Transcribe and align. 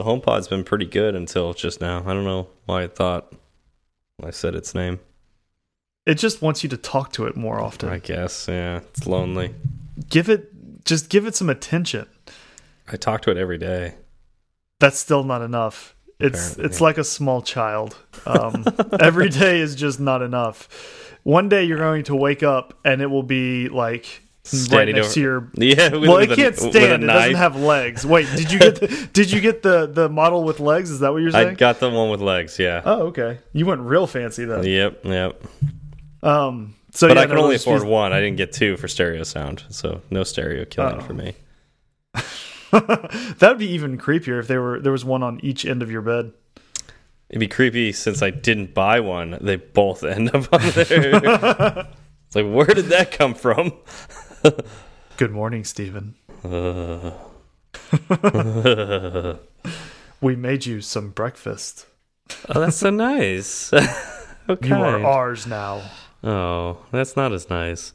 The 0.00 0.06
HomePod's 0.06 0.48
been 0.48 0.64
pretty 0.64 0.86
good 0.86 1.14
until 1.14 1.52
just 1.52 1.82
now. 1.82 2.02
I 2.06 2.14
don't 2.14 2.24
know 2.24 2.48
why 2.64 2.84
I 2.84 2.86
thought 2.86 3.34
I 4.24 4.30
said 4.30 4.54
its 4.54 4.74
name. 4.74 4.98
It 6.06 6.14
just 6.14 6.40
wants 6.40 6.62
you 6.62 6.70
to 6.70 6.78
talk 6.78 7.12
to 7.12 7.26
it 7.26 7.36
more 7.36 7.60
often. 7.60 7.90
I 7.90 7.98
guess, 7.98 8.48
yeah. 8.48 8.78
It's 8.78 9.06
lonely. 9.06 9.54
Give 10.08 10.30
it 10.30 10.84
just 10.86 11.10
give 11.10 11.26
it 11.26 11.34
some 11.34 11.50
attention. 11.50 12.06
I 12.88 12.96
talk 12.96 13.20
to 13.22 13.30
it 13.30 13.36
every 13.36 13.58
day. 13.58 13.96
That's 14.78 14.98
still 14.98 15.22
not 15.22 15.42
enough. 15.42 15.94
It's 16.18 16.52
Apparently. 16.52 16.64
it's 16.64 16.80
like 16.80 16.96
a 16.96 17.04
small 17.04 17.42
child. 17.42 17.94
Um, 18.24 18.64
every 19.00 19.28
day 19.28 19.60
is 19.60 19.74
just 19.74 20.00
not 20.00 20.22
enough. 20.22 21.10
One 21.24 21.50
day 21.50 21.64
you're 21.64 21.76
going 21.76 22.04
to 22.04 22.16
wake 22.16 22.42
up 22.42 22.72
and 22.86 23.02
it 23.02 23.08
will 23.08 23.22
be 23.22 23.68
like 23.68 24.22
right 24.44 24.58
Standing 24.58 24.96
next 24.96 25.08
over- 25.08 25.14
to 25.14 25.20
your 25.20 25.50
Yeah, 25.54 25.90
with, 25.90 26.08
well, 26.08 26.16
with 26.18 26.32
it 26.32 26.36
can't 26.36 26.54
a 26.54 26.58
stand. 26.58 27.04
It 27.04 27.06
doesn't 27.06 27.34
have 27.34 27.56
legs. 27.56 28.06
Wait, 28.06 28.26
did 28.34 28.50
you 28.50 28.58
get 28.58 28.80
the, 28.80 29.08
did 29.12 29.30
you 29.30 29.40
get 29.40 29.62
the 29.62 29.86
the 29.86 30.08
model 30.08 30.44
with 30.44 30.60
legs? 30.60 30.90
Is 30.90 31.00
that 31.00 31.12
what 31.12 31.18
you're 31.22 31.30
saying? 31.30 31.48
I 31.48 31.54
got 31.54 31.78
the 31.80 31.90
one 31.90 32.10
with 32.10 32.20
legs, 32.20 32.58
yeah. 32.58 32.82
oh, 32.84 33.08
okay. 33.08 33.38
You 33.52 33.66
went 33.66 33.82
real 33.82 34.06
fancy 34.06 34.44
then. 34.44 34.64
Yep, 34.64 35.04
yep. 35.04 35.42
Um, 36.22 36.74
so 36.92 37.08
But 37.08 37.16
yeah, 37.16 37.22
I 37.22 37.26
can 37.26 37.36
no, 37.36 37.44
only 37.44 37.56
afford 37.56 37.84
one. 37.84 38.12
I 38.12 38.20
didn't 38.20 38.36
get 38.36 38.52
two 38.52 38.76
for 38.76 38.88
stereo 38.88 39.22
sound, 39.22 39.64
so 39.68 40.00
no 40.10 40.24
stereo 40.24 40.64
killing 40.64 40.96
Uh-oh. 40.96 41.04
for 41.06 41.14
me. 41.14 41.34
that 42.72 43.38
would 43.42 43.58
be 43.58 43.70
even 43.72 43.98
creepier 43.98 44.38
if 44.40 44.48
there 44.48 44.60
were 44.62 44.80
there 44.80 44.92
was 44.92 45.04
one 45.04 45.22
on 45.22 45.40
each 45.44 45.64
end 45.64 45.82
of 45.82 45.90
your 45.90 46.02
bed. 46.02 46.32
It'd 47.28 47.40
be 47.40 47.46
creepy 47.46 47.92
since 47.92 48.22
I 48.22 48.30
didn't 48.30 48.74
buy 48.74 49.00
one. 49.00 49.38
They 49.40 49.56
both 49.56 50.02
end 50.02 50.34
up 50.34 50.52
on 50.52 50.60
there. 50.70 51.86
it's 52.26 52.34
like, 52.36 52.50
where 52.50 52.66
did 52.66 52.86
that 52.86 53.12
come 53.12 53.34
from? 53.34 53.72
Good 55.16 55.30
morning, 55.30 55.64
Stephen. 55.64 56.14
Uh, 56.44 57.12
We 60.22 60.36
made 60.36 60.66
you 60.66 60.82
some 60.82 61.10
breakfast. 61.10 61.86
oh, 62.50 62.60
that's 62.60 62.76
so 62.76 62.90
nice. 62.90 63.72
okay. 64.48 64.68
You 64.68 64.74
are 64.74 65.02
ours 65.02 65.46
now. 65.46 65.80
Oh, 66.22 66.76
that's 66.90 67.16
not 67.16 67.32
as 67.32 67.48
nice. 67.48 67.94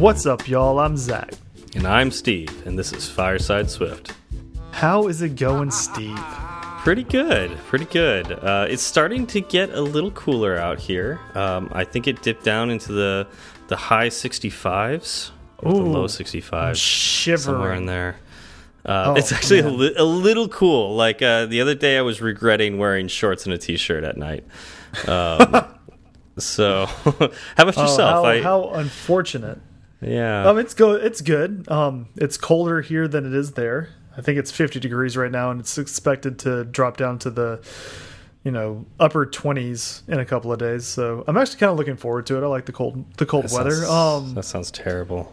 What's 0.00 0.24
up, 0.24 0.48
y'all? 0.48 0.78
I'm 0.80 0.96
Zach. 0.96 1.32
And 1.74 1.86
I'm 1.86 2.10
Steve, 2.10 2.66
and 2.66 2.78
this 2.78 2.92
is 2.92 3.08
Fireside 3.08 3.70
Swift. 3.70 4.14
How 4.72 5.08
is 5.08 5.20
it 5.22 5.36
going, 5.36 5.70
Steve? 5.70 6.16
Pretty 6.78 7.04
good, 7.04 7.56
pretty 7.68 7.84
good. 7.84 8.32
Uh, 8.32 8.66
it's 8.68 8.82
starting 8.82 9.26
to 9.28 9.40
get 9.42 9.70
a 9.70 9.80
little 9.80 10.10
cooler 10.12 10.56
out 10.56 10.78
here. 10.78 11.20
Um, 11.34 11.68
I 11.72 11.84
think 11.84 12.06
it 12.06 12.22
dipped 12.22 12.44
down 12.44 12.70
into 12.70 12.92
the 12.92 13.26
the 13.68 13.76
high 13.76 14.08
65s, 14.08 15.30
or 15.58 15.72
the 15.74 15.78
Ooh. 15.80 15.84
low 15.84 16.06
65s, 16.06 17.38
somewhere 17.38 17.74
in 17.74 17.86
there. 17.86 18.16
Uh, 18.84 19.04
Oh, 19.08 19.14
it's 19.16 19.30
actually 19.32 19.58
a, 19.60 19.64
man. 19.64 19.78
li 19.78 19.94
a 19.96 20.04
little 20.04 20.48
cool. 20.48 20.96
Like 20.96 21.20
uh, 21.20 21.44
the 21.46 21.60
other 21.60 21.74
day, 21.74 21.98
I 21.98 22.02
was 22.02 22.20
regretting 22.22 22.78
wearing 22.78 23.06
shorts 23.08 23.44
and 23.44 23.52
a 23.52 23.58
t-shirt 23.58 24.02
at 24.04 24.16
night. 24.16 24.44
Um, 25.06 25.66
so, 26.38 26.86
how 27.04 27.10
about 27.58 27.76
Oh, 27.76 27.82
yourself? 27.82 27.98
how, 27.98 28.24
I, 28.24 28.40
how 28.42 28.70
unfortunate. 28.70 29.60
Yeah. 30.00 30.48
Um, 30.48 30.58
it's 30.58 30.74
go. 30.74 30.92
It's 30.92 31.20
good. 31.20 31.70
Um, 31.70 32.08
it's 32.16 32.36
colder 32.36 32.80
here 32.80 33.06
than 33.08 33.26
it 33.26 33.34
is 33.34 33.52
there. 33.52 33.90
I 34.16 34.22
think 34.22 34.38
it's 34.38 34.50
50 34.50 34.80
degrees 34.80 35.16
right 35.16 35.30
now, 35.30 35.50
and 35.50 35.60
it's 35.60 35.78
expected 35.78 36.38
to 36.40 36.64
drop 36.64 36.96
down 36.96 37.18
to 37.20 37.30
the, 37.30 37.62
you 38.42 38.50
know, 38.50 38.84
upper 38.98 39.24
20s 39.24 40.06
in 40.08 40.18
a 40.18 40.24
couple 40.24 40.52
of 40.52 40.58
days. 40.58 40.84
So 40.86 41.24
I'm 41.28 41.36
actually 41.36 41.58
kind 41.58 41.70
of 41.70 41.78
looking 41.78 41.96
forward 41.96 42.26
to 42.26 42.36
it. 42.36 42.42
I 42.42 42.46
like 42.48 42.66
the 42.66 42.72
cold, 42.72 43.04
the 43.18 43.24
cold 43.26 43.44
That 43.44 43.52
weather. 43.52 43.70
sounds- 43.70 43.88
Um, 44.28 44.34
that 44.34 44.44
sounds 44.44 44.70
terrible. 44.70 45.32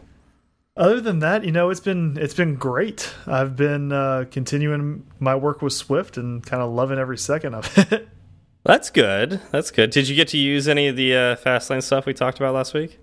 other 0.77 1.01
than 1.01 1.19
that, 1.19 1.43
you 1.43 1.51
know, 1.51 1.69
it's 1.71 1.79
been 1.79 2.17
it's 2.21 2.35
been 2.35 2.55
great. 2.55 3.11
I've 3.25 3.55
been 3.55 3.91
uh, 3.91 4.25
continuing 4.29 5.05
my 5.19 5.35
work 5.35 5.61
with 5.63 5.73
Swift 5.73 6.17
and 6.17 6.45
kind 6.45 6.61
of 6.61 6.71
loving 6.71 6.99
every 6.99 7.17
second 7.17 7.55
of 7.55 7.77
it. 7.91 8.07
That's 8.63 8.89
good. 8.91 9.41
That's 9.51 9.71
good. 9.71 9.89
Did 9.89 10.07
you 10.07 10.15
get 10.15 10.27
to 10.29 10.37
use 10.37 10.67
any 10.67 10.87
of 10.87 10.95
the 10.95 11.15
uh, 11.15 11.35
Fastlane 11.37 11.81
stuff 11.81 12.05
we 12.05 12.13
talked 12.13 12.37
about 12.37 12.53
last 12.53 12.73
week? 12.75 12.99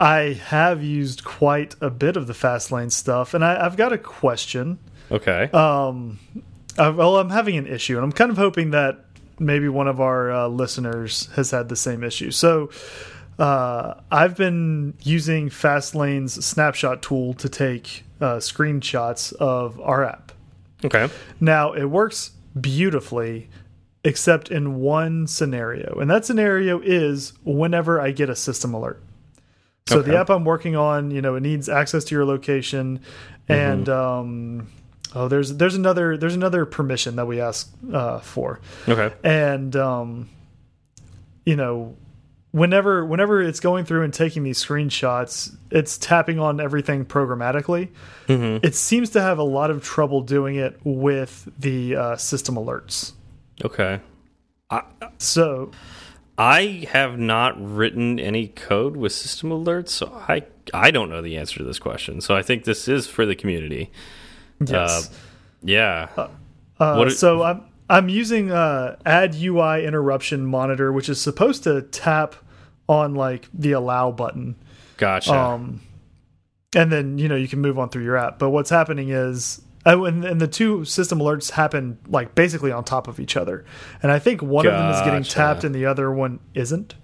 I 0.00 0.40
have 0.46 0.82
used 0.82 1.24
quite 1.24 1.74
a 1.80 1.90
bit 1.90 2.16
of 2.16 2.26
the 2.26 2.32
Fastlane 2.32 2.92
stuff, 2.92 3.34
and 3.34 3.44
I, 3.44 3.64
I've 3.64 3.76
got 3.76 3.92
a 3.92 3.98
question. 3.98 4.78
Okay. 5.10 5.50
Um, 5.52 6.20
uh, 6.76 6.92
well, 6.96 7.18
I'm 7.18 7.30
having 7.30 7.56
an 7.56 7.66
issue, 7.66 7.96
and 7.96 8.04
I'm 8.04 8.12
kind 8.12 8.30
of 8.30 8.36
hoping 8.36 8.70
that 8.70 9.04
maybe 9.40 9.68
one 9.68 9.88
of 9.88 10.00
our 10.00 10.30
uh, 10.30 10.48
listeners 10.48 11.28
has 11.34 11.50
had 11.50 11.68
the 11.68 11.76
same 11.76 12.04
issue. 12.04 12.30
So, 12.30 12.70
uh, 13.38 13.94
I've 14.10 14.36
been 14.36 14.94
using 15.02 15.48
Fastlane's 15.48 16.44
snapshot 16.44 17.02
tool 17.02 17.34
to 17.34 17.48
take 17.48 18.04
uh, 18.20 18.36
screenshots 18.36 19.32
of 19.34 19.80
our 19.80 20.04
app. 20.04 20.32
okay. 20.84 21.08
Now, 21.40 21.72
it 21.72 21.86
works 21.86 22.32
beautifully, 22.60 23.48
except 24.04 24.48
in 24.50 24.76
one 24.76 25.26
scenario, 25.26 25.98
and 26.00 26.08
that 26.10 26.24
scenario 26.24 26.80
is 26.80 27.32
whenever 27.44 28.00
I 28.00 28.12
get 28.12 28.30
a 28.30 28.36
system 28.36 28.74
alert. 28.74 29.02
So 29.88 29.98
Okay. 30.00 30.10
the 30.10 30.18
app 30.18 30.28
I'm 30.30 30.44
working 30.44 30.76
on, 30.76 31.10
you 31.10 31.22
know, 31.22 31.34
it 31.34 31.40
needs 31.40 31.68
access 31.68 32.04
to 32.04 32.14
your 32.14 32.24
location, 32.24 33.00
and 33.48 33.88
um, 33.88 34.68
oh, 35.14 35.28
there's 35.28 35.56
there's 35.56 35.74
another 35.74 36.16
there's 36.16 36.34
another 36.34 36.66
permission 36.66 37.16
that 37.16 37.26
we 37.26 37.40
ask 37.40 37.72
uh, 37.92 38.20
for, 38.20 38.60
Okay. 38.88 39.14
and 39.24 39.74
um, 39.76 40.28
you 41.46 41.56
know, 41.56 41.96
whenever 42.50 43.04
whenever 43.06 43.40
it's 43.42 43.60
going 43.60 43.84
through 43.86 44.02
and 44.02 44.12
taking 44.12 44.42
these 44.42 44.62
screenshots, 44.62 45.56
it's 45.70 45.96
tapping 45.96 46.38
on 46.38 46.60
everything 46.60 47.04
programmatically. 47.06 47.88
Mm-hmm. 48.26 48.66
It 48.66 48.74
seems 48.74 49.10
to 49.10 49.20
have 49.22 49.38
a 49.38 49.42
lot 49.44 49.70
of 49.70 49.82
trouble 49.82 50.20
doing 50.20 50.56
it 50.56 50.78
with 50.84 51.48
the 51.58 51.96
uh, 51.96 52.16
system 52.16 52.56
alerts. 52.56 53.12
Okay. 53.64 54.00
So 55.16 55.70
I 56.38 56.86
have 56.92 57.18
not 57.18 57.60
written 57.60 58.20
any 58.20 58.48
code 58.48 58.96
with 58.96 59.12
system 59.12 59.50
alerts, 59.50 59.88
so 59.88 60.06
I 60.28 60.44
I 60.72 60.90
don't 60.92 61.10
know 61.10 61.20
the 61.20 61.36
answer 61.36 61.58
to 61.58 61.64
this 61.64 61.78
question. 61.80 62.20
So 62.20 62.36
I 62.36 62.42
think 62.42 62.64
this 62.64 62.86
is 62.88 63.06
for 63.08 63.26
the 63.26 63.34
community. 63.34 63.90
yes, 64.64 65.10
Yeah. 65.62 66.08
uh, 66.16 66.28
what 66.78 67.12
so 67.12 67.42
I'm 67.42 67.64
I'm 67.90 68.08
using 68.08 68.52
uh, 68.52 68.96
add 69.04 69.34
UI 69.34 69.84
interruption 69.84 70.46
monitor, 70.46 70.92
which 70.92 71.08
is 71.08 71.20
supposed 71.20 71.64
to 71.64 71.82
tap 71.82 72.36
on 72.88 73.14
like 73.14 73.48
the 73.52 73.72
allow 73.72 74.12
button. 74.12 74.54
gotcha. 74.96 75.34
Um, 75.34 75.80
and 76.76 76.92
then 76.92 77.18
you 77.18 77.28
know 77.28 77.36
you 77.36 77.48
can 77.48 77.60
move 77.60 77.78
on 77.78 77.88
through 77.88 78.04
your 78.04 78.16
app. 78.16 78.38
But 78.38 78.50
what's 78.50 78.70
happening 78.70 79.08
is, 79.08 79.60
oh, 79.86 80.04
and, 80.04 80.24
and 80.24 80.40
the 80.40 80.48
two 80.48 80.84
system 80.84 81.18
alerts 81.18 81.52
happen 81.52 81.98
like 82.06 82.34
basically 82.34 82.72
on 82.72 82.84
top 82.84 83.08
of 83.08 83.20
each 83.20 83.36
other. 83.36 83.64
And 84.02 84.12
I 84.12 84.18
think 84.18 84.42
one 84.42 84.66
of 84.66 84.72
them 84.72 84.90
is 84.90 85.00
getting 85.02 85.22
tapped 85.22 85.64
and 85.64 85.74
the 85.74 85.86
other 85.86 86.10
one 86.12 86.40
isn't. 86.54 86.94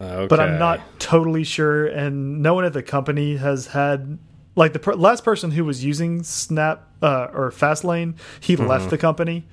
okay. 0.00 0.26
But 0.26 0.40
I'm 0.40 0.58
not 0.58 0.80
totally 0.98 1.44
sure. 1.44 1.86
And 1.86 2.42
no 2.42 2.54
one 2.54 2.64
at 2.64 2.72
the 2.72 2.82
company 2.82 3.36
has 3.36 3.68
had 3.68 4.18
like 4.56 4.72
the 4.72 4.78
per 4.78 4.94
last 4.94 5.22
person 5.22 5.52
who 5.52 5.64
was 5.64 5.84
using 5.84 6.22
Snap 6.22 6.88
uh, 7.02 7.28
or 7.32 7.50
Fastlane, 7.50 8.16
he 8.40 8.56
left 8.56 8.90
the 8.90 8.98
company. 8.98 9.46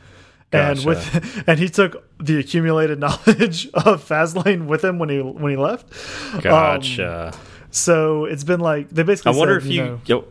And 0.51 0.83
with 0.85 1.43
and 1.47 1.59
he 1.59 1.67
took 1.67 2.07
the 2.19 2.39
accumulated 2.39 2.99
knowledge 3.05 3.67
of 3.73 4.07
Fastlane 4.07 4.67
with 4.67 4.83
him 4.83 4.99
when 4.99 5.09
he 5.09 5.19
when 5.19 5.51
he 5.51 5.57
left. 5.57 5.91
Um, 6.33 6.41
Gotcha. 6.41 7.33
so 7.71 8.25
it's 8.25 8.43
been 8.43 8.59
like 8.59 8.89
they 8.89 9.03
basically. 9.03 9.33
I 9.33 9.37
wonder 9.37 9.59
said, 9.59 9.67
if 9.67 9.73
you, 9.73 9.83
know, 9.83 10.01
yo, 10.05 10.25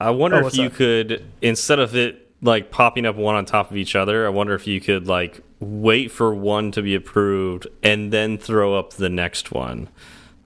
I 0.00 0.10
wonder 0.10 0.42
Oh, 0.42 0.46
if 0.46 0.56
you 0.56 0.70
could 0.70 1.24
instead 1.40 1.78
of 1.78 1.94
it 1.96 2.30
like 2.42 2.70
popping 2.70 3.06
up 3.06 3.16
one 3.16 3.34
on 3.34 3.44
top 3.46 3.70
of 3.70 3.76
each 3.76 3.96
other, 3.96 4.26
I 4.26 4.28
wonder 4.30 4.54
if 4.54 4.66
you 4.66 4.80
could 4.80 5.06
like 5.06 5.40
wait 5.60 6.10
for 6.10 6.34
one 6.34 6.70
to 6.72 6.82
be 6.82 6.94
approved 6.94 7.66
and 7.82 8.12
then 8.12 8.36
throw 8.38 8.74
up 8.74 8.92
the 8.94 9.08
next 9.08 9.52
one. 9.52 9.88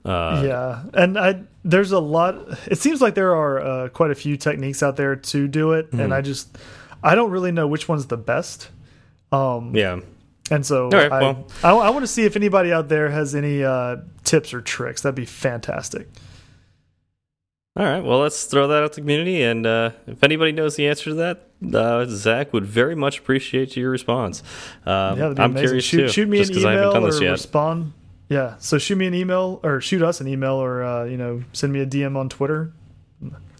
Uh, 0.05 0.41
yeah, 0.45 0.83
and 0.93 1.19
I 1.19 1.43
there's 1.63 1.91
a 1.91 1.99
lot. 1.99 2.35
It 2.67 2.77
seems 2.79 3.01
like 3.01 3.13
there 3.15 3.35
are 3.35 3.59
uh, 3.59 3.89
quite 3.89 4.09
a 4.09 4.15
few 4.15 4.35
techniques 4.37 4.81
out 4.81 4.95
there 4.95 5.15
to 5.15 5.47
do 5.47 5.73
it, 5.73 5.87
Hmm. 5.91 5.99
and 5.99 6.13
I 6.13 6.21
just 6.21 6.57
I 7.03 7.13
don't 7.13 7.29
really 7.31 7.51
know 7.51 7.67
which 7.67 7.87
one's 7.87 8.07
the 8.07 8.17
best. 8.17 8.69
Um, 9.31 9.75
yeah. 9.75 9.99
and 10.49 10.65
so 10.65 10.89
right, 10.89 11.11
I, 11.11 11.21
well. 11.21 11.47
I, 11.63 11.71
I 11.71 11.89
want 11.91 12.03
to 12.03 12.07
see 12.07 12.23
if 12.25 12.35
anybody 12.35 12.71
out 12.73 12.89
there 12.89 13.09
has 13.09 13.35
any 13.35 13.63
uh, 13.63 13.97
tips 14.23 14.53
or 14.53 14.61
tricks. 14.61 15.01
That'd 15.03 15.15
be 15.15 15.25
fantastic. 15.25 16.07
All 17.77 17.85
right. 17.85 18.03
Well, 18.03 18.19
let's 18.19 18.45
throw 18.45 18.67
that 18.67 18.83
out 18.83 18.91
to 18.93 18.95
the 18.95 19.01
community, 19.01 19.41
and 19.43 19.65
uh, 19.65 19.91
if 20.05 20.21
anybody 20.25 20.51
knows 20.51 20.75
the 20.75 20.87
answer 20.89 21.11
to 21.11 21.13
that, 21.15 21.47
uh, 21.73 22.05
Zach 22.05 22.51
would 22.51 22.65
very 22.65 22.95
much 22.95 23.19
appreciate 23.19 23.77
your 23.77 23.89
response. 23.91 24.43
Um, 24.85 25.17
Yeah, 25.17 25.25
I'm 25.37 25.51
amazing. 25.51 25.55
curious 25.55 25.85
shoot, 25.85 25.97
too, 26.01 26.07
shoot 26.09 26.27
me 26.29 26.41
an 26.41 26.47
'cause 26.49 26.65
I 26.65 26.73
haven't 26.73 26.97
email 26.97 27.23
or 27.27 27.31
respond. 27.31 27.93
Yeah, 28.27 28.55
so 28.59 28.77
shoot 28.77 28.97
me 28.97 29.07
an 29.07 29.13
email 29.13 29.59
or 29.63 29.79
shoot 29.79 30.01
us 30.01 30.19
an 30.19 30.27
email 30.27 30.53
or 30.53 30.83
uh, 30.83 31.03
you 31.05 31.15
know 31.17 31.43
send 31.53 31.71
me 31.71 31.79
a 31.79 31.85
DM 31.85 32.17
on 32.17 32.27
Twitter. 32.29 32.73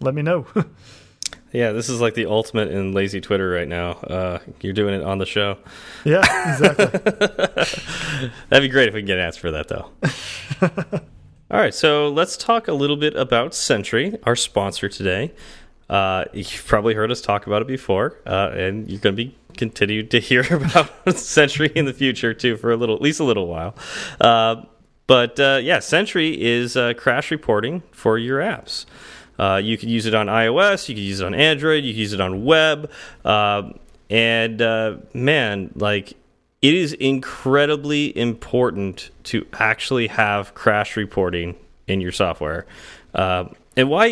Let 0.01 0.13
me 0.13 0.21
know. 0.21 0.45
Yeah, 1.53 1.73
this 1.73 1.89
is 1.89 1.99
like 1.99 2.13
the 2.13 2.27
ultimate 2.27 2.69
in 2.71 2.93
lazy 2.93 3.19
Twitter 3.19 3.49
right 3.49 3.67
now. 3.67 3.91
Uh, 3.91 4.39
you're 4.61 4.71
doing 4.71 4.93
it 4.93 5.03
on 5.03 5.17
the 5.17 5.25
show. 5.25 5.57
Yeah, 6.05 6.19
exactly. 6.49 6.85
That'd 8.47 8.61
be 8.63 8.69
great 8.69 8.87
if 8.87 8.93
we 8.93 9.01
can 9.01 9.07
get 9.07 9.17
an 9.17 9.25
answer 9.25 9.41
for 9.41 9.51
that, 9.51 9.67
though. 9.67 11.01
All 11.51 11.59
right, 11.59 11.73
so 11.73 12.07
let's 12.07 12.37
talk 12.37 12.69
a 12.69 12.73
little 12.73 12.95
bit 12.95 13.13
about 13.13 13.53
Sentry, 13.53 14.17
our 14.23 14.37
sponsor 14.37 14.87
today. 14.87 15.33
Uh, 15.89 16.23
you've 16.31 16.63
probably 16.65 16.93
heard 16.93 17.11
us 17.11 17.19
talk 17.19 17.45
about 17.45 17.61
it 17.61 17.67
before, 17.67 18.21
uh, 18.25 18.51
and 18.53 18.89
you're 18.89 19.01
going 19.01 19.17
to 19.17 19.25
be 19.25 19.35
continued 19.57 20.09
to 20.11 20.19
hear 20.21 20.45
about 20.49 21.17
Sentry 21.17 21.69
in 21.75 21.83
the 21.83 21.91
future 21.91 22.33
too 22.33 22.55
for 22.55 22.71
a 22.71 22.77
little, 22.77 22.95
at 22.95 23.01
least 23.01 23.19
a 23.19 23.25
little 23.25 23.47
while. 23.47 23.75
Uh, 24.21 24.63
but 25.07 25.41
uh, 25.41 25.59
yeah, 25.61 25.79
Sentry 25.79 26.41
is 26.41 26.77
uh, 26.77 26.93
crash 26.93 27.31
reporting 27.31 27.83
for 27.91 28.17
your 28.17 28.39
apps. 28.39 28.85
Uh, 29.37 29.59
you 29.61 29.77
could 29.77 29.89
use 29.89 30.05
it 30.05 30.13
on 30.13 30.27
iOS, 30.27 30.87
you 30.87 30.95
could 30.95 31.03
use 31.03 31.19
it 31.19 31.25
on 31.25 31.33
Android, 31.33 31.83
you 31.83 31.91
could 31.91 31.99
use 31.99 32.13
it 32.13 32.21
on 32.21 32.45
web, 32.45 32.89
and 34.09 34.59
man, 35.13 35.71
like 35.75 36.13
it 36.61 36.73
is 36.75 36.93
incredibly 36.93 38.15
important 38.15 39.09
to 39.23 39.45
actually 39.53 40.07
have 40.07 40.53
crash 40.53 40.95
reporting 40.95 41.55
in 41.87 42.01
your 42.01 42.11
software. 42.11 42.65
Uh, 43.15 43.45
and 43.75 43.89
why, 43.89 44.05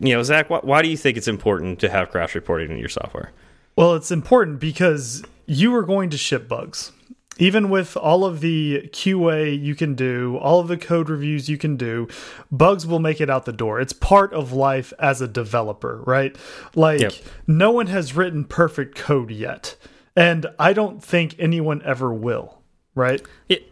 you 0.00 0.14
know, 0.14 0.22
Zach, 0.22 0.50
why, 0.50 0.60
why, 0.62 0.82
do 0.82 0.88
you 0.88 0.96
think 0.96 1.16
it's 1.16 1.28
important 1.28 1.80
to 1.80 1.88
have 1.88 2.10
crash 2.10 2.34
reporting 2.34 2.70
in 2.70 2.78
your 2.78 2.88
software? 2.88 3.32
Well, 3.76 3.94
it's 3.94 4.10
important 4.10 4.60
because 4.60 5.24
you 5.46 5.74
are 5.74 5.82
going 5.82 6.10
to 6.10 6.18
ship 6.18 6.48
bugs. 6.48 6.92
Even 7.38 7.70
with 7.70 7.96
all 7.96 8.26
of 8.26 8.40
the 8.40 8.90
QA 8.92 9.58
you 9.58 9.74
can 9.74 9.94
do, 9.94 10.36
all 10.42 10.60
of 10.60 10.68
the 10.68 10.76
code 10.76 11.08
reviews 11.08 11.48
you 11.48 11.56
can 11.56 11.76
do, 11.76 12.06
bugs 12.52 12.86
will 12.86 12.98
make 12.98 13.18
it 13.18 13.30
out 13.30 13.46
the 13.46 13.52
door. 13.52 13.80
It's 13.80 13.94
part 13.94 14.34
of 14.34 14.52
life 14.52 14.92
as 14.98 15.22
a 15.22 15.28
developer, 15.28 16.02
right? 16.04 16.36
Like, 16.74 17.00
yep. 17.00 17.14
no 17.46 17.70
one 17.70 17.86
has 17.86 18.14
written 18.14 18.44
perfect 18.44 18.94
code 18.94 19.30
yet 19.30 19.76
and 20.16 20.46
I 20.58 20.72
don't 20.72 21.02
think 21.02 21.36
anyone 21.38 21.82
ever 21.84 22.12
will. 22.12 22.56
Right? 22.96 23.22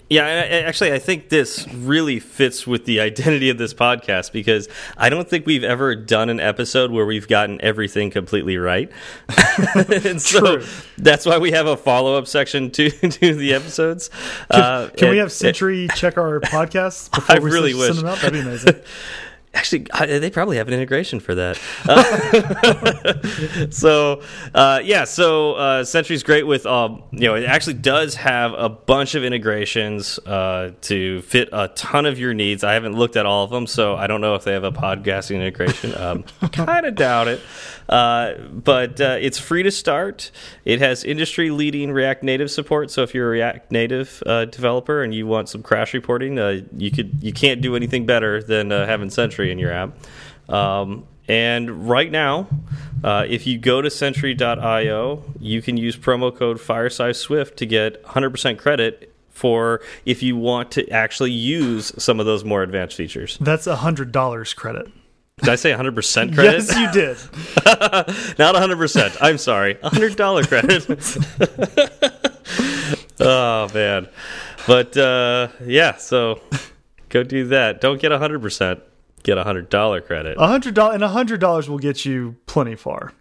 Yeah, 0.09 0.25
actually, 0.25 0.93
I 0.93 1.01
think 1.01 1.29
this 1.29 1.67
really 1.75 2.21
fits 2.21 2.69
with 2.69 2.85
the 2.85 3.01
identity 3.01 3.51
of 3.51 3.59
this 3.59 3.75
podcast 3.75 4.31
because 4.33 4.69
I 4.97 5.11
don't 5.11 5.29
think 5.29 5.45
we've 5.45 5.65
ever 5.65 5.97
done 5.97 6.31
an 6.31 6.39
episode 6.39 6.93
where 6.93 7.05
we've 7.05 7.27
gotten 7.27 7.61
everything 7.61 8.11
completely 8.11 8.57
right. 8.59 8.91
and 9.75 10.23
so 10.23 10.59
True. 10.59 10.67
that's 10.99 11.27
why 11.27 11.39
we 11.39 11.51
have 11.51 11.67
a 11.67 11.77
follow 11.77 12.17
up 12.17 12.29
section 12.29 12.71
to, 12.71 12.91
to 12.91 13.35
the 13.35 13.55
episodes. 13.55 14.09
Can, 14.51 14.61
uh, 14.61 14.91
can 14.97 15.09
and, 15.09 15.11
we 15.11 15.19
have 15.19 15.33
Sentry 15.33 15.89
check 15.97 16.17
our 16.17 16.41
podcasts 16.41 17.11
before 17.11 17.37
I 17.37 17.39
we 17.41 17.51
really 17.51 17.73
send 17.73 17.89
wish. 17.89 17.97
them 17.97 18.07
out? 18.07 18.19
That'd 18.19 18.33
be 18.33 18.41
amazing. 18.41 18.77
Actually, 19.59 20.19
they 20.21 20.31
probably 20.31 20.57
have 20.57 20.69
an 20.69 20.75
integration 20.75 21.19
for 21.19 21.35
that. 21.35 21.59
Uh, 21.89 23.67
so, 23.71 24.23
uh, 24.55 24.81
yeah, 24.85 25.03
so 25.03 25.55
uh, 25.55 25.85
Sentry's 25.85 26.23
great 26.23 26.47
with, 26.47 26.65
um, 26.65 27.03
you 27.11 27.27
know, 27.27 27.35
it 27.35 27.45
actually 27.45 27.75
does 27.75 28.15
have 28.15 28.53
a 28.55 28.69
bunch 28.69 29.17
of 29.17 29.25
integrations 29.25 30.21
uh, 30.21 30.71
to 30.83 31.23
fit 31.23 31.49
a 31.53 31.67
ton 31.75 32.07
of 32.07 32.21
your 32.21 32.35
needs. 32.35 32.63
I 32.63 32.75
haven't 32.75 32.93
looked 32.93 33.17
at 33.17 33.27
all 33.27 33.43
of 33.43 33.51
them, 33.51 33.67
so 33.67 33.97
I 33.97 34.07
don't 34.07 34.21
know 34.21 34.37
if 34.37 34.45
they 34.45 34.53
have 34.53 34.63
a 34.63 34.71
podcasting 34.71 35.35
integration. 35.35 35.93
Um, 35.97 36.23
kind 36.53 36.87
of 36.87 36.95
doubt 36.95 37.27
it. 37.27 37.41
Uh, 37.89 38.35
but 38.53 39.01
uh, 39.01 39.17
it's 39.21 39.39
free 39.39 39.63
to 39.63 39.71
start. 39.71 40.31
It 40.65 40.79
has 40.81 41.05
industry 41.05 41.51
leading 41.51 41.91
React 41.91 42.23
Native 42.23 42.51
support. 42.51 42.91
So 42.91 43.03
if 43.03 43.15
you're 43.15 43.27
a 43.27 43.31
React 43.31 43.73
Native 43.73 44.23
uh, 44.27 44.45
developer 44.45 45.03
and 45.03 45.15
you 45.15 45.27
want 45.27 45.49
some 45.49 45.63
crash 45.63 45.95
reporting, 45.95 46.39
uh, 46.39 46.61
you 46.77 46.91
could 46.91 47.19
you 47.23 47.33
can't 47.33 47.61
do 47.61 47.75
anything 47.75 48.05
better 48.07 48.43
than 48.43 48.71
uh, 48.73 48.87
having 48.87 49.11
Sentry 49.11 49.48
in 49.51 49.59
your 49.59 49.73
app. 49.73 49.97
Um, 50.49 51.07
and 51.29 51.89
right 51.89 52.11
now, 52.11 52.49
uh, 53.05 53.27
if 53.29 53.47
you 53.47 53.59
go 53.59 53.83
to 53.83 53.91
Sentry.io, 53.91 55.25
you 55.39 55.63
can 55.63 55.77
use 55.77 55.97
promo 55.97 56.35
code 56.35 56.61
Fireside 56.61 57.17
Swift 57.17 57.59
to 57.59 57.67
get 57.67 58.03
100% 58.05 58.59
credit 58.59 59.15
for 59.29 59.81
if 60.05 60.23
you 60.23 60.37
want 60.37 60.73
to 60.73 60.89
actually 60.91 61.31
use 61.31 61.93
some 62.03 62.19
of 62.19 62.27
those 62.27 62.45
more 62.45 62.63
advanced 62.63 62.97
features. 62.97 63.39
That's 63.41 63.67
$100 63.67 64.57
credit. 64.57 64.91
Did 65.39 65.49
I 65.51 65.55
say 65.55 65.71
100% 65.71 66.35
credit? 66.35 66.65
yes, 66.67 66.77
you 66.77 66.91
did. 66.93 67.17
Not 68.39 68.57
100%. 68.57 69.17
I'm 69.21 69.39
sorry. 69.39 69.77
$100 69.77 70.49
credit. 70.49 70.89
oh, 73.21 73.69
man. 73.73 74.09
But 74.67 74.97
uh, 74.97 75.49
yeah, 75.65 75.97
so 75.97 76.41
go 77.09 77.23
do 77.23 77.47
that. 77.49 77.81
Don't 77.81 78.01
get 78.01 78.11
100%. 78.11 78.81
Get 79.29 79.37
a 79.37 79.45
$100 79.45 80.07
credit. 80.07 80.39
A 80.39 80.41
$100 80.41 80.95
and 80.95 81.05
a 81.05 81.09
$100 81.09 81.69
will 81.69 81.79
get 81.79 82.07
you 82.07 82.37
plenty 82.47 82.75
far. 82.75 83.13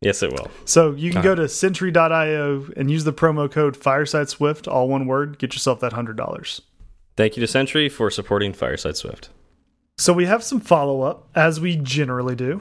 Yes, 0.00 0.20
it 0.20 0.32
will. 0.32 0.50
So 0.64 0.90
you 0.90 1.12
can 1.12 1.18
uh 1.18 1.22
-huh. 1.22 1.36
go 1.36 1.42
to 1.42 1.48
Sentry.io 1.48 2.64
and 2.76 2.90
use 2.90 3.04
the 3.04 3.12
promo 3.12 3.48
code 3.48 3.76
Fireside 3.76 4.28
Swift, 4.28 4.66
all 4.66 4.88
one 4.88 5.06
word. 5.06 5.38
Get 5.38 5.52
yourself 5.52 5.78
that 5.78 5.92
$100. 5.92 6.60
Thank 7.16 7.36
you 7.36 7.46
to 7.46 7.52
Sentry 7.52 7.88
for 7.88 8.10
supporting 8.10 8.52
Fireside 8.52 8.96
Swift. 8.96 9.30
So 9.96 10.12
we 10.12 10.26
have 10.26 10.42
some 10.42 10.60
follow 10.60 11.02
up, 11.02 11.28
as 11.36 11.60
we 11.60 11.76
generally 11.76 12.34
do. 12.34 12.60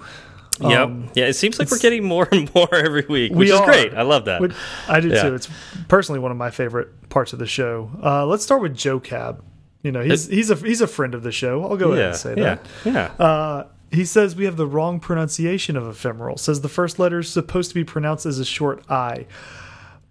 Yep. 0.59 0.79
Um, 0.79 1.09
yeah, 1.15 1.29
it 1.29 1.35
seems 1.35 1.57
like 1.57 1.71
we're 1.71 1.79
getting 1.89 2.03
more 2.03 2.27
and 2.31 2.53
more 2.55 2.75
every 2.75 3.05
week, 3.09 3.31
which 3.31 3.49
we 3.49 3.55
is 3.55 3.59
are. 3.59 3.65
great. 3.65 3.93
I 3.95 4.03
love 4.03 4.25
that. 4.25 4.39
I 4.87 4.99
do 4.99 5.07
yeah. 5.07 5.23
too. 5.23 5.33
It's 5.33 5.49
personally 5.87 6.19
one 6.19 6.31
of 6.31 6.37
my 6.37 6.51
favorite 6.51 6.89
parts 7.09 7.33
of 7.33 7.39
the 7.39 7.47
show. 7.47 7.89
Uh, 8.03 8.27
let's 8.27 8.43
start 8.43 8.61
with 8.61 8.77
Joe 8.77 8.99
Cab. 8.99 9.43
You 9.83 9.91
know, 9.91 10.01
he's 10.01 10.27
it, 10.27 10.33
he's 10.33 10.49
a 10.49 10.55
he's 10.55 10.81
a 10.81 10.87
friend 10.87 11.13
of 11.13 11.23
the 11.23 11.31
show. 11.31 11.63
I'll 11.63 11.77
go 11.77 11.89
yeah, 11.89 11.93
ahead 11.93 12.05
and 12.07 12.15
say 12.15 12.35
that. 12.35 12.65
Yeah. 12.85 12.93
Yeah. 13.19 13.25
Uh, 13.25 13.67
he 13.91 14.05
says 14.05 14.35
we 14.35 14.45
have 14.45 14.57
the 14.57 14.65
wrong 14.65 14.99
pronunciation 14.99 15.77
of 15.77 15.87
ephemeral. 15.87 16.37
Says 16.37 16.61
the 16.61 16.69
first 16.69 16.97
letter 16.97 17.19
is 17.19 17.29
supposed 17.29 17.69
to 17.69 17.75
be 17.75 17.83
pronounced 17.83 18.25
as 18.25 18.39
a 18.39 18.45
short 18.45 18.83
I. 18.89 19.27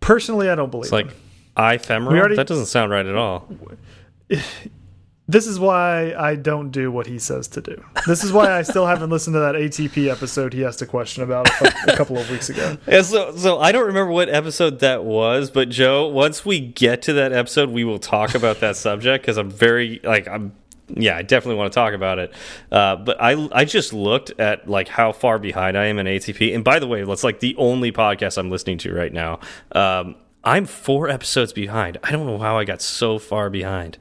Personally, 0.01 0.49
I 0.49 0.55
don't 0.55 0.71
believe. 0.71 0.85
It's 0.85 0.93
like 0.93 1.11
ephemeral. 1.59 2.17
Already, 2.17 2.37
that 2.37 2.47
doesn't 2.47 2.67
sound 2.67 2.93
right 2.93 3.07
at 3.07 3.17
all. 3.17 3.49
This 5.33 5.47
is 5.47 5.59
why 5.59 6.13
I 6.13 6.37
don't 6.37 6.71
do 6.71 6.93
what 6.93 7.07
he 7.07 7.19
says 7.19 7.49
to 7.49 7.63
do. 7.63 7.83
This 8.07 8.23
is 8.23 8.35
why 8.35 8.53
I 8.53 8.61
still 8.61 8.87
haven't 8.87 9.09
listened 9.09 9.33
to 9.33 9.41
that 9.41 9.55
ATP 9.55 10.11
episode 10.11 10.53
he 10.53 10.63
asked 10.63 10.83
a 10.83 10.87
question 10.87 11.23
about 11.23 11.49
a, 11.63 11.97
couple 11.97 12.19
of 12.19 12.29
weeks 12.31 12.51
ago. 12.51 12.77
Yeah, 12.87 13.01
so, 13.01 13.35
so 13.35 13.59
I 13.59 13.73
don't 13.73 13.87
remember 13.87 14.13
what 14.13 14.29
episode 14.29 14.81
that 14.81 15.05
was, 15.05 15.51
but 15.51 15.71
Joe, 15.71 16.07
once 16.07 16.45
we 16.45 16.61
get 16.61 17.01
to 17.03 17.15
that 17.15 17.33
episode, 17.33 17.71
we 17.71 17.83
will 17.83 17.99
talk 17.99 18.35
about 18.35 18.61
that 18.61 18.77
subject 18.77 19.23
because 19.23 19.39
I'm 19.39 19.51
very 19.51 20.01
like 20.05 20.29
I'm 20.29 20.53
yeah, 20.89 21.17
I 21.17 21.23
definitely 21.23 21.57
want 21.57 21.73
to 21.73 21.75
talk 21.75 21.95
about 21.95 22.19
it. 22.19 22.35
Uh, 22.71 22.97
but 22.97 23.17
I 23.19 23.49
I 23.53 23.65
just 23.65 23.95
looked 23.95 24.39
at 24.39 24.69
like 24.69 24.89
how 24.89 25.13
far 25.13 25.39
behind 25.39 25.79
I 25.79 25.87
am 25.87 25.99
in 25.99 26.07
ATP. 26.07 26.55
And 26.55 26.63
by 26.63 26.79
the 26.79 26.87
way, 26.87 27.05
that's 27.05 27.25
like 27.25 27.41
the 27.41 27.57
only 27.57 27.91
podcast 27.91 28.37
I'm 28.37 28.51
listening 28.51 28.77
to 28.79 28.93
right 28.93 29.13
now. 29.13 29.41
Um, 29.73 30.17
I'm 30.45 30.67
four 30.67 31.09
episodes 31.09 31.55
behind. 31.55 31.97
I 32.03 32.11
don't 32.11 32.27
know 32.27 32.39
how 32.39 32.59
I 32.59 32.65
got 32.65 32.83
so 32.83 33.19
far 33.19 33.49
behind. 33.49 33.97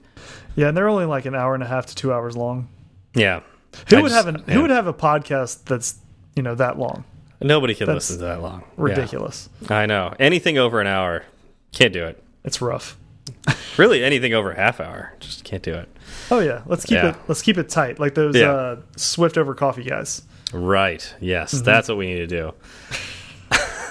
Yeah, 0.55 0.67
and 0.67 0.77
they're 0.77 0.89
only 0.89 1.05
like 1.05 1.25
an 1.25 1.35
hour 1.35 1.53
and 1.53 1.63
a 1.63 1.67
half 1.67 1.85
to 1.87 1.95
two 1.95 2.13
hours 2.13 2.35
long. 2.35 2.67
Yeah. 3.13 3.41
Who 3.89 3.97
I 3.97 4.01
would 4.01 4.09
just, 4.09 4.25
have 4.25 4.35
an, 4.35 4.43
yeah. 4.47 4.53
Who 4.53 4.61
would 4.63 4.71
have 4.71 4.87
a 4.87 4.93
podcast 4.93 5.63
that's 5.65 5.99
you 6.35 6.43
know 6.43 6.55
that 6.55 6.77
long? 6.77 7.05
Nobody 7.41 7.73
can 7.73 7.87
that's 7.87 8.09
listen 8.09 8.17
to 8.19 8.25
that 8.25 8.41
long. 8.41 8.63
Ridiculous. 8.77 9.49
Yeah. 9.61 9.77
I 9.77 9.85
know. 9.85 10.13
Anything 10.19 10.57
over 10.57 10.79
an 10.79 10.87
hour, 10.87 11.25
can't 11.71 11.93
do 11.93 12.05
it. 12.05 12.21
It's 12.43 12.61
rough. 12.61 12.97
really, 13.77 14.03
anything 14.03 14.33
over 14.33 14.51
a 14.51 14.55
half 14.55 14.79
hour, 14.79 15.13
just 15.19 15.43
can't 15.43 15.63
do 15.63 15.73
it. 15.73 15.89
Oh 16.29 16.39
yeah, 16.39 16.61
let's 16.65 16.85
keep 16.85 16.95
yeah. 16.95 17.09
it. 17.09 17.15
Let's 17.27 17.41
keep 17.41 17.57
it 17.57 17.69
tight, 17.69 17.99
like 17.99 18.13
those 18.13 18.35
uh, 18.35 18.81
Swift 18.97 19.37
over 19.37 19.55
coffee 19.55 19.83
guys. 19.83 20.23
Right. 20.53 21.15
Yes, 21.19 21.53
mm 21.53 21.59
-hmm. 21.59 21.65
that's 21.65 21.87
what 21.87 21.97
we 21.97 22.05
need 22.07 22.29
to 22.29 22.35
do. 22.41 22.53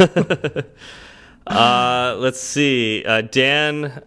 uh, 1.46 2.14
let's 2.18 2.40
see. 2.40 3.04
Uh, 3.06 3.22
Dan. 3.22 4.02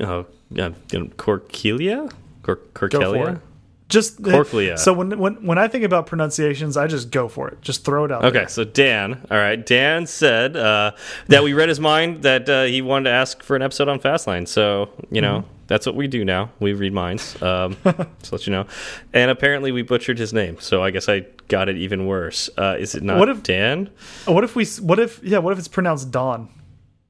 Oh 0.00 0.26
uh, 0.58 0.70
Corkelia? 1.16 2.10
Cor 2.42 2.56
Corkelia? 2.74 3.40
Just 3.88 4.22
Corkelia. 4.22 4.78
So 4.78 4.92
when 4.92 5.18
when 5.18 5.44
when 5.44 5.58
I 5.58 5.68
think 5.68 5.84
about 5.84 6.06
pronunciations, 6.06 6.76
I 6.76 6.86
just 6.86 7.10
go 7.10 7.28
for 7.28 7.48
it. 7.48 7.60
Just 7.60 7.84
throw 7.84 8.04
it 8.04 8.12
out. 8.12 8.24
Okay, 8.24 8.38
there. 8.38 8.48
so 8.48 8.64
Dan, 8.64 9.26
all 9.30 9.36
right, 9.36 9.64
Dan 9.64 10.06
said 10.06 10.56
uh, 10.56 10.92
that 11.26 11.42
we 11.42 11.52
read 11.54 11.68
his 11.68 11.80
mind 11.80 12.22
that 12.22 12.48
uh, 12.48 12.64
he 12.64 12.82
wanted 12.82 13.10
to 13.10 13.10
ask 13.10 13.42
for 13.42 13.56
an 13.56 13.62
episode 13.62 13.88
on 13.88 14.00
Fastlane. 14.00 14.46
So 14.46 14.90
you 15.10 15.20
know. 15.20 15.38
Mm 15.38 15.44
-hmm. 15.44 15.56
That's 15.70 15.86
what 15.86 15.94
we 15.94 16.08
do 16.08 16.24
now. 16.24 16.50
We 16.58 16.72
read 16.72 16.92
minds. 16.92 17.40
Um, 17.40 17.76
just 18.18 18.32
let 18.32 18.44
you 18.46 18.52
know. 18.52 18.66
And 19.12 19.30
apparently, 19.30 19.70
we 19.72 19.82
butchered 19.82 20.18
his 20.18 20.32
name. 20.32 20.56
So 20.58 20.82
I 20.86 20.90
guess 20.90 21.08
I 21.08 21.26
got 21.46 21.68
it 21.68 21.76
even 21.76 22.06
worse. 22.06 22.50
Uh, 22.58 22.74
is 22.80 22.94
it 22.94 23.02
not 23.02 23.18
what 23.18 23.28
if, 23.28 23.42
Dan? 23.42 23.88
What 24.24 24.42
if 24.42 24.56
we? 24.56 24.64
What 24.82 24.98
if? 24.98 25.20
Yeah. 25.22 25.42
What 25.42 25.52
if 25.52 25.58
it's 25.58 25.68
pronounced 25.68 26.10
Don? 26.10 26.48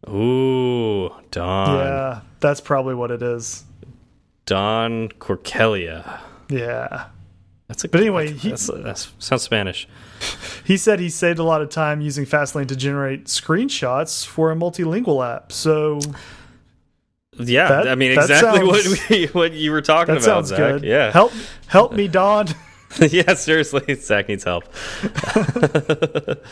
Ooh, 0.09 1.09
Don. 1.31 1.77
Yeah, 1.77 2.21
that's 2.41 2.61
probably 2.61 2.95
what 2.95 3.11
it 3.11 3.23
is. 3.23 3.65
Don 4.47 5.09
Corkelia. 5.09 6.21
Yeah. 6.49 7.07
That's 7.69 7.85
a, 7.85 7.89
but 7.89 8.01
anyway, 8.01 8.33
he, 8.33 8.51
that's, 8.51 8.67
that 8.67 9.07
sounds 9.19 9.43
Spanish. 9.43 9.89
He 10.65 10.77
said 10.77 11.01
he 11.01 11.09
saved 11.09 11.39
a 11.39 11.43
lot 11.43 11.63
of 11.63 11.71
time 11.71 12.01
using 12.01 12.27
Fastlane 12.27 12.69
to 12.69 12.77
generate 12.77 13.25
screenshots 13.25 14.25
for 14.25 14.53
a 14.53 14.55
multilingual 14.55 15.27
app. 15.27 15.51
So, 15.51 15.99
yeah, 17.39 17.69
that, 17.69 17.89
I 17.89 17.95
mean 17.97 18.13
exactly 18.13 18.61
sounds, 18.73 19.01
what 19.01 19.11
we, 19.11 19.27
what 19.29 19.53
you 19.55 19.73
were 19.73 19.83
talking 19.83 20.15
that 20.15 20.23
about. 20.23 20.47
Sounds 20.47 20.49
Zach. 20.49 20.59
good. 20.59 20.85
Yeah, 20.85 21.11
help 21.11 21.33
help 21.67 21.93
me, 21.93 22.07
Don. 22.07 22.49
yeah, 23.01 23.35
seriously, 23.35 23.95
Zach 23.95 24.29
needs 24.29 24.45
help. 24.45 24.65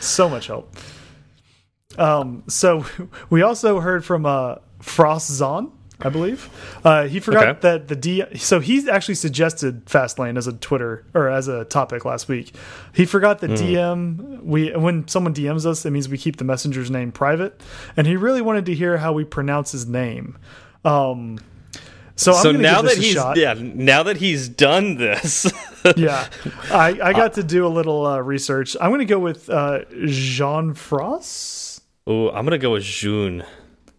so 0.00 0.28
much 0.28 0.46
help. 0.48 0.74
Um, 1.96 2.42
so 2.48 2.84
we 3.30 3.42
also 3.42 3.78
heard 3.80 4.04
from 4.04 4.26
uh, 4.26 4.56
Frost 4.80 5.30
Zon, 5.30 5.70
I 6.00 6.10
believe. 6.10 6.48
Uh, 6.84 7.08
he 7.08 7.18
forgot 7.18 7.48
Okay. 7.48 7.58
that 7.62 7.88
the 7.88 7.96
D. 7.96 8.22
So 8.36 8.60
he 8.60 8.88
actually 8.88 9.16
suggested 9.16 9.84
Fastlane 9.86 10.38
as 10.38 10.46
a 10.46 10.52
Twitter 10.52 11.04
or 11.12 11.28
as 11.28 11.48
a 11.48 11.64
topic 11.64 12.04
last 12.04 12.28
week. 12.28 12.54
He 12.94 13.04
forgot 13.04 13.40
that 13.40 13.50
DM. 13.50 14.40
We 14.42 14.70
when 14.76 15.08
someone 15.08 15.34
DMs 15.34 15.66
us, 15.66 15.84
it 15.84 15.90
means 15.90 16.08
we 16.08 16.16
keep 16.18 16.36
the 16.36 16.44
messenger's 16.44 16.88
name 16.90 17.10
private, 17.10 17.60
and 17.96 18.06
he 18.06 18.14
really 18.16 18.40
wanted 18.42 18.64
to 18.66 18.74
hear 18.74 18.98
how 18.98 19.12
we 19.12 19.24
pronounce 19.24 19.72
his 19.72 19.86
name. 19.88 20.38
Um, 20.84 21.40
so, 22.14 22.32
I'm 22.32 22.42
So 22.42 22.52
now 22.52 22.82
give 22.82 22.90
this 22.90 22.94
that 22.94 22.98
a 23.00 23.04
he's 23.04 23.14
shot. 23.14 23.36
yeah, 23.36 23.54
now 23.58 24.02
that 24.04 24.16
he's 24.18 24.48
done 24.48 24.96
this, 24.96 25.52
yeah, 25.96 26.28
I, 26.70 26.98
I 27.02 27.12
got 27.12 27.34
to 27.34 27.42
do 27.44 27.66
a 27.66 27.68
little 27.68 28.06
uh, 28.06 28.18
research. 28.20 28.76
I'm 28.80 28.90
going 28.90 29.00
to 29.00 29.04
go 29.04 29.18
with 29.18 29.48
uh, 29.50 29.80
Jean 30.06 30.74
Frost. 30.74 31.82
Oh, 32.06 32.30
I'm 32.30 32.44
gonna 32.44 32.58
go 32.58 32.72
with 32.72 32.84
June. 32.84 33.44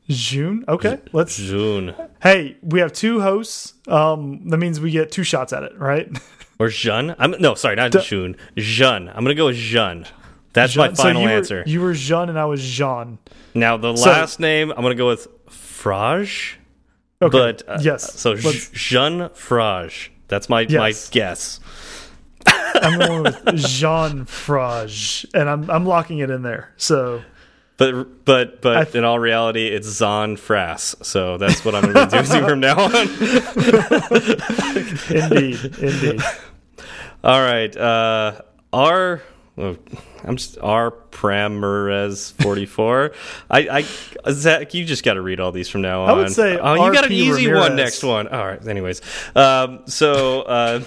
June. 0.10 0.66
Okay, 0.68 1.00
let's. 1.14 1.38
June 1.38 1.94
Hey, 2.22 2.58
we 2.62 2.80
have 2.82 2.92
two 2.92 3.22
hosts. 3.22 3.74
Um, 3.88 4.50
that 4.50 4.58
means 4.58 4.80
we 4.80 4.92
get 4.92 5.12
two 5.12 5.24
shots 5.24 5.54
at 5.54 5.64
it, 5.64 5.78
right? 5.78 6.10
or 6.60 6.70
Jean. 6.70 7.16
I'm 7.20 7.32
no, 7.40 7.56
sorry, 7.56 7.76
not 7.76 7.92
June. 7.92 8.36
Jean. 8.58 9.08
I'm 9.08 9.24
gonna 9.24 9.36
go 9.36 9.46
with 9.48 9.56
Jean. 9.56 10.06
That's 10.54 10.76
my 10.76 10.88
Jean- 10.88 10.96
so 10.96 11.04
final 11.04 11.22
you 11.22 11.28
were- 11.30 11.34
answer. 11.34 11.64
you 11.66 11.82
were 11.82 11.94
Jean 11.94 12.28
and 12.30 12.40
I 12.40 12.46
was 12.46 12.62
Jean. 12.64 13.20
now 13.54 13.78
the 13.78 13.96
so- 13.96 14.10
last 14.10 14.40
name, 14.40 14.72
I'm 14.72 14.82
gonna 14.82 14.96
go 14.96 15.08
with 15.08 15.28
Frage. 15.48 16.56
Okay. 17.22 17.38
But 17.38 17.64
uh, 17.68 17.78
yes. 17.82 18.14
so 18.20 18.32
let's- 18.32 18.70
Jean 18.72 19.30
Frage. 19.30 20.10
That's 20.28 20.50
my 20.50 20.66
my 20.70 20.94
guess. 21.12 21.60
I'm 22.46 22.98
going 23.00 23.24
with 23.24 23.56
Jean 23.56 24.26
Frage, 24.26 25.26
and 25.34 25.50
I'm 25.50 25.70
I'm 25.70 25.86
locking 25.86 26.20
it 26.20 26.30
in 26.30 26.42
there. 26.44 26.74
So 26.78 27.22
But 27.80 28.26
but 28.26 28.62
but 28.62 28.94
in 28.94 29.06
all 29.06 29.20
reality, 29.20 29.68
it's 29.68 29.88
Zon 29.88 30.36
Frass. 30.36 31.02
So 31.06 31.38
that's 31.38 31.64
what 31.64 31.76
I'm 31.76 31.94
going 31.94 32.10
to 32.10 32.22
do 32.22 32.24
from 32.48 32.60
now 32.60 32.78
on. 32.78 32.92
indeed, 35.16 35.64
indeed. 35.82 36.22
All 37.24 37.40
right. 37.40 37.74
Uh, 37.76 38.42
R. 38.74 39.22
oh, 39.58 39.78
I'm 40.26 40.36
just 40.36 40.58
R. 40.60 40.92
Pramerez 40.92 42.34
44. 42.44 43.14
I, 43.50 43.86
I 44.26 44.32
Zach, 44.32 44.74
you 44.74 44.84
just 44.84 45.06
got 45.06 45.14
to 45.14 45.22
read 45.22 45.40
all 45.40 45.54
these 45.54 45.70
from 45.70 45.82
now 45.82 46.04
on. 46.04 46.10
I 46.10 46.14
would 46.14 46.34
say 46.34 46.58
oh, 46.58 46.86
you 46.86 46.92
got 46.92 47.06
an 47.06 47.14
easy 47.14 47.48
Ramirez. 47.48 47.70
one 47.70 47.78
next 47.78 48.04
one. 48.04 48.28
All 48.28 48.46
right. 48.46 48.68
Anyways, 48.68 49.00
um, 49.38 49.84
so. 49.86 50.42
Uh, 50.42 50.82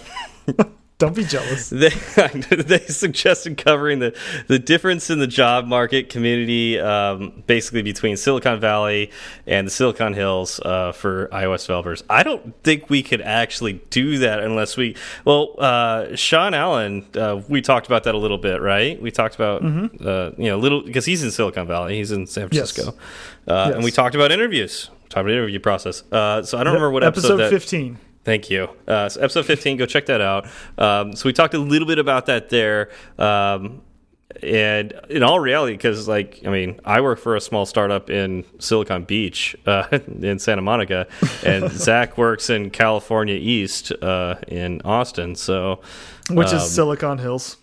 Don't 1.02 1.16
be 1.16 1.24
jealous. 1.24 1.68
they 1.70 1.88
they 2.50 2.78
suggested 2.86 3.58
covering 3.58 3.98
the 3.98 4.16
the 4.46 4.60
difference 4.60 5.10
in 5.10 5.18
the 5.18 5.26
job 5.26 5.66
market 5.66 6.08
community 6.10 6.78
um, 6.78 7.42
basically 7.48 7.82
between 7.82 8.16
Silicon 8.16 8.60
Valley 8.60 9.10
and 9.44 9.66
the 9.66 9.70
Silicon 9.72 10.14
Hills 10.14 10.60
uh, 10.60 10.92
for 10.92 11.26
iOS 11.32 11.62
developers. 11.66 12.04
I 12.08 12.22
don't 12.22 12.54
think 12.62 12.88
we 12.88 13.02
could 13.02 13.20
actually 13.20 13.82
do 13.90 14.18
that 14.18 14.38
unless 14.44 14.76
we 14.76 14.94
well 15.24 15.56
uh, 15.58 16.14
Sean 16.14 16.54
Allen 16.54 17.04
uh, 17.16 17.42
we 17.48 17.60
talked 17.62 17.86
about 17.88 18.04
that 18.04 18.14
a 18.14 18.18
little 18.18 18.38
bit 18.38 18.60
right 18.60 19.02
we 19.02 19.10
talked 19.10 19.34
about 19.34 19.62
Mm-hmm. 19.62 20.06
uh, 20.06 20.30
you 20.38 20.48
know 20.50 20.56
a 20.56 20.62
little 20.62 20.82
because 20.82 21.04
he's 21.04 21.24
in 21.24 21.32
Silicon 21.32 21.66
Valley 21.66 21.96
he's 21.96 22.12
in 22.12 22.28
San 22.28 22.48
Yes. 22.52 22.70
Francisco 22.72 22.96
uh, 23.48 23.72
and 23.74 23.82
we 23.82 23.90
talked 23.90 24.14
about 24.14 24.30
interviews 24.30 24.88
talked 25.08 25.22
about 25.22 25.30
the 25.32 25.32
interview 25.32 25.58
process 25.58 26.04
uh, 26.12 26.44
so 26.44 26.58
I 26.58 26.62
don't 26.62 26.74
remember 26.74 26.90
what 26.92 27.02
episode, 27.02 27.40
episode 27.40 27.50
that, 27.50 27.50
15. 27.50 27.98
Thank 28.24 28.50
you. 28.50 28.68
Uh, 28.86 29.08
so 29.08 29.20
episode 29.20 29.46
15, 29.46 29.76
go 29.78 29.86
check 29.86 30.06
that 30.06 30.20
out. 30.20 30.46
Um, 30.78 31.14
so 31.16 31.28
we 31.28 31.32
talked 31.32 31.54
a 31.54 31.58
little 31.58 31.88
bit 31.88 31.98
about 31.98 32.26
that 32.26 32.50
there. 32.50 32.90
Um, 33.18 33.82
and 34.42 34.92
in 35.10 35.22
all 35.22 35.40
reality, 35.40 35.72
because, 35.74 36.08
like, 36.08 36.40
I 36.46 36.50
mean, 36.50 36.80
I 36.84 37.00
work 37.02 37.18
for 37.18 37.36
a 37.36 37.40
small 37.40 37.66
startup 37.66 38.08
in 38.10 38.44
Silicon 38.58 39.04
Beach 39.04 39.54
uh, 39.66 39.86
in 40.22 40.38
Santa 40.38 40.62
Monica, 40.62 41.06
and 41.44 41.70
Zach 41.72 42.16
works 42.16 42.48
in 42.48 42.70
California 42.70 43.34
East 43.34 43.92
uh, 44.00 44.36
in 44.48 44.80
Austin. 44.84 45.34
So, 45.34 45.80
Which 46.30 46.48
um, 46.48 46.56
is 46.56 46.70
Silicon 46.70 47.18
Hills. 47.18 47.58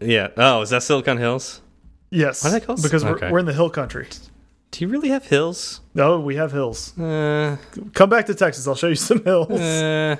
yeah. 0.00 0.28
Oh, 0.36 0.60
is 0.62 0.70
that 0.70 0.82
Silicon 0.82 1.16
Hills? 1.16 1.62
Yes, 2.10 2.44
Why 2.44 2.50
are 2.50 2.52
they 2.52 2.60
called- 2.66 2.82
because 2.82 3.04
Okay. 3.04 3.26
we're, 3.26 3.32
we're 3.32 3.38
in 3.38 3.46
the 3.46 3.52
hill 3.54 3.70
country. 3.70 4.06
Do 4.72 4.84
you 4.84 4.88
really 4.88 5.08
have 5.08 5.24
hills? 5.26 5.80
No, 5.94 6.20
we 6.20 6.36
have 6.36 6.52
hills. 6.52 6.98
Uh, 6.98 7.56
Come 7.94 8.10
back 8.10 8.26
to 8.26 8.34
Texas. 8.34 8.66
I'll 8.68 8.74
show 8.74 8.88
you 8.88 8.94
some 8.96 9.24
hills. 9.24 9.48
Uh, 9.50 10.16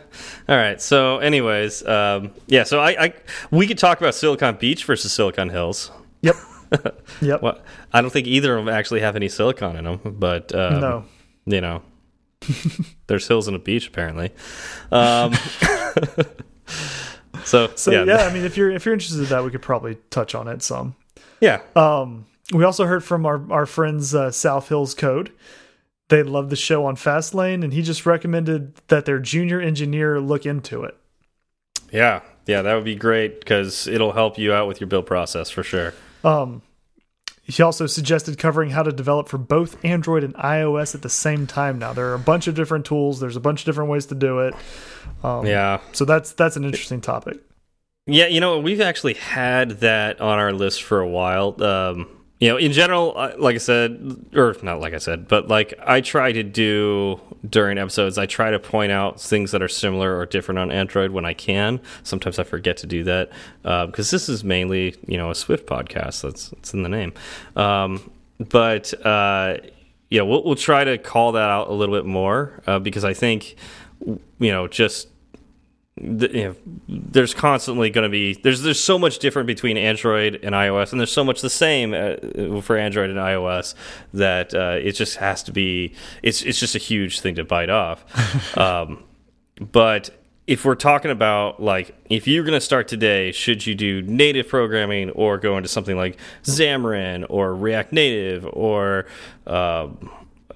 all 0.48 0.56
right. 0.56 0.80
So, 0.80 1.18
anyways, 1.18 1.86
um, 1.86 2.30
yeah. 2.46 2.62
So 2.64 2.78
I, 2.80 3.04
I, 3.06 3.14
we 3.50 3.66
could 3.66 3.76
talk 3.76 4.00
about 4.00 4.14
Silicon 4.14 4.56
Beach 4.56 4.84
versus 4.84 5.12
Silicon 5.12 5.50
Hills. 5.50 5.90
Yep. 6.22 6.36
Yep. 7.22 7.42
Well, 7.42 7.60
I 7.92 8.00
don't 8.00 8.10
think 8.10 8.26
either 8.26 8.58
of 8.58 8.64
them 8.64 8.74
actually 8.74 8.98
have 9.00 9.14
any 9.14 9.28
silicon 9.28 9.76
in 9.76 9.84
them, 9.84 10.00
but 10.18 10.52
um, 10.52 10.80
No. 10.80 11.04
you 11.46 11.60
know, 11.60 11.80
there's 13.06 13.28
hills 13.28 13.46
and 13.46 13.54
a 13.54 13.60
beach 13.60 13.86
apparently. 13.86 14.32
Um, 14.90 15.32
so, 17.44 17.70
So 17.76 17.90
yeah, 17.92 18.04
yeah. 18.04 18.26
I 18.26 18.32
mean, 18.32 18.44
if 18.44 18.56
you're 18.56 18.70
if 18.70 18.84
you're 18.84 18.94
interested 18.94 19.20
in 19.20 19.26
that, 19.26 19.44
we 19.44 19.50
could 19.50 19.62
probably 19.62 19.96
touch 20.10 20.34
on 20.34 20.48
it 20.48 20.62
some. 20.62 20.96
yeah. 21.40 21.60
Um, 21.76 22.26
we 22.52 22.64
also 22.64 22.84
heard 22.86 23.04
from 23.04 23.26
our 23.26 23.40
our 23.50 23.66
friends 23.66 24.14
uh, 24.14 24.30
South 24.30 24.68
Hills 24.68 24.94
Code. 24.94 25.32
They 26.08 26.22
love 26.22 26.50
the 26.50 26.56
show 26.56 26.86
on 26.86 26.94
Fastlane, 26.96 27.64
and 27.64 27.72
he 27.72 27.82
just 27.82 28.06
recommended 28.06 28.76
that 28.88 29.06
their 29.06 29.18
junior 29.18 29.60
engineer 29.60 30.20
look 30.20 30.46
into 30.46 30.84
it. 30.84 30.96
yeah, 31.90 32.20
yeah. 32.46 32.62
That 32.62 32.74
would 32.74 32.84
be 32.84 32.94
great 32.94 33.40
because 33.40 33.88
it'll 33.88 34.12
help 34.12 34.38
you 34.38 34.52
out 34.52 34.68
with 34.68 34.80
your 34.80 34.86
build 34.86 35.06
process 35.06 35.50
for 35.50 35.64
sure. 35.64 35.94
Um, 36.22 36.62
he 37.42 37.62
also 37.62 37.86
suggested 37.86 38.38
covering 38.38 38.70
how 38.70 38.82
to 38.82 38.90
develop 38.90 39.28
for 39.28 39.38
both 39.38 39.84
Android 39.84 40.24
and 40.24 40.34
iOS 40.34 40.94
at 40.96 41.02
the 41.02 41.08
same 41.08 41.46
time. 41.46 41.78
Now 41.78 41.92
there 41.92 42.08
are 42.10 42.14
a 42.14 42.18
bunch 42.18 42.48
of 42.48 42.54
different 42.54 42.84
tools. 42.84 43.20
There's 43.20 43.36
a 43.36 43.40
bunch 43.40 43.60
of 43.60 43.66
different 43.66 43.90
ways 43.90 44.06
to 44.06 44.14
do 44.14 44.40
it. 44.40 44.54
Um, 45.22 45.46
Yeah. 45.46 45.80
So 45.92 46.04
that's 46.04 46.32
that's 46.32 46.56
an 46.56 46.64
interesting 46.64 47.00
topic. 47.00 47.38
Yeah, 48.06 48.26
you 48.26 48.40
know, 48.40 48.60
we've 48.60 48.80
actually 48.80 49.14
had 49.14 49.80
that 49.80 50.20
on 50.20 50.38
our 50.38 50.52
list 50.52 50.84
for 50.84 51.00
a 51.00 51.08
while. 51.08 51.60
Um, 51.62 52.08
you 52.38 52.48
know, 52.48 52.58
in 52.58 52.72
general, 52.72 53.14
uh, 53.16 53.32
like 53.38 53.54
I 53.54 53.58
said, 53.58 54.26
or 54.34 54.54
not 54.62 54.78
like 54.80 54.92
I 54.92 54.98
said, 54.98 55.26
but 55.26 55.48
like 55.48 55.72
I 55.84 56.02
try 56.02 56.32
to 56.32 56.42
do 56.42 57.18
during 57.48 57.78
episodes, 57.78 58.18
I 58.18 58.26
try 58.26 58.50
to 58.50 58.58
point 58.58 58.92
out 58.92 59.18
things 59.20 59.52
that 59.52 59.62
are 59.62 59.68
similar 59.68 60.18
or 60.18 60.26
different 60.26 60.58
on 60.58 60.70
Android 60.70 61.12
when 61.12 61.24
I 61.24 61.32
can. 61.32 61.80
Sometimes 62.02 62.38
I 62.38 62.44
forget 62.44 62.76
to 62.78 62.86
do 62.86 63.04
that 63.04 63.30
because 63.62 64.10
this 64.10 64.28
is 64.28 64.44
mainly, 64.44 64.96
you 65.06 65.16
know, 65.16 65.30
a 65.30 65.34
Swift 65.34 65.66
podcast. 65.66 66.22
That's 66.22 66.52
it's 66.52 66.74
in 66.74 66.82
the 66.82 66.90
name. 66.90 67.14
Um, 67.54 68.10
but 68.38 68.92
uh, 69.06 69.56
yeah, 70.10 70.22
we'll, 70.22 70.44
we'll 70.44 70.56
try 70.56 70.84
to 70.84 70.98
call 70.98 71.32
that 71.32 71.48
out 71.48 71.68
a 71.68 71.72
little 71.72 71.94
bit 71.94 72.04
more 72.04 72.62
uh, 72.66 72.78
because 72.78 73.04
I 73.04 73.14
think, 73.14 73.56
you 74.04 74.20
know, 74.52 74.68
just 74.68 75.08
you 76.00 76.28
know, 76.28 76.56
there's 76.88 77.32
constantly 77.32 77.88
going 77.88 78.02
to 78.02 78.10
be 78.10 78.34
there's 78.34 78.62
there's 78.62 78.82
so 78.82 78.98
much 78.98 79.18
different 79.18 79.46
between 79.46 79.78
Android 79.78 80.38
and 80.42 80.54
iOS, 80.54 80.92
and 80.92 81.00
there's 81.00 81.12
so 81.12 81.24
much 81.24 81.40
the 81.40 81.50
same 81.50 81.94
uh, 81.94 82.60
for 82.60 82.76
Android 82.76 83.08
and 83.08 83.18
iOS 83.18 83.74
that 84.12 84.54
uh, 84.54 84.78
it 84.80 84.92
just 84.92 85.16
has 85.16 85.42
to 85.44 85.52
be. 85.52 85.94
It's 86.22 86.42
it's 86.42 86.60
just 86.60 86.74
a 86.74 86.78
huge 86.78 87.20
thing 87.20 87.34
to 87.36 87.44
bite 87.44 87.70
off. 87.70 88.04
um, 88.58 89.04
but 89.58 90.10
if 90.46 90.64
we're 90.64 90.74
talking 90.74 91.10
about 91.10 91.62
like 91.62 91.96
if 92.10 92.28
you're 92.28 92.44
going 92.44 92.52
to 92.52 92.60
start 92.60 92.88
today, 92.88 93.32
should 93.32 93.66
you 93.66 93.74
do 93.74 94.02
native 94.02 94.48
programming 94.48 95.10
or 95.10 95.38
go 95.38 95.56
into 95.56 95.68
something 95.68 95.96
like 95.96 96.18
Xamarin 96.42 97.24
or 97.30 97.54
React 97.54 97.92
Native 97.94 98.46
or 98.52 99.06
uh, 99.46 99.88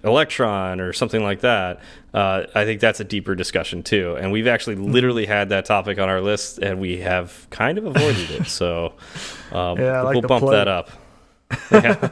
Electron 0.04 0.80
or 0.80 0.92
something 0.92 1.22
like 1.22 1.40
that, 1.40 1.80
uh, 2.14 2.44
I 2.54 2.64
think 2.64 2.80
that's 2.80 3.00
a 3.00 3.04
deeper 3.04 3.34
discussion 3.34 3.82
too. 3.82 4.16
And 4.18 4.32
we've 4.32 4.46
actually 4.46 4.76
literally 4.76 5.26
had 5.26 5.50
that 5.50 5.64
topic 5.66 5.98
on 5.98 6.08
our 6.08 6.20
list, 6.20 6.58
and 6.58 6.80
we 6.80 6.98
have 7.00 7.46
kind 7.50 7.76
of 7.78 7.84
avoided 7.86 8.30
it. 8.30 8.46
So 8.46 8.94
um, 9.52 9.78
Yeah, 9.78 10.02
like 10.02 10.14
we'll 10.14 10.22
bump 10.22 10.44
play. 10.44 10.56
that 10.56 10.68
up. 10.68 10.90
yeah. 11.70 12.08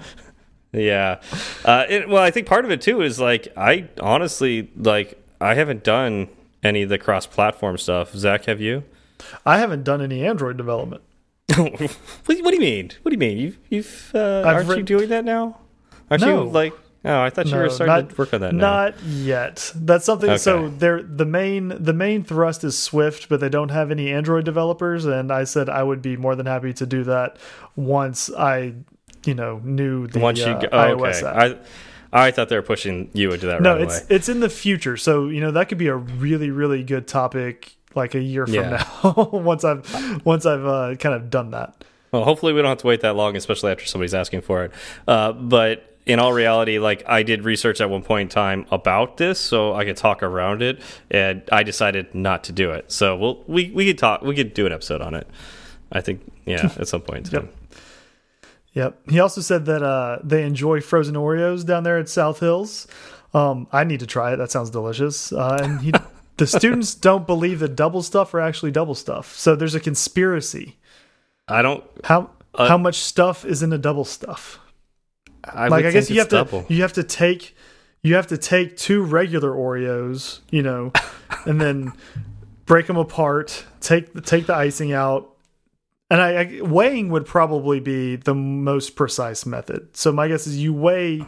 Yeah. 0.72 1.20
Uh, 1.64 1.84
it, 1.88 2.08
well, 2.08 2.22
I 2.22 2.30
think 2.30 2.46
part 2.46 2.64
of 2.64 2.70
it 2.70 2.80
too 2.80 3.00
is 3.00 3.18
like 3.18 3.48
I 3.56 3.88
honestly 4.00 4.70
like 4.76 5.22
I 5.40 5.54
haven't 5.54 5.82
done 5.84 6.28
any 6.62 6.82
of 6.82 6.88
the 6.88 6.98
cross-platform 6.98 7.78
stuff. 7.78 8.12
Zach, 8.14 8.44
have 8.46 8.60
you? 8.60 8.84
I 9.46 9.58
haven't 9.58 9.84
done 9.84 10.02
any 10.02 10.24
Android 10.26 10.56
development. 10.56 11.02
what, 11.56 11.78
do 11.78 11.84
you- 11.84 12.44
what 12.44 12.50
do 12.50 12.54
you 12.56 12.60
mean? 12.60 12.90
What 13.02 13.10
do 13.10 13.14
you 13.14 13.18
mean? 13.18 13.38
You've 13.38 13.58
you've 13.70 14.10
uh, 14.14 14.42
aren't 14.44 14.68
you 14.76 14.82
doing 14.82 15.08
that 15.08 15.24
now? 15.24 15.58
Aren't 16.10 16.22
No. 16.22 16.44
you 16.44 16.50
like? 16.50 16.74
Oh, 17.04 17.20
I 17.22 17.30
thought 17.30 17.46
you 17.46 17.56
were 17.56 17.70
starting 17.70 17.94
not- 17.94 18.10
to 18.10 18.16
work 18.16 18.34
on 18.34 18.40
that 18.40 18.54
now. 18.54 18.60
Not 18.88 19.02
yet. 19.04 19.72
That's 19.76 20.04
something. 20.04 20.36
So 20.38 20.68
they're 20.68 21.02
the 21.02 21.24
main 21.24 21.68
the 21.82 21.92
main 21.92 22.24
thrust 22.24 22.64
is 22.64 22.76
Swift, 22.76 23.28
but 23.28 23.38
they 23.40 23.48
don't 23.48 23.70
have 23.70 23.90
any 23.90 24.10
Android 24.12 24.44
developers. 24.44 25.04
And 25.04 25.30
I 25.32 25.44
said 25.44 25.68
I 25.68 25.82
would 25.84 26.02
be 26.02 26.16
more 26.16 26.34
than 26.34 26.46
happy 26.46 26.72
to 26.74 26.86
do 26.86 27.04
that 27.04 27.36
once 27.76 28.30
I, 28.36 28.74
you 29.24 29.34
know, 29.34 29.60
knew 29.64 30.06
the 30.08 30.18
Once 30.18 30.40
you 30.40 30.46
uh, 30.46 30.60
go, 30.60 30.68
oh, 30.72 30.76
iOS 30.96 31.22
okay, 31.22 31.26
app. 31.52 31.64
I 32.12 32.26
I 32.28 32.30
thought 32.30 32.48
they 32.48 32.56
were 32.56 32.62
pushing 32.62 33.10
you 33.12 33.30
into 33.32 33.46
that 33.46 33.62
no, 33.62 33.74
right 33.74 33.82
it's 33.82 33.98
away. 33.98 34.06
it's 34.10 34.28
in 34.28 34.40
the 34.40 34.48
future. 34.50 34.96
So 34.96 35.28
you 35.28 35.40
know 35.40 35.52
that 35.52 35.68
could 35.68 35.78
be 35.78 35.88
a 35.88 35.96
really 35.96 36.50
really 36.50 36.82
good 36.82 37.06
topic 37.06 37.76
like 37.94 38.14
a 38.14 38.20
year 38.20 38.44
from 38.46 38.54
Yeah. 38.54 38.84
now 39.04 39.28
once 39.32 39.62
I've 39.64 40.24
once 40.26 40.46
I've 40.46 40.66
uh, 40.66 40.94
kind 40.96 41.14
of 41.14 41.30
done 41.30 41.52
that. 41.52 41.84
Well, 42.10 42.24
hopefully 42.24 42.54
we 42.54 42.62
don't 42.62 42.70
have 42.70 42.78
to 42.78 42.86
wait 42.86 43.02
that 43.02 43.14
long, 43.16 43.36
especially 43.36 43.70
after 43.70 43.84
somebody's 43.84 44.14
asking 44.14 44.40
for 44.40 44.64
it. 44.64 44.72
Uh, 45.06 45.32
but 45.32 45.97
in 46.08 46.18
all 46.18 46.32
reality, 46.32 46.78
like 46.78 47.04
I 47.06 47.22
did 47.22 47.44
research 47.44 47.80
at 47.80 47.90
one 47.90 48.02
point 48.02 48.22
in 48.22 48.28
time 48.34 48.66
about 48.72 49.18
this, 49.18 49.38
so 49.38 49.74
I 49.74 49.84
could 49.84 49.96
talk 49.96 50.22
around 50.22 50.62
it, 50.62 50.80
and 51.10 51.42
I 51.52 51.62
decided 51.62 52.14
not 52.14 52.44
to 52.44 52.52
do 52.52 52.72
it. 52.72 52.90
So 52.90 53.14
we'll 53.14 53.44
we 53.46 53.70
we 53.70 53.86
could 53.86 53.98
talk, 53.98 54.22
we 54.22 54.34
could 54.34 54.54
do 54.54 54.66
an 54.66 54.72
episode 54.72 55.02
on 55.02 55.14
it. 55.14 55.28
I 55.92 56.00
think, 56.00 56.20
yeah, 56.46 56.72
at 56.78 56.88
some 56.88 57.02
point. 57.02 57.30
Yep. 57.32 57.54
Yep. 58.72 59.10
He 59.10 59.20
also 59.20 59.40
said 59.40 59.66
that 59.66 59.82
uh, 59.82 60.18
they 60.24 60.44
enjoy 60.44 60.80
frozen 60.80 61.14
Oreos 61.14 61.64
down 61.64 61.84
there 61.84 61.98
at 61.98 62.08
South 62.08 62.40
Hills. 62.40 62.86
Um, 63.34 63.66
I 63.72 63.84
need 63.84 64.00
to 64.00 64.06
try 64.06 64.32
it. 64.32 64.36
That 64.36 64.50
sounds 64.50 64.70
delicious. 64.70 65.32
Uh, 65.32 65.58
and 65.62 65.80
he, 65.80 65.92
the 66.36 66.46
students 66.46 66.94
don't 66.94 67.26
believe 67.26 67.58
that 67.60 67.76
double 67.76 68.02
stuff 68.02 68.32
are 68.34 68.40
actually 68.40 68.70
double 68.70 68.94
stuff. 68.94 69.36
So 69.36 69.56
there's 69.56 69.74
a 69.74 69.80
conspiracy. 69.80 70.76
I 71.48 71.62
don't. 71.62 71.84
How 72.04 72.30
Uh, 72.54 72.68
how 72.68 72.78
much 72.78 72.96
stuff 72.96 73.44
is 73.44 73.62
in 73.62 73.72
a 73.72 73.78
double 73.78 74.04
stuff? 74.04 74.58
I 75.44 75.68
like 75.68 75.84
I 75.84 75.90
guess 75.90 76.10
you 76.10 76.18
have 76.20 76.32
it's 76.32 76.50
to 76.50 76.64
you 76.68 76.82
have 76.82 76.92
to 76.94 77.02
take 77.02 77.56
you 78.02 78.14
have 78.14 78.28
to 78.28 78.38
take 78.38 78.76
two 78.76 79.02
regular 79.02 79.50
Oreos, 79.50 80.40
you 80.50 80.62
know, 80.62 80.92
and 81.44 81.60
then 81.60 81.92
break 82.66 82.86
them 82.86 82.96
apart, 82.96 83.64
take 83.80 84.24
take 84.24 84.46
the 84.46 84.54
icing 84.54 84.92
out. 84.92 85.34
And 86.10 86.22
I, 86.22 86.30
I 86.32 86.60
weighing 86.62 87.10
would 87.10 87.26
probably 87.26 87.80
be 87.80 88.16
the 88.16 88.34
most 88.34 88.96
precise 88.96 89.44
method. 89.44 89.94
So 89.94 90.10
my 90.10 90.28
guess 90.28 90.46
is 90.46 90.56
you 90.56 90.72
weigh 90.72 91.26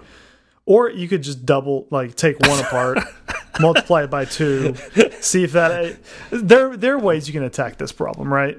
or 0.65 0.89
you 0.91 1.09
could 1.09 1.23
just 1.23 1.45
double 1.45 1.87
like 1.91 2.15
take 2.15 2.39
one 2.41 2.61
apart, 2.61 2.99
multiply 3.61 4.05
it 4.05 4.11
by 4.11 4.25
2, 4.25 4.75
see 5.21 5.45
if 5.45 5.53
that 5.53 5.99
there 6.31 6.77
there 6.77 6.95
are 6.95 6.99
ways 6.99 7.27
you 7.27 7.35
can 7.35 7.43
attack 7.43 7.77
this 7.77 7.93
problem, 7.93 8.33
right? 8.33 8.57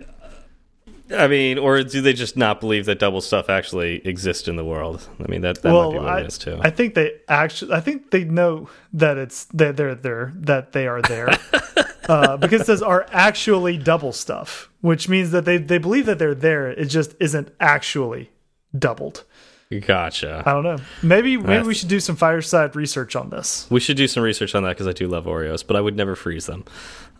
I 1.14 1.28
mean, 1.28 1.58
or 1.58 1.84
do 1.84 2.02
they 2.02 2.14
just 2.14 2.38
not 2.38 2.60
believe 2.60 2.86
that 2.86 3.00
double 3.00 3.22
stuff 3.22 3.50
actually 3.50 4.06
exists 4.08 4.48
in 4.48 4.56
the 4.56 4.66
world? 4.66 5.08
I 5.20 5.30
mean, 5.30 5.42
that 5.42 5.62
that 5.62 5.72
might 5.72 5.92
be 5.92 5.98
what 5.98 6.08
I, 6.08 6.20
it 6.22 6.28
is 6.28 6.38
too. 6.38 6.60
I 6.62 6.70
think 6.70 6.96
they 6.96 7.20
actually, 7.28 7.74
I 7.74 7.82
think 7.82 8.12
they 8.12 8.24
know 8.24 8.70
that 8.94 9.18
it's 9.18 9.46
that 9.46 9.78
they're 9.78 9.96
there, 9.96 10.34
that 10.36 10.72
they 10.72 10.88
are 10.88 11.02
there, 11.02 11.30
uh, 12.10 12.38
because 12.38 12.66
says 12.66 12.82
are 12.82 13.06
actually 13.12 13.78
double 13.78 14.14
stuff, 14.14 14.70
which 14.82 15.10
means 15.10 15.32
that 15.32 15.46
they 15.46 15.58
they 15.58 15.78
believe 15.78 16.06
that 16.06 16.20
they're 16.20 16.36
there. 16.36 16.70
It 16.70 16.86
just 16.86 17.16
isn't 17.20 17.54
actually 17.60 18.32
doubled. 18.78 19.24
gotcha. 19.86 20.44
I 20.46 20.52
don't 20.54 20.64
know. 20.64 20.78
Maybe 21.02 21.38
maybe 21.38 21.48
That's- 21.48 21.66
we 21.66 21.74
should 21.74 21.90
do 21.90 22.00
some 22.00 22.16
fireside 22.16 22.76
research 22.76 23.16
on 23.16 23.30
this. 23.30 23.68
We 23.70 23.80
should 23.80 23.98
do 23.98 24.08
some 24.08 24.24
research 24.24 24.56
on 24.56 24.64
that 24.64 24.70
because 24.70 24.88
I 24.88 24.94
do 24.94 25.08
love 25.08 25.26
Oreos, 25.26 25.66
but 25.66 25.76
I 25.76 25.82
would 25.82 25.96
never 25.96 26.16
freeze 26.16 26.46
them. 26.46 26.66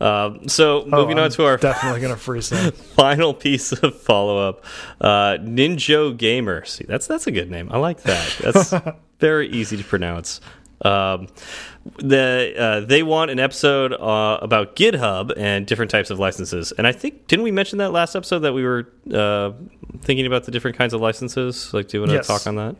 Um, 0.02 0.48
so 0.48 0.84
moving 0.86 1.18
Oh, 1.18 1.22
on 1.22 1.26
I'm 1.26 1.30
to 1.32 1.44
our 1.44 1.56
definitely 1.58 2.00
gonna 2.00 2.16
freeze 2.16 2.50
them. 2.50 2.72
final 2.72 3.32
piece 3.32 3.72
of 3.72 3.94
follow 4.00 4.36
up, 4.48 4.64
uh, 5.00 5.38
Ninjo 5.40 6.16
Gamer. 6.16 6.64
See, 6.64 6.84
that's 6.88 7.06
that's 7.06 7.26
a 7.26 7.30
good 7.30 7.50
name. 7.50 7.68
I 7.70 7.78
like 7.78 8.02
that. 8.02 8.36
That's 8.42 8.74
very 9.20 9.48
easy 9.48 9.76
to 9.76 9.84
pronounce. 9.84 10.40
Um, 10.84 11.28
the 11.96 12.54
uh, 12.58 12.80
they 12.80 13.02
want 13.02 13.30
an 13.30 13.38
episode 13.40 13.92
uh, 13.92 14.38
about 14.42 14.76
GitHub 14.76 15.32
and 15.36 15.66
different 15.66 15.90
types 15.90 16.10
of 16.10 16.18
licenses. 16.18 16.72
And 16.72 16.86
I 16.86 16.92
think 16.92 17.26
didn't 17.28 17.44
we 17.44 17.50
mention 17.50 17.78
that 17.78 17.90
last 17.92 18.14
episode 18.16 18.40
that 18.40 18.52
we 18.52 18.62
were 18.64 18.88
uh, 19.12 19.52
thinking 20.00 20.26
about 20.26 20.44
the 20.44 20.50
different 20.50 20.76
kinds 20.76 20.92
of 20.94 21.00
licenses? 21.00 21.72
Like, 21.74 21.88
do 21.88 21.96
you 21.96 22.00
want 22.02 22.10
to 22.10 22.16
Yes. 22.16 22.26
talk 22.26 22.46
on 22.46 22.56
that? 22.56 22.76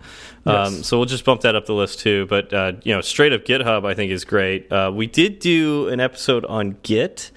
Yes. 0.47 0.69
Um, 0.69 0.83
so 0.83 0.99
we'll 0.99 1.07
just 1.07 1.25
bump 1.25 1.41
that 1.43 1.55
up 1.55 1.67
the 1.67 1.75
list 1.75 2.01
too. 2.01 2.27
But 2.27 2.53
uh, 2.53 2.73
you 2.83 2.95
know, 2.95 3.01
straight 3.01 3.33
up 3.33 3.45
GitHub, 3.45 3.85
I 3.85 3.95
think 3.95 4.11
is 4.13 4.25
great. 4.25 4.71
Uh, 4.73 4.91
we 4.95 5.07
did 5.07 5.39
do 5.39 5.89
an 5.89 6.01
episode 6.01 6.45
on 6.45 6.77
Git. 6.83 7.31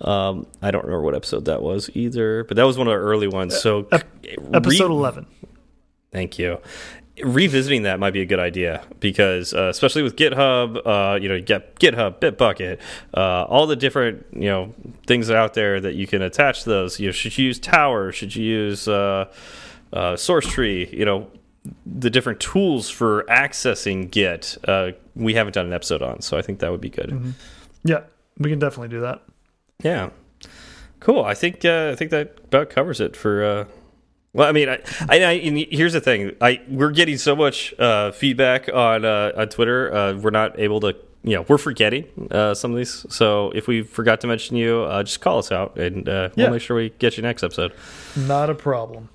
Um, 0.00 0.46
I 0.62 0.70
don't 0.70 0.84
remember 0.84 1.02
what 1.04 1.14
episode 1.14 1.44
that 1.44 1.60
was 1.62 1.90
either, 1.94 2.44
but 2.44 2.56
that 2.56 2.64
was 2.64 2.78
one 2.78 2.86
of 2.86 2.92
our 2.92 3.00
early 3.00 3.28
ones. 3.28 3.60
So, 3.60 3.86
Episode 4.52 4.90
eleven. 4.90 5.26
Thank 6.12 6.38
you. 6.38 6.58
Revisiting 7.22 7.82
that 7.82 7.98
might 7.98 8.12
be 8.12 8.20
a 8.20 8.26
good 8.26 8.38
idea 8.38 8.82
because, 9.00 9.52
uh, 9.54 9.68
especially 9.68 10.02
with 10.02 10.16
GitHub, 10.16 10.80
uh, 10.84 11.18
you 11.20 11.28
know, 11.28 11.34
you 11.34 11.42
get 11.42 11.76
GitHub, 11.76 12.20
Bitbucket, 12.20 12.78
uh, 13.14 13.44
all 13.44 13.66
the 13.66 13.76
different 13.76 14.26
you 14.32 14.48
know 14.48 14.74
things 15.06 15.30
out 15.30 15.54
there 15.54 15.80
that 15.80 15.94
you 15.94 16.06
can 16.06 16.22
attach 16.22 16.62
to 16.64 16.68
those. 16.68 17.00
You 17.00 17.06
know, 17.06 17.12
should 17.12 17.36
you 17.36 17.46
use 17.46 17.58
Tower? 17.58 18.12
Should 18.12 18.36
you 18.36 18.44
use 18.44 18.88
uh, 18.88 19.26
uh, 19.92 20.14
SourceTree? 20.14 20.92
You 20.92 21.04
know, 21.04 21.30
the 21.86 22.10
different 22.10 22.40
tools 22.40 22.88
for 22.88 23.24
accessing 23.24 24.10
Git. 24.10 24.56
Uh, 24.66 24.92
we 25.14 25.34
haven't 25.34 25.54
done 25.54 25.66
an 25.66 25.72
episode 25.72 26.02
on, 26.02 26.22
so 26.22 26.38
I 26.38 26.42
think 26.42 26.60
that 26.60 26.70
would 26.70 26.80
be 26.80 26.90
good. 26.90 27.34
Yeah, 27.84 28.02
we 28.38 28.50
can 28.50 28.58
definitely 28.58 28.88
do 28.88 29.00
that. 29.00 29.22
Yeah, 29.82 30.10
cool. 31.00 31.24
I 31.24 31.34
think 31.34 31.64
uh, 31.64 31.90
I 31.92 31.96
think 31.96 32.10
that 32.10 32.38
about 32.44 32.70
covers 32.70 33.00
it 33.00 33.16
for. 33.16 33.66
Well, 34.32 34.48
I 34.48 34.52
mean, 34.52 34.68
I, 34.68 34.78
I, 35.08 35.24
I 35.24 35.38
here's 35.70 35.92
the 35.92 36.00
thing: 36.00 36.36
I 36.40 36.60
we're 36.68 36.92
getting 36.92 37.16
so 37.18 37.34
much 37.34 37.74
uh, 37.78 38.12
feedback 38.12 38.68
on 38.72 39.04
uh, 39.04 39.32
on 39.36 39.48
Twitter. 39.48 39.92
Uh, 39.92 40.14
we're 40.14 40.30
not 40.30 40.58
able 40.58 40.78
to, 40.80 40.94
you 41.24 41.34
know, 41.34 41.44
we're 41.48 41.58
forgetting 41.58 42.04
uh, 42.30 42.54
some 42.54 42.70
of 42.70 42.76
these. 42.76 43.04
So 43.08 43.50
if 43.56 43.66
we 43.66 43.82
forgot 43.82 44.20
to 44.20 44.26
mention 44.28 44.56
you, 44.56 44.82
uh, 44.82 45.02
just 45.02 45.20
call 45.20 45.38
us 45.38 45.50
out, 45.50 45.76
and 45.78 46.08
uh, 46.08 46.28
Yeah. 46.36 46.44
we'll 46.44 46.52
make 46.52 46.62
sure 46.62 46.76
we 46.76 46.90
get 46.98 47.16
you 47.16 47.22
next 47.24 47.42
episode. 47.42 47.72
Not 48.16 48.50
a 48.50 48.54
problem. 48.54 49.08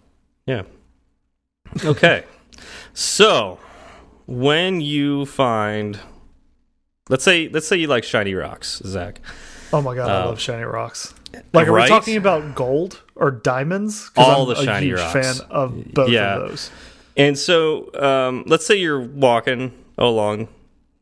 Yeah. 0.46 0.64
Okay. 1.86 2.24
so 2.94 3.58
when 4.28 4.82
you 4.82 5.26
find, 5.26 6.00
let's 7.10 7.24
say, 7.24 7.48
let's 7.50 7.68
say 7.68 7.78
you 7.78 7.88
like 7.88 8.04
shiny 8.04 8.34
rocks, 8.34 8.82
Zach. 8.86 9.22
Oh 9.74 9.82
my 9.82 9.96
god, 9.96 10.10
I 10.10 10.26
love 10.26 10.40
shiny 10.40 10.64
rocks. 10.64 11.14
Like, 11.54 11.68
are 11.68 11.72
right? 11.72 11.84
we 11.84 11.90
talking 11.90 12.18
about 12.18 12.56
gold 12.56 13.02
or 13.16 13.32
diamonds? 13.32 14.12
All 14.18 14.50
I'm 14.50 14.66
the 14.66 14.72
a 14.72 14.80
huge 14.80 15.00
rocks. 15.00 15.14
fan 15.40 15.48
of 15.50 15.94
both 15.94 16.10
Yeah. 16.10 16.36
of 16.36 16.50
those. 16.50 16.72
And 17.18 17.38
so, 17.38 17.90
um, 18.02 18.44
let's 18.48 18.66
say 18.66 18.76
you're 18.76 19.00
walking 19.02 19.72
along 19.98 20.48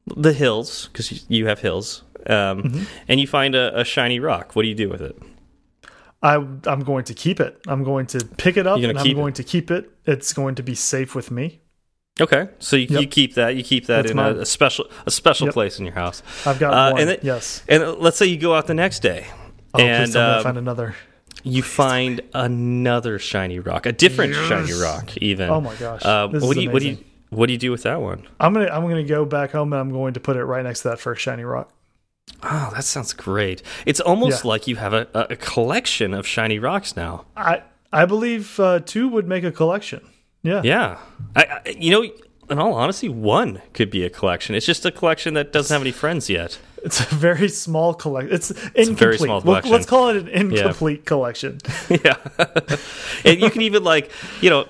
the 0.06 0.34
hills 0.34 0.90
because 0.92 1.30
you 1.30 1.48
have 1.48 1.60
hills, 1.60 2.04
um, 2.28 2.64
Mm-hmm. 2.64 2.84
and 3.08 3.20
you 3.20 3.28
find 3.28 3.56
a, 3.56 3.80
a 3.80 3.84
shiny 3.84 4.20
rock. 4.20 4.56
What 4.56 4.62
do 4.64 4.68
you 4.68 4.76
do 4.76 4.90
with 4.90 5.02
it? 5.02 5.18
I, 6.22 6.36
I'm 6.36 6.82
going 6.86 7.04
to 7.06 7.14
keep 7.14 7.40
it. 7.40 7.60
I'm 7.68 7.84
going 7.84 8.06
to 8.08 8.24
pick 8.38 8.56
it 8.58 8.66
up 8.68 8.78
and 8.78 8.98
I'm 8.98 9.04
keep 9.04 9.14
it? 9.18 9.20
going 9.20 9.34
to 9.34 9.44
keep 9.44 9.70
it. 9.72 9.90
It's 10.06 10.32
going 10.34 10.56
to 10.56 10.64
be 10.64 10.76
safe 10.76 11.16
with 11.16 11.32
me. 11.32 11.60
Okay, 12.22 12.48
so 12.60 12.76
you, 12.76 12.86
Yep. 12.92 13.02
you 13.02 13.08
keep 13.08 13.34
that. 13.34 13.56
You 13.56 13.64
keep 13.64 13.88
that 13.88 14.04
That's 14.04 14.12
in 14.12 14.20
a, 14.20 14.42
a 14.42 14.46
special 14.46 14.86
a 15.08 15.10
special 15.12 15.48
Yep. 15.48 15.54
place 15.56 15.80
in 15.80 15.86
your 15.86 15.96
house. 15.96 16.22
I've 16.46 16.60
got 16.60 16.72
Uh, 16.74 16.92
one. 16.92 17.02
and 17.02 17.10
it- 17.10 17.24
yes. 17.24 17.64
And 17.68 17.98
let's 17.98 18.18
say 18.18 18.28
you 18.28 18.38
go 18.38 18.54
out 18.54 18.68
the 18.68 18.76
next 18.76 19.00
day, 19.02 19.26
Oh, 19.74 19.80
and 19.82 20.06
please 20.06 20.14
tell 20.14 20.28
me 20.28 20.34
I 20.34 20.38
um, 20.38 20.44
find 20.44 20.58
another. 20.58 20.96
you 21.44 21.64
find 21.64 22.22
another 22.34 23.20
shiny 23.20 23.60
rock, 23.60 23.86
a 23.86 23.92
different 23.92 24.34
Yes. 24.34 24.48
shiny 24.50 24.74
rock, 24.82 25.18
even. 25.18 25.50
Oh 25.50 25.62
my 25.62 25.76
gosh, 25.76 26.04
Um, 26.06 26.32
what 26.34 26.56
do 26.56 26.62
you 26.62 26.70
what 26.72 26.82
do 26.82 26.90
you 26.90 26.98
what 27.30 27.48
do 27.48 27.54
you 27.54 27.60
do 27.60 27.72
with 27.72 27.84
that 27.84 28.02
one? 28.02 28.28
I'm 28.40 28.54
gonna 28.54 28.68
I'm 28.72 28.84
gonna 28.84 29.04
go 29.04 29.26
back 29.26 29.52
home 29.52 29.74
and 29.74 29.80
I'm 29.80 29.92
going 29.92 30.14
to 30.14 30.20
put 30.20 30.38
it 30.38 30.44
right 30.46 30.64
next 30.64 30.82
to 30.82 30.90
that 30.90 31.00
first 31.00 31.22
shiny 31.22 31.44
rock. 31.44 31.72
Oh, 32.44 32.72
that 32.76 32.84
sounds 32.84 33.12
great. 33.14 33.62
It's 33.86 34.00
almost 34.00 34.44
Yeah. 34.44 34.50
like 34.50 34.68
you 34.68 34.76
have 34.78 34.94
a, 34.94 35.08
a 35.14 35.28
a 35.32 35.36
collection 35.36 36.14
of 36.14 36.26
shiny 36.28 36.60
rocks 36.60 36.96
now. 36.96 37.26
I 37.36 37.64
I 37.92 38.06
believe 38.06 38.60
uh, 38.60 38.80
two 38.80 39.08
would 39.10 39.28
make 39.28 39.44
a 39.44 39.52
collection. 39.52 40.02
Yeah. 40.44 40.62
Yeah, 40.64 40.98
I, 41.36 41.44
I, 41.66 41.70
you 41.78 41.90
know, 41.92 42.04
in 42.50 42.60
all 42.60 42.74
honesty, 42.74 43.08
one 43.08 43.62
could 43.74 43.90
be 43.90 44.04
a 44.04 44.10
collection. 44.10 44.56
It's 44.56 44.66
just 44.66 44.86
a 44.86 44.92
collection 44.92 45.34
that 45.36 45.54
doesn't 45.54 45.74
have 45.74 45.82
any 45.82 45.92
friends 45.92 46.30
yet. 46.30 46.60
It's 46.84 47.00
a 47.00 47.16
very 47.16 47.48
small 47.50 47.94
collection. 47.94 48.34
It's 48.34 48.52
incomplete. 48.52 48.98
very 49.00 49.18
small 49.18 49.42
collection. 49.42 49.72
Let's 49.72 49.86
call 49.86 50.10
it 50.10 50.18
an 50.18 50.28
incomplete 50.28 51.06
collection. 51.06 51.60
yeah, 51.90 52.18
and 53.26 53.40
you 53.40 53.50
can 53.50 53.62
even 53.62 53.84
like 53.84 54.12
you 54.42 54.50
know 54.50 54.66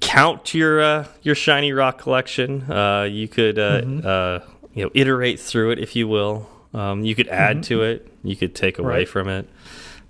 count 0.00 0.54
your 0.54 0.80
uh, 0.80 1.06
your 1.22 1.34
shiny 1.34 1.72
rock 1.72 1.98
collection. 1.98 2.62
Uh, 2.70 3.02
you 3.02 3.28
could 3.28 3.58
uh, 3.58 3.82
Mm-hmm. 3.82 4.06
uh, 4.06 4.50
you 4.74 4.84
know 4.84 4.90
iterate 4.94 5.38
through 5.40 5.72
it 5.72 5.78
if 5.78 5.94
you 5.96 6.08
will. 6.08 6.48
Um, 6.72 7.04
you 7.04 7.14
could 7.14 7.28
add 7.28 7.62
to 7.64 7.82
it. 7.82 8.10
You 8.22 8.36
could 8.36 8.54
take 8.54 8.78
away. 8.78 8.88
Right. 9.00 9.08
from 9.08 9.28
it. 9.28 9.48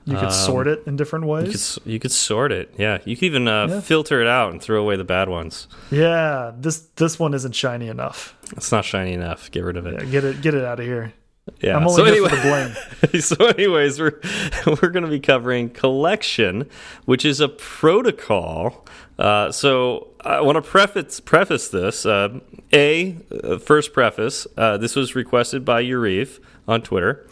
You 0.06 0.16
could 0.16 0.32
sort 0.32 0.66
it 0.66 0.82
in 0.86 0.96
different 0.96 1.26
ways. 1.26 1.46
You 1.46 1.52
could 1.82 1.92
you 1.92 1.98
could 2.00 2.10
sort 2.12 2.52
it. 2.52 2.74
Yeah, 2.78 2.98
you 3.04 3.16
could 3.16 3.24
even 3.26 3.46
uh, 3.48 3.66
Yeah. 3.68 3.80
filter 3.80 4.20
it 4.20 4.26
out 4.26 4.50
and 4.52 4.60
throw 4.60 4.80
away 4.80 4.96
the 4.96 5.04
bad 5.04 5.28
ones. 5.28 5.68
yeah, 5.90 6.52
this 6.58 6.80
this 6.96 7.18
one 7.18 7.32
isn't 7.34 7.54
shiny 7.54 7.88
enough. 7.88 8.34
It's 8.56 8.72
not 8.72 8.84
shiny 8.84 9.12
enough. 9.12 9.50
Get 9.50 9.62
rid 9.64 9.76
of 9.76 9.86
it. 9.86 9.94
Yeah, 10.02 10.04
get 10.10 10.24
it 10.24 10.40
get 10.42 10.54
it 10.54 10.64
out 10.64 10.80
of 10.80 10.86
here. 10.86 11.12
Yeah. 11.60 11.76
I'm 11.76 11.86
only 11.86 11.94
so 11.94 12.04
anyway, 12.04 12.74
so 13.20 13.46
anyways 13.46 14.00
we're 14.00 14.20
we're 14.66 14.88
going 14.90 15.04
to 15.04 15.10
be 15.10 15.20
covering 15.20 15.70
collection 15.70 16.68
which 17.04 17.24
is 17.24 17.40
a 17.40 17.48
protocol 17.48 18.86
uh, 19.18 19.50
so 19.52 20.08
i 20.22 20.40
want 20.40 20.56
to 20.56 20.62
preface 20.62 21.20
preface 21.20 21.68
this 21.68 22.06
uh, 22.06 22.40
a 22.72 23.16
uh, 23.44 23.58
first 23.58 23.92
preface 23.92 24.46
uh, 24.56 24.76
this 24.78 24.96
was 24.96 25.14
requested 25.14 25.64
by 25.64 25.82
Uriv 25.82 26.38
on 26.66 26.82
twitter 26.82 27.26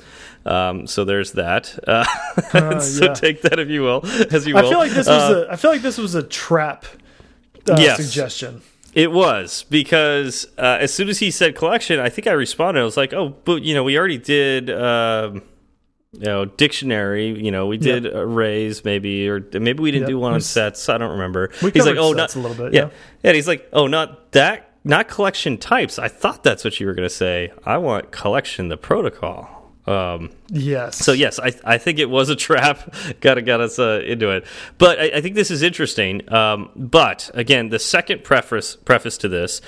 um, 0.44 0.86
so 0.86 1.04
there's 1.04 1.32
that 1.32 1.78
uh, 1.88 2.80
so 2.80 3.04
yeah. 3.06 3.14
take 3.14 3.42
that 3.42 3.58
if 3.58 3.68
you 3.68 3.82
will 3.82 4.04
as 4.30 4.46
you 4.46 4.54
will. 4.54 4.66
I 4.66 4.68
feel 4.70 4.78
like 4.78 4.92
this 4.92 5.06
was 5.06 5.30
Uh, 5.30 5.46
a 5.48 5.52
I 5.52 5.56
feel 5.56 5.70
like 5.70 5.82
this 5.82 5.98
was 5.98 6.14
a 6.14 6.22
trap 6.22 6.84
uh, 7.68 7.76
Yes. 7.78 7.96
suggestion. 7.96 8.62
It 8.98 9.12
was 9.12 9.64
because 9.70 10.44
uh, 10.58 10.78
as 10.80 10.92
soon 10.92 11.08
as 11.08 11.20
he 11.20 11.30
said 11.30 11.54
collection, 11.54 12.00
I 12.00 12.08
think 12.08 12.26
I 12.26 12.32
responded. 12.32 12.80
I 12.80 12.84
was 12.84 12.96
like, 12.96 13.12
"Oh, 13.12 13.28
but 13.44 13.62
you 13.62 13.72
know, 13.74 13.84
we 13.84 13.96
already 13.96 14.18
did, 14.18 14.70
um, 14.70 15.42
you 16.12 16.20
know 16.24 16.46
dictionary 16.46 17.38
you 17.44 17.50
know 17.52 17.66
we 17.66 17.76
did 17.76 18.04
Yep. 18.04 18.12
arrays 18.14 18.82
maybe 18.82 19.28
or 19.28 19.40
maybe 19.52 19.82
we 19.82 19.90
didn't 19.90 20.08
Yep. 20.08 20.08
do 20.08 20.18
one 20.18 20.32
on 20.32 20.40
sets 20.40 20.88
i 20.88 20.96
don't 20.96 21.10
remember 21.10 21.50
We 21.62 21.70
he's 21.70 21.84
like 21.84 21.96
oh 21.98 22.14
sets 22.14 22.34
not 22.34 22.40
a 22.40 22.48
little 22.48 22.64
bit, 22.64 22.72
yeah. 22.72 22.84
yeah. 22.84 22.90
yeah 23.24 23.32
he's 23.34 23.46
like 23.46 23.68
oh 23.74 23.86
not 23.88 24.32
that 24.32 24.70
not 24.84 25.06
collection 25.08 25.58
types 25.58 25.98
i 25.98 26.08
thought 26.08 26.42
that's 26.42 26.64
what 26.64 26.80
you 26.80 26.86
were 26.86 26.94
going 26.94 27.06
to 27.06 27.14
say 27.14 27.52
i 27.66 27.76
want 27.76 28.10
collection 28.10 28.68
the 28.68 28.78
protocol 28.78 29.57
um 29.88 30.30
Yes. 30.50 30.96
so 30.96 31.12
yes, 31.12 31.38
I 31.38 31.52
I 31.64 31.78
think 31.78 31.98
it 31.98 32.10
was 32.10 32.28
a 32.28 32.36
trap. 32.48 32.94
gotta 33.20 33.42
got 33.42 33.60
us 33.60 33.78
uh, 33.78 34.02
into 34.04 34.30
it. 34.30 34.44
But 34.78 34.98
I, 35.00 35.04
I 35.16 35.20
think 35.20 35.34
this 35.34 35.50
is 35.50 35.62
interesting. 35.62 36.30
Um, 36.32 36.70
but 36.76 37.30
again, 37.34 37.68
the 37.70 37.78
second 37.78 38.24
preface 38.24 38.76
preface 38.76 39.16
to 39.18 39.28
this 39.28 39.60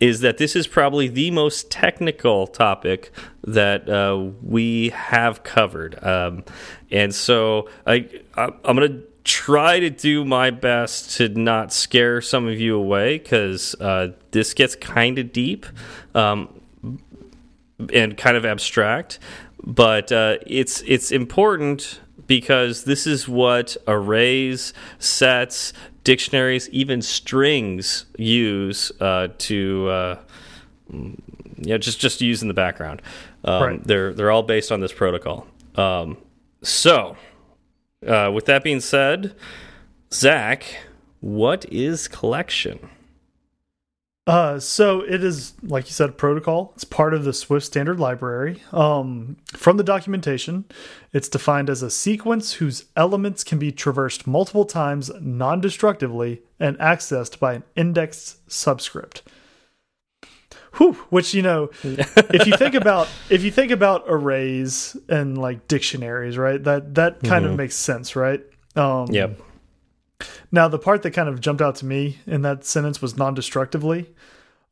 is 0.00 0.20
that 0.20 0.38
this 0.38 0.54
is 0.54 0.68
probably 0.68 1.08
the 1.08 1.28
most 1.32 1.70
technical 1.72 2.46
topic 2.46 3.10
that 3.42 3.88
uh, 3.88 4.30
we 4.42 4.90
have 4.90 5.42
covered. 5.42 6.00
Um, 6.04 6.44
and 6.90 7.12
so 7.14 7.68
I, 7.86 8.08
I 8.36 8.44
I'm 8.64 8.76
gonna 8.76 9.00
try 9.24 9.80
to 9.80 9.90
do 9.90 10.24
my 10.24 10.50
best 10.50 11.16
to 11.16 11.28
not 11.28 11.72
scare 11.72 12.20
some 12.22 12.46
of 12.46 12.58
you 12.60 12.76
away 12.76 13.18
because 13.18 13.74
uh, 13.80 14.12
this 14.30 14.54
gets 14.54 14.74
kind 14.76 15.18
of 15.18 15.32
deep. 15.32 15.66
Um, 16.14 16.60
and 17.92 18.16
kind 18.16 18.36
of 18.36 18.44
abstract, 18.44 19.20
but 19.64 20.12
uh, 20.12 20.38
it's 20.46 20.82
it's 20.86 21.10
important 21.10 22.00
because 22.26 22.84
this 22.84 23.06
is 23.06 23.26
what 23.28 23.76
arrays, 23.86 24.72
sets, 24.98 25.72
dictionaries, 26.04 26.68
even 26.70 27.02
strings 27.02 28.06
use 28.18 28.92
uh, 29.00 29.28
to 29.38 29.88
uh, 29.88 30.18
yeah 31.56 31.76
just 31.78 31.98
just 32.00 32.20
use 32.20 32.42
in 32.42 32.48
the 32.48 32.54
background. 32.54 33.02
Um, 33.44 33.62
Right. 33.62 33.84
They're 33.84 34.12
they're 34.12 34.30
all 34.30 34.42
based 34.42 34.70
on 34.72 34.80
this 34.80 34.92
protocol. 34.92 35.46
Um, 35.74 36.18
so, 36.62 37.16
uh, 38.06 38.30
with 38.34 38.46
that 38.46 38.64
being 38.64 38.80
said, 38.80 39.34
Zach, 40.12 40.64
what 41.20 41.64
is 41.72 42.08
collection? 42.08 42.78
Uh, 44.28 44.60
so 44.60 45.00
it 45.00 45.24
is, 45.24 45.54
like 45.62 45.86
you 45.86 45.92
said, 45.92 46.10
a 46.10 46.12
protocol. 46.12 46.72
It's 46.74 46.84
part 46.84 47.14
of 47.14 47.24
the 47.24 47.32
Swift 47.32 47.64
standard 47.64 47.98
library. 47.98 48.62
Um, 48.72 49.38
from 49.54 49.78
the 49.78 49.82
documentation, 49.82 50.66
it's 51.14 51.30
defined 51.30 51.70
as 51.70 51.82
a 51.82 51.90
sequence 51.90 52.52
whose 52.54 52.84
elements 52.94 53.42
can 53.42 53.58
be 53.58 53.72
traversed 53.72 54.26
multiple 54.26 54.66
times 54.66 55.10
non 55.18 55.62
destructively 55.62 56.42
and 56.60 56.78
accessed 56.78 57.38
by 57.38 57.54
an 57.54 57.64
indexed 57.74 58.52
subscript. 58.52 59.22
Whew, 60.74 60.92
which 61.08 61.32
you 61.32 61.40
know, 61.40 61.70
if 61.82 62.46
you 62.46 62.54
think 62.54 62.74
about 62.74 63.08
if 63.30 63.42
you 63.42 63.50
think 63.50 63.72
about 63.72 64.04
arrays 64.08 64.94
and 65.08 65.38
like 65.38 65.66
dictionaries, 65.68 66.36
right? 66.36 66.62
That 66.62 66.96
that 66.96 67.22
kind 67.22 67.46
of 67.46 67.56
makes 67.56 67.76
sense, 67.76 68.14
right? 68.14 68.44
Um, 68.76 69.06
Yep. 69.10 69.40
Now, 70.50 70.68
the 70.68 70.78
part 70.78 71.02
that 71.02 71.12
kind 71.12 71.28
of 71.28 71.40
jumped 71.40 71.62
out 71.62 71.76
to 71.76 71.86
me 71.86 72.18
in 72.26 72.42
that 72.42 72.64
sentence 72.64 73.00
was 73.00 73.16
non-destructively. 73.16 74.10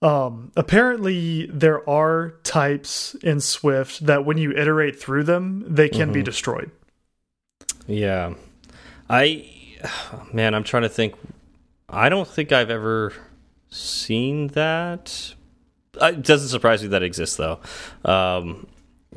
Um, 0.03 0.53
apparently, 0.57 1.47
there 1.47 1.89
are 1.89 2.35
types 2.43 3.15
in 3.23 3.41
Swift 3.41 4.05
that 4.07 4.25
when 4.25 4.39
you 4.39 4.53
iterate 4.53 5.01
through 5.01 5.25
them, 5.25 5.65
they 5.67 5.89
can 5.89 6.13
be 6.13 6.23
destroyed. 6.23 6.71
Yeah. 7.87 8.35
I 9.09 9.51
man, 10.33 10.55
I'm 10.55 10.65
trying 10.65 10.83
to 10.83 10.89
think 10.89 11.15
I 11.89 12.09
don't 12.09 12.29
think 12.29 12.53
I've 12.53 12.71
ever 12.71 13.13
seen 13.71 14.49
that. 14.49 15.35
It 16.01 16.23
doesn't 16.23 16.49
surprise 16.49 16.83
me 16.83 16.89
that 16.89 17.03
it 17.03 17.07
exists 17.07 17.37
though. 17.37 17.61
Um 18.05 18.67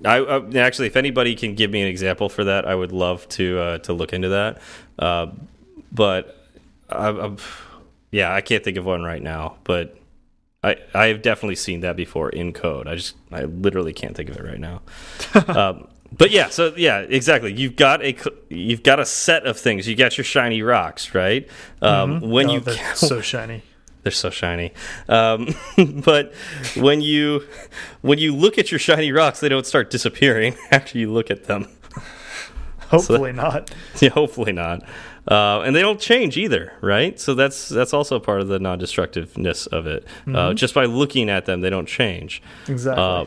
I, 0.06 0.18
I 0.20 0.58
actually 0.58 0.88
if 0.88 0.96
anybody 0.96 1.36
can 1.36 1.56
give 1.56 1.72
me 1.72 1.82
an 1.82 1.88
example 1.88 2.30
for 2.30 2.44
that, 2.46 2.66
I 2.68 2.76
would 2.76 2.92
love 2.92 3.28
to 3.30 3.60
uh 3.60 3.78
to 3.80 3.94
look 3.94 4.14
into 4.14 4.30
that. 4.30 4.62
Uh 4.98 5.28
but 5.92 6.36
I, 6.90 7.08
I'm 7.10 7.38
yeah, 8.12 8.34
I 8.34 8.42
can't 8.42 8.64
think 8.64 8.78
of 8.78 8.86
one 8.86 9.04
right 9.04 9.22
now, 9.22 9.58
but 9.64 9.96
I 10.64 10.78
I've 10.94 11.22
definitely 11.22 11.56
seen 11.56 11.82
that 11.82 11.96
before 11.96 12.30
in 12.30 12.54
code. 12.54 12.88
I 12.88 12.96
just 12.96 13.16
I 13.32 13.44
literally 13.44 13.94
can't 13.94 14.16
think 14.16 14.30
of 14.30 14.38
it 14.38 14.44
right 14.44 14.60
now. 14.60 14.82
um, 15.48 15.88
but 16.12 16.32
yeah, 16.32 16.50
so 16.50 16.74
yeah, 16.76 17.00
exactly. 17.02 17.54
You've 17.54 17.76
got 17.76 18.04
a 18.04 18.16
you've 18.50 18.82
got 18.84 19.00
a 19.00 19.06
set 19.06 19.46
of 19.46 19.60
things. 19.60 19.88
You 19.88 19.96
got 19.96 20.18
your 20.18 20.26
shiny 20.26 20.62
rocks, 20.64 21.14
right? 21.14 21.48
Um, 21.82 22.22
When 22.22 22.50
Oh, 22.50 22.54
you 22.54 22.60
they're 22.62 22.96
so 22.96 23.22
shiny. 23.34 23.62
they're 24.02 24.12
so 24.12 24.32
shiny. 24.32 24.74
Um, 25.08 25.54
but 26.04 26.34
when 26.76 27.02
you 27.02 27.46
when 28.02 28.18
you 28.18 28.36
look 28.36 28.58
at 28.58 28.72
your 28.72 28.80
shiny 28.80 29.12
rocks, 29.12 29.40
they 29.40 29.50
don't 29.50 29.68
start 29.68 29.92
disappearing 29.92 30.56
after 30.72 30.98
you 30.98 31.12
look 31.14 31.30
at 31.30 31.44
them. 31.46 31.68
Hopefully 32.90 33.32
not. 33.32 33.70
Yeah, 34.02 34.10
hopefully 34.10 34.52
not. 34.52 34.82
Uh, 35.28 35.62
and 35.62 35.76
they 35.76 35.82
don't 35.82 36.00
change 36.00 36.38
either, 36.38 36.74
right? 36.82 37.20
So 37.20 37.34
that's 37.36 37.70
that's 37.70 37.94
also 37.94 38.20
part 38.20 38.42
of 38.42 38.48
the 38.48 38.60
non-destructiveness 38.60 39.68
of 39.68 39.86
it. 39.88 40.06
Uh, 40.34 40.54
just 40.54 40.74
by 40.74 40.86
looking 40.86 41.30
at 41.30 41.46
them, 41.46 41.62
they 41.62 41.70
don't 41.70 41.88
change. 41.88 42.42
Exactly. 42.68 43.04
Uh, 43.04 43.26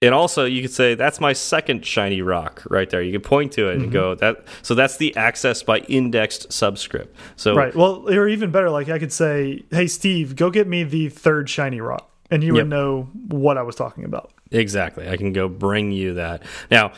and 0.00 0.14
also, 0.14 0.44
you 0.44 0.62
could 0.62 0.70
say 0.70 0.94
that's 0.94 1.18
my 1.18 1.32
second 1.32 1.84
shiny 1.84 2.22
rock 2.22 2.62
right 2.70 2.88
there. 2.88 3.02
You 3.02 3.10
could 3.10 3.24
point 3.24 3.50
to 3.54 3.68
it 3.68 3.78
and 3.78 3.90
go 3.90 4.14
that. 4.14 4.44
So 4.62 4.76
that's 4.76 4.96
the 4.96 5.16
access 5.16 5.64
by 5.64 5.78
indexed 5.80 6.52
subscript. 6.52 7.16
So 7.34 7.56
right. 7.56 7.74
Well, 7.74 8.08
or 8.08 8.28
even 8.28 8.52
better, 8.52 8.70
like 8.70 8.88
I 8.88 9.00
could 9.00 9.12
say, 9.12 9.64
"Hey, 9.72 9.88
Steve, 9.88 10.36
go 10.36 10.50
get 10.50 10.68
me 10.68 10.84
the 10.84 11.08
third 11.08 11.50
shiny 11.50 11.80
rock," 11.80 12.08
and 12.30 12.44
you 12.44 12.54
Yep. 12.54 12.62
would 12.62 12.68
know 12.70 13.08
what 13.26 13.58
I 13.58 13.62
was 13.62 13.74
talking 13.74 14.04
about. 14.04 14.30
Exactly. 14.52 15.08
I 15.08 15.16
can 15.16 15.32
go 15.32 15.48
bring 15.48 15.90
you 15.90 16.14
that. 16.14 16.44
Now, 16.70 16.92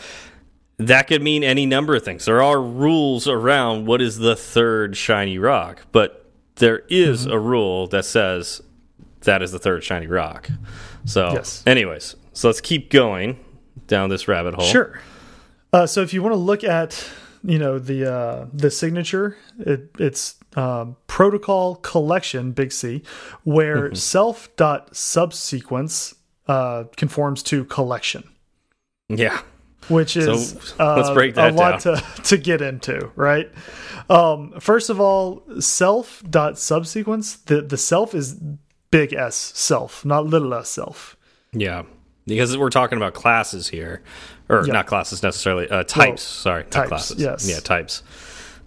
that 0.89 1.07
could 1.09 1.23
mean 1.23 1.43
any 1.45 1.67
number 1.67 1.95
of 1.95 2.05
things. 2.05 2.25
There 2.25 2.43
are 2.43 2.61
rules 2.61 3.27
around 3.29 3.87
what 3.87 4.01
is 4.01 4.19
the 4.19 4.37
third 4.37 4.97
shiny 4.97 5.39
rock, 5.39 5.83
but 5.93 6.31
there 6.57 6.83
is 6.89 7.23
Mm-hmm. 7.23 7.33
a 7.33 7.39
rule 7.39 7.87
that 7.89 8.05
says 8.05 8.63
that 9.23 9.43
is 9.43 9.53
the 9.53 9.59
third 9.59 9.85
shiny 9.85 10.07
rock. 10.07 10.49
So, 11.05 11.33
Yes. 11.33 11.63
anyways, 11.67 12.17
so 12.33 12.49
let's 12.49 12.61
keep 12.61 12.91
going 12.91 13.39
down 13.87 14.11
this 14.11 14.29
rabbit 14.29 14.55
hole. 14.55 14.65
Sure. 14.67 15.01
Uh, 15.73 15.87
so 15.87 16.03
if 16.03 16.13
you 16.13 16.23
want 16.23 16.33
to 16.33 16.39
look 16.39 16.65
at, 16.65 17.09
you 17.45 17.59
know, 17.59 17.79
the 17.79 18.13
uh, 18.13 18.47
the 18.53 18.71
signature, 18.71 19.37
it, 19.59 19.91
it's 19.99 20.37
um, 20.57 20.97
protocol 21.07 21.77
collection, 21.77 22.53
big 22.53 22.73
C, 22.73 23.03
where 23.45 23.87
Mm-hmm. 23.87 23.95
self 23.95 24.55
dot 24.57 24.95
subsequence 24.97 26.15
uh, 26.49 26.85
conforms 26.97 27.43
to 27.45 27.65
collection, 27.67 28.25
Yeah. 29.09 29.41
Which 29.91 30.17
is 30.17 30.75
uh, 30.79 30.97
let's 30.97 31.11
break 31.11 31.37
a 31.37 31.51
lot 31.51 31.81
to 31.81 32.03
to 32.25 32.37
get 32.39 32.63
into, 32.63 33.11
right? 33.17 33.51
Um, 34.09 34.59
first 34.61 34.91
of 34.91 35.01
all, 35.01 35.43
self 35.61 36.23
dot 36.29 36.59
subsequence. 36.59 37.37
The 37.37 37.63
the 37.63 37.77
self 37.77 38.15
is 38.15 38.41
big 38.91 39.13
S 39.13 39.37
self, 39.37 40.05
not 40.05 40.27
little 40.27 40.55
s 40.55 40.69
self. 40.69 41.17
Yeah. 41.53 41.83
Because 42.27 42.57
we're 42.57 42.71
talking 42.71 42.97
about 42.97 43.15
classes 43.15 43.69
here, 43.69 44.03
or 44.49 44.65
Yeah. 44.67 44.73
not 44.75 44.87
classes 44.87 45.23
necessarily, 45.23 45.69
uh, 45.69 45.83
types. 45.85 46.23
sorry, 46.23 46.63
not 46.63 46.71
types, 46.71 46.89
classes. 46.89 47.19
yes. 47.21 47.49
Yeah, 47.49 47.59
types. 47.61 48.03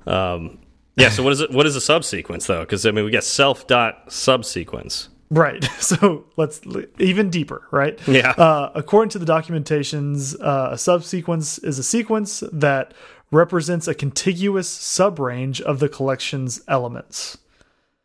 Um, 0.06 0.60
yeah. 0.98 1.10
So 1.10 1.24
what 1.24 1.32
is 1.34 1.40
it? 1.42 1.52
What 1.52 1.66
is 1.66 1.76
a 1.76 1.82
subsequence 1.82 2.46
though? 2.48 2.62
Because 2.62 2.86
I 2.86 2.92
mean, 2.92 3.06
we 3.06 3.12
get 3.12 3.24
self 3.24 3.66
dot 3.68 4.12
subsequence. 4.12 5.10
Right. 5.34 5.67
So 5.84 6.26
let's 6.38 6.62
even 6.98 7.30
deeper, 7.30 7.67
right? 7.69 8.00
Yeah. 8.08 8.32
Uh, 8.32 8.72
according 8.74 9.10
to 9.12 9.19
the 9.19 9.26
documentations, 9.26 10.34
uh, 10.41 10.69
a 10.72 10.78
subsequence 10.78 11.58
is 11.58 11.78
a 11.78 11.84
sequence 11.84 12.41
that 12.52 12.93
represents 13.32 13.88
a 13.88 13.93
contiguous 13.93 14.69
subrange 14.69 15.60
of 15.60 15.80
the 15.80 15.89
collection's 15.89 16.62
elements. 16.69 17.38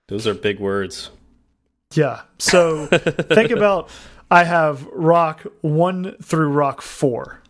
Those 0.08 0.26
are 0.26 0.34
big 0.34 0.58
words. 0.58 1.10
Yeah. 1.94 2.22
So 2.38 2.86
think 2.86 3.52
about 3.52 3.90
I 4.30 4.44
have 4.44 4.84
rock 4.86 5.46
one 5.60 6.16
through 6.20 6.48
rock 6.48 6.82
4 6.82 7.42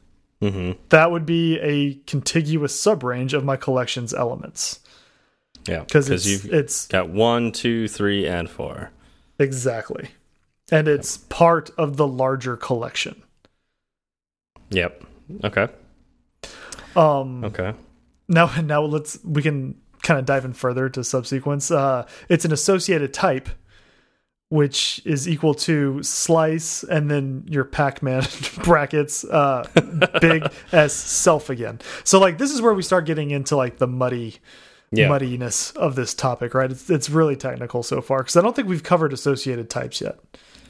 Mm-hmm. 0.43 0.81
That 0.91 1.11
would 1.11 1.27
be 1.27 1.59
a 1.59 1.95
contiguous 2.07 2.81
subrange 2.81 3.33
of 3.33 3.45
my 3.45 3.57
collection's 3.57 4.15
elements 4.15 4.81
Yeah, 5.67 5.81
because 5.81 6.09
it's 6.11 6.27
you've 6.27 6.53
it's 6.53 6.87
got 6.87 7.11
one, 7.11 7.51
two, 7.51 7.89
three, 7.89 8.27
and 8.27 8.49
four. 8.49 8.91
Exactly, 9.39 10.11
and 10.71 10.89
it's 10.89 11.19
part 11.19 11.71
of 11.79 11.97
the 11.97 12.07
larger 12.07 12.57
collection. 12.57 13.23
Yep. 14.71 15.05
Okay. 15.45 15.69
Um, 16.97 17.45
Okay. 17.45 17.75
Now, 18.29 18.51
now 18.61 18.83
let's 18.83 19.19
we 19.25 19.43
can 19.43 19.81
kind 20.03 20.21
of 20.21 20.27
dive 20.27 20.45
in 20.45 20.53
further 20.53 20.89
to 20.91 21.03
subsequence. 21.05 21.71
Uh, 21.71 22.07
it's 22.29 22.45
an 22.45 22.53
associated 22.53 23.15
type, 23.15 23.49
which 24.51 25.01
is 25.05 25.29
equal 25.29 25.55
to 25.55 26.03
slice 26.03 26.83
and 26.85 27.11
then 27.11 27.45
your 27.49 27.65
Pac-Man 27.65 28.23
brackets, 28.65 29.25
uh, 29.25 29.67
big 30.21 30.47
S 30.73 30.93
self 30.93 31.49
again. 31.51 31.81
So 32.05 32.19
like 32.19 32.39
this 32.39 32.51
is 32.51 32.61
where 32.61 32.75
we 32.75 32.83
start 32.83 33.07
getting 33.07 33.31
into 33.31 33.57
like 33.57 33.79
the 33.79 33.87
muddy 33.87 34.37
Yeah. 34.91 35.09
muddiness 35.09 35.73
of 35.77 35.97
this 35.97 36.15
topic, 36.15 36.55
right? 36.55 36.71
It's 36.71 36.89
it's 36.89 37.11
really 37.11 37.37
technical 37.37 37.83
so 37.83 38.01
far 38.01 38.19
because 38.19 38.37
I 38.37 38.41
don't 38.41 38.57
think 38.57 38.69
we've 38.69 38.83
covered 38.83 39.13
associated 39.13 39.69
types 39.69 40.01
yet. 40.01 40.19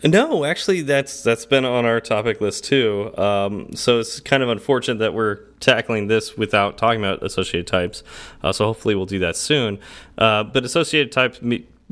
No, 0.04 0.44
actually, 0.44 0.82
that's 0.82 1.22
that's 1.22 1.44
been 1.44 1.64
on 1.64 1.84
our 1.84 2.00
topic 2.00 2.40
list 2.40 2.64
too. 2.64 3.16
Um, 3.18 3.74
so 3.74 3.98
it's 3.98 4.20
kind 4.20 4.42
of 4.42 4.48
unfortunate 4.48 4.98
that 4.98 5.12
we're 5.12 5.36
tackling 5.58 6.06
this 6.06 6.36
without 6.36 6.78
talking 6.78 7.00
about 7.00 7.22
associated 7.22 7.66
types. 7.66 8.04
Uh, 8.42 8.52
so 8.52 8.64
hopefully 8.66 8.94
we'll 8.94 9.06
do 9.06 9.18
that 9.18 9.36
soon. 9.36 9.78
Uh, 10.16 10.44
but 10.44 10.64
associated 10.64 11.10
types, 11.10 11.40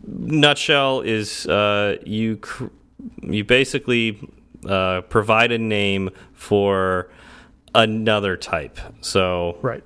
nutshell, 0.07 1.01
is 1.01 1.47
uh, 1.47 1.97
you 2.05 2.41
you 3.23 3.43
basically 3.43 4.21
uh, 4.69 5.01
provide 5.03 5.51
a 5.51 5.59
name 5.59 6.11
for 6.33 7.11
another 7.75 8.37
type. 8.37 8.79
So 9.01 9.59
right. 9.63 9.83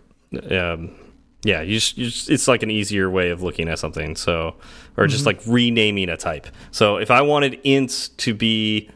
Um, 0.51 0.95
yeah, 1.43 1.63
you 1.63 1.75
just, 1.75 1.97
you 1.97 2.07
just, 2.07 2.31
it's 2.31 2.49
like 2.49 2.63
an 2.63 2.71
easier 2.71 3.09
way 3.11 3.31
of 3.31 3.43
looking 3.43 3.69
at 3.69 3.79
something. 3.79 4.17
So, 4.17 4.55
or 4.97 5.07
just 5.07 5.25
mm 5.25 5.31
-hmm. 5.31 5.39
like 5.39 5.41
renaming 5.47 6.11
a 6.11 6.17
type. 6.17 6.49
So, 6.71 6.99
if 6.99 7.11
I 7.11 7.23
wanted 7.23 7.59
ints 7.65 8.09
to 8.17 8.35
be 8.35 8.89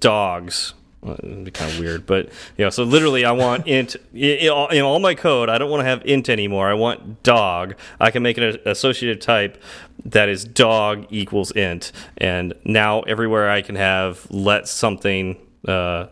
dogs, 0.00 0.74
well, 1.00 1.16
it'd 1.18 1.44
be 1.44 1.50
kind 1.50 1.70
of 1.70 1.78
weird, 1.78 2.04
but 2.04 2.26
you 2.56 2.64
know, 2.64 2.70
so 2.70 2.84
literally, 2.84 3.24
I 3.24 3.32
want 3.32 3.66
int 3.78 3.96
in, 4.12 4.52
in 4.70 4.82
all 4.82 4.98
my 4.98 5.14
code. 5.14 5.48
I 5.48 5.56
don't 5.58 5.70
want 5.70 5.80
to 5.80 5.86
have 5.86 6.02
int 6.04 6.28
anymore. 6.28 6.70
I 6.70 6.74
want 6.74 7.22
dog. 7.22 7.74
I 7.98 8.10
can 8.10 8.22
make 8.22 8.36
an 8.36 8.58
associative 8.66 9.18
type 9.20 9.56
that 10.04 10.28
is 10.28 10.44
dog 10.44 11.06
equals 11.10 11.52
int, 11.52 11.92
and 12.18 12.54
now 12.64 13.00
everywhere 13.00 13.50
I 13.50 13.62
can 13.62 13.76
have 13.76 14.26
let 14.30 14.68
something 14.68 15.36
uh, 15.66 16.06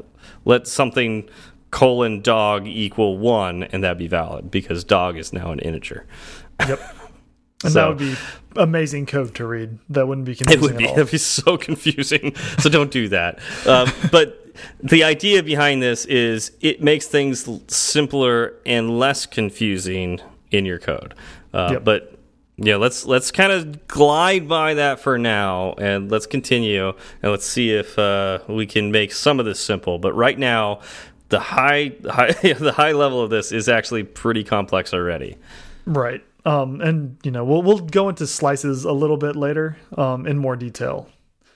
let 0.45 0.67
something 0.67 1.29
colon 1.70 2.22
dog 2.22 2.66
equal 2.66 3.18
one, 3.18 3.64
and 3.64 3.85
that'd 3.85 3.98
be 3.98 4.09
valid 4.09 4.50
because 4.50 4.85
dog 4.85 5.16
is 5.16 5.33
now 5.33 5.52
an 5.52 5.59
integer. 5.61 6.07
Yep. 6.66 6.81
And 7.64 7.72
so, 7.72 7.81
that 7.81 7.88
would 7.88 7.98
be 7.98 8.14
amazing 8.54 9.07
code 9.07 9.35
to 9.35 9.44
read. 9.44 9.78
That 9.88 10.07
wouldn't 10.07 10.26
be 10.26 10.37
confusing. 10.37 10.62
It 10.62 10.62
would 10.62 10.78
be. 10.78 10.85
It'd 10.85 11.11
be 11.11 11.18
so 11.18 11.57
confusing. 11.57 12.37
so 12.61 12.70
don't 12.70 12.92
do 12.92 13.09
that. 13.09 13.40
Um, 13.66 13.90
but 14.12 14.46
the 14.81 15.02
idea 15.02 15.42
behind 15.42 15.83
this 15.83 16.04
is 16.04 16.52
it 16.61 16.81
makes 16.83 17.09
things 17.09 17.48
simpler 17.66 18.54
and 18.64 18.98
less 18.98 19.26
confusing 19.26 20.20
in 20.52 20.66
your 20.66 20.78
code. 20.78 21.14
Uh, 21.52 21.70
yep. 21.72 21.85
But 21.85 22.18
yeah, 22.61 22.76
let's 22.76 23.04
let's 23.04 23.31
kind 23.31 23.52
of 23.52 23.87
glide 23.87 24.48
by 24.48 24.74
that 24.74 24.98
for 24.98 25.16
now, 25.16 25.74
and 25.74 26.11
let's 26.11 26.26
continue 26.26 26.92
and 27.22 27.31
let's 27.31 27.46
see 27.46 27.70
if 27.70 27.96
uh, 27.98 28.40
we 28.48 28.66
can 28.66 28.90
make 28.90 29.12
some 29.12 29.38
of 29.38 29.46
this 29.46 29.61
simple. 29.61 29.98
But 30.00 30.14
right 30.14 30.37
now, 30.38 30.81
the 31.29 31.41
high, 31.41 31.93
high 32.09 32.33
the 32.59 32.73
high 32.73 32.93
level 32.93 33.21
of 33.21 33.31
this 33.31 33.53
is 33.53 33.69
actually 33.69 34.05
pretty 34.05 34.45
complex 34.45 34.93
already. 34.95 35.37
Right. 35.87 36.23
Um, 36.45 36.81
and 36.81 37.19
you 37.25 37.31
know 37.31 37.45
we'll 37.45 37.62
we'll 37.62 37.81
go 37.81 38.09
into 38.09 38.27
slices 38.27 38.85
a 38.85 38.93
little 38.93 39.17
bit 39.17 39.37
later 39.37 39.77
um, 39.97 40.27
in 40.27 40.38
more 40.38 40.57
detail. 40.57 41.09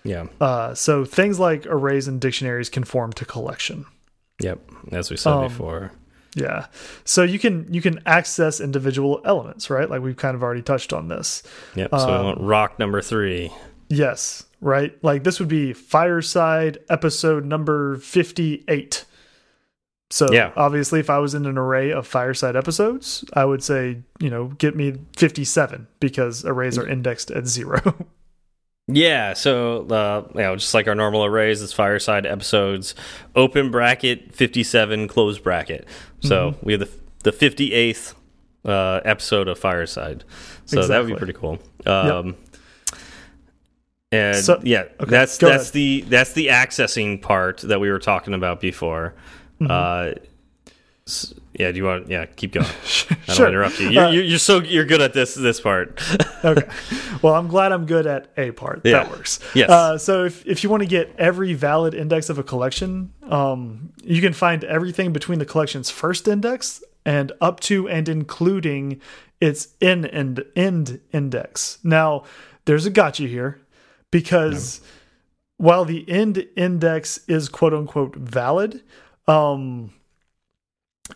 Yeah. 0.04 0.26
Uh, 0.40 0.74
so 0.74 1.04
things 1.04 1.38
like 1.38 1.66
arrays 1.66 2.08
and 2.08 2.20
dictionaries 2.20 2.68
conform 2.68 3.12
to 3.14 3.24
collection. 3.24 3.86
Yep, 4.40 4.60
as 4.90 5.10
we 5.10 5.16
said 5.16 5.32
um, 5.32 5.44
before. 5.44 5.92
Yeah. 6.34 6.66
So 7.04 7.22
you 7.22 7.38
can 7.38 7.72
you 7.72 7.80
can 7.80 8.00
access 8.06 8.60
individual 8.60 9.20
elements, 9.24 9.70
right? 9.70 9.88
Like 9.88 10.02
we've 10.02 10.16
kind 10.16 10.34
of 10.34 10.42
already 10.42 10.62
touched 10.62 10.92
on 10.92 11.08
this. 11.08 11.42
Yep. 11.76 11.90
So 11.90 12.14
um, 12.14 12.24
want 12.24 12.40
rock 12.40 12.78
number 12.78 13.00
three. 13.00 13.52
Yes. 13.88 14.44
Right. 14.60 14.96
Like 15.02 15.24
this 15.24 15.38
would 15.38 15.48
be 15.48 15.72
Fireside 15.72 16.78
episode 16.88 17.44
number 17.44 17.96
fifty 17.96 18.64
eight. 18.68 19.04
So 20.12 20.30
yeah. 20.30 20.52
obviously, 20.56 21.00
if 21.00 21.08
I 21.08 21.18
was 21.20 21.32
in 21.32 21.46
an 21.46 21.56
array 21.56 21.90
of 21.90 22.06
fireside 22.06 22.54
episodes, 22.54 23.24
I 23.32 23.46
would 23.46 23.64
say, 23.64 24.02
you 24.20 24.28
know, 24.28 24.48
get 24.58 24.76
me 24.76 24.98
57 25.16 25.86
because 26.00 26.44
arrays 26.44 26.76
are 26.76 26.86
indexed 26.86 27.30
at 27.30 27.46
zero. 27.46 27.80
yeah. 28.88 29.32
So, 29.32 29.86
uh, 29.86 30.28
you 30.34 30.42
know, 30.42 30.56
just 30.56 30.74
like 30.74 30.86
our 30.86 30.94
normal 30.94 31.24
arrays, 31.24 31.62
it's 31.62 31.72
fireside 31.72 32.26
episodes, 32.26 32.94
open 33.34 33.70
bracket, 33.70 34.34
57, 34.34 35.08
close 35.08 35.38
bracket. 35.38 35.86
So 36.20 36.48
mm 36.48 36.54
-hmm. 36.54 36.64
we 36.66 36.72
have 36.74 36.84
the, 36.84 37.30
the 37.30 37.32
58th 37.32 38.14
uh, 38.66 39.00
episode 39.06 39.48
of 39.48 39.58
Fireside. 39.58 40.24
So 40.66 40.80
exactly. 40.80 40.88
that 40.88 40.98
would 40.98 41.12
be 41.14 41.16
pretty 41.16 41.38
cool. 41.40 41.58
Um, 41.86 42.26
yep. 42.26 42.36
And 44.12 44.44
so, 44.44 44.60
yeah, 44.62 44.84
okay, 45.00 45.06
that's 45.06 45.38
that's 45.38 45.70
ahead. 45.70 45.72
the 45.72 46.04
that's 46.10 46.32
the 46.34 46.48
accessing 46.48 47.18
part 47.18 47.62
that 47.68 47.80
we 47.80 47.90
were 47.90 47.98
talking 47.98 48.34
about 48.34 48.60
before. 48.60 49.14
Mm 49.62 49.68
-hmm. 49.68 50.14
uh, 50.14 50.14
yeah, 51.54 51.70
do 51.70 51.76
you 51.76 51.84
want? 51.84 52.08
Yeah, 52.08 52.26
keep 52.26 52.52
going. 52.52 52.66
I 52.66 53.16
don't 53.26 53.36
sure. 53.36 53.48
interrupt 53.48 53.78
you. 53.80 53.90
You're, 53.90 54.04
uh, 54.04 54.10
you're, 54.10 54.38
so 54.38 54.60
you're 54.60 54.84
good 54.84 55.00
at 55.00 55.12
this 55.12 55.34
this 55.34 55.60
part. 55.60 56.00
okay. 56.44 56.68
Well, 57.20 57.34
I'm 57.34 57.48
glad 57.48 57.72
I'm 57.72 57.86
good 57.86 58.06
at 58.06 58.28
a 58.36 58.52
part. 58.52 58.80
Yeah. 58.84 59.02
That 59.02 59.10
works. 59.10 59.40
Yes. 59.54 59.68
Uh, 59.68 59.98
so 59.98 60.24
if 60.24 60.46
if 60.46 60.64
you 60.64 60.70
want 60.70 60.82
to 60.82 60.88
get 60.88 61.14
every 61.18 61.54
valid 61.54 61.94
index 61.94 62.30
of 62.30 62.38
a 62.38 62.42
collection, 62.42 63.12
um, 63.22 63.92
you 64.02 64.20
can 64.20 64.32
find 64.32 64.64
everything 64.64 65.12
between 65.12 65.38
the 65.38 65.44
collection's 65.44 65.90
first 65.90 66.28
index 66.28 66.82
and 67.04 67.32
up 67.40 67.60
to 67.60 67.88
and 67.88 68.08
including 68.08 69.00
its 69.40 69.68
in 69.80 70.06
end 70.06 70.44
end 70.56 71.00
index. 71.12 71.78
Now, 71.82 72.24
there's 72.64 72.86
a 72.86 72.90
gotcha 72.90 73.24
here 73.24 73.60
because 74.10 74.80
while 75.58 75.84
the 75.84 76.08
end 76.08 76.46
index 76.56 77.20
is 77.28 77.48
quote 77.48 77.74
unquote 77.74 78.16
valid 78.16 78.82
um, 79.26 79.92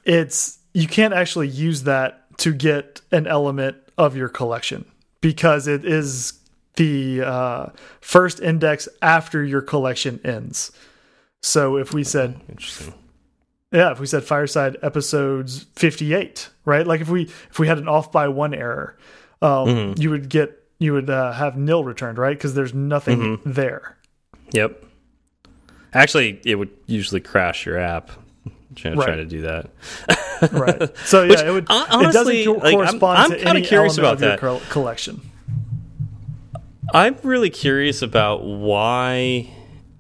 it's 0.05 0.59
you 0.73 0.87
can't 0.87 1.15
actually 1.15 1.49
use 1.49 1.85
that 1.85 2.25
to 2.39 2.53
get 2.53 3.01
an 3.11 3.27
element 3.27 3.77
of 3.97 4.17
your 4.17 4.29
collection 4.29 4.85
because 5.21 5.67
it 5.67 5.85
is 5.85 6.39
the 6.77 7.23
uh, 7.23 7.67
first 8.01 8.41
index 8.41 8.89
after 9.01 9.43
your 9.43 9.63
collection 9.63 10.21
ends. 10.23 10.71
So 11.43 11.77
if 11.77 11.95
we 11.95 12.05
said, 12.05 12.41
interesting, 12.49 12.95
yeah, 13.73 13.93
if 13.93 14.01
we 14.01 14.07
said 14.07 14.25
fireside 14.25 14.77
episodes 14.83 15.67
fifty 15.75 16.15
eight, 16.15 16.51
right? 16.65 16.87
Like 16.87 17.01
if 17.01 17.09
we 17.09 17.23
if 17.51 17.59
we 17.59 17.67
had 17.67 17.79
an 17.79 17.89
off 17.89 18.13
by 18.13 18.29
one 18.29 18.55
error, 18.55 18.97
um, 19.43 19.69
mm 19.69 19.77
-hmm. 19.77 20.03
you 20.03 20.11
would 20.11 20.29
get 20.29 20.63
you 20.79 20.93
would 20.93 21.11
uh, 21.11 21.33
have 21.33 21.57
nil 21.57 21.85
returned, 21.85 22.19
right? 22.19 22.37
Because 22.37 22.55
there's 22.55 22.75
nothing 22.75 23.19
mm 23.19 23.37
-hmm. 23.37 23.55
there. 23.55 23.97
Yep. 24.53 24.85
Actually, 25.93 26.41
it 26.45 26.57
would 26.57 26.71
usually 26.87 27.21
crash 27.21 27.67
your 27.67 27.79
app. 27.79 28.11
Trying, 28.75 28.97
right. 28.99 29.17
to 29.17 29.25
do 29.25 29.41
that. 29.43 29.71
right. 30.53 30.97
So 31.07 31.23
yeah, 31.23 31.31
Which, 31.31 31.41
it 31.41 31.51
would. 31.51 31.67
Honestly, 31.71 32.43
it 32.43 32.45
doesn't 32.45 32.63
like, 32.63 32.75
correspond 32.75 33.19
I'm, 33.19 33.33
I'm 33.33 33.39
to 33.39 33.49
any 33.49 33.63
curious 33.63 33.97
about 33.97 34.19
that 34.19 34.39
collection. 34.69 35.23
I'm 36.93 37.17
really 37.23 37.51
curious 37.51 38.03
about 38.03 38.45
why 38.45 39.51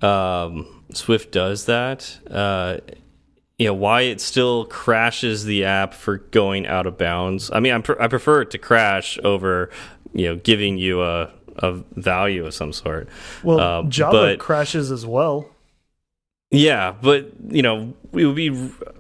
um, 0.02 0.84
Swift 0.92 1.32
does 1.32 1.64
that. 1.66 2.18
Uh, 2.30 2.78
you 3.58 3.66
know 3.66 3.74
why 3.74 4.02
it 4.02 4.20
still 4.20 4.66
crashes 4.66 5.44
the 5.44 5.64
app 5.64 5.94
for 5.94 6.18
going 6.18 6.66
out 6.66 6.86
of 6.86 6.98
bounds. 6.98 7.50
I 7.50 7.60
mean, 7.60 7.72
I, 7.72 8.04
I 8.04 8.08
prefer 8.08 8.42
it 8.42 8.50
to 8.50 8.58
crash 8.58 9.18
over 9.24 9.70
you 10.12 10.26
know 10.26 10.36
giving 10.36 10.78
you 10.78 11.02
a 11.02 11.32
a 11.56 11.72
value 11.94 12.44
of 12.44 12.54
some 12.54 12.72
sort. 12.72 13.08
Well, 13.42 13.60
uh, 13.60 13.82
Java 13.84 14.36
crashes 14.36 14.90
as 14.90 15.06
well. 15.06 15.48
Yeah, 16.50 16.94
but 17.00 17.32
you 17.48 17.62
know, 17.62 17.94
it 18.12 18.24
would 18.24 18.36
be 18.36 18.50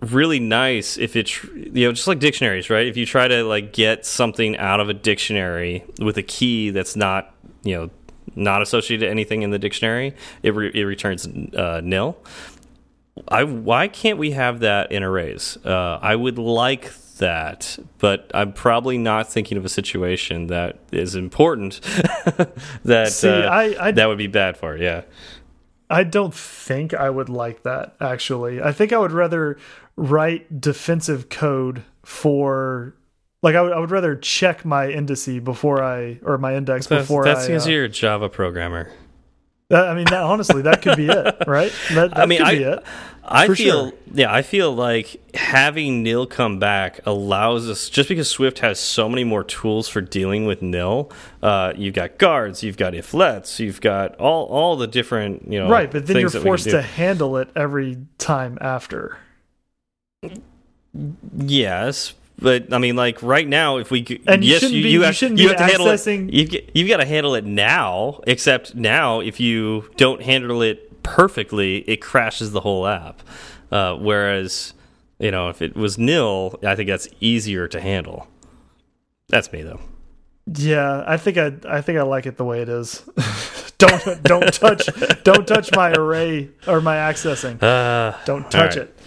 really 0.02 0.40
nice 0.40 0.98
if 0.98 1.14
it, 1.14 1.42
you 1.44 1.86
know, 1.86 1.92
just 1.92 2.08
like 2.08 2.18
dictionaries, 2.18 2.68
right? 2.70 2.86
If 2.86 2.96
you 2.96 3.06
try 3.06 3.28
to 3.28 3.44
like 3.44 3.72
get 3.72 4.04
something 4.04 4.56
out 4.58 4.80
of 4.80 4.88
a 4.88 4.94
dictionary 4.94 5.84
with 6.00 6.18
a 6.18 6.22
key 6.22 6.70
that's 6.70 6.96
not, 6.96 7.34
you 7.62 7.76
know, 7.76 7.90
not 8.34 8.62
associated 8.62 9.06
to 9.06 9.10
anything 9.10 9.42
in 9.42 9.50
the 9.50 9.58
dictionary, 9.58 10.14
it 10.42 10.54
re 10.54 10.70
it 10.74 10.82
returns 10.82 11.26
uh, 11.54 11.80
nil. 11.84 12.18
I 13.28 13.44
why 13.44 13.88
can't 13.88 14.18
we 14.18 14.32
have 14.32 14.60
that 14.60 14.90
in 14.90 15.04
arrays? 15.04 15.56
Uh, 15.64 15.98
I 16.02 16.16
would 16.16 16.38
like 16.38 16.92
that, 17.18 17.78
but 17.98 18.30
I'm 18.34 18.52
probably 18.52 18.98
not 18.98 19.32
thinking 19.32 19.56
of 19.56 19.64
a 19.64 19.68
situation 19.68 20.48
that 20.48 20.78
is 20.92 21.14
important 21.14 21.80
that 22.84 23.08
See, 23.08 23.28
uh, 23.28 23.48
I, 23.48 23.86
I, 23.86 23.90
that 23.92 24.06
would 24.06 24.18
be 24.18 24.26
bad 24.26 24.56
for. 24.56 24.76
Yeah. 24.76 25.02
I 25.88 26.04
don't 26.04 26.34
think 26.34 26.94
I 26.94 27.10
would 27.10 27.28
like 27.28 27.62
that 27.62 27.96
actually. 28.00 28.60
I 28.60 28.72
think 28.72 28.92
I 28.92 28.98
would 28.98 29.12
rather 29.12 29.58
write 29.96 30.60
defensive 30.60 31.28
code 31.28 31.84
for 32.02 32.94
like 33.42 33.54
I 33.54 33.62
would, 33.62 33.72
I 33.72 33.78
would 33.78 33.90
rather 33.90 34.16
check 34.16 34.64
my 34.64 34.86
indice 34.86 35.42
before 35.42 35.82
I 35.82 36.18
or 36.22 36.38
my 36.38 36.56
index 36.56 36.86
that's, 36.86 37.02
before 37.02 37.24
that's 37.24 37.44
I. 37.44 37.48
because 37.48 37.66
uh, 37.66 37.70
you're 37.70 37.84
a 37.84 37.88
Java 37.88 38.28
programmer. 38.28 38.90
That, 39.68 39.88
I 39.88 39.94
mean, 39.94 40.04
that, 40.06 40.22
honestly, 40.22 40.62
that 40.62 40.80
could 40.80 40.96
be 40.96 41.06
it, 41.06 41.36
right? 41.48 41.72
That, 41.90 42.10
that 42.10 42.18
I 42.18 42.26
mean, 42.26 42.40
I, 42.40 42.78
I 43.28 43.48
feel, 43.48 43.90
sure. 43.90 43.98
yeah, 44.12 44.32
I 44.32 44.42
feel 44.42 44.72
like 44.72 45.20
having 45.34 46.02
nil 46.02 46.26
come 46.26 46.58
back 46.58 47.00
allows 47.04 47.68
us, 47.68 47.90
just 47.90 48.08
because 48.08 48.30
Swift 48.30 48.60
has 48.60 48.78
so 48.78 49.08
many 49.08 49.24
more 49.24 49.42
tools 49.42 49.88
for 49.88 50.00
dealing 50.00 50.46
with 50.46 50.62
nil. 50.62 51.10
Uh, 51.42 51.72
you've 51.76 51.94
got 51.94 52.18
guards, 52.18 52.62
you've 52.62 52.76
got 52.76 52.94
if 52.94 53.12
lets, 53.12 53.58
you've 53.58 53.80
got 53.80 54.14
all 54.16 54.46
all 54.46 54.76
the 54.76 54.86
different, 54.86 55.50
you 55.50 55.58
know, 55.58 55.68
right. 55.68 55.90
But 55.90 56.06
then 56.06 56.20
you're 56.20 56.30
forced 56.30 56.70
to 56.70 56.82
handle 56.82 57.36
it 57.38 57.48
every 57.56 57.98
time 58.18 58.58
after. 58.60 59.18
Yes, 61.36 62.14
but 62.38 62.72
I 62.72 62.78
mean, 62.78 62.96
like 62.96 63.22
right 63.22 63.46
now, 63.48 63.78
if 63.78 63.90
we 63.90 64.00
And 64.26 64.44
you 64.44 64.52
yes, 64.52 64.60
shouldn't 64.60 64.76
you, 64.76 64.82
be- 64.82 64.90
you 64.90 64.98
you 65.00 65.04
have, 65.04 65.16
shouldn't 65.16 65.40
you 65.40 65.48
be 65.48 65.54
have 65.54 65.58
to 65.58 65.64
handle 65.64 65.88
it. 65.88 66.32
You've, 66.32 66.70
you've 66.74 66.88
got 66.88 66.98
to 66.98 67.06
handle 67.06 67.34
it 67.34 67.44
now. 67.44 68.20
Except 68.26 68.74
now, 68.74 69.20
if 69.20 69.40
you 69.40 69.90
don't 69.96 70.22
handle 70.22 70.62
it 70.62 70.85
perfectly, 71.06 71.78
it 71.88 72.02
crashes 72.02 72.52
the 72.52 72.60
whole 72.60 72.86
app. 72.86 73.22
Uh, 73.70 73.94
whereas, 73.96 74.74
you 75.18 75.30
know, 75.30 75.48
if 75.48 75.62
it 75.62 75.74
was 75.76 75.96
nil, 75.98 76.58
I 76.64 76.74
think 76.74 76.88
that's 76.88 77.08
easier 77.20 77.66
to 77.68 77.80
handle. 77.80 78.26
That's 79.28 79.50
me 79.52 79.62
though. 79.62 79.80
Yeah, 80.54 81.02
I 81.06 81.16
think 81.16 81.38
I 81.38 81.52
I 81.68 81.80
think 81.80 81.98
I 81.98 82.02
like 82.02 82.26
it 82.26 82.36
the 82.36 82.44
way 82.44 82.60
it 82.60 82.68
is. 82.68 83.02
don't 83.78 84.22
don't 84.22 84.52
touch 84.54 84.86
don't 85.24 85.46
touch 85.46 85.70
my 85.74 85.90
array 85.92 86.50
or 86.68 86.80
my 86.80 86.96
accessing. 86.96 87.60
Uh, 87.62 88.16
Don't 88.24 88.48
touch 88.50 88.76
right. 88.76 88.84
it. 88.86 88.98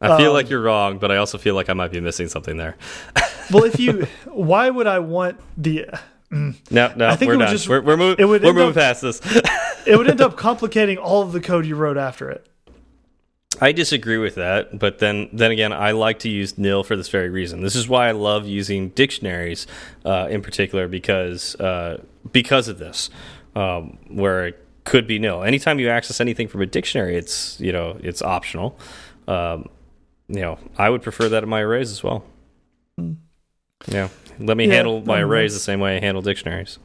I 0.00 0.16
feel 0.18 0.28
Um, 0.28 0.34
like 0.34 0.48
you're 0.50 0.62
wrong, 0.62 0.98
but 0.98 1.10
I 1.12 1.16
also 1.16 1.36
feel 1.38 1.54
like 1.54 1.68
I 1.70 1.72
might 1.74 1.90
be 1.90 2.00
missing 2.00 2.28
something 2.28 2.56
there. 2.56 2.76
Well, 3.52 3.62
if 3.62 3.78
you, 3.78 4.08
why 4.24 4.68
would 4.68 4.88
I 4.88 4.98
want 4.98 5.38
the? 5.56 5.86
No, 6.32 6.52
no, 6.96 7.06
I 7.08 7.14
think 7.14 7.28
we're 7.28 7.34
it 7.34 7.36
would 7.36 7.44
done. 7.44 7.52
just- 7.52 7.68
we're 7.68 7.80
we're, 7.80 7.96
mov 7.96 8.16
it 8.18 8.24
would 8.24 8.42
we're 8.42 8.52
moving 8.52 8.74
past 8.74 9.02
this. 9.02 9.20
It 9.86 9.96
would 9.96 10.08
end 10.08 10.20
up 10.20 10.36
complicating 10.36 10.98
all 10.98 11.22
of 11.22 11.32
the 11.32 11.40
code 11.40 11.64
you 11.66 11.76
wrote 11.76 11.96
after 11.96 12.28
it. 12.30 12.46
I 13.60 13.72
disagree 13.72 14.18
with 14.18 14.34
that, 14.34 14.78
but 14.78 14.98
then 14.98 15.30
then 15.32 15.50
again, 15.50 15.72
I 15.72 15.92
like 15.92 16.18
to 16.20 16.28
use 16.28 16.58
nil 16.58 16.82
for 16.84 16.94
this 16.94 17.08
very 17.08 17.30
reason. 17.30 17.62
This 17.62 17.74
is 17.74 17.88
why 17.88 18.08
I 18.08 18.10
love 18.10 18.46
using 18.46 18.90
dictionaries 18.90 19.66
uh, 20.04 20.26
in 20.28 20.42
particular 20.42 20.88
because 20.88 21.54
uh, 21.56 22.02
because 22.32 22.68
of 22.68 22.78
this, 22.78 23.08
um, 23.54 23.98
where 24.08 24.48
it 24.48 24.62
could 24.84 25.06
be 25.06 25.18
nil. 25.18 25.42
Anytime 25.42 25.78
you 25.78 25.88
access 25.88 26.20
anything 26.20 26.48
from 26.48 26.60
a 26.60 26.66
dictionary, 26.66 27.16
it's 27.16 27.58
you 27.58 27.72
know 27.72 27.96
it's 28.02 28.20
optional. 28.20 28.78
Um, 29.26 29.68
you 30.28 30.40
know, 30.40 30.58
I 30.76 30.90
would 30.90 31.02
prefer 31.02 31.28
that 31.30 31.42
in 31.42 31.48
my 31.48 31.60
arrays 31.60 31.90
as 31.90 32.02
well. 32.02 32.24
Yeah, 33.88 34.08
let 34.38 34.56
me 34.58 34.66
Yeah, 34.66 34.74
handle 34.74 35.00
my 35.06 35.20
arrays 35.20 35.54
the 35.54 35.60
same 35.60 35.80
way 35.80 35.96
I 35.96 36.00
handle 36.00 36.20
dictionaries. 36.22 36.78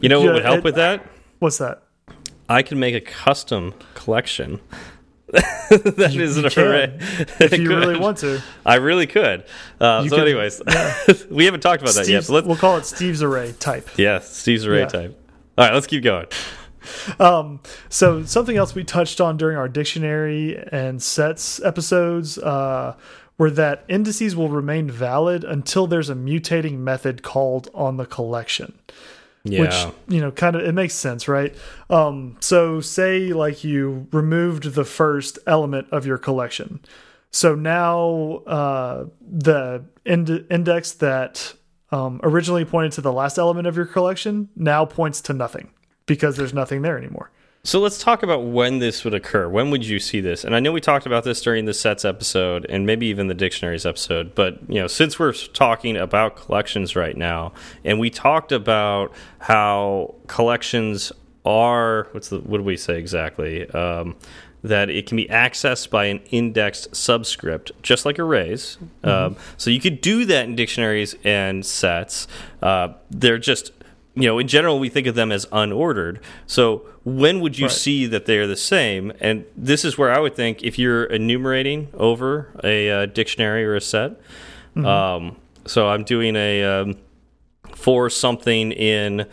You 0.00 0.08
know 0.08 0.18
what 0.20 0.26
Yeah, 0.28 0.32
would 0.34 0.42
help 0.44 0.58
it- 0.58 0.64
with 0.64 0.74
that? 0.76 1.06
What's 1.44 1.58
that? 1.58 1.82
I 2.48 2.62
can 2.62 2.78
make 2.78 2.94
a 2.94 3.02
custom 3.02 3.74
collection. 3.92 4.60
that 5.28 6.08
You- 6.10 6.22
is 6.22 6.38
an 6.38 6.46
array. 6.46 6.96
If 7.38 7.58
you 7.58 7.68
really 7.76 7.98
want 7.98 8.16
to, 8.18 8.40
I 8.64 8.76
really 8.76 9.06
could. 9.06 9.44
Uh, 9.78 10.04
so, 10.04 10.08
could- 10.08 10.20
anyways, 10.20 10.62
we 11.30 11.44
haven't 11.44 11.60
talked 11.60 11.82
about 11.82 11.92
that 11.96 12.08
yet. 12.08 12.22
Steve's, 12.24 12.30
let's, 12.30 12.46
we'll 12.46 12.56
call 12.56 12.78
it 12.78 12.86
Steve's 12.86 13.22
array 13.22 13.52
type. 13.60 13.90
yeah, 13.98 14.20
Steve's 14.20 14.64
array 14.66 14.80
Yeah. 14.80 14.86
type. 14.86 15.30
All 15.58 15.66
right, 15.66 15.74
let's 15.74 15.86
keep 15.86 16.02
going. 16.02 16.24
Um, 17.20 17.60
so 17.90 18.24
something 18.24 18.56
else 18.56 18.74
we 18.74 18.82
touched 18.84 19.20
on 19.20 19.36
during 19.36 19.58
our 19.58 19.68
dictionary 19.68 20.56
and 20.72 21.02
sets 21.02 21.62
episodes 21.62 22.38
uh, 22.38 22.96
were 23.36 23.50
that 23.50 23.84
indices 23.88 24.34
will 24.34 24.48
remain 24.48 24.90
valid 24.90 25.44
until 25.44 25.86
there's 25.86 26.08
a 26.08 26.14
mutating 26.14 26.78
method 26.78 27.22
called 27.22 27.68
on 27.74 27.98
the 27.98 28.06
collection. 28.06 28.78
Yeah, 29.44 29.60
which 29.60 29.94
you 30.08 30.20
know 30.20 30.30
kind 30.30 30.56
of 30.56 30.62
it 30.62 30.72
makes 30.72 30.94
sense 30.94 31.28
right? 31.28 31.54
Um 31.90 32.36
so 32.40 32.80
say 32.80 33.32
like 33.32 33.62
you 33.62 34.06
removed 34.10 34.74
the 34.74 34.84
first 34.84 35.38
element 35.46 35.86
of 35.92 36.06
your 36.06 36.18
collection. 36.18 36.80
So 37.30 37.54
now 37.54 38.42
uh 38.46 39.06
the 39.20 39.84
ind 40.06 40.46
index 40.50 40.92
that 40.92 41.54
um 41.90 42.20
originally 42.22 42.64
pointed 42.64 42.92
to 42.92 43.00
the 43.02 43.12
last 43.12 43.38
element 43.38 43.66
of 43.66 43.76
your 43.76 43.86
collection 43.86 44.48
now 44.56 44.84
points 44.86 45.20
to 45.22 45.32
nothing 45.34 45.70
because 46.06 46.36
there's 46.36 46.54
nothing 46.54 46.82
there 46.82 46.96
anymore 46.98 47.30
So 47.66 47.80
let's 47.80 47.96
talk 47.98 48.22
about 48.22 48.44
when 48.44 48.78
this 48.78 49.04
would 49.04 49.14
occur. 49.14 49.48
When 49.48 49.70
would 49.70 49.86
you 49.86 49.98
see 49.98 50.20
this? 50.20 50.44
And 50.44 50.54
I 50.54 50.60
know 50.60 50.70
we 50.70 50.82
talked 50.82 51.06
about 51.06 51.24
this 51.24 51.40
during 51.40 51.64
the 51.64 51.72
sets 51.72 52.04
episode 52.04 52.66
and 52.68 52.84
maybe 52.84 53.06
even 53.06 53.28
the 53.28 53.34
dictionaries 53.34 53.86
episode, 53.86 54.34
but 54.34 54.58
you 54.68 54.78
know, 54.78 54.86
since 54.86 55.18
we're 55.18 55.32
talking 55.32 55.96
about 55.96 56.36
collections 56.36 56.94
right 56.94 57.16
now, 57.16 57.54
and 57.82 57.98
we 57.98 58.10
talked 58.10 58.52
about 58.52 59.14
how 59.38 60.14
collections 60.26 61.10
are 61.46 62.08
what's 62.12 62.28
the 62.28 62.40
what 62.40 62.58
do 62.58 62.64
we 62.64 62.76
say 62.76 62.98
exactly? 62.98 63.66
Um, 63.70 64.16
that 64.62 64.90
it 64.90 65.06
can 65.06 65.16
be 65.16 65.26
accessed 65.26 65.88
by 65.88 66.06
an 66.06 66.20
indexed 66.30 66.94
subscript, 66.94 67.72
just 67.82 68.04
like 68.04 68.18
arrays. 68.18 68.76
Um, 69.02 69.36
so 69.56 69.70
you 69.70 69.80
could 69.80 70.00
do 70.02 70.26
that 70.26 70.46
in 70.46 70.54
dictionaries 70.54 71.14
and 71.24 71.64
sets. 71.64 72.28
Uh, 72.62 72.94
they're 73.10 73.38
just 73.38 73.72
you 74.14 74.28
know, 74.28 74.38
in 74.38 74.48
general, 74.48 74.78
we 74.78 74.88
think 74.88 75.06
of 75.06 75.14
them 75.14 75.32
as 75.32 75.44
unordered. 75.46 76.20
So 76.46 76.86
when 77.04 77.40
would 77.40 77.58
you 77.58 77.66
Right. 77.66 77.72
see 77.74 78.06
that 78.06 78.26
they're 78.26 78.46
the 78.46 78.56
same? 78.56 79.12
And 79.20 79.44
this 79.56 79.84
is 79.84 79.98
where 79.98 80.10
I 80.10 80.18
would 80.18 80.34
think 80.34 80.62
if 80.62 80.78
you're 80.78 81.04
enumerating 81.04 81.88
over 81.94 82.48
a 82.64 82.90
uh, 82.90 83.06
dictionary 83.06 83.64
or 83.64 83.74
a 83.76 83.80
set. 83.80 84.12
Um, 84.76 85.36
so 85.66 85.88
I'm 85.88 86.02
doing 86.04 86.34
a 86.34 86.64
um, 86.64 86.96
for 87.72 88.10
something 88.10 88.72
in 88.72 89.26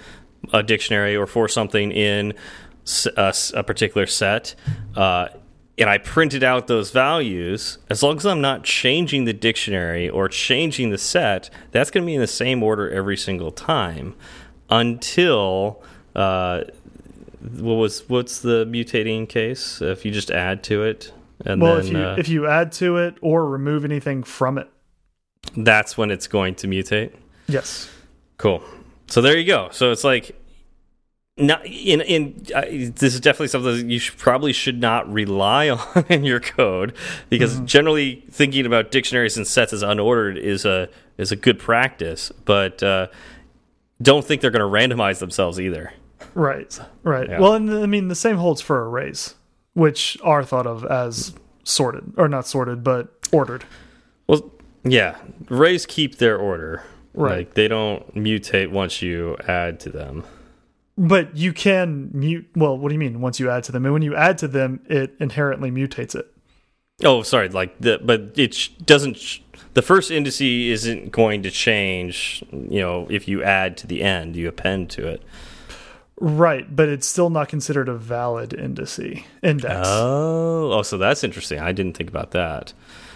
a 0.53 0.61
dictionary 0.63 1.15
or 1.15 1.25
for 1.25 1.47
something 1.47 1.91
in 1.91 2.33
a 3.17 3.63
particular 3.65 4.05
set. 4.05 4.53
Uh, 4.95 5.27
and 5.77 5.89
I 5.89 5.97
printed 5.97 6.43
out 6.43 6.67
those 6.67 6.91
values, 6.91 7.79
as 7.89 8.03
long 8.03 8.17
as 8.17 8.25
I'm 8.25 8.41
not 8.41 8.63
changing 8.63 9.25
the 9.25 9.33
dictionary 9.33 10.07
or 10.09 10.27
changing 10.27 10.91
the 10.91 10.97
set, 10.97 11.49
that's 11.71 11.89
going 11.89 12.03
to 12.03 12.05
be 12.05 12.13
in 12.15 12.21
the 12.21 12.27
same 12.27 12.61
order 12.61 12.89
every 12.89 13.17
single 13.17 13.51
time 13.51 14.13
until 14.69 15.81
uh, 16.15 16.61
what 17.41 17.75
was 17.75 18.07
what's 18.09 18.39
the 18.39 18.65
mutating 18.65 19.27
case? 19.27 19.81
If 19.81 20.05
you 20.05 20.11
just 20.11 20.31
add 20.31 20.63
to 20.65 20.83
it, 20.83 21.11
and 21.45 21.61
well 21.61 21.77
then 21.77 21.85
if 21.85 21.91
you 21.91 21.99
uh, 21.99 22.15
if 22.17 22.29
you 22.29 22.47
add 22.47 22.71
to 22.73 22.97
it 22.97 23.15
or 23.21 23.47
remove 23.47 23.85
anything 23.85 24.23
from 24.23 24.57
it 24.57 24.69
that's 25.57 25.97
when 25.97 26.11
it's 26.11 26.27
going 26.27 26.55
to 26.55 26.67
mutate. 26.67 27.13
yes 27.47 27.89
Cool. 28.41 28.63
So 29.05 29.21
there 29.21 29.37
you 29.37 29.45
go. 29.45 29.69
So 29.71 29.91
it's 29.91 30.03
like 30.03 30.35
not 31.37 31.63
in 31.63 32.01
in 32.01 32.43
uh, 32.55 32.61
this 32.71 33.13
is 33.13 33.19
definitely 33.19 33.49
something 33.49 33.77
that 33.77 33.85
you 33.85 33.99
should, 33.99 34.17
probably 34.17 34.51
should 34.51 34.81
not 34.81 35.07
rely 35.13 35.69
on 35.95 36.05
in 36.09 36.23
your 36.23 36.39
code 36.39 36.95
because 37.29 37.59
generally 37.59 38.23
thinking 38.31 38.65
about 38.65 38.89
dictionaries 38.89 39.37
and 39.37 39.45
sets 39.45 39.73
as 39.73 39.83
unordered 39.83 40.37
is 40.37 40.65
a 40.65 40.89
is 41.19 41.31
a 41.31 41.35
good 41.35 41.59
practice, 41.59 42.31
but 42.45 42.81
uh, 42.81 43.07
don't 44.01 44.25
think 44.25 44.41
they're 44.41 44.49
going 44.49 44.59
to 44.59 44.95
randomize 44.95 45.19
themselves 45.19 45.59
either. 45.59 45.93
Right 46.33 46.79
right 47.03 47.29
Yeah. 47.29 47.39
well 47.39 47.53
and 47.53 47.69
i 47.73 47.85
mean 47.85 48.07
the 48.07 48.15
same 48.15 48.37
holds 48.37 48.61
for 48.61 48.89
arrays 48.89 49.35
which 49.73 50.17
are 50.23 50.43
thought 50.43 50.67
of 50.67 50.85
as 50.85 51.33
sorted 51.63 52.13
or 52.17 52.27
not 52.27 52.45
sorted 52.47 52.83
but 52.83 53.27
ordered 53.31 53.63
Well, 54.27 54.51
yeah, 54.83 55.17
arrays 55.49 55.85
keep 55.85 56.17
their 56.17 56.37
order. 56.37 56.83
Right. 57.13 57.37
Like 57.39 57.53
they 57.53 57.67
don't 57.67 58.15
mutate 58.15 58.71
once 58.71 59.01
you 59.01 59.37
add 59.47 59.79
to 59.81 59.89
them. 59.91 60.23
But 60.97 61.37
you 61.37 61.53
can 61.53 62.09
mute. 62.13 62.47
Well, 62.55 62.77
what 62.77 62.89
do 62.89 62.95
you 62.95 62.99
mean? 62.99 63.21
Once 63.21 63.39
you 63.39 63.49
add 63.49 63.63
to 63.65 63.71
them, 63.71 63.85
and 63.85 63.93
when 63.93 64.01
you 64.01 64.15
add 64.15 64.37
to 64.39 64.47
them, 64.47 64.79
it 64.89 65.13
inherently 65.19 65.69
mutates 65.69 66.15
it. 66.15 66.33
Oh, 67.03 67.21
sorry. 67.21 67.49
Like 67.49 67.79
the, 67.79 67.99
but 68.03 68.31
it 68.39 68.53
sh 68.55 68.69
doesn't. 68.85 69.17
Sh 69.17 69.39
the 69.73 69.81
first 69.81 70.09
indice 70.09 70.69
isn't 70.69 71.11
going 71.11 71.43
to 71.43 71.51
change. 71.51 72.43
You 72.51 72.79
know, 72.81 73.07
if 73.09 73.27
you 73.27 73.43
add 73.43 73.77
to 73.77 73.87
the 73.87 74.01
end, 74.01 74.35
you 74.35 74.47
append 74.47 74.89
to 74.91 75.07
it. 75.07 75.21
Right, 76.23 76.73
but 76.73 76.87
it's 76.87 77.07
still 77.07 77.31
not 77.31 77.49
considered 77.49 77.89
a 77.89 77.95
valid 77.95 78.51
indice 78.51 79.23
index. 79.41 79.87
Oh, 79.87 80.71
oh, 80.71 80.81
so 80.83 80.99
that's 80.99 81.23
interesting. 81.23 81.59
I 81.59 81.71
didn't 81.71 81.97
think 81.97 82.09
about 82.09 82.29
that. 82.31 82.73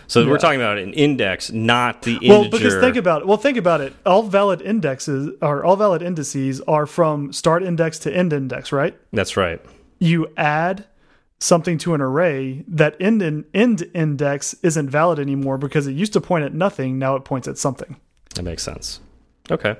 So 0.07 0.27
we're 0.27 0.39
talking 0.39 0.59
about 0.59 0.79
an 0.79 0.91
index, 0.93 1.51
not 1.51 2.01
the 2.01 2.17
well, 2.27 2.45
integer. 2.45 2.57
because 2.57 2.81
think 2.81 2.95
about 2.95 3.21
it. 3.21 3.27
Well, 3.27 3.37
think 3.37 3.57
about 3.57 3.81
it. 3.81 3.93
All 4.07 4.23
valid 4.23 4.59
indexes 4.61 5.29
or 5.39 5.63
all 5.63 5.75
valid 5.75 6.01
indices 6.01 6.61
are 6.61 6.87
from 6.87 7.31
start 7.31 7.61
index 7.61 7.99
to 7.99 8.15
end 8.15 8.33
index, 8.33 8.71
right? 8.71 8.97
that's 9.13 9.37
right. 9.37 9.61
You 9.99 10.31
add 10.35 10.85
something 11.37 11.77
to 11.79 11.93
an 11.93 12.01
array 12.01 12.63
that 12.67 12.95
end 12.99 13.21
in, 13.21 13.45
end 13.53 13.87
index 13.93 14.55
isn't 14.63 14.89
valid 14.89 15.19
anymore 15.19 15.59
because 15.59 15.85
it 15.85 15.93
used 15.93 16.13
to 16.13 16.21
point 16.21 16.43
at 16.43 16.55
nothing. 16.55 16.97
Now 16.97 17.15
it 17.15 17.23
points 17.23 17.47
at 17.47 17.59
something. 17.59 17.97
That 18.33 18.43
makes 18.43 18.63
sense. 18.63 18.99
Okay. 19.51 19.75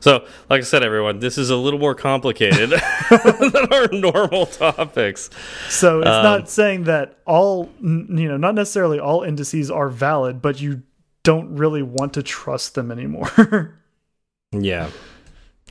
So, 0.00 0.24
like 0.48 0.60
I 0.60 0.64
said, 0.64 0.82
everyone, 0.82 1.18
this 1.18 1.38
is 1.38 1.50
a 1.50 1.56
little 1.56 1.80
more 1.80 1.94
complicated 1.94 2.70
than 3.10 3.72
our 3.72 3.88
normal 3.92 4.46
topics. 4.46 5.28
So 5.68 6.00
it's 6.00 6.08
Um, 6.08 6.22
not 6.22 6.48
saying 6.48 6.84
that 6.84 7.18
all, 7.26 7.68
you 7.82 8.28
know, 8.28 8.36
not 8.36 8.54
necessarily 8.54 8.98
all 9.00 9.22
indices 9.22 9.70
are 9.70 9.88
valid, 9.88 10.40
but 10.40 10.60
you 10.60 10.82
don't 11.24 11.56
really 11.56 11.82
want 11.82 12.14
to 12.14 12.22
trust 12.22 12.74
them 12.74 12.90
anymore 12.90 13.74
Yeah, 14.52 14.88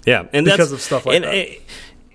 yeah, 0.05 0.27
and 0.33 0.45
because 0.45 0.57
that's 0.59 0.71
of 0.71 0.81
stuff 0.81 1.05
like 1.07 1.15
and, 1.15 1.23
that. 1.25 1.57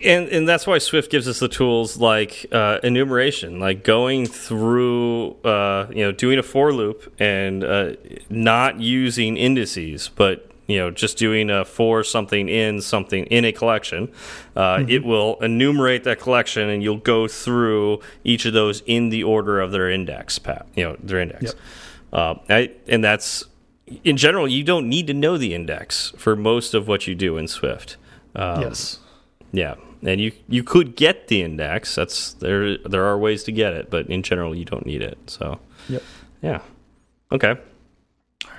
and 0.04 0.28
and 0.28 0.48
that's 0.48 0.64
why 0.64 0.78
Swift 0.78 1.10
gives 1.10 1.26
us 1.26 1.40
the 1.40 1.48
tools 1.48 1.96
like 1.96 2.46
uh, 2.52 2.78
enumeration, 2.84 3.58
like 3.58 3.82
going 3.82 4.26
through, 4.26 5.32
uh, 5.44 5.88
you 5.90 6.04
know, 6.04 6.12
doing 6.12 6.38
a 6.38 6.42
for 6.44 6.72
loop 6.72 7.12
and 7.18 7.64
uh, 7.64 7.94
not 8.30 8.78
using 8.80 9.36
indices, 9.36 10.08
but 10.14 10.51
you 10.72 10.78
know, 10.78 10.90
just 10.90 11.18
doing 11.18 11.50
a 11.50 11.64
for 11.64 12.02
something 12.02 12.48
in 12.48 12.80
something 12.80 13.26
in 13.26 13.44
a 13.44 13.52
collection. 13.52 14.10
Uh, 14.56 14.72
Mm-hmm. 14.72 14.90
It 14.90 15.04
will 15.04 15.36
enumerate 15.42 16.04
that 16.04 16.18
collection, 16.18 16.68
and 16.68 16.82
you'll 16.82 16.96
go 16.96 17.28
through 17.28 18.00
each 18.24 18.46
of 18.46 18.52
those 18.52 18.82
in 18.86 19.10
the 19.10 19.22
order 19.22 19.60
of 19.60 19.70
their 19.70 19.90
index, 19.90 20.38
pat, 20.38 20.66
you 20.74 20.84
know, 20.84 20.96
their 21.02 21.20
index. 21.20 21.42
Yep. 21.42 21.54
Uh, 22.12 22.34
I, 22.48 22.70
and 22.88 23.04
that's 23.04 23.44
in 24.04 24.16
general, 24.16 24.48
you 24.48 24.64
don't 24.64 24.88
need 24.88 25.06
to 25.08 25.14
know 25.14 25.36
the 25.36 25.54
index 25.54 26.12
for 26.16 26.36
most 26.36 26.74
of 26.74 26.88
what 26.88 27.06
you 27.06 27.14
do 27.14 27.36
in 27.36 27.48
Swift. 27.48 27.96
Um, 28.34 28.62
yes. 28.62 28.98
Yeah, 29.52 29.74
and 30.02 30.20
you 30.20 30.32
you 30.48 30.64
could 30.64 30.96
get 30.96 31.28
the 31.28 31.42
index. 31.42 31.94
That's 31.94 32.32
there. 32.34 32.78
There 32.78 33.04
are 33.04 33.18
ways 33.18 33.44
to 33.44 33.52
get 33.52 33.74
it, 33.74 33.90
but 33.90 34.06
in 34.08 34.22
general, 34.22 34.54
you 34.54 34.64
don't 34.64 34.86
need 34.86 35.02
it. 35.02 35.18
So. 35.26 35.58
Yep. 35.88 36.02
Yeah. 36.42 36.60
Okay. 37.30 37.56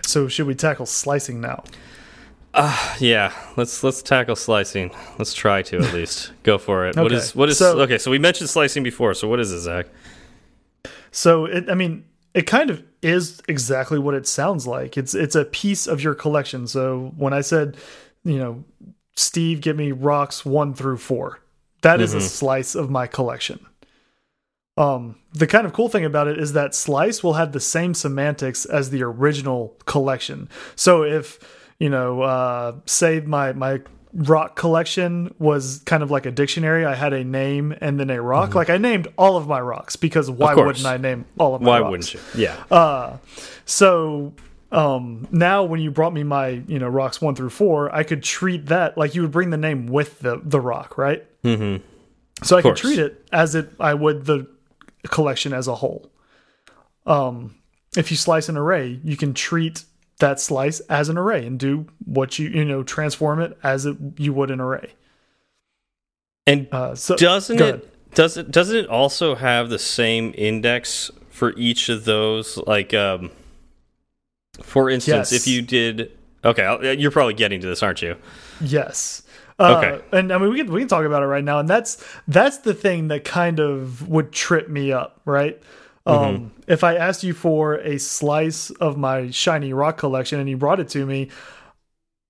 So 0.05 0.27
should 0.27 0.47
we 0.47 0.55
tackle 0.55 0.85
slicing 0.85 1.41
now? 1.41 1.63
Uh, 2.53 2.95
yeah, 2.99 3.33
let's 3.57 3.83
let's 3.83 4.01
tackle 4.03 4.35
slicing. 4.35 4.91
Let's 5.17 5.33
try 5.33 5.63
to 5.63 5.77
at 5.77 5.93
least 5.93 6.31
go 6.43 6.57
for 6.57 6.85
it. 6.87 6.95
okay. 6.95 7.01
What 7.01 7.11
is 7.11 7.35
what 7.35 7.49
is 7.49 7.57
so, 7.57 7.79
okay? 7.81 7.97
So 7.97 8.11
we 8.11 8.19
mentioned 8.19 8.49
slicing 8.49 8.83
before. 8.83 9.13
So 9.15 9.27
what 9.27 9.39
is 9.39 9.51
it, 9.51 9.61
Zach? 9.61 9.87
So 11.11 11.45
it, 11.45 11.69
I 11.69 11.73
mean, 11.73 12.05
it 12.35 12.43
kind 12.43 12.69
of 12.69 12.83
is 13.01 13.41
exactly 13.47 13.97
what 13.97 14.13
it 14.13 14.27
sounds 14.27 14.67
like. 14.67 14.97
It's 14.97 15.15
it's 15.15 15.35
a 15.35 15.45
piece 15.45 15.87
of 15.87 16.03
your 16.03 16.13
collection. 16.13 16.67
So 16.67 17.11
when 17.17 17.33
I 17.33 17.41
said, 17.41 17.75
you 18.23 18.37
know, 18.37 18.63
Steve, 19.15 19.59
give 19.59 19.75
me 19.75 19.91
rocks 19.91 20.45
one 20.45 20.75
through 20.75 20.97
four, 20.97 21.39
that 21.81 21.95
mm 21.95 21.99
-hmm. 21.99 22.03
is 22.03 22.13
a 22.13 22.17
mm-hmm. 22.17 22.27
slice 22.27 22.75
of 22.75 22.89
my 22.89 23.07
collection. 23.07 23.59
Um, 24.77 25.15
the 25.33 25.47
kind 25.47 25.65
of 25.65 25.73
cool 25.73 25.89
thing 25.89 26.05
about 26.05 26.27
it 26.27 26.37
is 26.37 26.53
that 26.53 26.75
slice 26.75 27.21
will 27.23 27.33
have 27.33 27.51
the 27.51 27.59
same 27.59 27.93
semantics 27.93 28.65
as 28.65 28.89
the 28.89 29.03
original 29.03 29.77
collection. 29.85 30.49
So 30.75 31.03
if 31.03 31.39
you 31.83 31.89
know, 31.89 32.21
uh, 32.21 32.75
say 32.85 33.19
my 33.19 33.51
my 33.51 33.81
rock 34.13 34.55
collection 34.55 35.35
was 35.37 35.81
kind 35.85 36.01
of 36.01 36.09
like 36.09 36.25
a 36.25 36.31
dictionary. 36.31 36.85
I 36.85 36.95
had 36.95 37.11
a 37.11 37.25
name 37.25 37.75
and 37.81 37.99
then 37.99 38.09
a 38.09 38.21
rock. 38.21 38.49
Mm 38.49 38.51
-hmm. 38.51 38.55
Like 38.55 38.69
I 38.69 38.77
named 38.77 39.07
all 39.17 39.35
of 39.35 39.47
my 39.47 39.59
rocks 39.59 39.97
because 39.97 40.31
why 40.31 40.53
wouldn't 40.55 40.85
I 40.85 40.97
name 40.97 41.25
all 41.37 41.53
of 41.55 41.61
my 41.61 41.67
why 41.67 41.79
rocks? 41.79 41.89
wouldn't 41.91 42.13
you? 42.13 42.21
Yeah. 42.41 42.55
Uh, 42.71 43.17
so 43.65 43.87
um, 44.71 45.27
now 45.29 45.67
when 45.67 45.81
you 45.81 45.91
brought 45.91 46.13
me 46.13 46.23
my 46.23 46.63
you 46.67 46.79
know 46.79 46.87
rocks 46.87 47.21
one 47.21 47.35
through 47.35 47.51
four, 47.51 47.99
I 47.99 48.03
could 48.03 48.23
treat 48.23 48.67
that 48.67 48.97
like 48.97 49.13
you 49.15 49.21
would 49.23 49.33
bring 49.33 49.51
the 49.51 49.67
name 49.67 49.91
with 49.97 50.19
the 50.19 50.39
the 50.49 50.61
rock, 50.61 50.97
right? 50.97 51.23
Mm 51.43 51.59
-hmm. 51.59 51.81
So 52.43 52.57
I 52.57 52.61
could 52.61 52.77
treat 52.77 52.99
it 52.99 53.13
as 53.31 53.55
it 53.55 53.65
I 53.91 53.93
would 53.93 54.25
the 54.25 54.45
collection 55.09 55.53
as 55.53 55.67
a 55.67 55.75
whole. 55.75 56.01
Um, 57.05 57.55
if 57.97 58.09
you 58.09 58.17
slice 58.17 58.51
an 58.51 58.57
array, 58.57 58.99
you 59.03 59.17
can 59.17 59.33
treat 59.33 59.85
that 60.19 60.39
slice 60.39 60.79
as 60.81 61.09
an 61.09 61.17
array 61.17 61.45
and 61.45 61.59
do 61.59 61.87
what 62.05 62.39
you 62.39 62.49
you 62.49 62.65
know 62.65 62.83
transform 62.83 63.39
it 63.39 63.57
as 63.63 63.85
it, 63.85 63.97
you 64.17 64.33
would 64.33 64.51
an 64.51 64.61
array. 64.61 64.93
And 66.45 66.67
uh, 66.71 66.95
so, 66.95 67.15
doesn't 67.15 67.59
it 67.59 68.13
does 68.15 68.37
it 68.37 68.51
doesn't 68.51 68.75
it 68.75 68.89
also 68.89 69.35
have 69.35 69.69
the 69.69 69.79
same 69.79 70.33
index 70.37 71.11
for 71.29 71.53
each 71.57 71.89
of 71.89 72.05
those? 72.05 72.57
Like, 72.57 72.93
um, 72.93 73.31
for 74.61 74.89
instance, 74.89 75.31
yes. 75.31 75.41
if 75.41 75.47
you 75.47 75.61
did 75.61 76.11
okay, 76.43 76.95
you're 76.97 77.11
probably 77.11 77.33
getting 77.33 77.61
to 77.61 77.67
this, 77.67 77.81
aren't 77.81 78.01
you? 78.01 78.17
Yes. 78.61 79.23
Uh, 79.59 79.77
okay. 79.77 80.03
And 80.11 80.31
I 80.31 80.37
mean, 80.37 80.49
we 80.49 80.57
can 80.57 80.71
we 80.71 80.81
can 80.81 80.87
talk 80.87 81.05
about 81.05 81.23
it 81.23 81.27
right 81.27 81.43
now, 81.43 81.59
and 81.59 81.69
that's 81.69 82.03
that's 82.27 82.59
the 82.59 82.73
thing 82.73 83.07
that 83.07 83.23
kind 83.23 83.59
of 83.59 84.07
would 84.07 84.31
trip 84.31 84.69
me 84.69 84.91
up, 84.91 85.21
right? 85.25 85.61
Um, 86.05 86.17
mm 86.17 86.35
-hmm. 86.35 86.73
If 86.73 86.83
I 86.83 86.97
asked 86.97 87.23
you 87.23 87.33
for 87.33 87.75
a 87.75 87.97
slice 87.97 88.73
of 88.79 88.97
my 88.97 89.31
shiny 89.31 89.73
rock 89.73 89.97
collection 89.97 90.39
and 90.39 90.49
you 90.49 90.57
brought 90.57 90.81
it 90.81 90.89
to 90.89 91.05
me, 91.05 91.27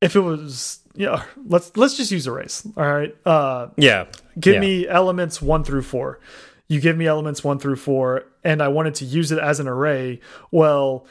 if 0.01 0.15
it 0.15 0.23
was 0.23 0.83
yeah, 0.95 1.23
let's 1.47 1.75
let's 1.75 1.97
just 1.97 2.11
use 2.11 2.27
a 2.27 2.31
race. 2.31 2.67
All 2.77 2.85
right. 2.85 3.15
Uh, 3.25 3.69
yeah. 3.77 4.05
Give 4.39 4.55
yeah. 4.55 4.59
me 4.59 4.87
elements 4.87 5.41
one 5.41 5.63
through 5.63 5.81
four. 5.83 6.19
You 6.67 6.79
give 6.79 6.97
me 6.97 7.07
elements 7.07 7.43
one 7.43 7.59
through 7.59 7.75
four, 7.77 8.25
and 8.43 8.61
I 8.61 8.67
wanted 8.67 8.95
to 8.95 9.05
use 9.05 9.31
it 9.31 9.39
as 9.39 9.59
an 9.59 9.67
array. 9.67 10.19
Well, 10.51 11.05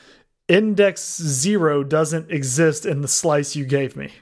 index 0.48 1.20
zero 1.20 1.82
doesn't 1.82 2.30
exist 2.30 2.86
in 2.86 3.00
the 3.00 3.08
slice 3.08 3.56
you 3.56 3.64
gave 3.64 3.96
me. 3.96 4.12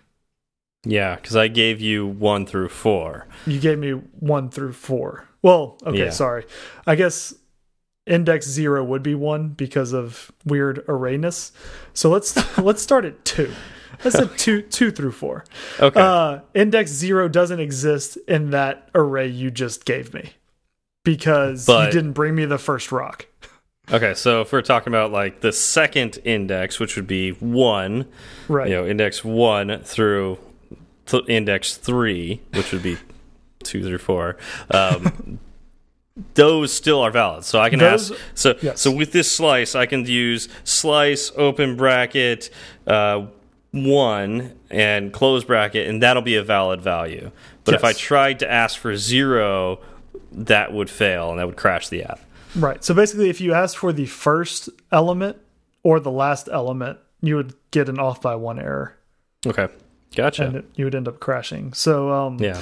Yeah, 0.84 1.16
because 1.16 1.36
I 1.36 1.48
gave 1.48 1.80
you 1.80 2.06
one 2.06 2.46
through 2.46 2.70
four. 2.70 3.26
You 3.46 3.60
gave 3.60 3.78
me 3.78 3.92
one 3.92 4.48
through 4.50 4.72
four. 4.72 5.28
Well, 5.42 5.78
okay, 5.84 6.04
yeah. 6.04 6.10
sorry. 6.10 6.46
I 6.86 6.94
guess 6.94 7.34
index 8.10 8.46
zero 8.46 8.84
would 8.84 9.02
be 9.02 9.14
one 9.14 9.50
because 9.50 9.92
of 9.92 10.30
weird 10.44 10.84
arrayness. 10.86 11.52
So 11.94 12.10
let's 12.10 12.58
let's 12.58 12.82
start 12.82 13.04
at 13.04 13.24
two. 13.24 13.52
Let's 14.04 14.16
say 14.16 14.28
two 14.36 14.62
two 14.62 14.90
through 14.90 15.12
four. 15.12 15.44
Okay. 15.78 16.00
Uh, 16.00 16.40
index 16.54 16.90
zero 16.90 17.28
doesn't 17.28 17.60
exist 17.60 18.18
in 18.28 18.50
that 18.50 18.90
array 18.94 19.28
you 19.28 19.50
just 19.50 19.84
gave 19.84 20.12
me 20.12 20.32
because 21.04 21.66
but, 21.66 21.86
you 21.86 21.92
didn't 21.92 22.12
bring 22.12 22.34
me 22.34 22.44
the 22.44 22.58
first 22.58 22.92
rock. 22.92 23.26
Okay, 23.92 24.14
so 24.14 24.42
if 24.42 24.52
we're 24.52 24.62
talking 24.62 24.92
about 24.92 25.10
like 25.10 25.40
the 25.40 25.52
second 25.52 26.18
index, 26.24 26.78
which 26.78 26.96
would 26.96 27.08
be 27.08 27.30
one, 27.32 28.06
right? 28.48 28.68
You 28.68 28.76
know, 28.76 28.86
index 28.86 29.24
one 29.24 29.80
through 29.82 30.38
th 31.06 31.24
index 31.28 31.76
three, 31.76 32.40
which 32.54 32.72
would 32.72 32.82
be 32.82 32.98
two 33.62 33.82
through 33.82 33.98
four. 33.98 34.36
Um, 34.70 35.40
those 36.34 36.72
still 36.72 37.00
are 37.00 37.10
valid. 37.10 37.44
So 37.44 37.60
I 37.60 37.70
can 37.70 37.78
those, 37.78 38.10
ask. 38.10 38.20
So 38.34 38.58
yes. 38.62 38.80
so 38.80 38.90
with 38.90 39.12
this 39.12 39.30
slice, 39.30 39.74
I 39.74 39.86
can 39.86 40.04
use 40.04 40.48
slice 40.64 41.32
open 41.36 41.76
bracket 41.76 42.50
uh, 42.86 43.26
one 43.72 44.58
and 44.70 45.12
close 45.12 45.44
bracket, 45.44 45.88
and 45.88 46.02
that'll 46.02 46.22
be 46.22 46.36
a 46.36 46.42
valid 46.42 46.80
value. 46.80 47.30
But 47.64 47.72
yes. 47.72 47.80
if 47.80 47.84
I 47.84 47.92
tried 47.92 48.40
to 48.40 48.50
ask 48.50 48.78
for 48.78 48.96
zero, 48.96 49.80
that 50.32 50.72
would 50.72 50.90
fail 50.90 51.30
and 51.30 51.38
that 51.38 51.46
would 51.46 51.56
crash 51.56 51.88
the 51.88 52.04
app. 52.04 52.20
Right. 52.56 52.82
So 52.82 52.94
basically, 52.94 53.30
if 53.30 53.40
you 53.40 53.54
asked 53.54 53.78
for 53.78 53.92
the 53.92 54.06
first 54.06 54.68
element 54.90 55.36
or 55.82 56.00
the 56.00 56.10
last 56.10 56.48
element, 56.50 56.98
you 57.20 57.36
would 57.36 57.54
get 57.70 57.88
an 57.88 57.98
off 57.98 58.20
by 58.20 58.34
one 58.34 58.58
error. 58.58 58.96
Okay. 59.46 59.68
Gotcha. 60.16 60.46
And 60.46 60.56
it, 60.56 60.64
you 60.74 60.84
would 60.84 60.94
end 60.94 61.06
up 61.06 61.20
crashing. 61.20 61.72
So 61.72 62.10
um, 62.10 62.38
yeah 62.40 62.60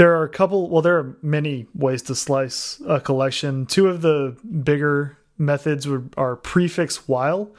there 0.00 0.16
are 0.16 0.22
a 0.22 0.30
couple, 0.30 0.70
well, 0.70 0.80
there 0.80 0.96
are 0.96 1.14
many 1.20 1.66
ways 1.74 2.00
to 2.00 2.14
slice 2.14 2.80
a 2.88 3.00
collection. 3.00 3.66
Two 3.66 3.86
of 3.86 4.00
the 4.00 4.34
bigger 4.64 5.18
methods 5.36 5.86
are 6.16 6.36
prefix 6.36 7.06
while, 7.06 7.54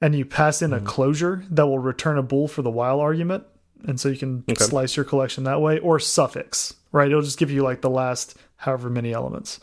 and 0.00 0.12
you 0.16 0.24
pass 0.24 0.62
in 0.62 0.70
mm 0.70 0.74
-hmm. 0.74 0.76
a 0.76 0.80
mm-hmm. 0.80 0.94
closure 0.94 1.44
that 1.48 1.66
will 1.68 1.78
return 1.78 2.18
a 2.18 2.22
bool 2.22 2.48
for 2.48 2.62
the 2.62 2.72
while 2.72 2.98
argument. 2.98 3.44
And 3.86 4.00
so 4.00 4.08
you 4.08 4.18
can 4.18 4.42
okay. 4.50 4.64
slice 4.64 4.96
your 4.96 5.08
collection 5.08 5.44
that 5.44 5.60
way, 5.60 5.78
or 5.78 6.00
suffix, 6.00 6.74
right? 6.90 7.08
It'll 7.08 7.28
just 7.30 7.38
give 7.38 7.52
you 7.54 7.68
like 7.68 7.82
the 7.82 7.94
last 8.02 8.36
however 8.56 8.90
many 8.90 9.12
elements. 9.12 9.60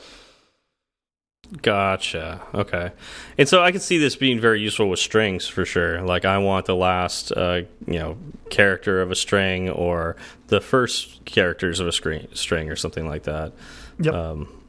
Gotcha. 1.62 2.42
Okay. 2.54 2.92
And 3.38 3.48
so 3.48 3.62
I 3.62 3.72
can 3.72 3.82
see 3.82 3.98
this 3.98 4.16
being 4.16 4.40
very 4.40 4.62
useful 4.62 4.90
with 4.90 5.00
strings 5.00 5.48
for 5.48 5.66
sure. 5.66 6.02
Like 6.02 6.26
I 6.26 6.38
want 6.40 6.66
the 6.66 6.76
last, 6.76 7.32
uh, 7.32 7.62
you 7.86 8.00
know, 8.00 8.18
character 8.50 9.02
of 9.02 9.12
a 9.12 9.16
string 9.16 9.70
or 9.70 10.16
the 10.48 10.62
first 10.62 11.26
characters 11.26 11.80
of 11.80 11.88
a 11.88 11.92
string, 11.92 12.28
string 12.34 12.70
or 12.70 12.76
something 12.76 13.08
like 13.08 13.24
that. 13.24 13.54
Yep. 14.00 14.14
Um, 14.14 14.64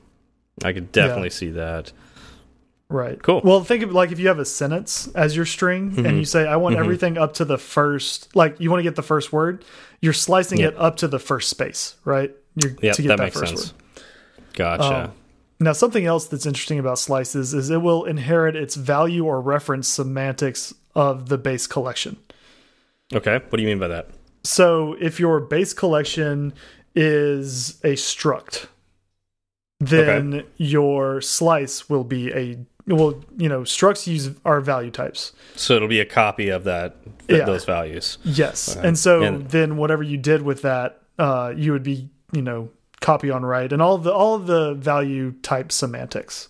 I 0.62 0.72
could 0.72 0.93
definitely 0.93 1.28
yeah. 1.28 1.35
see 1.35 1.51
that. 1.51 1.93
Right. 2.89 3.20
Cool. 3.22 3.41
Well, 3.43 3.64
think 3.64 3.82
of 3.82 3.93
like 3.93 4.12
if 4.12 4.18
you 4.18 4.28
have 4.28 4.39
a 4.39 4.45
sentence 4.45 5.09
as 5.14 5.35
your 5.35 5.47
string 5.47 5.85
mm 5.85 5.91
-hmm. 5.91 5.99
and 5.99 6.07
mm-hmm. 6.07 6.16
you 6.18 6.24
say, 6.24 6.43
I 6.43 6.57
want 6.57 6.74
mm 6.74 6.80
-hmm. 6.80 6.85
everything 6.85 7.18
up 7.18 7.32
to 7.35 7.45
the 7.45 7.59
first, 7.59 8.37
like 8.37 8.57
you 8.59 8.70
want 8.70 8.85
to 8.85 8.89
get 8.91 8.97
the 8.97 9.03
first 9.03 9.32
word, 9.32 9.64
you're 10.01 10.18
slicing 10.18 10.61
it 10.61 10.74
up 10.78 10.97
to 10.97 11.09
the 11.09 11.18
first 11.18 11.49
space, 11.49 11.97
right? 12.05 12.30
You're, 12.55 12.74
yep, 12.82 12.97
to 12.97 13.03
get 13.03 13.09
that, 13.09 13.18
that 13.18 13.32
first 13.32 13.57
sense. 13.57 13.72
word. 13.72 13.85
Gotcha. 14.57 15.05
Um, 15.05 15.11
now, 15.61 15.73
something 15.73 16.05
else 16.05 16.27
that's 16.27 16.47
interesting 16.47 16.79
about 16.79 16.99
slices 16.99 17.55
is 17.55 17.71
it 17.71 17.81
will 17.81 18.05
inherit 18.05 18.57
its 18.57 18.75
value 18.75 19.25
or 19.25 19.41
reference 19.41 19.89
semantics 19.89 20.75
of 20.95 21.29
the 21.29 21.39
base 21.39 21.67
collection. 21.67 22.17
Okay, 23.13 23.41
what 23.49 23.57
do 23.57 23.63
you 23.63 23.69
mean 23.69 23.79
by 23.79 23.89
that? 23.89 24.09
So, 24.43 24.97
if 25.01 25.21
your 25.21 25.41
base 25.41 25.73
collection 25.73 26.53
is 26.95 27.81
a 27.85 27.95
struct, 27.95 28.67
then 29.81 30.35
okay. 30.35 30.47
your 30.57 31.21
slice 31.21 31.89
will 31.89 32.05
be 32.05 32.33
a 32.33 32.59
well, 32.87 33.25
you 33.39 33.49
know, 33.49 33.63
structs 33.63 34.07
use 34.07 34.31
our 34.45 34.61
value 34.61 34.91
types. 34.91 35.33
So 35.57 35.75
it'll 35.75 35.89
be 35.89 36.01
a 36.01 36.05
copy 36.05 36.51
of 36.51 36.65
that 36.65 37.03
th 37.29 37.39
yeah. 37.39 37.45
those 37.45 37.65
values. 37.65 38.19
Yes, 38.25 38.77
and 38.77 38.99
so 38.99 39.23
and 39.23 39.49
then 39.51 39.77
whatever 39.77 40.03
you 40.03 40.19
did 40.19 40.43
with 40.43 40.63
that, 40.63 41.01
uh, 41.19 41.55
you 41.57 41.73
would 41.73 41.83
be, 41.83 42.11
you 42.33 42.43
know, 42.43 42.69
copy 43.05 43.31
on 43.31 43.45
write 43.45 43.71
and 43.71 43.83
all 43.83 43.99
the 43.99 44.13
all 44.13 44.35
of 44.35 44.47
the 44.47 44.73
value 44.75 45.33
type 45.43 45.71
semantics. 45.71 46.49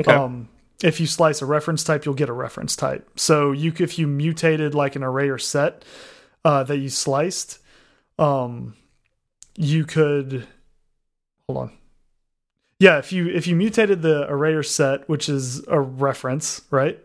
Okay. 0.00 0.10
Um, 0.12 0.48
if 0.82 1.00
you 1.00 1.06
slice 1.06 1.42
a 1.42 1.46
reference 1.46 1.84
type, 1.84 2.04
you'll 2.06 2.14
get 2.14 2.28
a 2.30 2.32
reference 2.32 2.74
type. 2.76 3.06
So 3.16 3.52
you 3.52 3.72
if 3.78 3.98
you 3.98 4.06
mutated 4.06 4.74
like 4.74 4.96
an 4.96 5.02
array 5.02 5.28
or 5.28 5.38
set 5.38 5.84
uh, 6.44 6.62
that 6.64 6.78
you 6.78 6.88
sliced, 6.88 7.58
um, 8.18 8.74
you 9.54 9.84
could 9.84 10.46
hold 11.46 11.58
on. 11.58 11.72
Yeah, 12.78 12.98
if 12.98 13.12
you 13.12 13.28
if 13.28 13.46
you 13.46 13.54
mutated 13.56 14.00
the 14.02 14.30
array 14.30 14.54
or 14.54 14.62
set, 14.62 15.08
which 15.08 15.28
is 15.28 15.62
a 15.68 15.80
reference, 15.80 16.62
right? 16.70 16.98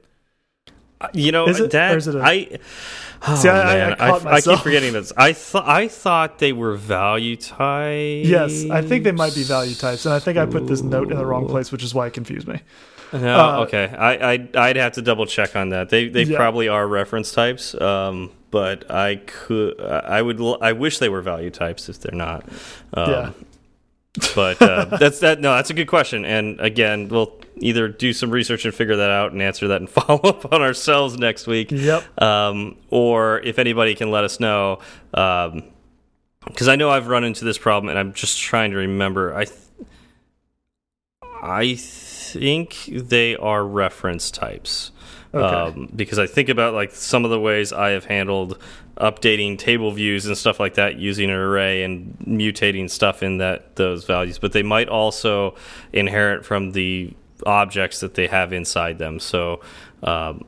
You 1.14 1.32
know 1.32 1.48
Is 1.48 1.60
it? 1.60 1.72
that 1.72 1.96
Or 1.96 1.98
is 1.98 2.08
it 2.08 2.16
a- 2.16 2.22
I. 2.22 2.60
Oh, 3.28 3.36
See, 3.36 3.50
I- 3.50 3.90
I- 3.90 3.92
I 3.92 3.96
caught 3.96 4.26
I, 4.26 4.42
keep 4.42 4.60
forgetting 4.60 4.94
this. 4.94 5.14
I 5.16 5.34
thought 5.34 5.68
I 5.68 5.88
thought 5.88 6.40
they 6.40 6.54
were 6.54 6.76
value 6.76 7.36
types. 7.36 8.28
Yes, 8.28 8.66
I 8.70 8.82
think 8.82 9.04
they 9.04 9.12
might 9.12 9.36
be 9.36 9.44
value 9.44 9.76
types, 9.76 10.06
and 10.06 10.14
I 10.14 10.20
think 10.20 10.38
I 10.38 10.46
put 10.48 10.66
this 10.68 10.82
note 10.82 11.12
in 11.12 11.18
the 11.18 11.26
wrong 11.26 11.48
place, 11.48 11.72
which 11.72 11.84
is 11.84 11.94
why 11.94 12.08
it 12.08 12.14
confused 12.14 12.48
me. 12.48 12.60
No, 13.14 13.40
Uh, 13.40 13.60
okay. 13.64 13.94
I, 13.96 14.34
I 14.34 14.48
I'd 14.56 14.78
have 14.78 14.94
to 14.94 15.02
double 15.02 15.26
check 15.26 15.56
on 15.56 15.70
that. 15.70 15.90
They 15.90 16.08
they 16.08 16.24
Yeah. 16.24 16.38
probably 16.38 16.68
are 16.68 16.88
reference 16.88 17.32
types. 17.32 17.76
Um, 17.80 18.32
but 18.52 18.90
I 18.90 19.18
could 19.18 19.80
I 19.82 20.22
would 20.22 20.40
I 20.62 20.72
wish 20.74 20.98
they 21.00 21.10
were 21.10 21.22
value 21.22 21.50
types 21.52 21.90
if 21.90 22.00
they're 22.00 22.18
not. 22.18 22.46
Um, 22.94 23.10
Yeah. 23.12 23.30
But 24.36 24.62
uh, 24.62 24.86
that's 24.98 25.20
that. 25.20 25.40
No, 25.40 25.56
that's 25.56 25.70
a 25.70 25.74
good 25.74 25.88
question. 25.88 26.26
And 26.26 26.60
again, 26.60 27.08
we'll 27.08 27.40
either 27.58 27.88
do 27.88 28.12
some 28.12 28.30
research 28.30 28.66
and 28.66 28.74
figure 28.74 28.98
that 28.98 29.10
out 29.10 29.32
and 29.32 29.42
answer 29.42 29.70
that 29.70 29.80
and 29.80 29.90
follow 29.90 30.20
up 30.20 30.52
on 30.52 30.62
ourselves 30.62 31.18
next 31.18 31.48
week. 31.48 31.72
Yep. 31.72 32.22
Um, 32.22 32.78
or 32.90 33.40
if 33.40 33.58
anybody 33.58 33.96
can 33.96 34.12
let 34.12 34.24
us 34.24 34.40
know, 34.40 34.80
because 35.12 36.68
I 36.68 36.76
know 36.76 36.90
I've 36.90 37.08
run 37.08 37.24
into 37.24 37.46
this 37.46 37.58
problem 37.58 37.90
and 37.90 37.98
I'm 37.98 38.14
just 38.14 38.40
trying 38.40 38.72
to 38.72 38.78
remember. 38.78 39.34
I 39.36 39.46
th 39.46 39.58
I 41.44 41.76
think 41.76 42.86
they 42.88 43.36
are 43.36 43.66
reference 43.66 44.30
types. 44.30 44.92
Okay. 45.34 45.44
Um, 45.80 45.90
because 45.96 46.20
I 46.20 46.28
think 46.28 46.50
about 46.50 46.74
like 46.74 46.92
some 46.92 47.24
of 47.24 47.32
the 47.32 47.40
ways 47.40 47.72
I 47.72 47.92
have 47.92 48.04
handled 48.06 48.58
updating 48.98 49.58
table 49.58 49.92
views 49.92 50.26
and 50.26 50.38
stuff 50.38 50.60
like 50.60 50.74
that 50.74 50.98
using 50.98 51.30
an 51.30 51.36
array 51.38 51.84
and 51.84 52.18
mutating 52.28 52.90
stuff 52.90 53.24
in 53.24 53.38
that 53.38 53.76
those 53.78 54.04
values, 54.06 54.38
but 54.40 54.52
they 54.52 54.64
might 54.64 54.90
also 54.90 55.56
inherit 55.94 56.46
from 56.46 56.72
the 56.74 57.14
objects 57.46 58.02
that 58.02 58.14
they 58.16 58.28
have 58.28 58.52
inside 58.52 58.98
them. 59.00 59.20
So, 59.20 59.62
um, 60.04 60.44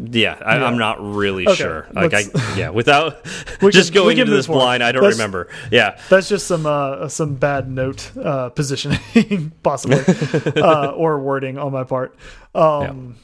yeah, 0.00 0.38
I, 0.44 0.56
Yeah. 0.58 0.64
I'm 0.64 0.78
not 0.78 0.96
really 1.00 1.44
Okay, 1.46 1.56
sure. 1.56 1.88
Like, 1.92 2.14
I, 2.14 2.22
yeah, 2.56 2.70
without 2.70 3.24
We 3.60 3.70
just 3.72 3.92
can- 3.92 4.02
going 4.02 4.18
into 4.18 4.32
this 4.32 4.46
blind, 4.46 4.82
I 4.82 4.92
don't 4.92 5.02
Let's- 5.02 5.16
remember. 5.16 5.48
Yeah, 5.70 5.98
That's 6.08 6.28
just 6.28 6.46
some 6.46 6.66
uh, 6.66 7.08
some 7.08 7.34
bad 7.34 7.68
note 7.70 8.12
uh, 8.16 8.48
positioning, 8.50 9.52
possibly, 9.62 10.00
uh, 10.62 10.90
or 10.92 11.18
wording 11.20 11.58
on 11.58 11.72
my 11.72 11.84
part. 11.84 12.16
Um, 12.54 13.16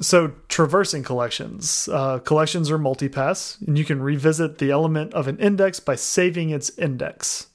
So, 0.00 0.32
traversing 0.48 1.02
collections. 1.02 1.88
Uh, 1.92 2.18
collections 2.18 2.70
are 2.70 2.78
multipass, 2.78 3.60
and 3.66 3.78
you 3.78 3.84
can 3.84 4.02
revisit 4.02 4.58
the 4.58 4.70
element 4.70 5.12
of 5.14 5.28
an 5.28 5.38
index 5.38 5.80
by 5.80 5.94
saving 5.96 6.50
its 6.50 6.70
index. 6.78 7.48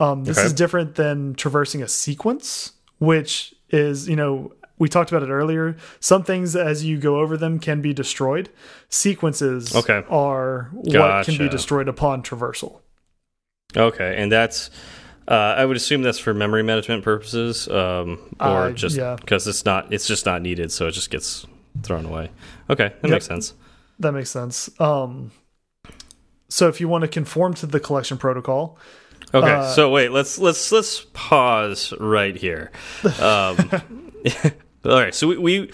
Um, 0.00 0.24
this 0.24 0.38
Okay. 0.38 0.46
is 0.46 0.52
different 0.52 0.94
than 0.96 1.34
traversing 1.34 1.82
a 1.82 1.88
sequence, 1.88 2.72
which 2.98 3.54
is, 3.70 4.08
you 4.08 4.16
know, 4.16 4.52
we 4.78 4.88
talked 4.88 5.12
about 5.12 5.22
it 5.22 5.30
earlier. 5.30 5.76
Some 6.00 6.24
things, 6.24 6.56
as 6.56 6.84
you 6.84 6.98
go 6.98 7.20
over 7.20 7.36
them, 7.36 7.58
can 7.58 7.80
be 7.82 7.92
destroyed. 7.92 8.48
Sequences 8.88 9.74
Okay. 9.76 10.02
are 10.08 10.70
what 10.72 11.26
can 11.26 11.36
be 11.36 11.48
destroyed 11.48 11.86
upon 11.86 12.22
traversal. 12.22 12.80
Okay, 13.76 14.14
and 14.16 14.32
that's 14.32 14.70
uh, 15.30 15.54
I 15.56 15.64
would 15.64 15.76
assume 15.76 16.02
that's 16.02 16.18
for 16.18 16.34
memory 16.34 16.62
management 16.62 17.04
purposes, 17.04 17.68
um, 17.68 18.18
or 18.40 18.66
Uh, 18.66 18.70
just 18.72 18.96
yeah. 18.96 19.16
because 19.18 19.46
it's 19.46 19.64
not 19.64 19.92
it's 19.92 20.06
just 20.06 20.26
not 20.26 20.42
needed, 20.42 20.70
so 20.72 20.88
it 20.88 20.90
just 20.92 21.10
gets 21.10 21.46
thrown 21.82 22.04
away. 22.04 22.30
Okay, 22.68 22.88
that 22.88 23.02
Yep. 23.04 23.10
makes 23.10 23.26
sense. 23.26 23.54
That 24.00 24.12
makes 24.12 24.30
sense. 24.30 24.68
Um, 24.80 25.30
so 26.48 26.68
if 26.68 26.80
you 26.80 26.88
want 26.88 27.02
to 27.02 27.08
conform 27.08 27.54
to 27.54 27.66
the 27.66 27.80
collection 27.80 28.18
protocol, 28.18 28.76
Okay, 29.32 29.46
Uh, 29.52 29.62
so 29.74 29.90
wait, 29.90 30.10
let's 30.10 30.38
let's 30.40 30.72
let's 30.72 31.06
pause 31.12 31.94
right 32.00 32.34
here. 32.34 32.72
Um, 33.20 33.70
all 34.84 35.00
right, 35.00 35.14
so 35.14 35.28
we, 35.28 35.38
we 35.38 35.70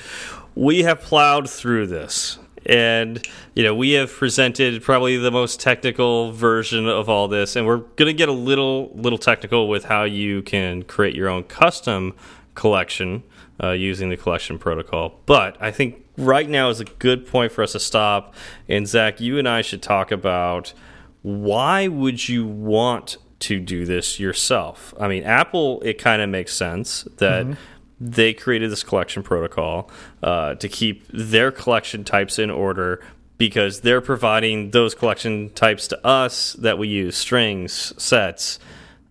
we 0.54 0.82
have 0.82 1.00
plowed 1.00 1.48
through 1.48 1.86
this, 1.86 2.38
and 2.66 3.26
you 3.54 3.62
know 3.62 3.74
we 3.74 3.92
have 3.92 4.12
presented 4.12 4.82
probably 4.82 5.16
the 5.16 5.30
most 5.30 5.60
technical 5.60 6.32
version 6.32 6.88
of 6.88 7.08
all 7.08 7.28
this, 7.28 7.56
and 7.56 7.66
we're 7.66 7.78
gonna 7.78 8.12
get 8.12 8.28
a 8.28 8.32
little 8.32 8.90
little 8.94 9.18
technical 9.18 9.68
with 9.68 9.84
how 9.84 10.04
you 10.04 10.42
can 10.42 10.82
create 10.82 11.14
your 11.14 11.28
own 11.28 11.44
custom 11.44 12.14
collection 12.54 13.22
uh, 13.62 13.70
using 13.70 14.10
the 14.10 14.16
collection 14.16 14.58
protocol. 14.58 15.20
But 15.26 15.56
I 15.60 15.70
think 15.70 16.04
right 16.16 16.48
now 16.48 16.68
is 16.70 16.80
a 16.80 16.84
good 16.84 17.26
point 17.26 17.52
for 17.52 17.62
us 17.62 17.72
to 17.72 17.80
stop. 17.80 18.34
And 18.68 18.88
Zach, 18.88 19.20
you 19.20 19.38
and 19.38 19.48
I 19.48 19.62
should 19.62 19.82
talk 19.82 20.10
about 20.10 20.72
why 21.22 21.88
would 21.88 22.28
you 22.28 22.46
want 22.46 23.18
to 23.38 23.60
do 23.60 23.84
this 23.84 24.18
yourself? 24.18 24.94
I 24.98 25.08
mean, 25.08 25.24
Apple, 25.24 25.80
it 25.82 25.98
kind 25.98 26.22
of 26.22 26.28
makes 26.28 26.54
sense 26.54 27.02
that 27.18 27.46
they 28.00 28.34
created 28.34 28.70
this 28.70 28.82
collection 28.82 29.22
protocol 29.22 29.90
uh, 30.22 30.54
to 30.56 30.68
keep 30.68 31.06
their 31.08 31.50
collection 31.50 32.04
types 32.04 32.38
in 32.38 32.50
order 32.50 33.02
because 33.38 33.80
they're 33.80 34.00
providing 34.00 34.70
those 34.70 34.94
collection 34.94 35.50
types 35.50 35.88
to 35.88 36.06
us 36.06 36.54
that 36.54 36.78
we 36.78 36.88
use 36.88 37.16
strings, 37.16 37.92
sets, 38.02 38.58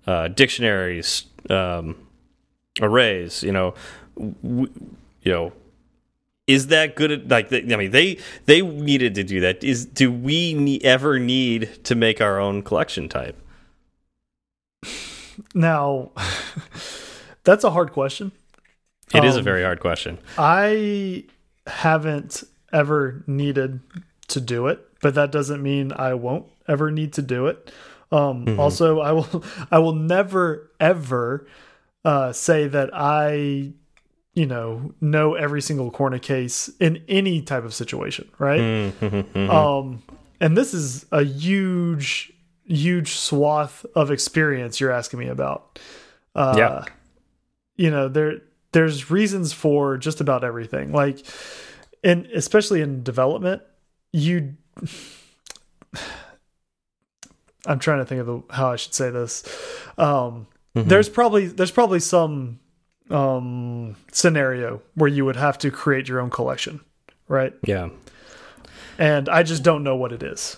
uh, 0.08 0.28
dictionaries, 0.28 1.26
um, 1.50 1.96
arrays. 2.82 3.44
You 3.44 3.52
know, 3.52 3.74
you 4.18 4.70
know, 5.26 5.54
is 6.48 6.68
that 6.68 6.96
good? 6.96 7.12
At, 7.12 7.28
like, 7.28 7.54
I 7.54 7.76
mean, 7.76 7.92
they 7.92 8.18
they 8.46 8.62
needed 8.62 9.16
to 9.16 9.24
do 9.24 9.40
that. 9.42 9.64
Is 9.64 9.86
do 9.86 10.12
we 10.12 10.54
ne 10.54 10.80
ever 10.82 11.20
need 11.20 11.84
to 11.86 11.96
make 11.96 12.22
our 12.22 12.40
own 12.40 12.62
collection 12.64 13.10
type? 13.10 13.40
now 15.54 16.12
that's 17.44 17.64
a 17.64 17.72
hard 17.72 17.92
question. 17.92 18.32
It 19.14 19.24
is 19.24 19.36
a 19.36 19.40
Um, 19.40 19.44
very 19.46 19.64
hard 19.64 19.80
question. 19.80 20.18
I 20.38 21.26
haven't 21.68 22.44
ever 22.74 23.24
needed 23.28 23.80
to 24.30 24.42
do 24.42 24.68
it, 24.68 24.86
but 25.02 25.16
that 25.16 25.32
doesn't 25.32 25.62
mean 25.62 25.92
I 25.92 26.14
won't 26.16 26.46
ever 26.68 26.92
need 26.92 27.14
to 27.14 27.22
do 27.22 27.48
it. 27.48 27.72
Um, 28.12 28.46
Mm-hmm. 28.46 28.60
Also, 28.60 29.00
I 29.00 29.12
will 29.12 29.44
I 29.72 29.80
will 29.80 29.94
never 29.96 30.72
ever 30.80 31.48
uh, 32.04 32.32
say 32.34 32.68
that 32.68 32.90
I 32.94 33.72
you 34.34 34.46
know 34.46 34.94
know 35.02 35.36
every 35.36 35.62
single 35.62 35.92
corner 35.92 36.20
case 36.20 36.70
in 36.80 37.04
any 37.08 37.42
type 37.42 37.64
of 37.64 37.74
situation, 37.74 38.30
right? 38.40 38.60
Mm-hmm. 38.60 39.50
Um, 39.50 40.04
and 40.42 40.58
this 40.58 40.74
is 40.74 41.06
a 41.12 41.24
huge, 41.24 42.34
huge 42.66 43.12
swath 43.12 43.86
of 43.96 44.12
experience 44.12 44.80
you're 44.82 44.92
asking 44.92 45.20
me 45.20 45.28
about. 45.28 45.80
Uh, 46.36 46.56
Yeah. 46.58 46.86
You 47.78 47.92
know, 47.92 48.08
there 48.10 48.42
there's 48.76 49.10
reasons 49.10 49.54
for 49.54 49.98
just 49.98 50.22
about 50.22 50.44
everything. 50.44 50.92
Like, 50.92 51.26
and 52.04 52.28
especially 52.28 52.82
in 52.82 53.02
development, 53.02 53.64
you. 54.14 54.56
I'm 57.68 57.80
trying 57.80 57.98
to 57.98 58.06
think 58.06 58.22
of 58.22 58.28
the, 58.28 58.44
how 58.52 58.72
I 58.72 58.76
should 58.76 58.94
say 58.94 59.10
this. 59.10 59.44
Um, 59.98 60.46
Mm-hmm. 60.76 60.90
There's 60.90 61.10
probably 61.10 61.48
there's 61.48 61.72
probably 61.72 62.02
some 62.02 62.60
um, 63.10 63.96
scenario 64.12 64.82
where 64.96 65.08
you 65.08 65.24
would 65.24 65.38
have 65.38 65.58
to 65.60 65.72
create 65.72 66.10
your 66.10 66.20
own 66.20 66.30
collection, 66.30 66.82
right? 67.30 67.54
Yeah, 67.64 67.90
and 68.98 69.30
I 69.30 69.44
just 69.44 69.64
don't 69.64 69.84
know 69.84 69.96
what 69.96 70.12
it 70.12 70.22
is. 70.22 70.58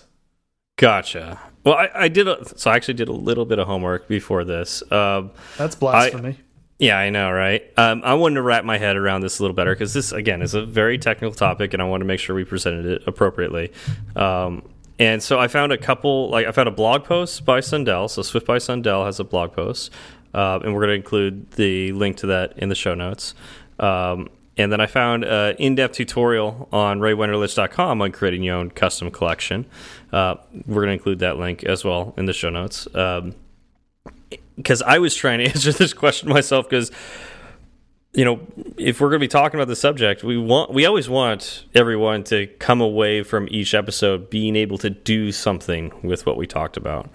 gotcha. 0.76 1.38
Well, 1.64 1.74
I, 1.74 1.90
I 1.94 2.08
did. 2.08 2.26
A, 2.26 2.44
so 2.58 2.70
I 2.70 2.76
actually 2.76 2.94
did 2.94 3.08
a 3.08 3.12
little 3.12 3.44
bit 3.44 3.60
of 3.60 3.68
homework 3.68 4.08
before 4.08 4.42
this. 4.42 4.82
Um, 4.90 5.30
That's 5.56 5.76
blasphemy. 5.76 6.38
Yeah, 6.78 6.96
I 6.96 7.10
know, 7.10 7.30
right? 7.32 7.64
Um, 7.76 8.02
I 8.04 8.14
wanted 8.14 8.36
to 8.36 8.42
wrap 8.42 8.64
my 8.64 8.78
head 8.78 8.96
around 8.96 9.22
this 9.22 9.40
a 9.40 9.42
little 9.42 9.54
better 9.54 9.74
because 9.74 9.94
this, 9.94 10.12
again, 10.12 10.42
is 10.42 10.54
a 10.54 10.64
very 10.64 10.96
technical 10.96 11.34
topic, 11.34 11.72
and 11.72 11.82
I 11.82 11.86
want 11.86 12.02
to 12.02 12.04
make 12.04 12.20
sure 12.20 12.36
we 12.36 12.44
presented 12.44 12.86
it 12.86 13.02
appropriately. 13.06 13.72
Um, 14.14 14.62
and 15.00 15.20
so 15.20 15.40
I 15.40 15.48
found 15.48 15.72
a 15.72 15.78
couple, 15.78 16.30
like 16.30 16.46
I 16.46 16.52
found 16.52 16.68
a 16.68 16.72
blog 16.72 17.04
post 17.04 17.44
by 17.44 17.60
Sundell. 17.60 18.08
So 18.08 18.22
Swift 18.22 18.46
by 18.46 18.58
Sundell 18.58 19.04
has 19.06 19.18
a 19.18 19.24
blog 19.24 19.52
post, 19.52 19.92
uh, 20.34 20.60
and 20.62 20.72
we're 20.72 20.82
going 20.82 20.90
to 20.90 20.94
include 20.94 21.50
the 21.52 21.92
link 21.92 22.16
to 22.18 22.28
that 22.28 22.56
in 22.56 22.68
the 22.68 22.76
show 22.76 22.94
notes. 22.94 23.34
Um, 23.80 24.28
and 24.56 24.72
then 24.72 24.80
I 24.80 24.86
found 24.86 25.24
an 25.24 25.56
in-depth 25.56 25.94
tutorial 25.94 26.68
on 26.72 26.98
raywenderlich.com 27.00 28.02
on 28.02 28.12
creating 28.12 28.42
your 28.42 28.56
own 28.56 28.70
custom 28.70 29.10
collection. 29.10 29.66
Uh, 30.12 30.34
we're 30.66 30.82
going 30.82 30.88
to 30.88 30.92
include 30.94 31.20
that 31.20 31.38
link 31.38 31.64
as 31.64 31.84
well 31.84 32.14
in 32.16 32.26
the 32.26 32.32
show 32.32 32.50
notes. 32.50 32.88
Um, 32.94 33.34
because 34.58 34.82
I 34.82 34.98
was 34.98 35.14
trying 35.14 35.38
to 35.38 35.44
answer 35.48 35.72
this 35.72 35.94
question 35.94 36.28
myself 36.28 36.68
because 36.68 36.90
you 38.12 38.24
know 38.24 38.40
if 38.76 39.00
we're 39.00 39.08
going 39.08 39.20
to 39.20 39.24
be 39.24 39.28
talking 39.28 39.58
about 39.58 39.68
the 39.68 39.76
subject 39.76 40.22
we 40.24 40.36
want 40.36 40.72
we 40.72 40.84
always 40.86 41.08
want 41.08 41.64
everyone 41.74 42.24
to 42.24 42.46
come 42.58 42.80
away 42.80 43.22
from 43.22 43.48
each 43.50 43.74
episode 43.74 44.28
being 44.28 44.56
able 44.56 44.76
to 44.78 44.90
do 44.90 45.32
something 45.32 45.92
with 46.02 46.26
what 46.26 46.36
we 46.36 46.46
talked 46.46 46.76
about. 46.76 47.08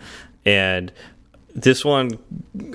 And 0.45 0.91
this 1.53 1.85
one 1.85 2.17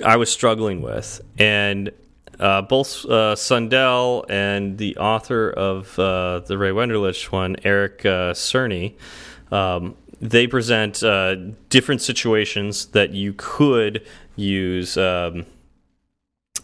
I 0.05 0.15
was 0.15 0.31
struggling 0.31 0.81
with. 0.81 1.21
And 1.37 1.91
uh, 2.39 2.61
both 2.61 3.05
uh, 3.05 3.35
Sundell 3.35 4.25
and 4.29 4.77
the 4.77 4.95
author 4.95 5.49
of 5.49 5.99
uh, 5.99 6.39
the 6.39 6.57
Ray 6.57 6.69
Wenderlich 6.69 7.31
one 7.31 7.57
Eric 7.63 8.05
uh, 8.05 8.33
Cerney 8.33 8.95
um, 9.51 9.95
they 10.21 10.47
present 10.47 11.01
uh, 11.01 11.35
different 11.69 12.01
situations 12.01 12.87
that 12.87 13.13
you 13.13 13.33
could 13.37 14.05
use 14.39 14.97
um, 14.97 15.45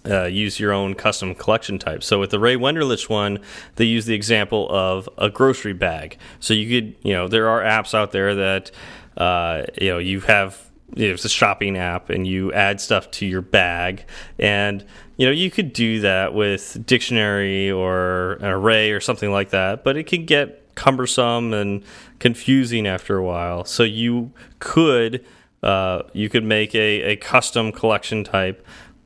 uh, 0.10 0.26
use 0.26 0.60
your 0.60 0.72
own 0.72 0.94
custom 0.94 1.34
collection 1.36 1.80
type. 1.80 2.04
So 2.04 2.20
with 2.20 2.30
the 2.30 2.40
Ray 2.40 2.56
Wenderlich 2.56 3.10
one, 3.10 3.40
they 3.76 3.86
use 3.86 4.06
the 4.06 4.14
example 4.14 4.68
of 4.70 5.10
a 5.18 5.30
grocery 5.30 5.74
bag. 5.74 6.18
So 6.40 6.54
you 6.54 6.82
could, 6.82 6.96
you 7.04 7.14
know, 7.14 7.28
there 7.28 7.50
are 7.50 7.62
apps 7.62 7.94
out 7.94 8.12
there 8.12 8.36
that, 8.36 8.72
uh, 9.18 9.64
you 9.82 9.90
know, 9.90 9.98
you 9.98 10.22
have. 10.22 10.64
You 10.96 11.08
know, 11.08 11.14
it's 11.16 11.26
a 11.26 11.30
shopping 11.30 11.78
app, 11.78 12.12
and 12.12 12.28
you 12.28 12.54
add 12.54 12.80
stuff 12.80 13.10
to 13.12 13.26
your 13.26 13.42
bag, 13.42 14.06
and 14.38 14.86
you 15.18 15.26
know 15.26 15.32
you 15.32 15.50
could 15.50 15.74
do 15.74 16.00
that 16.02 16.36
with 16.36 16.86
dictionary 16.86 17.72
or 17.72 18.34
an 18.34 18.46
array 18.46 18.92
or 18.92 19.00
something 19.00 19.32
like 19.32 19.50
that. 19.50 19.84
But 19.84 19.98
it 19.98 20.04
can 20.04 20.26
get 20.26 20.76
cumbersome 20.76 21.54
and 21.54 21.84
confusing 22.20 22.86
after 22.86 23.18
a 23.18 23.24
while. 23.24 23.66
So 23.66 23.82
you 23.82 24.32
could 24.60 25.26
uh, 25.66 26.04
you 26.14 26.30
could 26.30 26.44
make 26.44 26.76
a, 26.76 27.02
a 27.02 27.16
custom 27.16 27.72
collection 27.72 28.24
type 28.24 28.66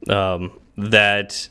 um, 0.09 0.51
that 0.77 1.47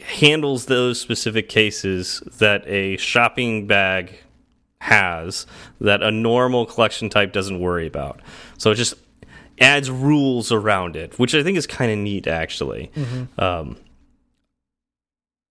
handles 0.00 0.66
those 0.66 1.00
specific 1.00 1.48
cases 1.48 2.22
that 2.38 2.66
a 2.66 2.96
shopping 2.98 3.66
bag 3.66 4.18
has 4.82 5.46
that 5.80 6.02
a 6.02 6.10
normal 6.10 6.66
collection 6.66 7.08
type 7.08 7.32
doesn't 7.32 7.58
worry 7.60 7.86
about. 7.86 8.20
So 8.58 8.70
it 8.70 8.76
just 8.76 8.94
adds 9.60 9.90
rules 9.90 10.52
around 10.52 10.96
it, 10.96 11.18
which 11.18 11.34
I 11.34 11.42
think 11.42 11.58
is 11.58 11.66
kind 11.66 11.90
of 11.90 11.98
neat, 11.98 12.26
actually. 12.26 12.90
Mm 12.96 13.04
-hmm. 13.04 13.42
um, 13.42 13.76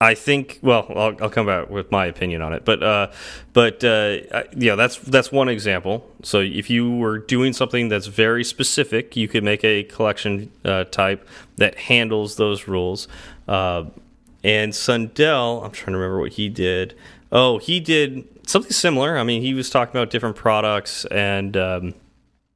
I 0.01 0.15
think. 0.15 0.59
Well, 0.61 0.85
I'll, 0.89 1.15
I'll, 1.23 1.29
come 1.29 1.45
back 1.45 1.69
with 1.69 1.91
my 1.91 2.05
opinion 2.05 2.41
on 2.41 2.53
it, 2.53 2.63
but 2.63 2.81
uh, 2.81 3.11
but 3.51 3.83
uh, 3.83 4.19
yeah, 4.55 4.75
that's 4.75 4.97
that's 4.97 5.29
one 5.29 5.49
example. 5.49 6.09
So 6.23 6.39
if 6.39 6.69
you 6.69 6.89
were 6.95 7.17
doing 7.17 7.51
something 7.51 7.89
that's 7.89 8.07
very 8.07 8.45
specific, 8.45 9.17
you 9.17 9.27
could 9.27 9.43
make 9.43 9.61
a 9.65 9.83
collection 9.83 10.51
uh, 10.63 10.85
type 10.85 11.27
that 11.57 11.77
handles 11.77 12.37
those 12.37 12.65
rules. 12.65 13.09
Uh, 13.45 13.85
and 14.41 14.71
Sundell, 14.71 15.65
I'm 15.65 15.71
trying 15.71 15.91
to 15.93 15.97
remember 15.97 16.21
what 16.21 16.33
he 16.33 16.47
did. 16.47 16.95
Oh, 17.29 17.57
he 17.57 17.81
did 17.81 18.25
something 18.47 18.71
similar. 18.71 19.17
I 19.17 19.23
mean, 19.23 19.41
he 19.41 19.53
was 19.53 19.69
talking 19.69 19.99
about 19.99 20.09
different 20.09 20.35
products 20.35 21.05
and. 21.05 21.57
Um, 21.57 21.93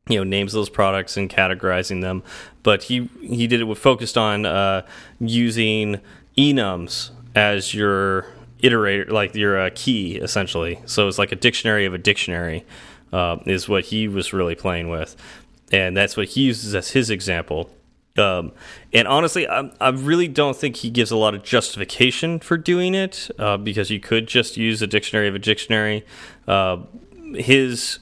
you 0.10 0.18
know 0.18 0.26
names 0.26 0.52
those 0.52 0.70
products 0.70 1.16
and 1.16 1.30
categorizing 1.30 2.02
them 2.02 2.24
but 2.62 2.84
he 2.84 3.10
he 3.22 3.48
did 3.48 3.62
it 3.62 3.64
with 3.64 3.78
focused 3.78 4.18
on 4.18 4.46
uh, 4.46 4.86
using 5.22 6.02
enums 6.38 7.12
as 7.36 7.74
your 7.74 8.28
iterator, 8.62 9.10
like 9.10 9.36
your 9.36 9.60
uh, 9.60 9.70
key, 9.76 10.16
essentially. 10.16 10.80
So 10.86 11.08
it's 11.08 11.18
like 11.18 11.32
a 11.32 11.36
dictionary 11.36 11.86
of 11.86 11.94
a 11.94 11.98
dictionary, 11.98 12.66
uh, 13.12 13.38
is 13.46 13.68
what 13.68 13.86
he 13.86 14.08
was 14.08 14.34
really 14.34 14.56
playing 14.56 14.90
with, 14.90 15.16
and 15.72 15.96
that's 15.96 16.18
what 16.18 16.30
he 16.30 16.42
uses 16.44 16.74
as 16.74 16.92
his 16.92 17.10
example. 17.10 17.70
Um, 18.16 18.52
and 18.94 19.08
honestly, 19.08 19.48
I, 19.48 19.72
I, 19.82 19.90
really 19.90 20.28
don't 20.28 20.56
think 20.56 20.76
he 20.76 20.92
gives 20.92 21.10
a 21.10 21.18
lot 21.18 21.34
of 21.34 21.42
justification 21.42 22.38
for 22.38 22.58
doing 22.58 22.94
it 22.94 23.32
uh, 23.40 23.58
because 23.58 23.90
you 23.90 24.00
could 24.00 24.28
just 24.28 24.56
use 24.56 24.84
a 24.84 24.88
dictionary 24.88 25.28
of 25.28 25.34
a 25.34 25.40
dictionary. 25.40 26.06
Uh, 26.48 26.78
his 27.34 27.98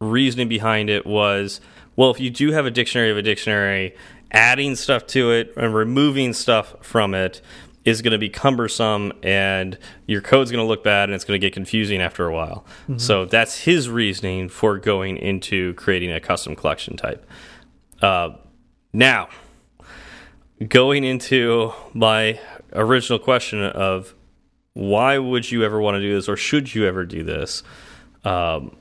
reasoning 0.00 0.48
behind 0.48 0.90
it 0.90 1.06
was 1.06 1.60
well, 1.94 2.10
if 2.10 2.18
you 2.18 2.30
do 2.30 2.52
have 2.52 2.66
a 2.66 2.70
dictionary 2.70 3.10
of 3.10 3.16
a 3.16 3.22
dictionary, 3.22 3.94
adding 4.32 4.74
stuff 4.74 5.06
to 5.08 5.30
it 5.30 5.52
and 5.56 5.74
removing 5.74 6.32
stuff 6.32 6.74
from 6.80 7.14
it 7.14 7.40
is 7.84 8.02
going 8.02 8.12
to 8.12 8.18
be 8.18 8.28
cumbersome 8.28 9.12
and 9.22 9.78
your 10.06 10.20
code's 10.20 10.50
going 10.50 10.64
to 10.64 10.68
look 10.68 10.84
bad 10.84 11.08
and 11.08 11.14
it's 11.14 11.24
going 11.24 11.40
to 11.40 11.44
get 11.44 11.52
confusing 11.52 12.00
after 12.00 12.26
a 12.26 12.32
while. 12.32 12.64
Mm 12.88 12.94
-hmm. 12.94 13.00
So 13.00 13.24
that's 13.24 13.64
his 13.64 13.88
reasoning 13.88 14.48
for 14.48 14.78
going 14.78 15.18
into 15.18 15.74
creating 15.74 16.12
a 16.12 16.20
custom 16.20 16.54
collection 16.54 16.96
type. 16.96 17.26
Uh, 18.00 18.36
now, 18.92 19.28
going 20.68 21.04
into 21.04 21.72
my 21.92 22.38
original 22.72 23.18
question 23.18 23.62
of 23.62 24.14
why 24.74 25.18
would 25.18 25.50
you 25.50 25.64
ever 25.64 25.80
want 25.80 25.96
to 25.96 26.00
do 26.00 26.14
this 26.14 26.28
or 26.28 26.36
should 26.36 26.74
you 26.74 26.86
ever 26.86 27.04
do 27.04 27.22
this? 27.22 27.62
Um, 28.24 28.76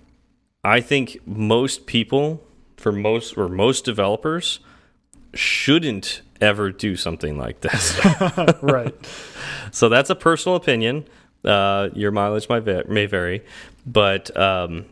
I 0.63 0.81
think 0.81 1.17
most 1.25 1.85
people, 1.85 2.41
for 2.77 2.91
most 2.91 3.37
or 3.37 3.49
most 3.49 3.85
developers, 3.85 4.59
shouldn't 5.33 6.21
ever 6.39 6.71
do 6.71 6.95
something 6.95 7.37
like 7.37 7.61
this. 7.61 7.99
right. 8.61 8.93
So 9.71 9.89
that's 9.89 10.09
a 10.09 10.15
personal 10.15 10.55
opinion. 10.55 11.05
Uh, 11.43 11.89
your 11.93 12.11
mileage 12.11 12.49
might 12.49 12.65
may 12.89 13.05
vary, 13.05 13.43
but 13.85 14.35
um, 14.37 14.85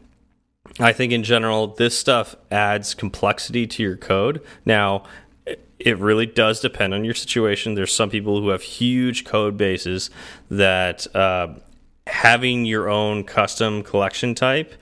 I 0.80 0.94
think 0.94 1.12
in 1.12 1.24
general, 1.24 1.68
this 1.68 1.98
stuff 1.98 2.36
adds 2.50 2.94
complexity 2.94 3.68
to 3.68 3.84
your 3.84 3.98
code. 3.98 4.42
Now, 4.66 5.04
it 5.80 5.98
really 5.98 6.26
does 6.26 6.60
depend 6.60 6.94
on 6.94 7.06
your 7.06 7.14
situation. 7.14 7.76
There's 7.76 7.94
some 7.94 8.10
people 8.10 8.42
who 8.42 8.50
have 8.50 8.62
huge 8.62 9.26
code 9.26 9.58
bases 9.58 10.10
that 10.50 11.14
uh, 11.16 11.56
having 12.08 12.66
your 12.66 12.90
own 12.90 13.24
custom 13.24 13.84
collection 13.84 14.36
type 14.36 14.74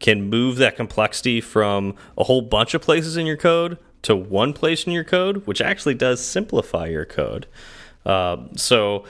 can 0.00 0.28
move 0.28 0.56
that 0.56 0.76
complexity 0.76 1.40
from 1.40 1.94
a 2.16 2.24
whole 2.24 2.40
bunch 2.40 2.74
of 2.74 2.80
places 2.80 3.16
in 3.16 3.26
your 3.26 3.36
code 3.36 3.78
to 4.02 4.16
one 4.16 4.52
place 4.52 4.84
in 4.84 4.92
your 4.92 5.04
code, 5.04 5.46
which 5.46 5.60
actually 5.60 5.94
does 5.94 6.24
simplify 6.24 6.86
your 6.86 7.04
code. 7.04 7.46
Uh, 8.04 8.36
so 8.56 9.04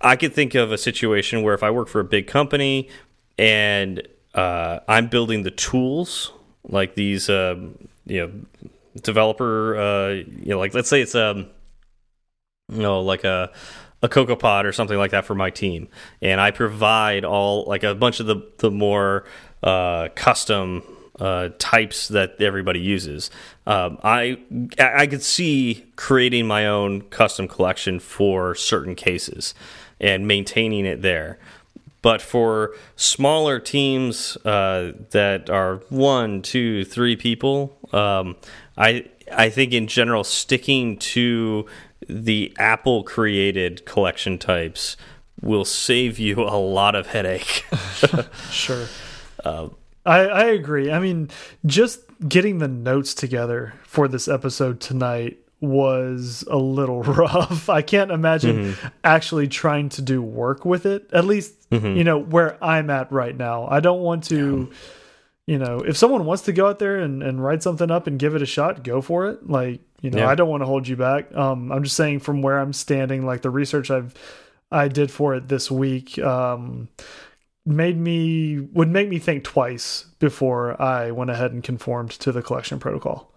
I 0.00 0.16
could 0.16 0.32
think 0.32 0.54
of 0.54 0.72
a 0.72 0.78
situation 0.78 1.42
where 1.42 1.54
if 1.54 1.62
I 1.62 1.70
work 1.70 1.88
for 1.88 2.00
a 2.00 2.04
big 2.04 2.26
company 2.26 2.88
and 3.38 4.06
uh, 4.34 4.80
I'm 4.86 5.08
building 5.08 5.42
the 5.42 5.50
tools 5.50 6.32
like 6.68 6.94
these, 6.94 7.28
uh, 7.28 7.56
you 8.04 8.26
know, 8.26 8.32
developer, 9.02 9.76
uh, 9.76 10.08
you 10.10 10.46
know, 10.46 10.58
like 10.58 10.74
let's 10.74 10.88
say 10.88 11.00
it's 11.00 11.14
um, 11.14 11.48
you 12.68 12.82
know, 12.82 13.00
like 13.00 13.24
a 13.24 13.52
a 14.02 14.08
CocoaPod 14.08 14.64
or 14.64 14.72
something 14.72 14.98
like 14.98 15.10
that 15.12 15.24
for 15.24 15.34
my 15.34 15.50
team, 15.50 15.88
and 16.20 16.40
I 16.40 16.50
provide 16.50 17.24
all 17.24 17.64
like 17.64 17.82
a 17.82 17.94
bunch 17.94 18.20
of 18.20 18.26
the 18.26 18.42
the 18.58 18.70
more 18.70 19.24
uh, 19.62 20.08
custom 20.14 20.82
uh, 21.18 21.50
types 21.58 22.08
that 22.08 22.40
everybody 22.40 22.80
uses. 22.80 23.30
Um, 23.66 23.98
I 24.02 24.38
I 24.78 25.06
could 25.06 25.22
see 25.22 25.86
creating 25.96 26.46
my 26.46 26.66
own 26.66 27.02
custom 27.02 27.48
collection 27.48 28.00
for 28.00 28.54
certain 28.54 28.94
cases 28.94 29.54
and 30.00 30.26
maintaining 30.26 30.84
it 30.84 31.02
there. 31.02 31.38
But 32.02 32.22
for 32.22 32.74
smaller 32.94 33.58
teams 33.58 34.36
uh, 34.44 34.92
that 35.10 35.50
are 35.50 35.76
one, 35.88 36.42
two, 36.42 36.84
three 36.84 37.16
people, 37.16 37.76
um, 37.92 38.36
I 38.76 39.06
I 39.32 39.48
think 39.50 39.72
in 39.72 39.86
general 39.86 40.22
sticking 40.22 40.98
to 40.98 41.66
the 42.08 42.54
Apple 42.58 43.02
created 43.02 43.84
collection 43.86 44.38
types 44.38 44.96
will 45.40 45.64
save 45.64 46.18
you 46.18 46.42
a 46.42 46.56
lot 46.56 46.94
of 46.94 47.08
headache. 47.08 47.64
sure. 48.50 48.86
Uh, 49.44 49.68
I, 50.06 50.18
I 50.26 50.44
agree. 50.46 50.90
I 50.90 50.98
mean, 50.98 51.30
just 51.66 52.00
getting 52.26 52.58
the 52.58 52.68
notes 52.68 53.12
together 53.12 53.74
for 53.82 54.08
this 54.08 54.28
episode 54.28 54.80
tonight 54.80 55.38
was 55.60 56.44
a 56.50 56.56
little 56.56 57.02
rough. 57.02 57.68
I 57.68 57.82
can't 57.82 58.10
imagine 58.10 58.56
mm 58.56 58.72
-hmm. 58.72 58.90
actually 59.02 59.48
trying 59.48 59.88
to 59.88 60.02
do 60.02 60.22
work 60.22 60.64
with 60.64 60.86
it. 60.86 61.12
At 61.12 61.24
least, 61.24 61.54
mm 61.70 61.78
-hmm. 61.78 61.96
you 61.96 62.04
know, 62.04 62.24
where 62.30 62.56
I'm 62.62 62.90
at 62.90 63.08
right 63.10 63.36
now. 63.36 63.68
I 63.70 63.80
don't 63.80 64.02
want 64.02 64.28
to, 64.28 64.34
yeah. 64.34 64.66
you 65.46 65.58
know, 65.58 65.84
if 65.88 65.96
someone 65.96 66.24
wants 66.24 66.42
to 66.42 66.52
go 66.52 66.66
out 66.66 66.78
there 66.78 67.02
and, 67.04 67.22
and 67.22 67.40
write 67.40 67.62
something 67.62 67.90
up 67.90 68.06
and 68.06 68.20
give 68.20 68.36
it 68.36 68.42
a 68.42 68.46
shot, 68.46 68.84
go 68.84 69.02
for 69.02 69.30
it. 69.30 69.38
Like, 69.48 69.80
you 70.02 70.10
know, 70.10 70.22
yeah. 70.22 70.32
I 70.32 70.34
don't 70.36 70.50
want 70.50 70.62
to 70.62 70.68
hold 70.68 70.86
you 70.86 70.96
back. 70.96 71.24
Um, 71.34 71.72
I'm 71.72 71.82
just 71.82 71.96
saying 71.96 72.20
from 72.20 72.42
where 72.42 72.62
I'm 72.62 72.72
standing, 72.72 73.30
like 73.30 73.40
the 73.40 73.50
research 73.50 73.90
I've 73.90 74.12
I 74.70 74.88
did 74.88 75.10
for 75.10 75.36
it 75.36 75.48
this 75.48 75.70
week. 75.70 76.18
Um, 76.18 76.88
made 77.66 77.98
me 77.98 78.60
would 78.72 78.88
make 78.88 79.08
me 79.08 79.18
think 79.18 79.44
twice 79.44 80.06
before 80.20 80.80
I 80.80 81.10
went 81.10 81.30
ahead 81.30 81.52
and 81.52 81.62
conformed 81.62 82.12
to 82.12 82.32
the 82.32 82.42
collection 82.42 82.78
protocol. 82.78 83.32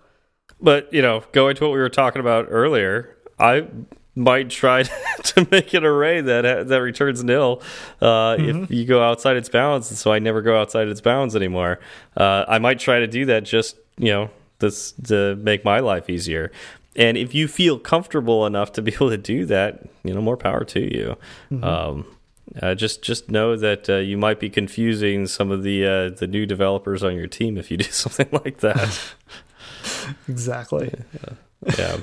But 0.61 0.93
you 0.93 1.01
know, 1.01 1.23
going 1.31 1.55
to 1.55 1.63
what 1.63 1.73
we 1.73 1.79
were 1.79 1.89
talking 1.89 2.19
about 2.19 2.47
earlier, 2.49 3.17
I 3.39 3.67
might 4.15 4.49
try 4.49 4.83
to 5.23 5.47
make 5.49 5.73
an 5.73 5.83
array 5.83 6.21
that 6.21 6.67
that 6.67 6.81
returns 6.81 7.23
nil 7.23 7.61
uh, 8.01 8.05
mm 8.05 8.41
-hmm. 8.41 8.49
if 8.49 8.55
mm-hmm. 8.55 8.73
you 8.73 8.85
go 8.85 9.01
outside 9.01 9.37
its 9.37 9.49
bounds. 9.49 9.99
So 9.99 10.13
I 10.13 10.19
never 10.19 10.41
go 10.41 10.55
outside 10.55 10.87
its 10.91 11.01
bounds 11.01 11.35
anymore. 11.35 11.79
Uh, 12.15 12.45
I 12.47 12.59
might 12.59 12.79
try 12.79 12.99
to 13.05 13.07
do 13.07 13.25
that 13.25 13.43
just 13.43 13.77
you 13.97 14.11
know 14.11 14.29
this 14.59 14.93
to 15.07 15.35
make 15.35 15.63
my 15.63 15.79
life 15.79 16.13
easier. 16.13 16.51
And 16.95 17.17
if 17.17 17.33
you 17.33 17.47
feel 17.47 17.79
comfortable 17.79 18.45
enough 18.45 18.71
to 18.73 18.81
be 18.81 18.91
able 18.93 19.09
to 19.09 19.17
do 19.17 19.45
that, 19.45 19.71
you 20.03 20.13
know, 20.13 20.21
more 20.21 20.37
power 20.37 20.65
to 20.65 20.79
you. 20.79 21.15
Mm 21.49 21.61
-hmm. 21.61 21.89
um, 21.89 22.05
uh, 22.61 22.75
just 22.75 23.01
just 23.01 23.29
know 23.29 23.55
that 23.55 23.89
uh, 23.89 23.97
you 23.97 24.17
might 24.17 24.39
be 24.39 24.49
confusing 24.49 25.27
some 25.27 25.51
of 25.51 25.63
the 25.63 25.85
uh, 25.85 26.09
the 26.09 26.27
new 26.27 26.45
developers 26.45 27.03
on 27.03 27.15
your 27.15 27.27
team 27.27 27.57
if 27.57 27.69
you 27.69 27.77
do 27.77 27.85
something 27.85 28.29
like 28.31 28.57
that. 28.59 29.13
exactly. 30.27 30.93
Yeah. 31.13 31.73
yeah. 31.77 31.97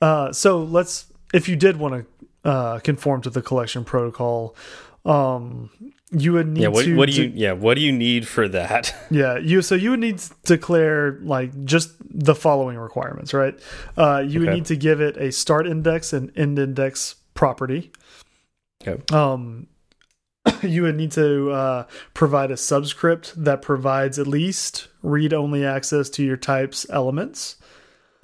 Uh, 0.00 0.32
so 0.32 0.62
let's 0.62 1.06
if 1.32 1.48
you 1.48 1.56
did 1.56 1.76
want 1.76 2.06
to 2.42 2.48
uh, 2.48 2.78
conform 2.80 3.22
to 3.22 3.30
the 3.30 3.42
collection 3.42 3.84
protocol, 3.84 4.56
um, 5.04 5.70
you 6.10 6.32
would 6.32 6.48
need 6.48 6.62
yeah, 6.62 6.68
what, 6.68 6.84
to. 6.84 6.96
What 6.96 7.10
do 7.10 7.22
you? 7.22 7.32
Yeah. 7.34 7.52
What 7.52 7.74
do 7.74 7.80
you 7.80 7.92
need 7.92 8.26
for 8.26 8.48
that? 8.48 8.94
Yeah. 9.10 9.38
You 9.38 9.62
so 9.62 9.74
you 9.74 9.90
would 9.90 10.00
need 10.00 10.18
to 10.18 10.34
declare 10.44 11.18
like 11.22 11.64
just 11.64 11.92
the 12.00 12.34
following 12.34 12.78
requirements, 12.78 13.34
right? 13.34 13.58
Uh, 13.96 14.24
you 14.26 14.40
okay. 14.40 14.46
would 14.46 14.54
need 14.54 14.64
to 14.66 14.76
give 14.76 15.00
it 15.00 15.16
a 15.18 15.30
start 15.30 15.66
index 15.66 16.12
and 16.12 16.32
end 16.36 16.58
index 16.58 17.16
property. 17.34 17.92
Okay. 18.86 19.02
Um, 19.14 19.68
you 20.62 20.82
would 20.82 20.96
need 20.96 21.12
to 21.12 21.50
uh, 21.50 21.86
provide 22.12 22.50
a 22.50 22.56
subscript 22.56 23.32
that 23.36 23.62
provides 23.62 24.18
at 24.18 24.26
least 24.26 24.88
read-only 25.02 25.64
access 25.64 26.08
to 26.10 26.24
your 26.24 26.36
type's 26.36 26.86
elements. 26.90 27.56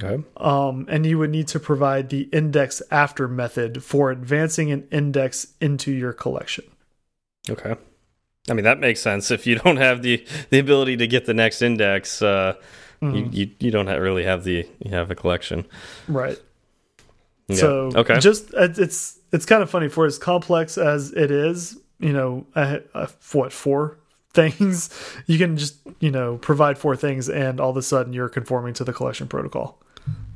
Okay. 0.03 0.23
Um, 0.39 0.87
and 0.89 1.05
you 1.05 1.19
would 1.19 1.31
need 1.31 1.49
to 1.49 1.61
provide 1.61 2.09
the 2.09 2.23
index 2.33 2.81
after 2.91 3.29
method 3.29 3.85
for 3.85 4.11
advancing 4.11 4.71
an 4.71 4.89
index 4.91 5.49
into 5.61 5.93
your 5.93 6.13
collection. 6.13 6.65
Okay. 7.49 7.77
I 8.49 8.55
mean 8.55 8.65
that 8.65 8.81
makes 8.81 9.01
sense. 9.01 9.31
If 9.31 9.47
you 9.47 9.57
don't 9.57 9.77
have 9.77 10.03
the 10.03 10.25
the 10.49 10.59
ability 10.59 10.97
to 10.99 11.07
get 11.07 11.27
the 11.27 11.35
next 11.35 11.61
index, 11.61 12.23
uh, 12.23 12.55
Mm-hmm. 13.03 13.17
you, 13.17 13.29
you 13.33 13.51
you 13.59 13.71
don't 13.71 13.87
have, 13.87 14.01
really 14.01 14.25
have 14.25 14.45
the 14.45 14.69
you 14.79 14.91
have 14.91 15.11
a 15.11 15.15
collection. 15.15 15.67
Right. 16.07 16.39
Yeah. 17.49 17.57
So 17.57 17.93
okay. 17.95 18.19
just 18.19 18.53
it's 18.55 19.19
it's 19.33 19.47
kind 19.47 19.63
of 19.63 19.71
funny 19.71 19.89
for 19.89 20.05
as 20.05 20.19
complex 20.19 20.77
as 20.77 21.13
it 21.13 21.31
is. 21.31 21.79
You 22.01 22.13
know, 22.13 22.47
uh, 22.55 22.79
uh, 22.95 23.07
what 23.33 23.53
four 23.53 23.99
things 24.33 24.91
you 25.27 25.39
can 25.39 25.57
just 25.57 25.77
you 26.01 26.11
know 26.11 26.39
provide 26.39 26.79
four 26.79 26.97
things, 26.97 27.29
and 27.29 27.61
all 27.61 27.71
of 27.71 27.77
a 27.77 27.83
sudden 27.83 28.13
you're 28.13 28.29
conforming 28.29 28.75
to 28.75 28.85
the 28.85 28.93
collection 28.93 29.29
protocol. 29.29 29.81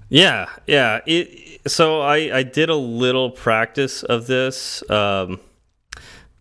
Yeah, 0.09 0.49
yeah. 0.67 1.01
It 1.07 1.69
so 1.69 2.01
I 2.01 2.39
I 2.39 2.43
did 2.43 2.69
a 2.69 2.77
little 2.77 3.31
practice 3.31 4.03
of 4.03 4.27
this 4.27 4.89
um, 4.91 5.41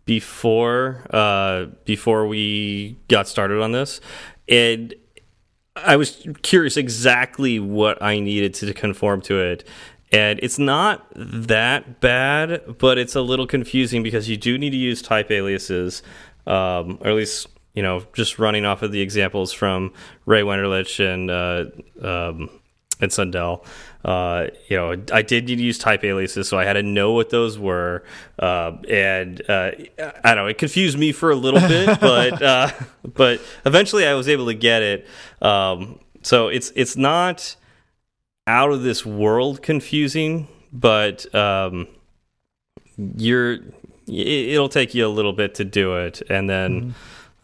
before 0.06 1.06
uh, 1.10 1.66
before 1.86 2.28
we 2.28 2.98
got 3.08 3.28
started 3.28 3.62
on 3.62 3.72
this, 3.72 4.02
and 4.50 4.94
I 5.76 5.96
was 5.96 6.28
curious 6.44 6.78
exactly 6.78 7.60
what 7.60 8.02
I 8.02 8.20
needed 8.20 8.54
to 8.56 8.74
conform 8.74 9.22
to 9.22 9.40
it. 9.40 9.68
And 10.14 10.40
it's 10.44 10.60
not 10.60 11.08
that 11.16 12.00
bad, 12.00 12.78
but 12.78 13.00
it's 13.00 13.16
a 13.16 13.22
little 13.22 13.48
confusing 13.48 14.04
because 14.04 14.30
you 14.30 14.38
do 14.38 14.60
need 14.60 14.70
to 14.70 14.78
use 14.78 15.02
type 15.02 15.32
aliases, 15.32 16.04
um, 16.46 17.00
or 17.02 17.08
at 17.08 17.16
least 17.16 17.48
you 17.74 17.82
know 17.82 18.06
just 18.14 18.38
running 18.38 18.64
off 18.64 18.84
of 18.84 18.92
the 18.92 19.02
examples 19.02 19.52
from 19.52 19.92
Ray 20.28 20.44
Wenderlich 20.44 21.00
and 21.04 21.32
uh, 21.32 21.66
um, 22.08 22.50
and 23.02 23.12
Sundell. 23.12 23.66
Uh, 24.06 24.48
you 24.70 24.78
know, 24.78 25.02
I 25.12 25.24
did 25.24 25.48
need 25.48 25.56
to 25.56 25.64
use 25.64 25.80
type 25.80 26.04
aliases, 26.04 26.48
so 26.48 26.60
I 26.60 26.66
had 26.66 26.74
to 26.74 26.84
know 26.84 27.14
what 27.14 27.32
those 27.32 27.58
were. 27.58 28.04
Uh, 28.38 28.74
and 28.88 29.42
uh, 29.50 29.72
I 30.24 30.36
don't 30.36 30.44
know, 30.44 30.48
it 30.48 30.60
confused 30.60 31.00
me 31.00 31.12
for 31.12 31.32
a 31.32 31.36
little 31.36 31.60
bit, 31.68 32.00
but 32.00 32.40
uh, 32.40 32.70
but 33.04 33.42
eventually 33.66 34.06
I 34.06 34.14
was 34.14 34.30
able 34.30 34.46
to 34.46 34.54
get 34.54 34.84
it. 34.84 35.08
Um, 35.42 36.00
so 36.22 36.50
it's 36.50 36.72
it's 36.76 36.96
not 36.96 37.56
out 38.48 38.72
of 38.72 38.84
this 38.84 39.06
world 39.06 39.62
confusing, 39.62 40.48
but 40.72 41.34
um, 41.36 41.88
you're 42.98 43.54
it, 43.54 44.50
it'll 44.54 44.70
take 44.70 44.94
you 44.94 45.06
a 45.06 45.10
little 45.10 45.34
bit 45.34 45.56
to 45.56 45.66
do 45.66 45.98
it, 45.98 46.22
and 46.30 46.50
then. 46.50 46.82
Mm-hmm. 46.82 46.90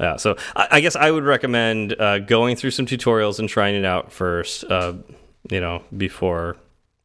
Yeah, 0.02 0.16
so 0.16 0.38
I, 0.56 0.68
I 0.72 0.80
guess 0.80 0.96
I 0.96 1.12
would 1.12 1.26
recommend 1.26 1.94
uh, 2.00 2.20
going 2.20 2.56
through 2.56 2.72
some 2.72 2.86
tutorials 2.86 3.38
and 3.38 3.50
trying 3.50 3.76
it 3.76 3.84
out 3.84 4.14
first. 4.14 4.64
Uh, 4.64 4.94
you 5.50 5.60
know, 5.60 5.84
before 5.98 6.56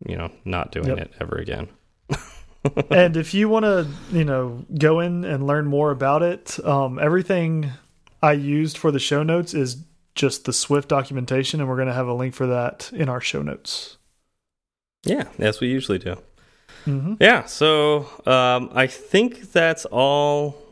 you 0.06 0.16
know 0.16 0.30
not 0.44 0.70
doing 0.70 0.86
Yep. 0.86 0.98
it 0.98 1.12
ever 1.20 1.36
again. 1.36 1.68
and 2.90 3.16
if 3.16 3.34
you 3.34 3.48
want 3.48 3.64
to, 3.64 3.88
you 4.12 4.24
know, 4.24 4.64
go 4.78 5.00
in 5.00 5.24
and 5.24 5.44
learn 5.44 5.66
more 5.66 5.90
about 5.90 6.22
it, 6.22 6.64
um, 6.64 7.00
everything 7.00 7.72
I 8.22 8.32
used 8.32 8.78
for 8.78 8.92
the 8.92 9.00
show 9.00 9.24
notes 9.24 9.54
is 9.54 9.76
just 10.14 10.44
the 10.44 10.52
Swift 10.52 10.88
documentation, 10.88 11.60
and 11.60 11.68
we're 11.68 11.76
going 11.76 11.88
to 11.88 11.94
have 11.94 12.06
a 12.08 12.14
link 12.14 12.34
for 12.34 12.46
that 12.46 12.90
in 12.92 13.08
our 13.08 13.20
show 13.20 13.42
notes. 13.42 13.98
Yeah, 15.04 15.24
as 15.38 15.60
we 15.60 15.68
usually 15.68 15.98
do. 15.98 16.16
hmm 16.84 17.14
Yeah, 17.20 17.44
so 17.44 18.08
um, 18.26 18.70
I 18.72 18.86
think 18.86 19.52
that's 19.52 19.84
all. 19.86 20.62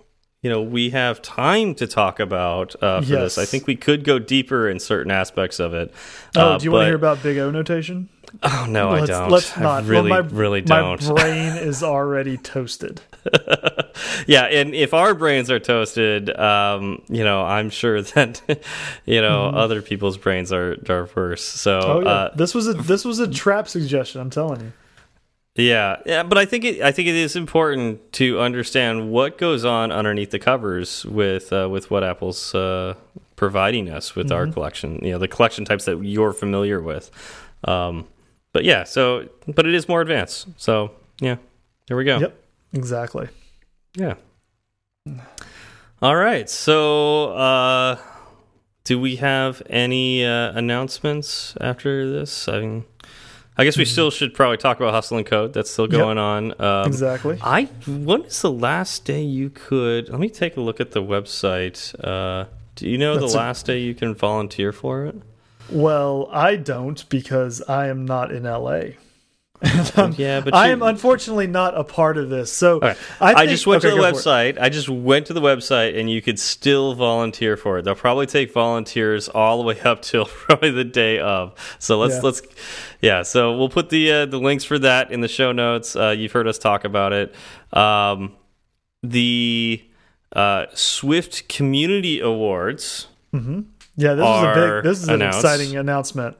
You 0.42 0.50
know, 0.50 0.60
we 0.60 0.90
have 0.90 1.22
time 1.22 1.72
to 1.76 1.86
talk 1.86 2.18
about 2.18 2.74
uh, 2.82 3.00
for 3.00 3.06
this. 3.06 3.38
I 3.38 3.44
think 3.44 3.68
we 3.68 3.76
could 3.76 4.02
go 4.02 4.18
deeper 4.18 4.68
in 4.68 4.80
certain 4.80 5.12
aspects 5.12 5.60
of 5.60 5.72
it. 5.72 5.94
Oh, 6.34 6.40
Uh, 6.54 6.58
do 6.58 6.64
you 6.64 6.72
want 6.72 6.82
to 6.82 6.86
hear 6.86 6.96
about 6.96 7.22
Big 7.22 7.38
O 7.38 7.50
notation? 7.52 8.08
Oh 8.42 8.66
no, 8.68 8.88
I 8.90 9.00
let's, 9.00 9.08
don't. 9.08 9.30
Let's 9.30 9.58
I 9.58 9.80
really, 9.82 10.10
well, 10.10 10.22
my, 10.22 10.28
really 10.30 10.60
don't. 10.62 11.02
My 11.08 11.14
brain 11.14 11.56
is 11.56 11.82
already 11.82 12.36
toasted. 12.38 13.00
yeah, 14.26 14.44
and 14.44 14.74
if 14.74 14.94
our 14.94 15.14
brains 15.14 15.50
are 15.50 15.60
toasted, 15.60 16.34
um, 16.36 17.02
you 17.08 17.22
know, 17.22 17.42
I'm 17.42 17.70
sure 17.70 18.02
that 18.02 18.40
you 19.04 19.20
know 19.20 19.46
other 19.46 19.82
people's 19.82 20.16
brains 20.16 20.52
are 20.52 20.76
are 20.88 21.08
worse. 21.14 21.44
So 21.44 21.82
Mm-hmm. 21.82 21.90
Oh 21.90 22.00
yeah, 22.00 22.08
uh, 22.08 22.34
this 22.34 22.54
was 22.54 22.68
a 22.68 22.74
this 22.74 23.04
was 23.04 23.18
a 23.18 23.28
trap 23.28 23.68
suggestion. 23.68 24.20
I'm 24.20 24.30
telling 24.30 24.60
you. 24.60 24.72
Yeah, 25.54 25.96
yeah, 26.06 26.22
but 26.22 26.38
I 26.38 26.46
think 26.46 26.64
it, 26.64 26.80
I 26.80 26.92
think 26.92 27.08
it 27.08 27.14
is 27.14 27.36
important 27.36 28.12
to 28.14 28.40
understand 28.40 29.10
what 29.10 29.36
goes 29.36 29.66
on 29.66 29.92
underneath 29.92 30.30
the 30.30 30.38
covers 30.38 31.04
with 31.04 31.52
uh, 31.52 31.68
with 31.70 31.90
what 31.90 32.02
Apple's 32.02 32.54
uh, 32.54 32.94
providing 33.36 33.90
us 33.90 34.14
with 34.16 34.32
our 34.32 34.46
collection. 34.46 34.98
You 35.02 35.12
know, 35.12 35.18
the 35.18 35.28
collection 35.28 35.64
types 35.64 35.84
that 35.84 36.02
you're 36.02 36.32
familiar 36.32 36.80
with. 36.80 37.10
Um, 37.64 38.08
but 38.52 38.64
yeah, 38.64 38.84
so 38.84 39.28
but 39.46 39.66
it 39.66 39.74
is 39.74 39.88
more 39.88 40.00
advanced. 40.00 40.46
So 40.56 40.92
yeah, 41.20 41.36
there 41.88 41.96
we 41.96 42.04
go. 42.04 42.18
Yep, 42.18 42.44
exactly. 42.74 43.28
Yeah. 43.94 44.14
All 46.00 46.16
right. 46.16 46.48
So, 46.50 47.32
uh, 47.34 47.96
do 48.84 48.98
we 48.98 49.16
have 49.16 49.62
any 49.68 50.24
uh, 50.24 50.52
announcements 50.52 51.54
after 51.60 52.10
this? 52.10 52.48
I 52.48 52.60
mean, 52.60 52.84
I 53.56 53.64
guess 53.64 53.76
we 53.76 53.84
still 53.84 54.10
should 54.10 54.34
probably 54.34 54.56
talk 54.56 54.78
about 54.78 54.92
Hustle 54.94 55.18
and 55.18 55.26
Code. 55.26 55.52
That's 55.52 55.70
still 55.70 55.86
Mm-hmm. 55.86 55.94
Yep. 55.94 56.02
going 56.04 56.18
on. 56.18 56.60
Um, 56.60 56.86
Exactly. 56.86 57.38
I 57.42 57.64
when 57.86 58.22
is 58.24 58.42
the 58.42 58.50
last 58.50 59.04
day 59.04 59.22
you 59.22 59.50
could? 59.50 60.08
Let 60.08 60.18
me 60.20 60.28
take 60.30 60.56
a 60.56 60.60
look 60.60 60.80
at 60.80 60.90
the 60.92 61.02
website. 61.02 61.94
Uh, 62.02 62.46
do 62.74 62.88
you 62.88 62.98
know 62.98 63.18
That's 63.18 63.32
the 63.32 63.38
last 63.38 63.66
day 63.66 63.78
you 63.80 63.94
can 63.94 64.14
volunteer 64.14 64.72
for 64.72 65.06
it? 65.06 65.16
Well, 65.72 66.28
I 66.32 66.56
don't 66.56 67.08
because 67.08 67.62
I 67.62 67.88
am 67.88 68.04
not 68.04 68.32
in 68.32 68.44
LA. 68.44 68.80
yeah, 70.16 70.40
but 70.40 70.54
I 70.54 70.66
you- 70.66 70.72
am 70.72 70.82
unfortunately 70.82 71.46
not 71.46 71.78
a 71.78 71.84
part 71.84 72.18
of 72.18 72.28
this. 72.30 72.52
So 72.52 72.76
Okay. 72.78 72.96
I, 73.20 73.34
I, 73.34 73.46
just 73.46 73.64
went 73.64 73.84
okay, 73.84 73.90
to 73.90 73.94
the 73.96 74.02
go 74.02 74.10
for 74.12 74.18
it. 74.18 74.22
website. 74.56 74.60
I 74.60 74.68
just 74.68 74.88
went 74.88 75.26
to 75.26 75.32
the 75.34 75.40
website, 75.40 75.96
and 75.96 76.10
you 76.10 76.20
could 76.20 76.40
still 76.40 76.94
volunteer 76.96 77.56
for 77.56 77.78
it. 77.78 77.84
They'll 77.84 77.94
probably 77.94 78.26
take 78.26 78.52
volunteers 78.52 79.28
all 79.28 79.58
the 79.58 79.62
way 79.64 79.80
up 79.82 80.02
till 80.02 80.24
probably 80.26 80.70
the 80.72 80.82
day 80.82 81.20
of. 81.20 81.54
So 81.78 81.98
let's 82.00 82.14
Yeah. 82.16 82.20
let's 82.22 82.42
yeah. 83.00 83.22
So 83.22 83.56
we'll 83.56 83.68
put 83.68 83.88
the 83.90 84.10
uh, 84.10 84.26
the 84.26 84.38
links 84.40 84.64
for 84.64 84.80
that 84.80 85.12
in 85.12 85.20
the 85.20 85.28
show 85.28 85.52
notes. 85.52 85.94
Uh, 85.94 86.08
you've 86.10 86.32
heard 86.32 86.48
us 86.48 86.58
talk 86.58 86.84
about 86.84 87.12
it. 87.12 87.32
Um, 87.72 88.32
the 89.04 89.84
uh, 90.34 90.66
Swift 90.74 91.48
Community 91.48 92.18
Awards, 92.18 93.06
Yeah, 93.96 94.14
this 94.14 94.24
is 94.26 94.42
a 94.42 94.54
big. 94.54 94.84
This 94.84 95.02
is 95.02 95.08
an 95.08 95.22
exciting 95.22 95.76
announcement. 95.76 96.36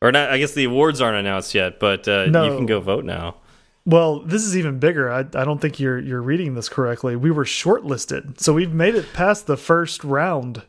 or 0.00 0.10
not? 0.12 0.30
I 0.30 0.38
guess 0.38 0.52
the 0.52 0.64
awards 0.64 1.00
aren't 1.00 1.16
announced 1.18 1.54
yet, 1.54 1.78
but 1.78 2.08
uh, 2.08 2.26
No. 2.26 2.44
you 2.44 2.56
can 2.56 2.66
go 2.66 2.80
vote 2.80 3.04
now. 3.04 3.36
Well, 3.84 4.20
this 4.20 4.44
is 4.44 4.56
even 4.56 4.78
bigger. 4.78 5.10
I, 5.10 5.20
I 5.20 5.44
don't 5.44 5.60
think 5.60 5.80
you're 5.80 5.98
you're 5.98 6.22
reading 6.22 6.54
this 6.54 6.68
correctly. 6.68 7.16
We 7.16 7.30
were 7.32 7.44
shortlisted, 7.44 8.40
so 8.40 8.52
we've 8.52 8.72
made 8.72 8.94
it 8.94 9.12
past 9.12 9.46
the 9.46 9.56
first 9.56 10.04
round, 10.04 10.62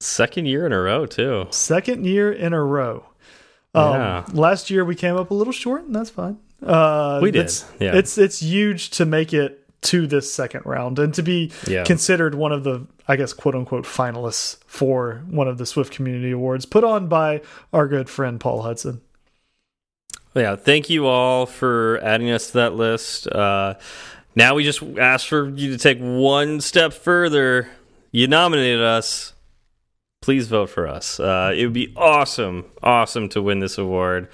Second 0.00 0.46
year 0.46 0.64
in 0.64 0.72
a 0.72 0.80
row 0.80 1.04
too. 1.06 1.46
second 1.50 2.06
year 2.06 2.30
in 2.32 2.52
a 2.52 2.62
row. 2.62 3.04
Um, 3.74 3.92
Yeah. 3.94 4.24
Last 4.32 4.70
year 4.70 4.84
we 4.84 4.94
came 4.94 5.16
up 5.16 5.30
a 5.32 5.34
little 5.34 5.52
short, 5.52 5.84
and 5.86 5.94
that's 5.94 6.10
fine. 6.10 6.38
Uh, 6.64 7.18
We 7.22 7.32
did, 7.32 7.46
It's, 7.46 7.64
yeah. 7.80 7.96
It's 7.96 8.16
it's 8.16 8.40
huge 8.40 8.90
to 8.90 9.04
make 9.04 9.34
it 9.34 9.67
to 9.80 10.06
this 10.06 10.32
second 10.32 10.62
round 10.64 10.98
and 10.98 11.14
to 11.14 11.22
be 11.22 11.52
Yeah. 11.66 11.84
considered 11.84 12.34
one 12.34 12.52
of 12.52 12.64
the, 12.64 12.86
I 13.06 13.16
guess, 13.16 13.32
quote 13.32 13.54
unquote, 13.54 13.84
finalists 13.84 14.58
for 14.66 15.22
one 15.30 15.46
of 15.48 15.58
the 15.58 15.66
Swift 15.66 15.92
Community 15.92 16.32
Awards 16.32 16.66
put 16.66 16.82
on 16.84 17.06
by 17.06 17.42
our 17.72 17.86
good 17.86 18.08
friend 18.10 18.40
Paul 18.40 18.62
Hudson. 18.62 19.00
Yeah, 20.34 20.56
thank 20.56 20.90
you 20.90 21.06
all 21.06 21.46
for 21.46 21.98
adding 22.02 22.30
us 22.30 22.48
to 22.48 22.52
that 22.54 22.74
list. 22.74 23.26
Uh, 23.28 23.74
now 24.34 24.54
we 24.54 24.62
just 24.64 24.82
ask 24.98 25.26
for 25.26 25.48
you 25.48 25.70
to 25.70 25.78
take 25.78 25.98
one 25.98 26.60
step 26.60 26.92
further. 26.92 27.68
You 28.12 28.28
nominated 28.28 28.80
us. 28.82 29.32
Please 30.22 30.48
vote 30.48 30.70
for 30.70 30.86
us. 30.86 31.18
Uh, 31.20 31.52
it 31.56 31.64
would 31.64 31.72
be 31.72 31.92
awesome, 31.96 32.64
awesome 32.82 33.28
to 33.30 33.40
win 33.42 33.60
this 33.60 33.78
award. 33.78 34.28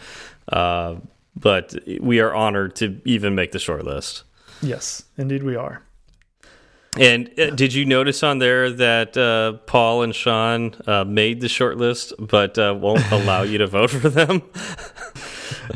Uh, 0.48 0.96
but 1.36 1.74
we 2.00 2.20
are 2.20 2.34
honored 2.34 2.76
to 2.76 3.00
even 3.04 3.34
make 3.34 3.52
the 3.52 3.58
short 3.58 3.84
list. 3.84 4.24
Yes, 4.64 5.04
indeed 5.18 5.42
we 5.42 5.56
are. 5.56 5.82
And 6.96 7.28
uh, 7.40 7.50
did 7.50 7.74
you 7.74 7.84
notice 7.84 8.22
on 8.22 8.38
there 8.38 8.70
that 8.70 9.16
uh, 9.16 9.54
Paul 9.66 10.02
and 10.02 10.14
Sean 10.14 10.76
uh, 10.86 11.02
made 11.04 11.40
the 11.40 11.48
shortlist, 11.48 12.12
but 12.20 12.56
uh, 12.56 12.72
won't 12.78 13.10
allow 13.10 13.42
you 13.42 13.58
to 13.58 13.66
vote 13.66 13.90
for 13.90 14.08
them? 14.08 14.42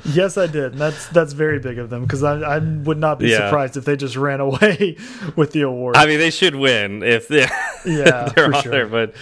Yes, 0.05 0.36
I 0.36 0.47
did. 0.47 0.72
And 0.72 0.80
that's 0.80 1.07
that's 1.09 1.32
very 1.32 1.59
big 1.61 1.78
of 1.78 1.89
them 1.89 2.03
because 2.03 2.22
I, 2.22 2.41
I 2.41 2.59
would 2.59 2.99
not 2.99 3.18
be 3.18 3.28
Yeah. 3.28 3.47
surprised 3.49 3.76
if 3.76 3.84
they 3.84 3.97
just 3.97 4.16
ran 4.16 4.41
away 4.49 4.97
with 5.36 5.53
the 5.53 5.62
award. 5.62 5.97
I 5.97 6.05
mean, 6.07 6.18
they 6.18 6.30
should 6.30 6.55
win 6.55 7.03
if 7.03 7.28
they 7.28 7.47
Yeah, 7.86 8.28
they're 8.34 8.55
on 8.55 8.62
sure. 8.62 8.72
there. 8.72 8.86
But 8.86 9.14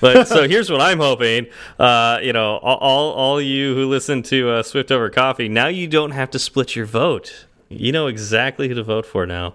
but 0.00 0.26
so 0.26 0.46
here's 0.48 0.70
what 0.70 0.80
I'm 0.80 0.98
hoping. 0.98 1.46
Uh, 1.78 2.18
you 2.22 2.32
know, 2.32 2.56
all 2.58 2.76
all 2.78 3.12
all 3.12 3.40
you 3.40 3.74
who 3.74 3.86
listen 3.88 4.22
to 4.24 4.50
uh, 4.50 4.62
Swift 4.62 4.90
over 4.90 5.08
Coffee, 5.10 5.48
now 5.48 5.68
you 5.68 5.86
don't 5.86 6.10
have 6.12 6.30
to 6.30 6.38
split 6.38 6.74
your 6.76 6.86
vote. 6.86 7.46
You 7.70 7.92
know 7.92 8.08
exactly 8.08 8.68
who 8.68 8.74
to 8.74 8.82
vote 8.82 9.06
for 9.06 9.26
now. 9.26 9.54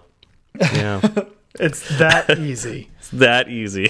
Yeah. 0.59 1.01
it's 1.59 1.97
that 1.99 2.39
easy. 2.39 2.89
It's 3.05 3.11
that 3.11 3.49
easy. 3.49 3.87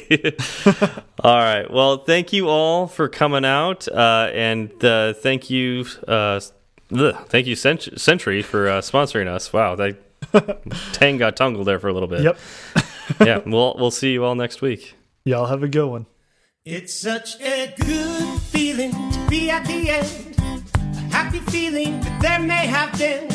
all 1.24 1.40
right. 1.40 1.72
Well, 1.72 2.00
thank 2.00 2.34
you 2.34 2.50
all 2.50 2.86
for 2.86 3.08
coming 3.08 3.46
out, 3.46 3.88
uh, 3.88 4.30
and 4.34 4.84
uh, 4.84 5.14
thank 5.14 5.50
you, 5.50 5.86
uh, 6.06 6.42
ugh, 6.94 7.16
thank 7.30 7.48
you, 7.48 7.56
Cent 7.56 7.88
Sentry, 7.98 8.42
for 8.42 8.68
uh, 8.68 8.82
sponsoring 8.82 9.28
us. 9.28 9.54
Wow, 9.54 9.76
that 9.76 9.96
tang 10.92 11.16
got 11.16 11.38
tangled 11.38 11.66
there 11.66 11.80
for 11.80 11.88
a 11.88 11.94
little 11.94 12.10
bit. 12.10 12.24
Yep. 12.24 12.38
yeah. 13.22 13.40
We'll 13.46 13.74
we'll 13.80 13.90
see 13.90 14.12
you 14.12 14.26
all 14.26 14.36
next 14.36 14.62
week. 14.62 14.96
Y'all 15.24 15.46
have 15.46 15.64
a 15.64 15.70
good 15.70 15.88
one. 15.88 16.08
It's 16.66 16.94
such 16.94 17.40
a 17.40 17.74
good 17.80 18.42
feeling 18.42 18.92
to 18.92 19.28
be 19.30 19.50
at 19.50 19.66
the 19.66 19.92
end. 19.92 20.36
A 20.78 21.16
happy 21.16 21.40
feeling 21.40 22.02
that 22.02 22.22
there 22.22 22.40
may 22.40 22.68
have 22.68 22.98
been 22.98 23.35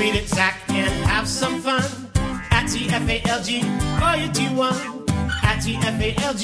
Tweet 0.00 0.14
it, 0.14 0.28
Zach 0.30 0.58
and 0.70 0.88
have 1.04 1.28
some 1.28 1.60
fun. 1.60 1.84
At 2.50 2.64
TFALG, 2.70 3.50
or 4.00 4.16
you 4.16 4.32
do 4.32 4.56
one. 4.56 4.74
At 5.44 5.58
TFALG, 5.60 6.42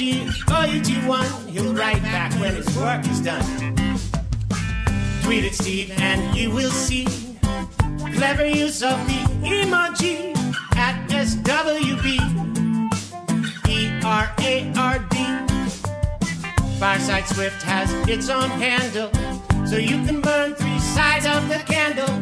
or 0.53 0.67
you 0.71 0.79
do 0.79 1.07
one. 1.07 1.25
He'll 1.47 1.73
write 1.73 2.03
back 2.03 2.31
when 2.33 2.53
his 2.53 2.67
work 2.77 3.03
is 3.07 3.19
done. 3.19 3.41
Tweet 5.23 5.43
it, 5.43 5.55
Steve 5.55 5.91
and 5.97 6.37
you 6.37 6.51
will 6.51 6.69
see 6.69 7.07
clever 8.13 8.45
use 8.45 8.83
of 8.83 8.95
the 9.07 9.25
emoji 9.41 10.37
at 10.75 11.09
SWB. 11.09 12.05
E 13.67 13.99
R 14.05 14.31
A 14.37 14.71
R 14.77 14.99
D. 15.09 15.17
Fireside 16.79 17.25
Swift 17.25 17.63
has 17.63 17.91
its 18.07 18.29
own 18.29 18.51
handle, 18.51 19.09
so 19.65 19.77
you 19.77 19.97
can 20.05 20.21
burn 20.21 20.53
three 20.53 20.77
sides 20.77 21.25
of 21.25 21.49
the 21.49 21.57
candle 21.65 22.21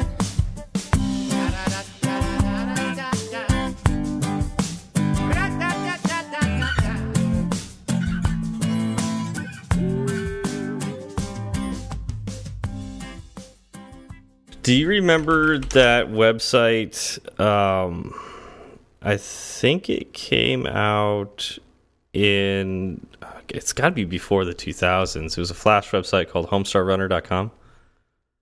Do 14.71 14.77
you 14.77 14.87
remember 14.87 15.57
that 15.57 16.07
website? 16.07 17.19
Um, 17.37 18.17
I 19.01 19.17
think 19.17 19.89
it 19.89 20.13
came 20.13 20.65
out 20.65 21.59
in. 22.13 23.05
It's 23.49 23.73
got 23.73 23.89
to 23.89 23.91
be 23.91 24.05
before 24.05 24.45
the 24.45 24.55
2000s. 24.55 25.25
It 25.25 25.37
was 25.37 25.51
a 25.51 25.53
Flash 25.53 25.91
website 25.91 26.29
called 26.29 26.47
HomestarRunner.com. 26.47 27.51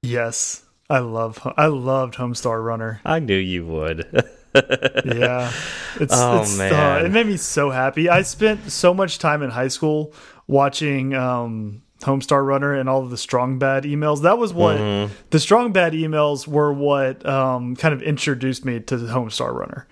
Yes, 0.04 0.66
I 0.88 1.00
love. 1.00 1.40
I 1.58 1.66
loved 1.66 2.14
Homestar 2.14 2.64
Runner. 2.64 3.02
I 3.04 3.18
knew 3.18 3.36
you 3.36 3.66
would. 3.66 4.06
yeah, 4.54 5.52
it's, 6.00 6.14
Oh, 6.16 6.44
it's, 6.44 6.56
man. 6.60 6.74
uh, 6.74 7.06
it 7.08 7.10
made 7.12 7.26
me 7.26 7.38
so 7.38 7.72
happy. 7.72 8.08
I 8.08 8.22
spent 8.22 8.72
so 8.72 8.94
much 8.94 9.18
time 9.18 9.42
in 9.42 9.50
high 9.50 9.68
school 9.68 10.14
watching 10.46 11.16
um, 11.16 11.82
Homestar 12.02 12.46
Runner 12.46 12.74
and 12.74 12.88
all 12.88 13.04
of 13.04 13.10
the 13.10 13.18
Strong 13.18 13.60
Bad 13.60 13.84
emails. 13.84 14.22
That 14.24 14.38
was 14.38 14.54
what 14.54 14.78
Mm-hmm. 14.78 15.14
the 15.32 15.40
Strong 15.40 15.74
Bad 15.74 15.94
emails 15.94 16.48
were. 16.48 16.72
What 16.72 17.26
um, 17.26 17.76
kind 17.76 17.94
of 17.94 18.02
introduced 18.02 18.64
me 18.66 18.80
to 18.80 18.98
the 18.98 19.14
Homestar 19.14 19.54
Runner. 19.54 19.88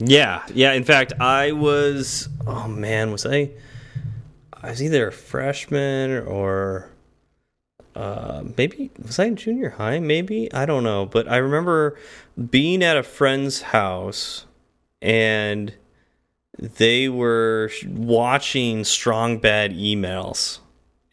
Yeah, 0.00 0.42
yeah. 0.52 0.72
In 0.72 0.84
fact, 0.84 1.12
I 1.20 1.52
was. 1.52 2.28
Oh 2.46 2.66
man, 2.68 3.12
was 3.12 3.24
I? 3.24 3.50
I 4.62 4.70
was 4.70 4.82
either 4.82 5.08
a 5.08 5.12
freshman 5.12 6.26
or 6.26 6.90
uh, 7.94 8.42
maybe 8.56 8.90
was 9.00 9.18
I 9.18 9.26
in 9.26 9.36
junior 9.36 9.70
high? 9.70 10.00
Maybe 10.00 10.52
I 10.52 10.66
don't 10.66 10.82
know. 10.82 11.06
But 11.06 11.28
I 11.28 11.36
remember 11.36 11.96
being 12.50 12.82
at 12.82 12.96
a 12.96 13.02
friend's 13.02 13.62
house 13.62 14.46
and 15.00 15.74
they 16.58 17.08
were 17.08 17.70
watching 17.86 18.84
strong 18.84 19.38
bad 19.38 19.72
emails. 19.72 20.58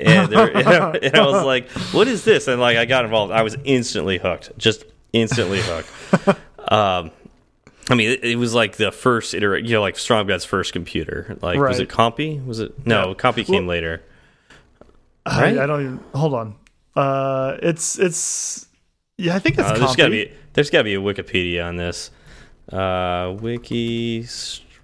And, 0.02 0.32
there, 0.32 0.48
and, 0.58 0.68
I, 0.68 0.92
and 1.04 1.16
I 1.16 1.26
was 1.26 1.44
like, 1.46 1.70
"What 1.94 2.08
is 2.08 2.24
this?" 2.24 2.48
And 2.48 2.60
like, 2.62 2.78
I 2.78 2.86
got 2.86 3.06
involved. 3.06 3.32
I 3.32 3.42
was 3.44 3.56
instantly 3.64 4.18
hooked, 4.18 4.58
just 4.58 4.84
instantly 5.14 5.62
hooked. 5.62 5.90
um, 6.72 7.12
I 7.90 7.96
mean, 7.96 8.10
it, 8.12 8.24
it 8.24 8.36
was 8.38 8.54
like 8.54 8.78
the 8.78 8.92
first 8.92 9.34
iteration, 9.34 9.68
you 9.68 9.74
know, 9.74 9.82
like 9.82 9.98
Strong 9.98 10.28
Bad's 10.28 10.46
first 10.46 10.72
computer. 10.74 11.38
Like, 11.42 11.60
was 11.60 11.80
it 11.80 11.90
Compy? 11.90 12.46
Was 12.46 12.60
it? 12.60 12.86
No, 12.86 13.10
Yeah. 13.10 13.14
Compy 13.16 13.46
came 13.46 13.66
Well- 13.66 13.76
later. 13.76 14.04
Right? 15.28 15.58
I, 15.58 15.64
I 15.64 15.68
don't 15.68 15.82
even 15.82 16.00
hold 16.16 16.34
on. 16.34 16.56
Uh, 16.96 17.58
it's 17.62 18.00
it's 18.00 18.68
yeah. 19.18 19.36
I 19.36 19.40
think 19.40 19.60
it's 19.60 19.68
Uh, 19.70 19.78
there's 19.78 19.92
Compy. 19.92 19.98
got 19.98 20.06
to 20.06 20.10
be 20.10 20.32
there's 20.54 20.70
got 20.70 20.80
to 20.80 20.84
be 20.84 20.96
a 20.96 21.00
Wikipedia 21.00 21.66
on 21.66 21.76
this. 21.76 22.10
Uh, 22.72 23.36
Wiki 23.40 24.24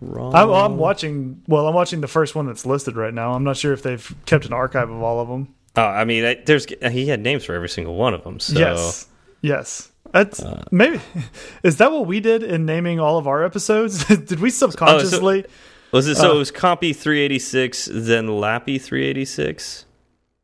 Strong. 0.04 0.36
I'm, 0.36 0.50
I'm 0.52 0.78
watching. 0.78 1.42
Well, 1.48 1.68
I'm 1.68 1.74
watching 1.74 2.02
the 2.02 2.08
first 2.08 2.36
one 2.36 2.46
that's 2.46 2.66
listed 2.66 2.96
right 2.96 3.14
now. 3.14 3.34
I'm 3.34 3.44
not 3.44 3.58
sure 3.58 3.74
if 3.74 3.84
they've 3.84 4.16
kept 4.26 4.46
an 4.46 4.54
archive 4.54 4.90
of 4.90 5.02
all 5.02 5.20
of 5.20 5.28
them. 5.28 5.54
Oh, 5.76 5.84
I 5.84 6.06
mean, 6.06 6.26
I, 6.26 6.36
there's 6.46 6.66
he 6.92 7.08
had 7.08 7.22
names 7.22 7.46
for 7.46 7.54
every 7.54 7.70
single 7.70 7.96
one 7.96 8.14
of 8.14 8.24
them. 8.24 8.40
So 8.40 8.58
Yes, 8.60 9.08
yes. 9.42 9.92
That's 10.12 10.42
Uh, 10.42 10.64
maybe. 10.72 11.00
Is 11.64 11.78
that 11.78 11.92
what 11.92 12.08
we 12.08 12.20
did 12.20 12.42
in 12.44 12.66
naming 12.66 13.00
all 13.00 13.18
of 13.18 13.28
our 13.28 13.44
episodes? 13.44 14.06
did 14.06 14.40
we 14.40 14.50
subconsciously? 14.50 15.46
was 15.92 16.08
it? 16.08 16.16
So 16.16 16.32
Uh, 16.32 16.36
it 16.36 16.38
was 16.38 16.52
Compy 16.52 16.96
386, 16.96 17.90
then 17.92 18.28
Lappy 18.28 18.80
386. 18.82 19.86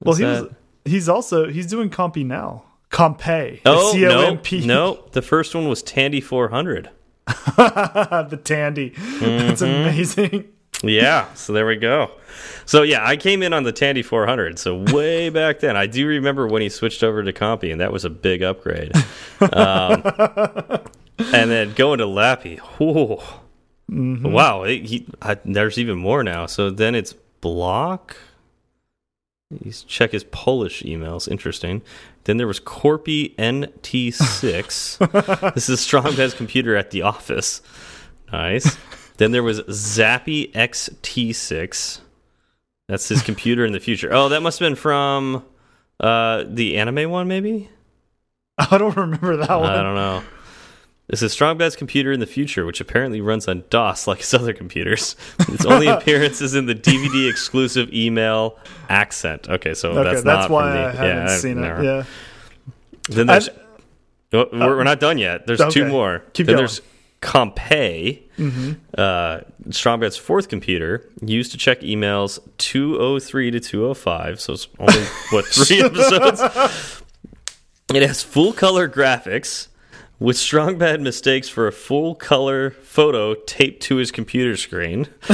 well, 0.02 0.10
Was 0.12 0.18
he 0.18 0.26
was. 0.26 0.48
He's 0.86 1.08
also 1.10 1.48
he's 1.50 1.68
doing 1.68 1.90
Compy 1.90 2.26
now. 2.26 2.64
Compay. 2.90 3.62
Oh 3.66 3.92
C 3.92 4.06
O 4.06 4.10
no, 4.10 4.40
no! 4.66 5.04
The 5.14 5.22
first 5.22 5.56
one 5.56 5.68
was 5.68 5.82
Tandy 5.82 6.22
400. 6.22 6.90
the 7.28 8.40
Tandy. 8.44 8.90
That's 8.90 9.62
Mm-hmm. 9.62 9.66
amazing. 9.66 10.50
Yeah, 10.86 11.34
so 11.34 11.54
there 11.54 11.66
we 11.66 11.78
go. 11.78 12.12
So 12.66 12.82
yeah, 12.82 13.08
I 13.08 13.16
came 13.16 13.42
in 13.42 13.54
on 13.54 13.64
the 13.64 13.72
Tandy 13.72 14.02
400. 14.02 14.60
So 14.60 14.84
way 14.94 15.30
back 15.30 15.60
then, 15.62 15.78
I 15.78 15.86
do 15.88 16.06
remember 16.06 16.46
when 16.48 16.62
he 16.62 16.68
switched 16.70 17.04
over 17.04 17.24
to 17.24 17.32
Compy, 17.32 17.72
and 17.72 17.80
that 17.80 17.94
was 17.94 18.04
a 18.04 18.10
big 18.10 18.44
upgrade. 18.44 18.92
Um, 19.40 20.04
and 21.34 21.50
then 21.50 21.74
going 21.74 22.00
to 22.00 22.06
Lappy, 22.06 22.58
whew, 22.78 23.20
wow, 23.88 24.64
it, 24.64 24.86
he, 24.86 25.08
I, 25.22 25.38
there's 25.46 25.78
even 25.78 25.98
more 26.00 26.22
now. 26.24 26.48
So 26.48 26.70
then 26.70 26.96
it's 26.96 27.14
Block. 27.40 28.18
He's 29.64 29.84
check 29.84 30.12
his 30.12 30.24
Polish 30.26 30.84
emails. 30.84 31.30
Interesting. 31.30 31.82
Then 32.24 32.38
there 32.38 32.48
was 32.48 32.60
Corpy 32.60 33.36
NT6. 33.36 35.52
this 35.54 35.70
is 35.70 35.82
Strong 35.82 36.16
Bad's 36.16 36.34
computer 36.34 36.76
at 36.76 36.92
the 36.92 37.02
office. 37.02 37.62
Nice. 38.32 38.78
then 39.18 39.32
there 39.32 39.44
was 39.44 39.62
Zappy 39.62 40.52
XT6. 40.54 42.00
That's 42.88 43.08
his 43.08 43.22
computer 43.22 43.66
in 43.66 43.74
the 43.74 43.80
future. 43.80 44.10
Oh, 44.12 44.30
that 44.30 44.42
must 44.42 44.60
have 44.60 44.68
been 44.68 44.76
from 44.76 45.44
uh, 46.00 46.44
the 46.48 46.78
anime 46.78 47.10
one, 47.10 47.28
maybe? 47.28 47.70
I 48.58 48.78
don't 48.78 48.96
remember 48.96 49.38
that 49.38 49.60
one. 49.60 49.70
I 49.70 49.82
don't 49.82 49.96
know. 49.96 50.24
This 51.08 51.22
is 51.22 51.34
Strong 51.34 51.58
Bad's 51.58 51.76
computer 51.76 52.12
in 52.14 52.20
the 52.22 52.26
future, 52.26 52.66
which 52.66 52.80
apparently 52.80 53.20
runs 53.20 53.48
on 53.48 53.64
DOS 53.70 54.08
like 54.08 54.20
his 54.20 54.34
other 54.34 54.54
computers. 54.54 55.16
Its 55.50 55.66
only 55.66 55.88
appearance 55.88 56.42
is 56.42 56.56
in 56.56 56.66
the 56.66 56.76
DVD 56.76 57.30
exclusive 57.30 57.94
email 57.94 58.58
accent. 58.90 59.50
Okay, 59.50 59.74
so 59.74 59.92
Okay, 59.92 60.04
that's, 60.04 60.24
that's, 60.24 60.44
not 60.44 60.50
why 60.50 60.72
the, 60.72 60.80
I 60.80 60.92
haven't 60.92 61.18
yeah, 61.28 61.38
seen 61.38 61.62
never. 61.62 61.82
it. 61.82 61.86
Yeah. 61.86 62.04
Then 63.10 63.28
there's. 63.28 63.50
I- 63.50 63.54
Oh, 64.36 64.50
we're, 64.52 64.78
we're 64.78 64.84
not 64.84 65.00
done 65.00 65.20
yet. 65.20 65.46
There's 65.46 65.62
two 65.72 65.86
more. 65.86 66.24
Keep 66.34 66.48
then 66.48 66.56
going. 66.56 66.62
there's 66.66 66.82
Compay, 67.22 68.24
uh, 68.98 69.42
Strongbad's 69.70 70.18
fourth 70.18 70.50
computer, 70.50 71.08
used 71.22 71.52
to 71.52 71.58
check 71.60 71.82
emails 71.82 72.40
203 72.58 73.52
to 73.52 73.60
205. 73.60 74.42
So 74.42 74.54
it's 74.54 74.68
only, 74.80 75.04
what, 75.30 75.46
three 75.46 75.82
episodes? 75.84 76.42
It 77.94 78.02
has 78.02 78.24
full 78.24 78.54
color 78.54 78.90
graphics, 78.90 79.68
with 80.24 80.38
strong 80.38 80.78
bad 80.78 81.02
mistakes 81.02 81.50
for 81.50 81.68
a 81.68 81.72
full 81.74 82.16
color 82.16 82.72
photo 82.72 83.36
taped 83.46 83.84
to 83.84 83.98
his 83.98 84.10
computer 84.10 84.56
screen. 84.56 85.06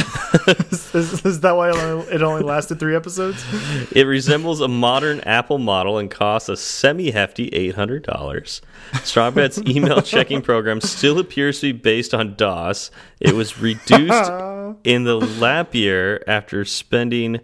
is, 0.47 0.95
is, 0.95 1.41
that 1.41 1.55
why 1.55 1.69
it 2.11 2.23
only 2.23 2.41
lasted 2.41 2.79
three 2.79 2.95
episodes? 2.95 3.45
It 3.91 4.07
resembles 4.07 4.61
a 4.61 4.67
modern 4.67 5.19
Apple 5.19 5.59
model 5.59 5.99
and 5.99 6.09
costs 6.09 6.49
a 6.49 6.57
semi 6.57 7.11
hefty 7.11 7.51
$800. 7.51 8.61
Strongbad's 9.03 9.61
email 9.69 10.01
checking 10.01 10.41
program 10.41 10.81
still 10.81 11.19
appears 11.19 11.59
to 11.59 11.71
be 11.71 11.79
based 11.79 12.15
on 12.15 12.33
DOS. 12.33 12.89
It 13.19 13.35
was 13.35 13.59
reduced 13.59 14.31
in 14.83 15.03
the 15.03 15.21
lap 15.39 15.75
year 15.75 16.23
after 16.25 16.65
spending 16.65 17.41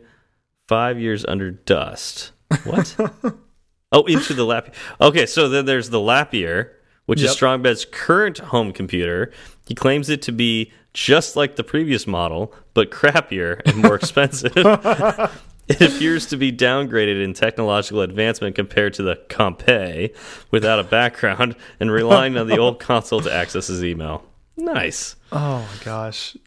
five 0.67 0.99
years 0.99 1.23
under 1.23 1.51
dust. 1.51 2.31
What? 2.63 2.95
oh, 3.91 4.05
into 4.05 4.33
the 4.33 4.45
lap. 4.45 4.73
Okay, 4.99 5.27
so 5.27 5.47
then 5.47 5.65
there's 5.65 5.91
the 5.91 6.01
lap 6.01 6.33
year 6.33 6.75
which 7.05 7.21
yep. 7.21 7.29
is 7.29 7.35
Strongbad's 7.35 7.85
current 7.85 8.39
home 8.39 8.71
computer. 8.71 9.31
He 9.67 9.75
claims 9.75 10.09
it 10.09 10.21
to 10.23 10.31
be 10.31 10.71
just 10.93 11.35
like 11.35 11.55
the 11.55 11.63
previous 11.63 12.07
model, 12.07 12.53
but 12.73 12.91
crappier 12.91 13.61
and 13.65 13.77
more 13.77 13.95
expensive. 14.01 14.53
it 14.55 15.81
appears 15.81 16.25
to 16.27 16.37
be 16.37 16.51
downgraded 16.51 17.23
in 17.23 17.33
technological 17.33 18.01
advancement 18.01 18.55
compared 18.55 18.93
to 18.93 19.03
the 19.03 19.15
Compay 19.29 20.13
without 20.51 20.79
a 20.79 20.83
background 20.83 21.55
and 21.79 21.91
relying 21.91 22.37
on 22.37 22.47
the 22.47 22.57
old 22.57 22.79
console 22.79 23.21
to 23.21 23.33
access 23.33 23.67
his 23.67 23.83
email. 23.83 24.23
Nice. 24.57 25.15
Oh 25.31 25.59
my 25.59 25.83
gosh. 25.83 26.37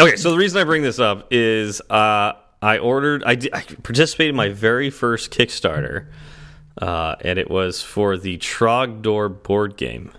Okay, 0.00 0.16
so 0.16 0.30
the 0.30 0.36
reason 0.36 0.60
I 0.60 0.64
bring 0.64 0.82
this 0.82 0.98
up 0.98 1.28
is 1.30 1.80
uh, 1.90 2.32
I 2.62 2.78
ordered, 2.78 3.22
I, 3.24 3.32
I 3.52 3.62
participated 3.82 4.30
in 4.30 4.36
my 4.36 4.48
very 4.48 4.90
first 4.90 5.30
Kickstarter 5.30 6.06
uh, 6.80 7.16
and 7.20 7.38
it 7.38 7.50
was 7.50 7.82
for 7.82 8.16
the 8.16 8.38
Trogdor 8.38 9.42
board 9.42 9.76
game. 9.76 10.12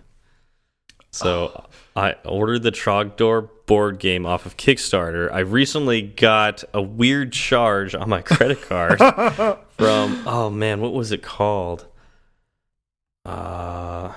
So 1.12 1.52
oh. 1.56 1.66
I 1.96 2.14
ordered 2.26 2.64
the 2.64 2.72
Trogdor 2.72 3.50
board 3.66 4.00
game 4.00 4.26
off 4.26 4.46
of 4.46 4.58
Kickstarter. 4.58 5.32
I 5.32 5.40
recently 5.40 6.02
got 6.02 6.64
a 6.74 6.82
weird 6.82 7.32
charge 7.32 7.96
on 7.96 8.10
my 8.10 8.22
credit 8.22 8.62
card 8.62 9.00
from 9.78 10.28
oh 10.28 10.50
man, 10.50 10.82
what 10.82 10.94
was 10.94 11.12
it 11.12 11.24
called? 11.24 11.86
Uh, 13.26 14.14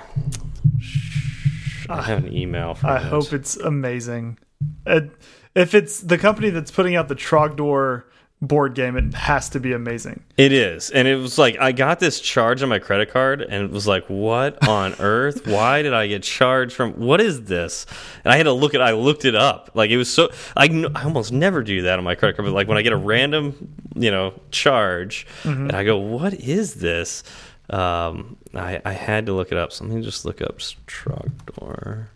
I 1.89 2.03
have 2.03 2.25
an 2.25 2.33
email. 2.33 2.79
I 2.83 2.97
it. 2.97 3.03
hope 3.03 3.33
it's 3.33 3.57
amazing. 3.57 4.39
if 4.87 5.75
it's 5.75 6.01
the 6.01 6.19
company 6.19 6.51
that's 6.51 6.71
putting 6.71 6.97
out 6.97 7.09
the 7.09 7.15
Trogdor 7.15 8.05
board 8.43 8.75
game, 8.75 8.97
it 8.97 9.15
has 9.15 9.49
to 9.51 9.61
be 9.61 9.73
amazing. 9.73 10.23
It 10.37 10.53
is. 10.53 10.91
And 10.91 11.07
it 11.07 11.15
was 11.17 11.39
like 11.39 11.57
I 11.61 11.71
got 11.71 12.01
this 12.01 12.21
charge 12.21 12.63
on 12.63 12.69
my 12.69 12.81
credit 12.81 13.11
card 13.11 13.41
and 13.41 13.65
it 13.65 13.71
was 13.71 13.87
like, 13.87 14.05
what 14.09 14.69
on 14.69 14.95
earth? 14.99 15.47
Why 15.47 15.81
did 15.83 15.95
I 15.95 16.09
get 16.09 16.25
charged 16.25 16.75
from 16.75 16.93
what 16.95 17.21
is 17.21 17.45
this? 17.45 17.87
And 18.25 18.33
I 18.33 18.37
had 18.37 18.43
to 18.45 18.53
look 18.53 18.75
it 18.75 18.81
I 18.81 18.93
looked 18.93 19.25
it 19.25 19.37
up. 19.37 19.71
Like 19.75 19.91
it 19.91 19.97
was 19.97 20.13
so 20.13 20.31
I, 20.57 20.67
I 20.95 21.05
almost 21.05 21.33
never 21.33 21.63
do 21.63 21.83
that 21.83 21.99
on 21.99 22.05
my 22.05 22.17
credit 22.17 22.37
card, 22.37 22.47
but 22.47 22.53
like 22.53 22.67
when 22.67 22.77
I 22.77 22.83
get 22.83 22.93
a 22.93 22.97
random, 22.97 23.75
you 23.95 24.11
know, 24.11 24.35
charge 24.51 25.27
mm 25.45 25.55
-hmm. 25.55 25.69
and 25.69 25.77
I 25.77 25.85
go, 25.85 25.97
"What 25.97 26.35
is 26.35 26.75
this?" 26.75 27.23
Um 27.71 28.37
I 28.55 28.81
I 28.85 28.93
had 28.93 29.27
to 29.27 29.33
look 29.37 29.53
it 29.53 29.59
up. 29.59 29.73
So 29.73 29.85
let 29.85 29.95
me 29.95 30.03
just 30.03 30.25
look 30.25 30.41
up 30.41 30.59
Trogdor. 30.87 32.09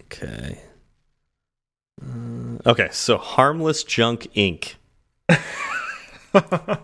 Okay. 0.00 0.71
Uh, 2.04 2.70
okay, 2.70 2.88
so 2.92 3.18
Harmless 3.18 3.84
Junk 3.84 4.28
Inc. 4.34 4.74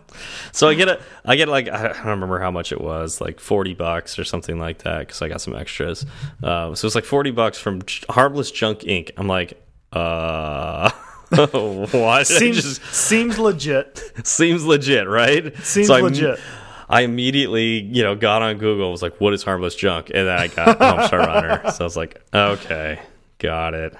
so 0.53 0.69
I 0.69 0.75
get 0.75 0.89
a, 0.89 1.01
I 1.25 1.37
get 1.37 1.49
like 1.49 1.69
I 1.69 1.89
don't 1.89 2.07
remember 2.07 2.39
how 2.39 2.51
much 2.51 2.73
it 2.73 2.81
was, 2.81 3.21
like 3.21 3.41
forty 3.41 3.75
bucks 3.75 4.19
or 4.19 4.25
something 4.25 4.59
like 4.59 4.79
that, 4.79 5.01
because 5.01 5.23
I 5.23 5.29
got 5.29 5.41
some 5.41 5.55
extras. 5.55 6.05
Uh, 6.43 6.75
so 6.75 6.87
it's 6.87 6.95
like 6.95 7.05
forty 7.05 7.31
bucks 7.31 7.59
from 7.59 7.81
Harmless 8.11 8.51
Junk 8.51 8.81
Inc. 8.81 9.11
I'm 9.16 9.29
like, 9.29 9.62
uh. 9.93 10.91
what? 11.31 12.27
Seems 12.27 12.57
just, 12.57 12.83
seems 12.87 13.39
legit. 13.39 14.03
Seems 14.27 14.64
legit, 14.64 15.07
right? 15.07 15.55
Seems 15.59 15.89
so 15.89 15.97
legit. 16.01 16.41
I 16.89 17.03
immediately, 17.03 17.83
you 17.83 18.03
know, 18.03 18.14
got 18.16 18.41
on 18.41 18.57
Google. 18.57 18.91
Was 18.91 19.03
like, 19.03 19.21
"What 19.21 19.35
is 19.35 19.43
harmless 19.43 19.75
junk?" 19.75 20.09
And 20.09 20.27
then 20.27 20.39
I 20.39 20.49
got 20.49 20.79
Homestar 20.79 21.19
Runner. 21.19 21.71
So 21.73 21.81
I 21.81 21.85
was 21.85 21.99
like, 21.99 22.23
"Okay, 22.33 22.99
got 23.39 23.75
it." 23.75 23.95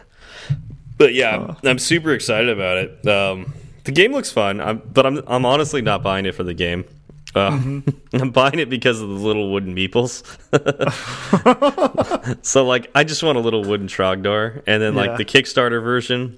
But 0.99 1.15
yeah, 1.15 1.55
I'm 1.65 1.79
super 1.79 2.13
excited 2.13 2.51
about 2.51 2.79
it. 2.79 3.09
Um, 3.09 3.55
the 3.85 3.93
game 3.93 4.13
looks 4.13 4.31
fun, 4.31 4.61
I'm, 4.61 4.83
but 4.93 5.07
I'm 5.07 5.23
I'm 5.27 5.47
honestly 5.47 5.81
not 5.81 6.03
buying 6.03 6.27
it 6.27 6.35
for 6.35 6.43
the 6.43 6.55
game. 6.55 6.85
Uh, 7.35 7.51
mm 7.51 7.83
-hmm. 7.85 7.95
I'm 8.21 8.31
buying 8.31 8.59
it 8.59 8.69
because 8.69 9.01
of 9.01 9.09
the 9.09 9.27
little 9.27 9.51
wooden 9.51 9.75
meeples. 9.75 10.23
so 12.43 12.67
like, 12.67 12.91
I 12.95 13.05
just 13.05 13.23
want 13.23 13.39
a 13.39 13.41
little 13.41 13.63
wooden 13.63 13.87
Trogdor, 13.87 14.63
and 14.67 14.83
then 14.83 14.95
like 14.95 15.11
yeah. 15.11 15.17
the 15.17 15.25
Kickstarter 15.25 15.83
version 15.83 16.37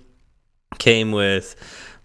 came 0.78 1.12
with 1.12 1.56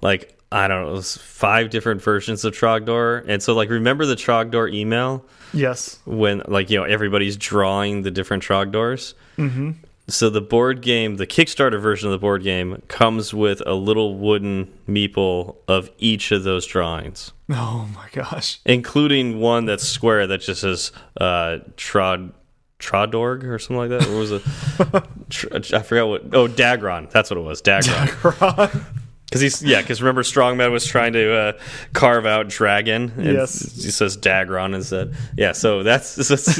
like 0.01 0.35
I 0.51 0.67
don't 0.67 0.85
know, 0.85 1.01
five 1.01 1.69
different 1.69 2.01
versions 2.01 2.45
of 2.45 2.53
Trogdor, 2.53 3.23
and 3.27 3.43
so 3.43 3.53
like 3.53 3.69
remember 3.73 4.05
the 4.05 4.15
Trogdor 4.15 4.73
email? 4.73 5.25
Yes. 5.53 5.99
When 6.05 6.41
like 6.47 6.73
you 6.73 6.79
know 6.79 6.85
everybody's 6.85 7.37
drawing 7.37 8.03
the 8.03 8.11
different 8.11 8.43
Trogdors. 8.43 9.13
Mm 9.37 9.49
-hmm 9.49 9.84
so 10.07 10.29
the 10.29 10.41
board 10.41 10.81
game, 10.81 11.15
the 11.15 11.27
Kickstarter 11.27 11.79
version 11.79 12.07
of 12.07 12.11
the 12.11 12.19
board 12.19 12.43
game, 12.43 12.81
comes 12.87 13.33
with 13.33 13.61
a 13.65 13.73
little 13.73 14.15
wooden 14.15 14.71
meeple 14.87 15.55
of 15.67 15.89
each 15.97 16.31
of 16.31 16.43
those 16.43 16.65
drawings. 16.65 17.31
Oh 17.49 17.89
my 17.95 18.07
gosh! 18.11 18.59
Including 18.65 19.39
one 19.39 19.65
that's 19.65 19.87
square 19.87 20.27
that 20.27 20.41
just 20.41 20.61
says 20.61 20.91
uh, 21.19 21.59
Trod 21.77 22.33
Trodorg 22.79 23.43
or 23.43 23.57
something 23.57 23.77
like 23.77 23.89
that. 23.89 24.07
What 24.09 24.17
was 24.17 24.31
it? 24.31 25.73
I 25.73 25.81
forgot 25.81 26.07
what. 26.07 26.21
Oh, 26.33 26.47
Dagron. 26.47 27.09
That's 27.09 27.29
what 27.29 27.37
it 27.37 27.43
was. 27.43 27.61
Dagron. 27.61 28.07
Dagron. 28.07 28.85
Because 29.26 29.41
he's 29.41 29.63
yeah, 29.63 29.82
because 29.82 30.01
remember 30.01 30.23
Strong 30.23 30.59
Bad 30.59 30.71
was 30.71 30.86
trying 30.86 31.13
to 31.13 31.34
uh, 31.34 31.51
carve 31.93 32.26
out 32.26 32.47
dragon. 32.47 33.11
And 33.17 33.34
yes, 33.34 33.59
he 33.59 33.89
says 33.91 34.17
Dagron 34.17 34.76
instead. 34.76 35.15
Yeah, 35.36 35.51
so 35.51 35.84
that's, 35.84 36.15
that's 36.28 36.59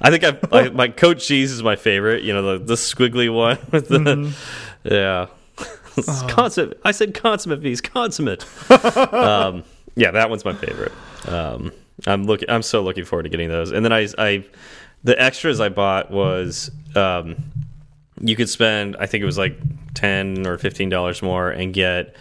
I 0.00 0.10
think 0.10 0.24
I, 0.24 0.38
I, 0.52 0.68
my 0.68 0.88
Coach 0.88 1.26
Cheese 1.26 1.50
is 1.50 1.62
my 1.62 1.76
favorite. 1.76 2.24
You 2.24 2.34
know 2.34 2.58
the 2.58 2.64
the 2.64 2.74
squiggly 2.74 3.32
one 3.32 3.58
with 3.72 3.88
the 3.88 3.98
mm 3.98 4.04
-hmm. 4.04 4.32
yeah. 4.84 5.26
Oh. 6.06 6.26
Consummate. 6.28 6.78
I 6.84 6.92
said 6.92 7.12
consummate 7.22 7.60
V's. 7.60 7.80
Consummate. 7.80 8.44
um, 9.12 9.64
yeah, 9.96 10.12
that 10.12 10.30
one's 10.30 10.44
my 10.44 10.54
favorite. 10.54 10.92
Um, 11.26 11.72
I'm 12.06 12.24
looking. 12.24 12.48
I'm 12.48 12.62
so 12.62 12.82
looking 12.82 13.04
forward 13.04 13.24
to 13.24 13.28
getting 13.28 13.50
those. 13.50 13.72
And 13.72 13.84
then 13.84 13.92
I, 13.92 14.06
I, 14.16 14.44
the 15.04 15.20
extras 15.20 15.60
I 15.60 15.70
bought 15.70 16.10
was 16.10 16.70
um, 16.94 17.36
you 18.20 18.36
could 18.36 18.48
spend 18.48 18.96
I 18.98 19.06
think 19.06 19.22
it 19.22 19.26
was 19.26 19.38
like 19.38 19.56
ten 19.94 20.46
or 20.46 20.58
fifteen 20.58 20.88
dollars 20.88 21.22
more 21.22 21.50
and 21.50 21.72
get 21.72 22.16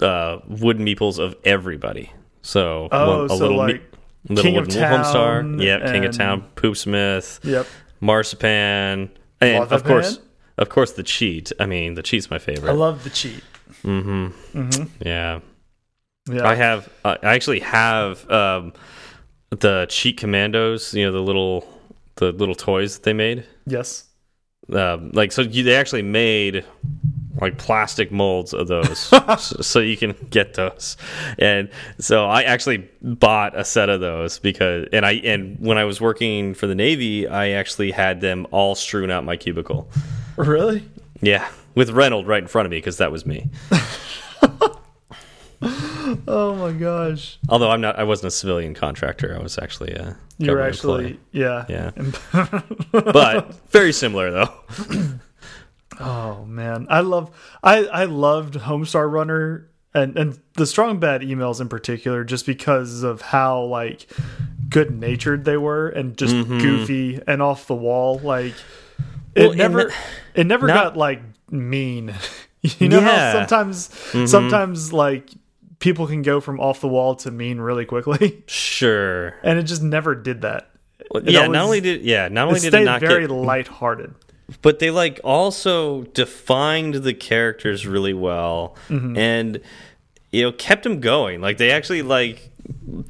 uh, 0.00 0.38
wooden 0.48 0.84
meeples 0.84 1.18
of 1.18 1.36
everybody. 1.44 2.12
So 2.42 2.88
oh, 2.92 3.08
one, 3.08 3.24
a 3.26 3.28
so 3.28 3.36
little 3.36 3.56
like 3.56 3.82
little 4.28 4.44
King 4.44 4.54
wooden 4.54 4.82
of 4.82 5.06
Star, 5.06 5.42
yep, 5.42 5.86
King 5.86 6.04
of 6.04 6.16
Town, 6.16 6.44
Poopsmith, 6.56 7.44
yep, 7.44 7.66
Marzipan, 8.00 9.10
and 9.40 9.72
of 9.72 9.84
course, 9.84 10.18
of 10.58 10.68
course, 10.68 10.92
the 10.92 11.02
cheat. 11.02 11.52
I 11.60 11.66
mean, 11.66 11.94
the 11.94 12.02
cheat's 12.02 12.30
my 12.30 12.38
favorite. 12.38 12.70
I 12.70 12.74
love 12.74 13.04
the 13.04 13.10
cheat. 13.10 13.42
Mm-hmm. 13.82 14.10
Mm 14.10 14.32
-hmm. 14.68 14.88
Yeah. 15.04 15.40
Yeah. 16.30 16.52
I 16.52 16.54
have. 16.54 16.88
Uh, 17.04 17.16
I 17.22 17.34
actually 17.34 17.60
have 17.60 18.26
um, 18.30 18.72
the 19.50 19.86
cheat 19.88 20.20
commandos. 20.20 20.92
You 20.92 21.04
know, 21.04 21.12
the 21.12 21.32
little 21.32 21.66
the 22.16 22.32
little 22.32 22.54
toys 22.54 22.94
that 22.94 23.02
they 23.02 23.12
made. 23.12 23.44
Yes. 23.66 24.05
Um, 24.72 25.10
like 25.12 25.32
so, 25.32 25.42
you, 25.42 25.62
they 25.62 25.76
actually 25.76 26.02
made 26.02 26.64
like 27.40 27.58
plastic 27.58 28.10
molds 28.10 28.54
of 28.54 28.66
those 28.66 28.98
so, 29.38 29.38
so, 29.38 29.80
you 29.80 29.96
can 29.96 30.14
get 30.30 30.54
those 30.54 30.96
and 31.38 31.68
so 31.98 32.24
i 32.24 32.42
actually 32.42 32.88
bought 33.02 33.56
a 33.58 33.62
set 33.62 33.90
of 33.90 34.00
those 34.00 34.38
because 34.38 34.88
and 34.92 35.04
i 35.04 35.12
and 35.12 35.58
when 35.60 35.76
i 35.76 35.84
was 35.84 36.00
working 36.00 36.54
for 36.54 36.66
the 36.66 36.74
navy 36.74 37.28
i 37.28 37.50
actually 37.50 37.90
had 37.90 38.22
them 38.22 38.46
all 38.52 38.74
strewn 38.74 39.10
out 39.10 39.22
my 39.22 39.36
cubicle 39.36 39.86
really 40.36 40.82
yeah 41.20 41.46
with 41.74 41.90
Reynold 41.90 42.26
right 42.26 42.42
in 42.42 42.48
front 42.48 42.64
of 42.64 42.70
me 42.70 42.78
because 42.78 42.96
that 42.96 43.12
was 43.12 43.26
me 43.26 43.50
oh 45.62 46.54
my 46.54 46.72
gosh! 46.72 47.38
Although 47.48 47.70
I'm 47.70 47.80
not, 47.80 47.98
I 47.98 48.04
wasn't 48.04 48.28
a 48.28 48.30
civilian 48.30 48.74
contractor. 48.74 49.34
I 49.34 49.42
was 49.42 49.58
actually 49.58 49.92
a. 49.92 50.16
You 50.38 50.52
were 50.52 50.60
actually, 50.60 51.18
yeah, 51.32 51.64
yeah. 51.68 51.90
but 52.92 53.54
very 53.70 53.92
similar 53.92 54.30
though. 54.30 54.54
oh 56.00 56.44
man, 56.44 56.86
I 56.90 57.00
love, 57.00 57.30
I 57.62 57.86
I 57.86 58.04
loved 58.04 58.54
Homestar 58.54 59.10
Runner 59.10 59.70
and 59.94 60.16
and 60.16 60.38
the 60.54 60.66
strong 60.66 61.00
bad 61.00 61.22
emails 61.22 61.60
in 61.60 61.68
particular, 61.68 62.22
just 62.22 62.44
because 62.44 63.02
of 63.02 63.22
how 63.22 63.62
like 63.62 64.06
good 64.68 64.98
natured 64.98 65.44
they 65.44 65.56
were 65.56 65.88
and 65.88 66.18
just 66.18 66.34
mm 66.34 66.44
-hmm. 66.44 66.60
goofy 66.60 67.20
and 67.26 67.40
off 67.40 67.66
the 67.66 67.74
wall. 67.74 68.18
Like 68.18 68.54
it 69.34 69.48
well, 69.48 69.54
never, 69.54 69.92
it 70.34 70.46
never 70.46 70.66
not, 70.66 70.94
got 70.94 70.96
like 70.96 71.22
mean. 71.50 72.14
you 72.78 72.88
know, 72.88 73.00
yeah. 73.00 73.32
sometimes, 73.32 73.88
mm 73.88 74.20
-hmm. 74.20 74.26
sometimes 74.26 74.92
like 74.92 75.26
people 75.86 76.06
can 76.08 76.22
go 76.22 76.40
from 76.40 76.58
off 76.58 76.80
the 76.80 76.88
wall 76.88 77.14
to 77.14 77.30
mean 77.30 77.58
really 77.60 77.84
quickly, 77.84 78.42
Sure. 78.48 79.36
and 79.44 79.56
it 79.58 79.62
just 79.62 79.82
never 79.82 80.16
did 80.16 80.42
that. 80.42 80.68
Well, 81.12 81.22
yeah. 81.24 81.42
always- 81.42 81.52
not 81.52 81.64
only 81.64 81.80
did 81.80 82.02
yeah, 82.02 82.26
not 82.28 82.48
It 82.48 82.48
only 82.48 82.60
did 82.60 82.74
it 82.74 82.84
not 82.84 83.00
very 83.00 83.26
get, 83.28 83.30
lighthearted. 83.30 84.14
but 84.62 84.80
they 84.80 84.90
like 84.90 85.20
also 85.22 86.02
defined 86.14 86.94
the 86.94 87.14
characters 87.14 87.86
really 87.86 88.14
well 88.14 88.74
Mm-hmm. 88.88 89.16
and 89.16 89.60
you 90.32 90.42
know 90.42 90.50
kept 90.52 90.82
them 90.82 90.98
going. 91.00 91.40
Like 91.40 91.58
they 91.58 91.70
actually 91.70 92.02
like 92.02 92.50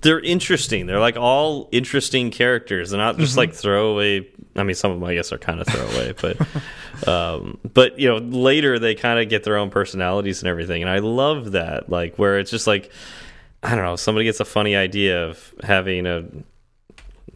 they're 0.03 0.21
interesting. 0.21 0.85
They're 0.87 1.01
like 1.01 1.17
all 1.17 1.71
interesting 1.73 2.31
characters. 2.31 2.91
They're 2.91 2.99
not 3.01 3.17
just 3.17 3.33
Mm-hmm. 3.33 3.39
like 3.39 3.55
throwaway. 3.55 4.29
I 4.57 4.63
mean, 4.63 4.75
some 4.75 4.91
of 4.91 5.01
them 5.01 5.09
I 5.09 5.15
guess 5.15 5.33
are 5.33 5.39
kind 5.39 5.61
of 5.61 5.67
throwaway, 5.67 6.15
but 6.21 7.09
um, 7.09 7.59
but 7.73 7.99
you 7.99 8.09
know 8.09 8.17
later 8.19 8.79
they 8.79 8.95
kind 8.95 9.21
of 9.21 9.29
get 9.29 9.45
their 9.45 9.57
own 9.57 9.71
personalities 9.71 10.41
and 10.41 10.49
everything, 10.49 10.83
and 10.83 10.91
I 10.91 10.99
love 10.99 11.53
that. 11.53 11.89
Like 11.89 12.19
where 12.19 12.39
it's 12.39 12.51
just 12.51 12.67
like 12.67 12.91
I 13.63 13.75
don't 13.75 13.85
know, 13.85 13.97
somebody 13.97 14.25
gets 14.25 14.41
a 14.41 14.45
funny 14.45 14.77
idea 14.77 15.27
of 15.27 15.55
having 15.63 16.07
a 16.07 16.25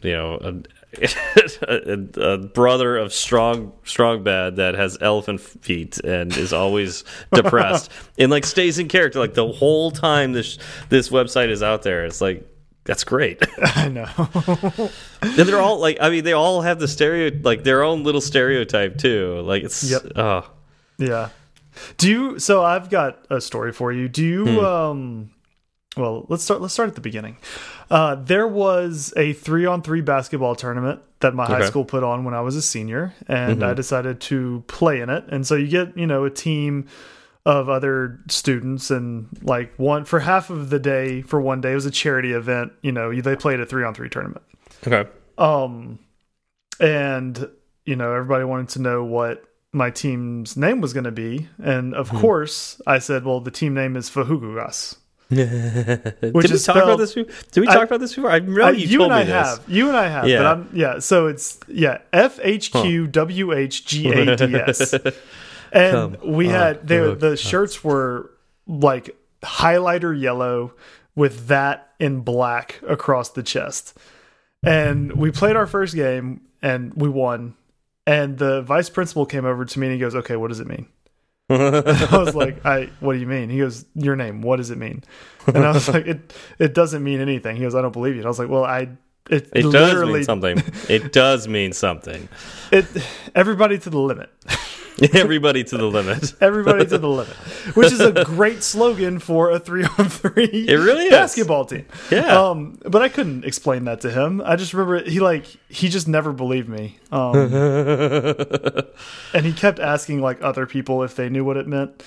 you 0.02 0.12
know 0.12 0.38
a, 0.40 0.54
a, 1.68 2.32
a 2.32 2.38
brother 2.38 2.96
of 2.96 3.12
strong 3.12 3.72
strong 3.84 4.22
bad 4.22 4.56
that 4.56 4.74
has 4.74 4.98
elephant 5.00 5.40
feet 5.40 5.98
and 5.98 6.36
is 6.36 6.52
always 6.52 7.04
depressed 7.32 7.90
and 8.18 8.30
like 8.30 8.44
stays 8.44 8.78
in 8.78 8.88
character 8.88 9.20
like 9.20 9.34
the 9.34 9.52
whole 9.52 9.90
time 9.90 10.32
this 10.32 10.58
this 10.88 11.08
website 11.10 11.48
is 11.48 11.62
out 11.62 11.82
there 11.82 12.04
it's 12.04 12.20
like 12.20 12.44
that's 12.90 13.04
great 13.04 13.38
I 13.62 13.88
know. 13.88 14.08
and 15.22 15.46
they're 15.48 15.60
all 15.60 15.78
like 15.78 15.98
i 16.00 16.10
mean 16.10 16.24
they 16.24 16.32
all 16.34 16.60
have 16.62 16.78
the 16.80 16.88
stereo 16.88 17.30
like 17.42 17.62
their 17.64 17.82
own 17.82 18.02
little 18.04 18.20
stereotype 18.20 18.98
too 18.98 19.40
like 19.42 19.62
it's 19.62 19.82
Yep. 19.90 20.02
oh 20.16 20.50
Yeah. 20.98 21.28
Do 21.96 22.10
you? 22.10 22.38
So 22.38 22.62
I've 22.62 22.90
got 22.90 23.24
a 23.30 23.40
story 23.40 23.72
for 23.72 23.92
you. 23.92 24.08
Do 24.08 24.22
you? 24.24 24.44
Hmm. 24.44 24.58
Um. 24.58 25.30
Well, 25.96 26.26
let's 26.28 26.42
start. 26.44 26.60
Let's 26.60 26.74
start 26.74 26.88
at 26.90 26.94
the 26.94 27.00
beginning. 27.00 27.36
Uh, 27.90 28.16
there 28.16 28.46
was 28.46 29.14
a 29.16 29.32
three-on-three 29.32 30.02
basketball 30.02 30.54
tournament 30.56 31.00
that 31.20 31.32
my 31.34 31.46
high 31.46 31.64
school 31.66 31.84
put 31.84 32.02
on 32.04 32.24
when 32.24 32.34
I 32.34 32.40
was 32.42 32.54
a 32.56 32.60
senior, 32.62 33.14
and 33.28 33.60
Mm-hmm. 33.60 33.70
I 33.70 33.74
decided 33.74 34.20
to 34.32 34.62
play 34.66 35.00
in 35.00 35.08
it. 35.10 35.24
And 35.28 35.46
so 35.46 35.54
you 35.54 35.68
get, 35.68 35.96
you 35.96 36.06
know, 36.06 36.24
a 36.24 36.30
team 36.30 36.86
of 37.46 37.68
other 37.68 38.20
students, 38.28 38.90
and 38.90 39.26
like 39.42 39.72
one 39.78 40.04
for 40.04 40.20
half 40.20 40.50
of 40.50 40.70
the 40.70 40.78
day 40.78 41.22
for 41.22 41.40
one 41.40 41.60
day 41.60 41.72
it 41.72 41.74
was 41.74 41.86
a 41.86 41.90
charity 41.90 42.32
event. 42.32 42.72
You 42.82 42.92
know, 42.92 43.12
they 43.20 43.36
played 43.36 43.60
a 43.60 43.66
three-on-three 43.66 44.10
tournament. 44.10 44.42
okay 44.86 45.08
Um, 45.38 45.98
and 46.78 47.48
you 47.86 47.96
know, 47.96 48.12
everybody 48.12 48.44
wanted 48.44 48.68
to 48.70 48.80
know 48.82 49.04
what 49.04 49.42
my 49.72 49.90
team's 49.90 50.56
name 50.56 50.80
was 50.80 50.92
going 50.92 51.04
to 51.04 51.10
be, 51.12 51.48
and 51.62 51.94
of 51.94 52.08
Hmm. 52.10 52.18
course, 52.18 52.80
I 52.86 52.98
said, 52.98 53.24
"Well, 53.24 53.40
the 53.40 53.50
team 53.50 53.72
name 53.74 53.96
is 53.96 54.10
Fhqwhgads." 54.10 54.96
did 55.30 56.34
we 56.34 56.42
is 56.44 56.66
talk 56.66 56.74
about 56.74 56.98
this 56.98 57.14
before? 57.14 57.32
did 57.52 57.60
we 57.60 57.68
I- 57.68 57.74
talk 57.74 57.84
about 57.84 58.00
this 58.00 58.12
before 58.16 58.32
i 58.32 58.40
know 58.40 58.64
Uh, 58.64 58.70
you, 58.70 58.86
you 58.88 59.04
and 59.04 59.12
I 59.12 59.22
this 59.22 59.32
have, 59.32 59.62
you 59.68 59.86
and 59.86 59.96
I 59.96 60.08
have, 60.08 60.26
Yeah. 60.28 60.38
but 60.38 60.46
I'm 60.46 60.68
yeah. 60.72 60.98
So 60.98 61.28
it's 61.28 61.56
yeah, 61.68 61.98
F 62.12 62.40
H 62.42 62.72
Q 62.72 63.06
W 63.06 63.52
H 63.52 63.86
G 63.86 64.08
A 64.08 64.34
D 64.36 64.56
S, 64.56 64.92
and 65.72 66.18
Come 66.18 66.32
we 66.32 66.48
had 66.48 66.86
they, 66.86 67.14
the 67.14 67.36
shirts 67.36 67.82
were 67.84 68.30
like 68.66 69.16
highlighter 69.42 70.18
yellow 70.18 70.74
with 71.14 71.48
that 71.48 71.92
in 71.98 72.20
black 72.20 72.80
across 72.86 73.30
the 73.30 73.42
chest. 73.42 73.96
And 74.62 75.12
we 75.12 75.30
played 75.30 75.56
our 75.56 75.66
first 75.66 75.94
game 75.94 76.42
and 76.62 76.94
we 76.94 77.08
won. 77.08 77.54
And 78.06 78.38
the 78.38 78.62
vice 78.62 78.90
principal 78.90 79.26
came 79.26 79.44
over 79.44 79.64
to 79.64 79.78
me 79.78 79.86
and 79.86 79.94
he 79.94 80.00
goes, 80.00 80.14
"Okay, 80.14 80.36
what 80.36 80.48
does 80.48 80.60
it 80.60 80.66
mean?" 80.66 80.86
I 81.50 82.08
was 82.12 82.34
like, 82.34 82.64
"I 82.64 82.90
what 83.00 83.14
do 83.14 83.18
you 83.18 83.26
mean?" 83.26 83.50
He 83.50 83.58
goes, 83.58 83.84
"Your 83.94 84.16
name. 84.16 84.42
What 84.42 84.56
does 84.56 84.70
it 84.70 84.78
mean?" 84.78 85.04
And 85.46 85.58
I 85.58 85.72
was 85.72 85.88
like, 85.88 86.06
"It 86.06 86.32
it 86.58 86.74
doesn't 86.74 87.04
mean 87.04 87.20
anything." 87.20 87.56
He 87.56 87.62
goes, 87.62 87.74
"I 87.74 87.82
don't 87.82 87.92
believe 87.92 88.14
you." 88.14 88.20
And 88.20 88.26
I 88.26 88.30
was 88.30 88.38
like, 88.38 88.48
"Well, 88.48 88.64
I 88.64 88.88
it, 89.28 89.48
it 89.54 89.70
does 89.70 90.02
mean 90.08 90.24
something 90.24 90.62
it 90.88 91.12
does 91.12 91.46
mean 91.46 91.72
something 91.72 92.28
it 92.72 92.86
everybody 93.34 93.78
to 93.78 93.90
the 93.90 93.98
limit." 93.98 94.30
everybody 95.14 95.64
to 95.64 95.76
the 95.78 95.86
limit 95.86 96.34
Everybody 96.40 96.86
to 96.86 96.98
the 96.98 97.08
limit, 97.08 97.34
which 97.74 97.92
is 97.92 98.00
a 98.00 98.12
great 98.24 98.62
slogan 98.62 99.18
for 99.18 99.50
a 99.50 99.58
three 99.58 99.84
on 99.84 100.08
three. 100.08 100.66
It 100.68 100.76
really 100.76 101.04
is. 101.06 101.10
basketball 101.10 101.64
team. 101.64 101.86
Yeah. 102.10 102.38
Um, 102.40 102.78
but 102.84 103.02
I 103.02 103.08
couldn't 103.08 103.44
explain 103.44 103.84
that 103.84 104.00
to 104.02 104.10
him. 104.10 104.42
I 104.44 104.56
just 104.56 104.72
remember 104.74 105.02
he 105.08 105.20
like 105.20 105.46
he 105.68 105.88
just 105.88 106.08
never 106.08 106.32
believed 106.32 106.68
me. 106.68 106.98
Um, 107.12 107.34
and 109.34 109.44
he 109.46 109.52
kept 109.52 109.78
asking 109.78 110.20
like 110.20 110.42
other 110.42 110.66
people 110.66 111.02
if 111.02 111.16
they 111.16 111.28
knew 111.28 111.44
what 111.44 111.56
it 111.56 111.66
meant. 111.66 112.02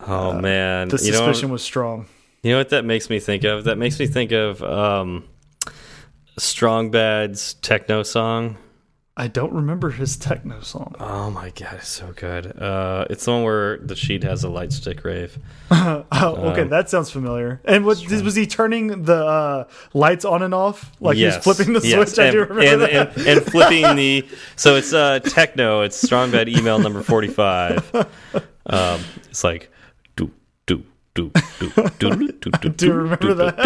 Oh 0.00 0.32
man, 0.38 0.88
The 0.88 0.96
you 0.98 1.12
know, 1.12 1.18
suspicion 1.18 1.50
was 1.50 1.62
strong. 1.62 2.06
you 2.42 2.52
know 2.52 2.58
what 2.58 2.70
that 2.70 2.84
makes 2.84 3.08
me 3.08 3.20
think 3.20 3.44
of? 3.44 3.64
That 3.64 3.78
makes 3.78 3.98
me 4.00 4.06
think 4.06 4.32
of 4.32 4.62
um, 4.62 5.24
Strong 6.38 6.90
Bad's 6.90 7.54
techno 7.54 8.02
song. 8.02 8.56
I 9.14 9.28
don't 9.28 9.52
remember 9.52 9.90
his 9.90 10.16
techno 10.16 10.60
song. 10.60 10.94
Oh 10.98 11.30
my 11.30 11.50
god, 11.50 11.74
it's 11.74 11.88
so 11.88 12.14
good. 12.16 12.46
Uh, 12.58 13.04
it's 13.10 13.26
the 13.26 13.32
one 13.32 13.42
where 13.42 13.76
the 13.76 13.94
Cheat 13.94 14.22
has 14.22 14.42
a 14.42 14.48
light 14.48 14.72
stick 14.72 15.04
rave. 15.04 15.38
Oh, 16.14 16.36
okay, 16.50 16.64
that 16.64 16.88
sounds 16.88 17.10
familiar. 17.10 17.60
And 17.64 17.84
what 17.84 17.98
was 18.08 18.34
he 18.34 18.46
turning 18.46 19.02
the 19.02 19.24
uh, 19.24 19.64
lights 19.92 20.24
on 20.24 20.42
and 20.42 20.54
off? 20.54 20.92
Like 21.00 21.16
he 21.16 21.24
was 21.24 21.36
flipping 21.38 21.72
the 21.72 21.80
yes. 21.80 22.12
switch. 22.12 22.18
I 22.18 22.26
and, 22.26 22.32
do 22.32 22.40
remember 22.40 22.62
and, 22.62 22.82
that. 22.82 23.16
and, 23.16 23.26
and 23.26 23.42
flipping 23.42 23.96
the. 23.96 24.28
So 24.54 24.76
it's 24.76 24.92
uh, 24.92 25.18
techno. 25.18 25.82
It's 25.82 26.00
Strong 26.00 26.30
Bad 26.30 26.48
email 26.48 26.78
number 26.78 27.02
forty 27.02 27.28
five. 27.28 27.90
Um, 28.64 29.00
it's 29.28 29.42
like 29.42 29.72
do 31.14 31.30
do 31.60 31.70
do 31.98 32.10
do 32.16 32.16
do 32.16 32.50
do 32.50 32.50
do. 32.60 32.68
do 32.70 32.86
you 32.86 32.92
remember 32.92 33.34
that? 33.34 33.58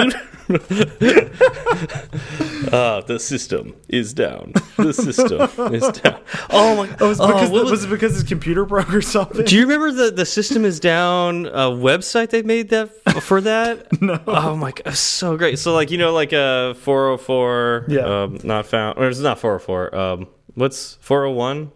Uh, 2.72 3.00
the 3.06 3.18
system 3.18 3.74
is 3.88 4.12
down. 4.12 4.52
The 4.76 4.92
system 4.92 5.42
is 5.74 5.86
down. 6.00 6.20
Oh 6.50 6.76
my! 6.76 6.96
Oh, 7.00 7.08
was, 7.08 7.20
oh, 7.20 7.26
because 7.28 7.50
what 7.50 7.58
the- 7.58 7.62
was- 7.64 7.70
was 7.70 7.84
it 7.84 7.90
because 7.90 8.14
his 8.14 8.22
computer 8.24 8.64
broke 8.64 8.92
or 8.92 9.02
something? 9.02 9.44
Do 9.44 9.54
you 9.56 9.62
remember 9.62 9.92
the 9.92 10.10
the 10.10 10.26
system 10.26 10.64
is 10.64 10.80
down 10.80 11.46
uh, 11.46 11.70
website 11.70 12.30
they 12.30 12.42
made 12.42 12.70
that 12.70 12.88
for 13.22 13.40
that? 13.40 14.00
no. 14.02 14.20
Oh 14.26 14.56
my 14.56 14.72
god, 14.72 14.94
so 14.94 15.36
great. 15.36 15.58
So 15.58 15.72
like 15.74 15.90
you 15.90 15.98
know 15.98 16.12
like 16.12 16.32
a 16.32 16.74
404 16.80 17.84
Yeah. 17.88 18.00
um, 18.22 18.38
not 18.44 18.66
found 18.66 18.98
or 18.98 19.08
it's 19.08 19.20
not 19.20 19.38
404. 19.38 19.94
Um 19.94 20.26
what's 20.54 20.94
401? 21.00 21.70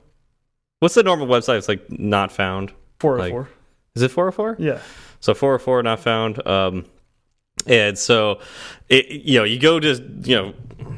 What's 0.80 0.94
the 0.94 1.02
normal 1.02 1.26
website? 1.26 1.58
It's 1.58 1.68
like 1.68 1.90
not 1.90 2.32
found. 2.32 2.72
Four 2.98 3.18
hundred 3.18 3.30
four. 3.30 3.48
Is 3.96 4.02
it 4.02 4.10
404? 4.10 4.56
Yeah. 4.58 4.80
So 5.20 5.34
404 5.34 5.82
not 5.82 6.00
found. 6.00 6.46
Um, 6.46 6.86
and 7.66 7.98
so, 7.98 8.40
it, 8.88 9.08
you 9.08 9.38
know, 9.38 9.44
you 9.44 9.58
go 9.58 9.78
to, 9.78 9.94
you 10.22 10.34
know, 10.34 10.54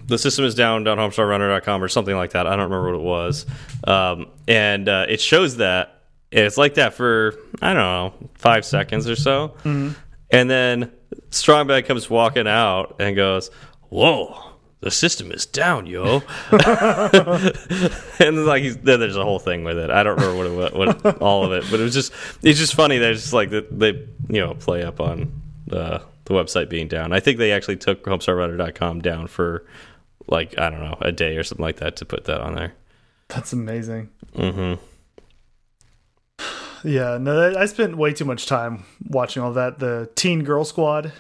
the 0.07 0.17
system 0.19 0.45
is 0.45 0.55
down, 0.55 0.85
down 0.85 0.99
homestarrunner.com 0.99 1.83
or 1.83 1.89
something 1.89 2.15
like 2.15 2.31
that. 2.33 2.47
I 2.47 2.51
don't 2.51 2.71
remember 2.71 2.93
what 2.93 3.01
it 3.01 3.05
was. 3.05 3.47
Um, 3.85 4.27
and 4.47 4.89
uh, 4.89 5.07
it 5.09 5.21
shows 5.21 5.57
that. 5.57 6.03
And 6.31 6.47
it's 6.47 6.57
like 6.57 6.75
that 6.75 6.95
for, 6.95 7.35
I 7.61 7.75
don't 7.75 7.77
know, 7.77 8.15
five 8.35 8.65
seconds 8.65 9.09
or 9.09 9.17
so. 9.17 9.55
And 10.31 10.49
then 10.49 10.93
Strong 11.31 11.67
Bad 11.67 11.85
comes 11.87 12.09
walking 12.09 12.47
out 12.49 12.97
and 13.01 13.15
goes, 13.17 13.51
Whoa. 13.91 14.52
The 14.83 14.91
system 14.91 15.31
is 15.31 15.47
down, 15.47 15.87
yo. 15.87 16.23
and 18.19 18.45
like 18.47 18.83
then 18.83 18.99
there's 19.01 19.17
a 19.17 19.23
whole 19.25 19.39
thing 19.39 19.63
with 19.65 19.79
it. 19.79 19.91
I 19.91 20.03
don't 20.03 20.19
remember 20.19 20.37
what, 20.37 20.47
it, 20.67 20.75
wa- 20.75 20.93
what 21.03 21.23
all 21.23 21.45
of 21.45 21.53
it, 21.53 21.65
but 21.71 21.79
it 21.81 21.85
was 21.85 21.95
just 21.95 22.13
it's 22.43 22.59
just 22.59 22.75
funny. 22.75 22.99
There's 22.99 23.21
just 23.23 23.33
like 23.33 23.51
that 23.51 23.79
they 23.79 23.93
you 24.29 24.41
know 24.41 24.55
play 24.55 24.83
up 24.83 25.01
on 25.01 25.33
uh, 25.71 26.01
the 26.25 26.35
website 26.35 26.69
being 26.69 26.89
down. 26.89 27.13
I 27.13 27.21
think 27.21 27.39
they 27.39 27.53
actually 27.53 27.77
took 27.77 28.03
homestarrunner.com 28.05 29.01
down 29.03 29.29
for 29.29 29.65
like 30.27 30.59
I 30.59 30.69
don't 30.69 30.81
know 30.81 30.99
a 31.01 31.13
day 31.13 31.37
or 31.37 31.45
something 31.45 31.63
like 31.65 31.77
that 31.77 31.95
to 31.97 32.05
put 32.05 32.25
that 32.25 32.41
on 32.41 32.57
there. 32.57 32.75
That's 33.29 33.53
amazing. 33.53 34.11
hmm 34.35 34.75
Yeah, 36.85 37.19
no, 37.21 37.55
I 37.57 37.67
spent 37.67 37.97
way 37.97 38.13
too 38.13 38.25
much 38.25 38.47
time 38.47 38.85
watching 39.07 39.43
all 39.45 39.53
that. 39.53 39.79
The 39.79 40.11
Teen 40.17 40.43
Girl 40.43 40.65
Squad. 40.65 41.13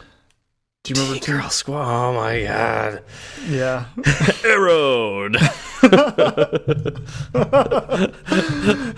Do 0.85 0.95
you 0.95 1.01
remember 1.01 1.21
Teen? 1.25 1.37
Girl 1.37 1.49
Squad. 1.49 1.85
Oh 1.87 2.13
my 2.15 2.43
god, 2.43 3.03
Yeah, 3.49 3.85
Arrowed. 4.45 5.37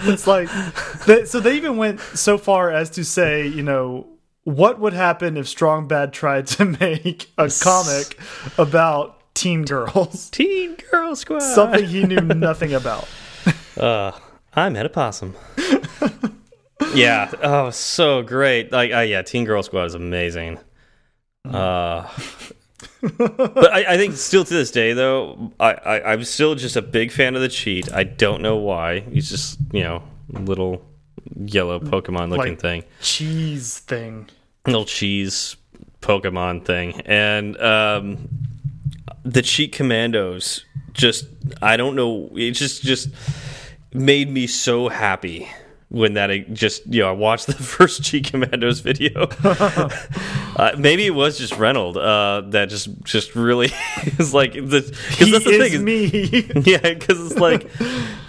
it's 0.06 0.27
like 0.27 0.48
they, 1.06 1.24
so. 1.27 1.40
They 1.40 1.56
even 1.56 1.77
went 1.77 2.01
so 2.01 2.39
far 2.39 2.70
as 2.70 2.89
to 2.90 3.05
say, 3.05 3.47
you 3.47 3.62
know, 3.62 4.06
what 4.44 4.81
would 4.81 4.94
happen 4.94 5.36
if 5.36 5.47
Strong 5.47 5.89
Bad 5.89 6.12
tried 6.15 6.47
to 6.48 6.65
make 6.81 7.31
a 7.36 7.51
comic 7.51 8.19
about 8.56 9.35
teen 9.35 9.65
girls, 9.65 10.31
Teen 10.31 10.77
Girl 10.90 11.15
Squad. 11.15 11.40
something 11.40 11.86
he 11.86 12.05
knew 12.05 12.20
nothing 12.20 12.73
about. 12.73 13.06
Uh, 13.77 14.12
I 14.55 14.70
met 14.70 14.86
a 14.86 14.89
possum. 14.89 15.35
yeah. 16.94 17.31
Oh, 17.43 17.69
so 17.70 18.23
great. 18.23 18.73
Like, 18.73 18.90
uh, 18.93 19.01
yeah, 19.01 19.20
Teen 19.23 19.44
Girl 19.44 19.62
Squad 19.62 19.85
is 19.85 19.94
amazing. 19.94 20.59
Uh, 21.45 22.09
but 23.19 23.73
I, 23.73 23.95
I 23.95 23.97
think 23.97 24.16
still 24.16 24.45
to 24.45 24.55
this 24.55 24.71
day, 24.71 24.93
though, 24.93 25.53
I, 25.61 25.73
I 25.75 26.12
I'm 26.12 26.25
still 26.25 26.55
just 26.55 26.77
a 26.77 26.83
big 26.83 27.12
fan 27.12 27.35
of 27.37 27.43
the 27.43 27.49
cheat. 27.49 27.93
I 27.93 28.05
don't 28.05 28.43
know 28.43 28.57
why. 28.57 29.01
He's 29.01 29.29
just 29.31 29.59
you 29.73 29.83
know 29.83 30.03
little 30.29 30.85
yellow 31.37 31.81
Pokemon 31.81 32.31
looking 32.31 32.53
Like- 32.55 32.61
thing, 32.61 32.85
Cheese 33.01 33.79
thing. 33.81 34.29
little 34.66 34.85
cheese 34.85 35.57
Pokemon 36.01 36.65
thing, 36.65 37.01
and 37.07 37.61
um, 37.61 38.29
the 39.23 39.43
cheat 39.43 39.73
commandos 39.73 40.65
just 40.93 41.27
I 41.61 41.77
don't 41.77 41.97
know. 41.97 42.31
It 42.35 42.53
just 42.53 42.83
just 42.83 43.09
made 43.93 44.31
me 44.31 44.47
so 44.47 44.89
happy 44.89 45.49
when 45.95 46.15
that 46.15 46.53
just 46.53 46.87
you 46.93 47.01
know 47.03 47.09
I 47.09 47.12
watched 47.12 47.47
the 47.47 47.53
first 47.55 48.03
Cheat 48.03 48.31
Commandos 48.31 48.81
video. 48.81 49.29
uh, 49.45 50.75
maybe 50.77 51.07
it 51.07 51.15
was 51.15 51.39
just 51.39 51.57
Reynolds 51.57 51.97
uh, 51.97 52.43
that 52.49 52.69
just 52.69 52.89
just 53.05 53.35
really 53.35 53.71
is 54.19 54.35
like 54.35 54.53
because 54.55 54.91
that's 54.91 55.45
the 55.45 55.51
He 55.51 55.59
thing. 55.59 55.73
is 55.73 55.81
me. 55.81 56.62
yeah, 56.71 56.79
because 56.79 57.31
it's 57.31 57.41
like, 57.41 57.71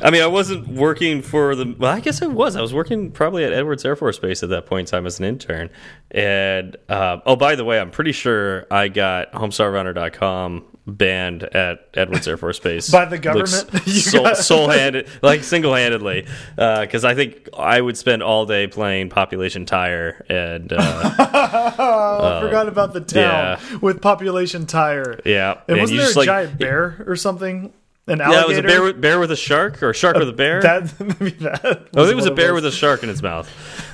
I 0.02 0.12
mean, 0.12 0.22
I 0.22 0.28
wasn't 0.28 0.68
working 0.68 1.22
for 1.22 1.56
the. 1.56 1.76
Well, 1.78 1.92
I 1.92 2.00
guess 2.00 2.22
I 2.22 2.28
was. 2.28 2.56
I 2.56 2.62
was 2.62 2.74
working 2.74 3.12
probably 3.12 3.44
at 3.44 3.52
Edwards 3.54 3.84
Air 3.84 3.96
Force 3.96 4.20
Base 4.20 4.44
at 4.44 4.50
that 4.50 4.66
point 4.68 4.88
in 4.88 4.92
time 4.92 5.06
as 5.06 5.20
an 5.20 5.26
intern. 5.26 5.70
And 6.12 6.78
uh, 6.88 7.18
oh, 7.26 7.36
by 7.36 7.56
the 7.56 7.66
way, 7.66 7.80
I'm 7.80 7.92
pretty 7.92 8.12
sure 8.12 8.68
I 8.70 8.88
got 8.88 9.32
HomestarRunner.com 9.34 10.75
banned 10.88 11.44
at 11.44 11.90
Edwards 11.96 12.28
Air 12.28 12.38
Force 12.38 12.60
Base 12.60 12.90
By 12.92 13.06
the 13.06 13.18
government? 13.18 13.70
Like, 13.74 13.84
sole, 13.88 14.36
sole 14.36 14.70
handed, 14.70 15.08
like 15.22 15.44
single 15.44 15.74
handedly, 15.74 16.26
because 16.56 17.04
I 17.04 17.16
think 17.16 17.50
I 17.58 17.82
would 17.82 17.98
spend 17.98 18.22
all 18.24 18.46
day 18.46 18.68
playing 18.68 19.10
Population 19.10 19.66
Tire 19.66 20.26
and. 20.30 20.72
Uh, 20.72 20.78
I 21.18 22.40
forgot 22.42 22.68
about 22.68 22.94
the 22.94 23.02
town 23.02 23.60
with 23.82 24.02
population 24.02 24.66
tire. 24.66 25.20
yeah, 25.26 25.52
And 25.68 25.78
and 25.78 25.82
wasn't 25.82 26.00
there 26.00 26.12
a 26.12 26.14
like- 26.14 26.26
giant 26.26 26.58
bear 26.60 27.04
or 27.08 27.16
something? 27.16 27.74
An 28.08 28.20
Yeah, 28.20 28.42
it 28.42 28.48
was 28.48 28.58
a 28.60 28.62
bear 28.62 28.84
with, 28.84 29.02
bear 29.02 29.20
with 29.20 29.32
a 29.32 29.36
shark 29.36 29.82
or 29.82 29.90
a 29.90 29.94
shark 29.94 30.16
with 30.18 30.30
a 30.30 30.34
bear. 30.34 30.62
That 30.62 30.94
maybe 31.20 31.32
that. 31.38 31.88
Oh, 31.96 32.08
it 32.08 32.16
was 32.16 32.28
a 32.28 32.32
bear 32.32 32.54
with 32.54 32.66
a 32.66 32.72
shark 32.72 33.02
in 33.02 33.10
its 33.10 33.22
mouth. 33.24 33.50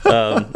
Um, 0.05 0.51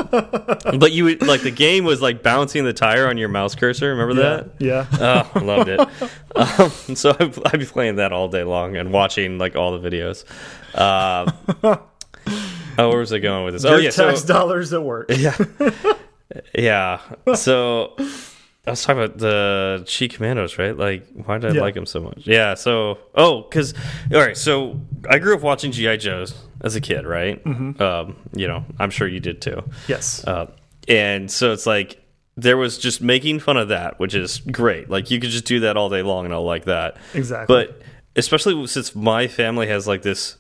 but 0.78 0.92
you 0.92 1.06
would 1.06 1.26
like 1.26 1.42
the 1.42 1.52
game 1.52 1.86
was 1.86 2.02
like 2.02 2.22
bouncing 2.22 2.66
the 2.66 2.74
tire 2.74 3.08
on 3.08 3.18
your 3.18 3.30
mouse 3.30 3.56
cursor. 3.56 3.90
Remember 3.96 4.16
that? 4.16 4.56
Yeah. 4.60 4.86
Oh, 4.94 5.32
I 5.36 5.40
loved 5.40 5.70
it. 5.70 5.80
um, 6.36 6.96
so 6.96 7.12
I, 7.18 7.32
I'd 7.46 7.60
be 7.60 7.66
playing 7.66 7.96
that 7.96 8.12
all 8.12 8.28
day 8.28 8.44
long 8.44 8.76
and 8.76 8.92
watching 8.92 9.38
like 9.38 9.56
all 9.56 9.78
the 9.78 9.90
videos. 9.90 10.26
Um, 10.78 11.34
oh, 12.78 12.90
where 12.90 13.00
was 13.00 13.14
I 13.14 13.20
going 13.20 13.46
with 13.46 13.54
this? 13.54 13.64
Your 13.64 13.76
oh, 13.76 13.78
yeah. 13.78 13.92
tax 13.92 14.22
So, 14.22 14.28
dollars 14.28 14.74
at 14.74 14.84
work. 14.84 15.10
yeah, 15.10 15.38
yeah. 16.54 17.00
So 17.36 17.96
I 18.68 18.72
was 18.72 18.84
talking 18.84 19.04
about 19.04 19.18
the 19.20 19.84
Cheat 19.86 20.14
Commandos, 20.16 20.58
right? 20.58 20.76
Like, 20.76 21.06
why 21.14 21.38
did 21.38 21.52
I 21.52 21.54
Yeah. 21.56 21.62
like 21.62 21.76
them 21.76 21.86
so 21.86 22.00
much? 22.02 22.26
Yeah. 22.26 22.56
So, 22.56 22.98
oh, 23.14 23.44
because 23.44 23.74
all 24.14 24.20
right. 24.20 24.36
So 24.36 24.80
I 25.10 25.20
grew 25.20 25.36
up 25.36 25.42
watching 25.42 25.72
GI 25.72 25.98
Joes 25.98 26.34
as 26.62 26.76
a 26.76 26.82
kid, 26.82 27.06
right? 27.06 27.44
Mm-hmm. 27.44 27.82
Um, 27.82 28.16
you 28.36 28.48
know, 28.48 28.66
I'm 28.80 28.90
sure 28.90 29.08
you 29.08 29.20
did 29.20 29.42
too. 29.42 29.64
Yes. 29.88 30.24
Uh, 30.26 30.50
and 30.88 31.30
so 31.30 31.52
it's 31.52 31.66
like 31.68 32.02
there 32.38 32.58
was 32.58 32.78
just 32.80 33.02
making 33.02 33.40
fun 33.40 33.56
of 33.58 33.70
that, 33.70 34.00
which 34.00 34.16
is 34.16 34.40
great. 34.40 34.90
Like 34.90 35.12
you 35.12 35.20
could 35.20 35.30
just 35.30 35.46
do 35.46 35.60
that 35.62 35.78
all 35.78 35.90
day 35.90 36.02
long, 36.02 36.26
and 36.26 36.34
I'll 36.34 36.44
like 36.44 36.66
that. 36.66 36.98
Exactly. 37.14 37.54
But 37.56 37.82
especially 38.16 38.66
since 38.68 38.96
my 38.96 39.28
family 39.28 39.68
has 39.68 39.88
like 39.88 40.02
this, 40.02 40.38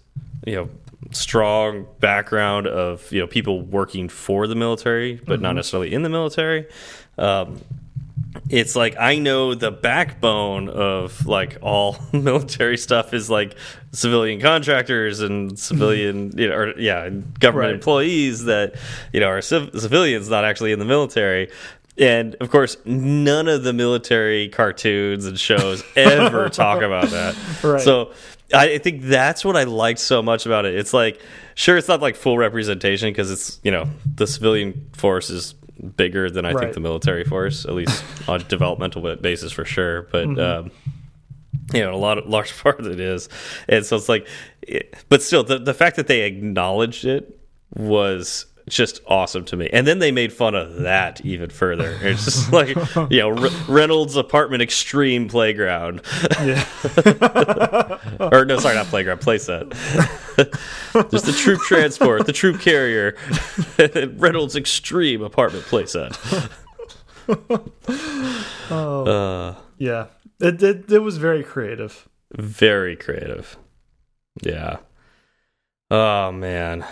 you 0.47 0.55
know, 0.55 0.69
strong 1.11 1.85
background 1.99 2.65
of 2.67 3.09
you 3.11 3.19
know 3.21 3.27
people 3.27 3.61
working 3.61 4.09
for 4.09 4.47
the 4.47 4.55
military, 4.55 5.21
but 5.27 5.39
not 5.41 5.53
necessarily 5.55 5.93
in 5.93 6.01
the 6.01 6.09
military. 6.09 6.65
Um, 7.17 7.61
it's 8.49 8.75
like 8.75 8.95
I 8.99 9.17
know 9.17 9.55
the 9.55 9.71
backbone 9.71 10.69
of 10.69 11.25
like 11.25 11.57
all 11.61 11.97
military 12.13 12.77
stuff 12.77 13.13
is 13.13 13.29
like 13.29 13.55
civilian 13.91 14.39
contractors 14.39 15.21
and 15.21 15.57
civilian, 15.57 16.31
you 16.37 16.49
know, 16.49 16.55
or, 16.55 16.79
yeah, 16.79 17.09
government 17.39 17.67
Right. 17.69 17.73
employees 17.75 18.45
that 18.45 18.75
you 19.13 19.19
know 19.19 19.27
are 19.27 19.41
civ 19.41 19.71
civilians, 19.79 20.29
not 20.29 20.45
actually 20.45 20.71
in 20.71 20.79
the 20.79 20.85
military. 20.85 21.49
And 21.97 22.35
of 22.41 22.49
course, 22.51 22.75
none 22.83 23.47
of 23.47 23.63
the 23.63 23.71
military 23.71 24.49
cartoons 24.49 25.25
and 25.25 25.39
shows 25.39 25.81
ever 25.95 26.49
talk 26.49 26.81
about 26.81 27.09
that. 27.11 27.35
Right. 27.63 27.81
So 27.81 28.11
I 28.53 28.73
I 28.73 28.77
think 28.79 29.03
that's 29.03 29.43
what 29.45 29.55
I 29.55 29.63
liked 29.63 29.99
so 29.99 30.21
much 30.21 30.45
about 30.45 30.65
it. 30.65 30.75
It's 30.75 30.93
like, 30.93 31.19
sure, 31.55 31.77
it's 31.77 31.87
not 31.87 32.01
like 32.01 32.15
full 32.15 32.37
representation 32.37 33.09
because 33.09 33.31
it's 33.31 33.59
you 33.63 33.71
know 33.71 33.87
the 34.15 34.27
civilian 34.27 34.87
force 34.93 35.29
is 35.29 35.55
bigger 35.89 36.29
than 36.29 36.45
I 36.45 36.51
Right. 36.51 36.61
think 36.63 36.73
the 36.73 36.79
military 36.79 37.23
force, 37.23 37.65
at 37.65 37.73
least 37.73 38.03
on 38.27 38.41
a 38.41 38.43
developmental 38.43 39.15
basis 39.17 39.51
for 39.51 39.65
sure. 39.65 40.03
But 40.11 40.27
Mm-hmm. 40.27 40.39
um, 40.67 40.71
you 41.73 41.81
know, 41.81 41.93
a 41.93 41.97
lot 41.97 42.17
of 42.19 42.27
large 42.27 42.55
part 42.61 42.79
of 42.79 42.85
it 42.87 42.99
is, 42.99 43.27
and 43.67 43.83
so 43.85 43.95
it's 43.95 44.07
like, 44.09 44.27
it, 44.61 44.93
but 45.09 45.21
still, 45.23 45.43
the 45.43 45.57
the 45.57 45.73
fact 45.73 45.95
that 45.95 46.07
they 46.07 46.21
acknowledged 46.21 47.05
it 47.05 47.39
was 47.75 48.45
just 48.67 49.01
awesome 49.07 49.45
to 49.45 49.55
me. 49.57 49.69
And 49.71 49.85
then 49.85 49.99
they 49.99 50.11
made 50.11 50.33
fun 50.33 50.55
of 50.55 50.75
that 50.77 51.23
even 51.25 51.49
further. 51.49 51.97
It's 52.01 52.25
just 52.25 52.51
like, 52.53 52.75
you 53.11 53.19
know, 53.19 53.29
Re 53.29 53.49
Reynolds 53.67 54.15
apartment 54.15 54.61
extreme 54.61 55.27
playground. 55.27 56.01
yeah. 56.41 56.65
or 58.31 58.45
no, 58.45 58.57
sorry, 58.59 58.75
not 58.75 58.87
playground, 58.87 59.19
playset. 59.19 59.69
There's 61.09 61.23
the 61.23 61.31
troop 61.31 61.61
transport, 61.61 62.25
the 62.25 62.33
troop 62.33 62.59
carrier, 62.59 63.15
Reynolds 64.17 64.55
extreme 64.55 65.21
apartment 65.21 65.65
playset. 65.65 66.15
Oh. 68.69 69.05
Uh, 69.05 69.55
yeah. 69.77 70.07
It, 70.39 70.61
it 70.61 70.91
it 70.91 70.99
was 70.99 71.17
very 71.17 71.43
creative. 71.43 72.09
very 72.35 72.95
creative. 72.95 73.57
Yeah. 74.41 74.77
Oh 75.89 76.31
man. 76.31 76.85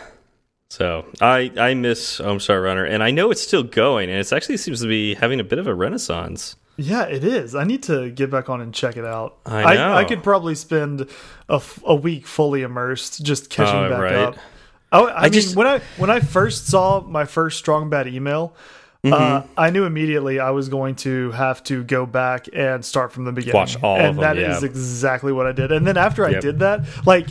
So 0.73 1.05
I 1.21 1.51
I 1.55 1.75
miss 1.75 2.17
Homestar 2.17 2.63
Runner, 2.63 2.83
and 2.83 3.03
I 3.03 3.11
know 3.11 3.29
it's 3.29 3.43
still 3.43 3.61
going, 3.61 4.09
and 4.09 4.17
it 4.19 4.33
actually 4.33 4.57
seems 4.57 4.81
to 4.81 4.87
be 4.87 5.13
having 5.13 5.39
a 5.39 5.43
bit 5.43 5.59
of 5.59 5.67
a 5.67 5.73
renaissance. 5.75 6.55
Yeah, 6.77 7.03
it 7.03 7.23
is. 7.23 7.53
I 7.53 7.63
need 7.63 7.83
to 7.83 8.09
get 8.09 8.31
back 8.31 8.49
on 8.49 8.59
and 8.59 8.73
check 8.73 8.97
it 8.97 9.05
out. 9.05 9.37
I 9.45 9.75
know. 9.75 9.93
I, 9.93 10.03
could 10.05 10.23
probably 10.23 10.55
spend 10.55 11.07
a, 11.47 11.61
a 11.85 11.93
week 11.93 12.25
fully 12.25 12.63
immersed 12.63 13.23
just 13.23 13.51
catching 13.51 13.75
Oh, 13.75 13.89
back 13.91 13.99
right. 13.99 14.15
up. 14.15 14.37
I, 14.91 14.99
I, 15.03 15.23
mean, 15.25 15.33
just- 15.33 15.55
when 15.55 15.67
I 15.67 15.79
when 15.97 16.09
I 16.09 16.19
first 16.21 16.65
saw 16.65 17.01
my 17.01 17.25
first 17.25 17.59
strong 17.59 17.91
bad 17.91 18.07
email, 18.07 18.55
uh, 19.05 19.09
Mm-hmm. 19.09 19.53
I 19.55 19.69
knew 19.69 19.83
immediately 19.85 20.39
I 20.39 20.49
was 20.49 20.69
going 20.69 20.95
to 20.95 21.29
have 21.31 21.61
to 21.65 21.83
go 21.83 22.07
back 22.07 22.47
and 22.51 22.83
start 22.83 23.11
from 23.11 23.25
the 23.25 23.31
beginning. 23.31 23.59
Watch 23.59 23.79
all 23.83 23.97
of 23.97 24.01
and 24.05 24.17
them, 24.17 24.21
that 24.23 24.37
is 24.39 24.63
yeah. 24.63 24.67
exactly 24.67 25.31
what 25.33 25.45
I 25.45 25.51
did. 25.51 25.71
And 25.71 25.85
then 25.85 25.97
after 25.97 26.25
I 26.25 26.29
Yep. 26.31 26.41
did 26.41 26.59
that, 26.59 26.85
like 27.05 27.27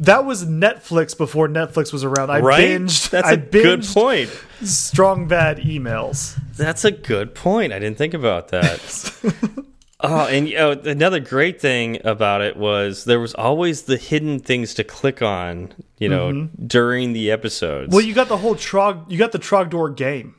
that 0.00 0.24
was 0.24 0.44
Netflix 0.44 1.16
before 1.16 1.48
Netflix 1.48 1.92
was 1.92 2.04
around. 2.04 2.30
I 2.30 2.40
Right? 2.40 2.68
binged. 2.68 3.10
That's 3.10 3.28
I 3.28 3.32
a 3.32 3.36
good 3.36 3.80
binged 3.80 3.94
point. 3.94 4.30
Strong 4.62 5.28
bad 5.28 5.58
emails. 5.58 6.38
That's 6.56 6.84
a 6.84 6.90
good 6.90 7.34
point. 7.34 7.72
I 7.72 7.78
didn't 7.78 7.98
think 7.98 8.14
about 8.14 8.48
that. 8.48 9.34
oh, 10.00 10.26
and 10.26 10.48
you 10.48 10.56
know, 10.56 10.72
another 10.72 11.20
great 11.20 11.60
thing 11.60 11.98
about 12.04 12.42
it 12.42 12.56
was 12.56 13.04
there 13.04 13.20
was 13.20 13.34
always 13.34 13.82
the 13.82 13.96
hidden 13.96 14.38
things 14.38 14.74
to 14.74 14.84
click 14.84 15.22
on, 15.22 15.72
you 15.98 16.08
know, 16.08 16.30
mm-hmm. 16.30 16.66
during 16.66 17.12
the 17.12 17.30
episodes. 17.30 17.92
Well, 17.92 18.04
you 18.04 18.14
got 18.14 18.28
the 18.28 18.38
whole 18.38 18.54
Trog. 18.54 19.10
You 19.10 19.18
got 19.18 19.32
the 19.32 19.38
Trogdor 19.38 19.96
game. 19.96 20.34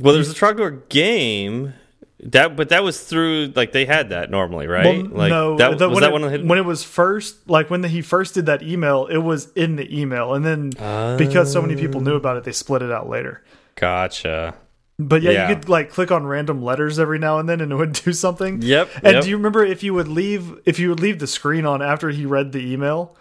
Well, 0.00 0.14
there's 0.14 0.30
a 0.30 0.34
Trogdor 0.34 0.88
game 0.88 1.74
that, 2.20 2.56
but 2.56 2.70
that 2.70 2.82
was 2.82 3.00
through 3.02 3.52
like 3.54 3.72
they 3.72 3.84
had 3.84 4.08
that 4.10 4.30
normally, 4.30 4.66
right? 4.66 4.84
Well, 5.04 5.16
like 5.18 5.30
no, 5.30 5.56
that 5.56 5.78
the- 5.78 5.88
was 5.88 5.94
when 5.96 6.02
that 6.02 6.08
it, 6.10 6.12
one 6.12 6.32
the 6.32 6.48
when 6.48 6.58
it 6.58 6.64
was 6.64 6.82
first, 6.82 7.48
like 7.48 7.70
when 7.70 7.82
he 7.84 8.02
first 8.02 8.34
did 8.34 8.46
that 8.46 8.62
email, 8.62 9.06
it 9.06 9.18
was 9.18 9.52
in 9.52 9.76
the 9.76 10.00
email, 10.00 10.34
and 10.34 10.44
then 10.44 10.70
because 11.16 11.52
so 11.52 11.62
many 11.62 11.76
people 11.76 12.00
knew 12.00 12.16
about 12.16 12.36
it, 12.36 12.44
they 12.44 12.52
split 12.52 12.82
it 12.82 12.90
out 12.90 13.08
later. 13.08 13.42
Gotcha. 13.76 14.54
But 15.00 15.22
yeah, 15.22 15.30
Yeah. 15.30 15.48
you 15.48 15.54
could 15.54 15.68
like 15.68 15.90
click 15.90 16.10
on 16.10 16.26
random 16.26 16.60
letters 16.60 16.98
every 16.98 17.20
now 17.20 17.38
and 17.38 17.48
then, 17.48 17.60
and 17.60 17.70
it 17.70 17.76
would 17.76 17.92
do 18.04 18.12
something. 18.12 18.62
Yep, 18.62 18.90
And 19.04 19.12
yep. 19.14 19.22
do 19.22 19.30
you 19.30 19.36
remember 19.36 19.64
if 19.64 19.84
you 19.84 19.94
would 19.94 20.08
leave 20.08 20.58
if 20.66 20.80
you 20.80 20.88
would 20.88 20.98
leave 21.00 21.20
the 21.20 21.28
screen 21.28 21.64
on 21.64 21.82
after 21.82 22.10
he 22.10 22.26
read 22.26 22.50
the 22.50 22.72
email? 22.72 23.16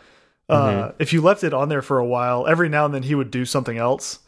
Uh, 0.50 0.94
if 0.98 1.12
you 1.12 1.22
left 1.22 1.44
it 1.44 1.54
on 1.54 1.68
there 1.70 1.82
for 1.82 2.00
a 2.00 2.06
while, 2.06 2.48
every 2.48 2.70
now 2.70 2.86
and 2.86 2.94
then 2.94 3.04
he 3.04 3.14
would 3.14 3.30
do 3.30 3.44
something 3.46 3.78
else. 3.78 4.20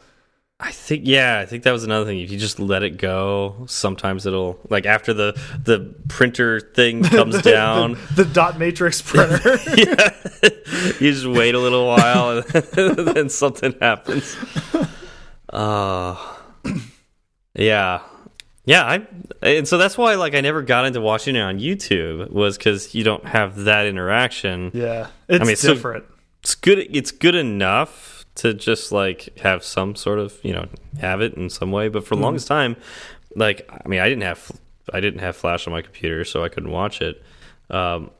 I 0.62 0.72
think 0.72 1.02
yeah, 1.06 1.38
I 1.38 1.46
think 1.46 1.62
that 1.62 1.72
was 1.72 1.84
another 1.84 2.04
thing. 2.04 2.20
If 2.20 2.30
you 2.30 2.38
just 2.38 2.60
let 2.60 2.82
it 2.82 2.98
go, 2.98 3.64
sometimes 3.66 4.26
it'll 4.26 4.58
like 4.68 4.84
after 4.84 5.14
the 5.14 5.32
the 5.64 5.94
printer 6.08 6.60
thing 6.60 7.02
comes 7.16 7.40
down. 7.40 7.92
The, 8.14 8.24
the 8.24 8.32
dot 8.32 8.58
matrix 8.58 9.00
printer. 9.06 9.56
yeah. 9.76 10.14
you 11.00 11.12
just 11.12 11.26
wait 11.26 11.54
a 11.54 11.58
little 11.58 11.86
while 11.86 12.38
and 12.38 12.44
then 12.96 13.28
something 13.30 13.74
happens. 13.80 14.36
Uh 15.48 16.14
yeah. 17.54 18.02
Yeah, 18.66 18.84
I 18.84 19.06
and 19.42 19.66
so 19.66 19.78
that's 19.78 19.96
why 19.96 20.14
like 20.16 20.34
I 20.34 20.42
never 20.42 20.62
got 20.62 20.84
into 20.84 21.00
watching 21.00 21.36
it 21.36 21.40
on 21.40 21.58
YouTube 21.58 22.30
was 22.30 22.58
cuz 22.58 22.94
you 22.94 23.02
don't 23.02 23.24
have 23.24 23.56
that 23.64 23.86
interaction. 23.86 24.70
yeah, 24.74 25.08
it's 25.28 25.46
mean, 25.46 25.56
so- 25.56 25.74
different. 25.74 26.04
It's 26.42 26.54
good 26.54 26.78
it's 26.94 27.10
good 27.10 27.34
enough 27.34 28.19
to 28.40 28.52
just 28.54 28.92
like 28.92 29.38
have 29.38 29.64
some 29.64 29.94
sort 29.94 30.18
of, 30.18 30.38
you 30.42 30.52
know, 30.52 30.68
have 31.00 31.20
it 31.20 31.34
in 31.34 31.48
some 31.48 31.70
way, 31.70 31.88
but 31.88 32.06
for 32.06 32.16
the 32.16 32.22
longest 32.22 32.46
time 32.46 32.76
like 33.36 33.68
I 33.70 33.88
mean, 33.88 34.00
I 34.00 34.08
didn't 34.08 34.22
have 34.22 34.50
I 34.92 35.00
didn't 35.00 35.20
have 35.20 35.36
flash 35.36 35.66
on 35.66 35.72
my 35.72 35.82
computer 35.82 36.24
so 36.24 36.44
I 36.44 36.48
couldn't 36.48 36.70
watch 36.70 37.00
it. 37.00 37.22
Um 37.68 38.10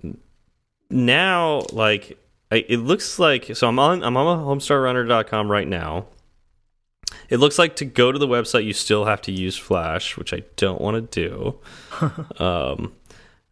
now 0.88 1.62
like 1.72 2.18
I, 2.52 2.64
it 2.68 2.78
looks 2.78 3.18
like 3.18 3.54
so 3.56 3.68
I'm 3.68 3.78
on 3.78 4.02
I'm 4.02 4.16
on 4.16 4.44
homestarrunner.com 4.44 5.50
right 5.50 5.68
now. 5.68 6.06
it 7.28 7.38
looks 7.38 7.58
like 7.58 7.76
to 7.76 7.84
go 7.84 8.12
to 8.12 8.18
the 8.18 8.26
website 8.26 8.64
you 8.64 8.72
still 8.72 9.04
have 9.04 9.20
to 9.22 9.32
use 9.32 9.56
Flash, 9.56 10.16
which 10.16 10.32
I 10.32 10.42
don't 10.56 10.80
want 10.80 11.10
to 11.10 11.28
do. 11.28 11.58
um, 12.44 12.92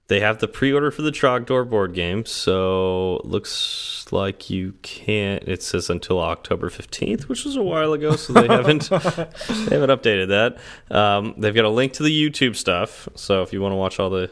they 0.09 0.20
have 0.20 0.39
the 0.39 0.48
pre-order 0.48 0.90
for 0.90 1.02
the 1.02 1.10
Trogdor 1.10 1.68
board 1.68 1.93
game, 1.93 2.24
so 2.24 3.20
looks 3.24 4.06
like 4.10 4.48
you 4.48 4.74
can't. 4.82 5.43
It 5.47 5.62
says 5.62 5.90
until 5.90 6.18
October 6.18 6.70
fifteenth, 6.70 7.28
which 7.28 7.44
was 7.44 7.56
a 7.56 7.62
while 7.62 7.93
ago, 7.93 8.16
so 8.16 8.32
they 8.32 8.48
haven't 8.48 8.89
they 8.90 8.97
haven't 8.98 9.90
updated 9.90 10.28
that. 10.28 10.59
Um, 10.94 11.35
they've 11.36 11.55
got 11.55 11.66
a 11.66 11.70
link 11.70 11.93
to 11.94 12.02
the 12.02 12.30
YouTube 12.30 12.56
stuff, 12.56 13.09
so 13.14 13.43
if 13.43 13.52
you 13.52 13.60
want 13.60 13.72
to 13.72 13.76
watch 13.76 14.01
all 14.01 14.10
the 14.10 14.30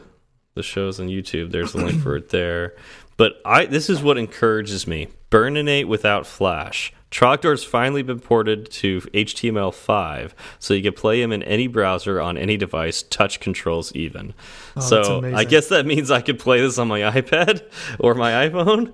the 0.55 0.63
shows 0.63 0.99
on 0.99 1.07
YouTube, 1.07 1.51
there's 1.51 1.75
a 1.75 1.77
link 1.77 2.01
for 2.01 2.15
it 2.15 2.29
there. 2.29 2.75
But 3.15 3.39
I 3.45 3.65
this 3.65 3.89
is 3.89 4.01
what 4.01 4.17
encourages 4.17 4.87
me: 4.87 5.09
Burninate 5.29 5.85
without 5.85 6.25
Flash. 6.25 6.93
Trogdor's 7.09 7.63
finally 7.63 8.03
been 8.03 8.19
ported 8.19 8.69
to 8.71 8.99
HTML5, 8.99 10.31
so 10.59 10.73
you 10.73 10.83
can 10.83 10.93
play 10.93 11.21
him 11.21 11.31
in 11.31 11.41
any 11.43 11.67
browser 11.67 12.19
on 12.19 12.37
any 12.37 12.57
device, 12.57 13.01
touch 13.01 13.39
controls 13.39 13.93
even. 13.95 14.33
Oh, 14.75 14.81
so 14.81 15.35
I 15.35 15.45
guess 15.45 15.69
that 15.69 15.85
means 15.85 16.11
I 16.11 16.19
could 16.21 16.37
play 16.37 16.59
this 16.59 16.77
on 16.77 16.89
my 16.89 16.99
iPad 16.99 17.61
or 17.99 18.13
my 18.13 18.49
iPhone. 18.49 18.93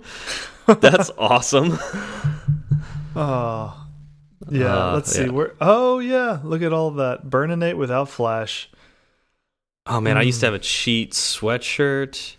That's 0.80 1.12
awesome. 1.18 1.80
Oh, 3.16 3.86
yeah. 4.50 4.76
Uh, 4.76 4.94
let's 4.96 5.12
see. 5.12 5.26
yeah. 5.26 5.30
Where? 5.30 5.54
Oh, 5.62 6.00
yeah. 6.00 6.40
Look 6.44 6.64
at 6.64 6.74
all 6.74 6.90
that. 6.92 7.28
Burninate 7.30 7.78
without 7.78 8.10
Flash. 8.10 8.72
Oh 9.86 10.02
man, 10.02 10.18
I 10.18 10.24
used 10.24 10.40
to 10.40 10.48
have 10.48 10.56
a 10.56 10.60
cheat 10.60 11.12
sweatshirt. 11.12 12.38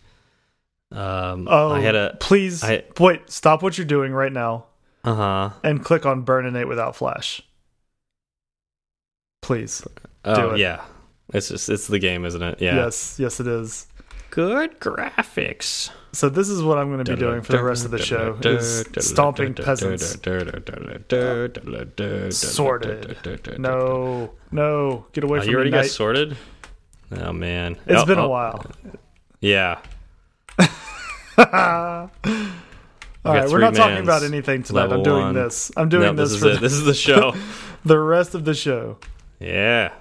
Um, 0.93 1.49
Oh, 1.51 1.73
I 1.73 1.81
had 1.81 1.95
a 1.95 2.17
Please 2.21 2.63
I- 2.63 2.85
wait. 2.99 3.31
Stop 3.31 3.63
what 3.63 3.77
you're 3.79 3.87
doing 3.87 4.13
right 4.13 4.33
now 4.33 4.67
uh 5.05 5.15
huh. 5.15 5.51
and 5.65 5.85
click 5.85 6.07
on 6.07 6.25
Burninate 6.25 6.69
without 6.69 6.95
Flash. 6.97 7.43
Please. 9.43 9.83
Oh 10.25 10.51
it. 10.53 10.59
yeah, 10.59 10.83
it's 11.33 11.49
just 11.49 11.69
it's 11.69 11.87
the 11.87 11.99
game, 11.99 12.25
isn't 12.25 12.43
it? 12.43 12.61
Yeah. 12.63 12.77
Yes. 12.77 13.17
Yes, 13.19 13.41
it 13.41 13.47
is. 13.47 13.87
Good 14.31 14.81
graphics. 14.81 15.91
So 16.13 16.29
this 16.29 16.49
is 16.49 16.63
what 16.63 16.79
I'm 16.79 16.91
going 16.93 17.05
to 17.05 17.13
be 17.13 17.19
doing 17.19 17.43
for 17.43 17.53
the 17.53 17.63
rest 17.63 17.85
of 17.85 17.91
the 17.91 17.99
show: 17.99 18.39
is 18.43 18.85
stomping 19.01 19.55
peasants. 19.55 20.17
Sworded. 22.33 23.17
No, 23.59 24.31
no, 24.51 25.07
get 25.13 25.25
away 25.25 25.39
Oh, 25.39 25.43
from 25.43 25.51
you 25.51 25.51
me. 25.51 25.51
You 25.51 25.57
already 25.57 25.71
got 25.71 25.87
sworded. 25.87 26.37
Oh 27.17 27.33
man, 27.33 27.77
It's 27.87 28.03
Oh, 28.03 28.07
been 28.07 28.19
a 28.19 28.25
oh, 28.25 28.29
while. 28.29 28.65
Yeah. 29.41 29.81
All 33.27 33.33
right, 33.33 33.49
we're 33.51 33.59
not 33.61 33.75
talking 33.75 34.03
about 34.03 34.23
anything 34.23 34.63
tonight. 34.63 34.93
I'm 34.93 35.03
doing 35.03 35.23
one. 35.23 35.35
this. 35.35 35.73
I'm 35.77 35.89
doing 35.89 36.15
No, 36.15 36.23
this, 36.23 36.33
this 36.33 36.37
is 36.37 36.43
for 36.43 36.49
it. 36.51 36.61
This 36.61 36.73
is 36.75 36.85
the 36.85 36.95
show. 36.95 37.35
the 37.85 37.99
rest 37.99 38.35
of 38.35 38.45
the 38.45 38.55
show. 38.55 38.99
yeah. 39.41 39.93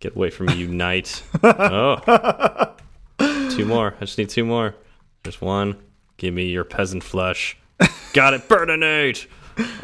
Get 0.00 0.14
away 0.14 0.30
from 0.30 0.46
me, 0.46 0.54
you 0.54 0.68
knight. 0.72 1.24
Oh. 1.42 2.72
Two 3.18 3.64
more. 3.64 3.94
I 4.00 4.04
just 4.04 4.16
need 4.16 4.28
two 4.28 4.44
more. 4.44 4.76
Just 5.24 5.42
one. 5.42 5.76
Give 6.18 6.32
me 6.32 6.46
your 6.46 6.62
peasant 6.62 7.02
flesh. 7.02 7.56
Got 8.12 8.34
it. 8.34 8.48
Burninate. 8.48 9.26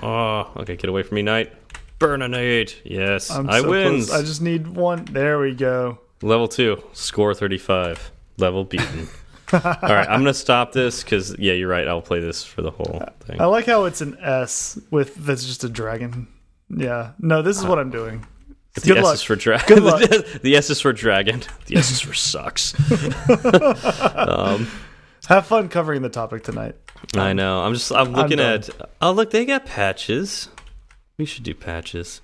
Oh, 0.00 0.52
okay. 0.58 0.76
Get 0.76 0.88
away 0.88 1.02
from 1.02 1.16
me, 1.16 1.22
knight. 1.22 1.52
Burninate. 1.98 2.76
Yes. 2.84 3.28
I'm 3.32 3.50
I 3.50 3.60
so 3.62 3.68
wins. 3.70 4.06
close. 4.08 4.20
I 4.20 4.24
just 4.24 4.40
need 4.40 4.68
one. 4.68 5.04
There 5.06 5.40
we 5.40 5.52
go. 5.52 5.98
Level 6.22 6.46
two. 6.46 6.80
Score 6.92 7.34
35. 7.34 8.12
Level 8.36 8.62
beaten. 8.62 9.08
All 9.54 9.60
right. 9.94 10.08
I'm 10.08 10.20
going 10.20 10.24
to 10.26 10.34
stop 10.34 10.72
this 10.72 11.02
because, 11.04 11.36
yeah, 11.38 11.52
you're 11.52 11.68
right. 11.68 11.86
I'll 11.86 12.02
play 12.02 12.20
this 12.20 12.44
for 12.44 12.62
the 12.62 12.70
whole 12.70 13.02
thing. 13.20 13.40
I 13.40 13.46
like 13.46 13.66
how 13.66 13.84
it's 13.84 14.00
an 14.00 14.16
S 14.20 14.78
with 14.90 15.14
that's 15.16 15.44
just 15.44 15.64
a 15.64 15.68
dragon. 15.68 16.26
Yeah. 16.68 17.12
No, 17.18 17.42
this 17.42 17.58
is 17.58 17.64
what 17.64 17.78
I'm 17.78 17.90
doing. 17.90 18.26
The 18.74 18.80
Good 18.80 18.98
S 18.98 19.04
luck. 19.04 19.14
is 19.14 19.22
for 19.22 19.36
dragon. 19.36 19.66
Good 19.68 19.82
luck. 19.84 20.10
the 20.42 20.56
S 20.56 20.70
is 20.70 20.80
for 20.80 20.92
dragon. 20.92 21.42
The 21.66 21.76
S 21.76 21.90
is 21.92 22.00
for 22.00 22.12
sucks. 22.14 22.74
um, 24.16 24.66
Have 25.28 25.46
fun 25.46 25.68
covering 25.68 26.02
the 26.02 26.08
topic 26.08 26.42
tonight. 26.42 26.74
I 27.14 27.32
know. 27.34 27.60
I'm 27.62 27.74
just. 27.74 27.92
I'm 27.92 28.12
looking 28.12 28.38
done. 28.38 28.60
at. 28.60 28.70
Oh, 29.00 29.12
look, 29.12 29.30
they 29.30 29.44
got 29.44 29.64
patches. 29.66 30.48
We 31.18 31.24
should 31.24 31.44
do 31.44 31.54
patches. 31.54 32.20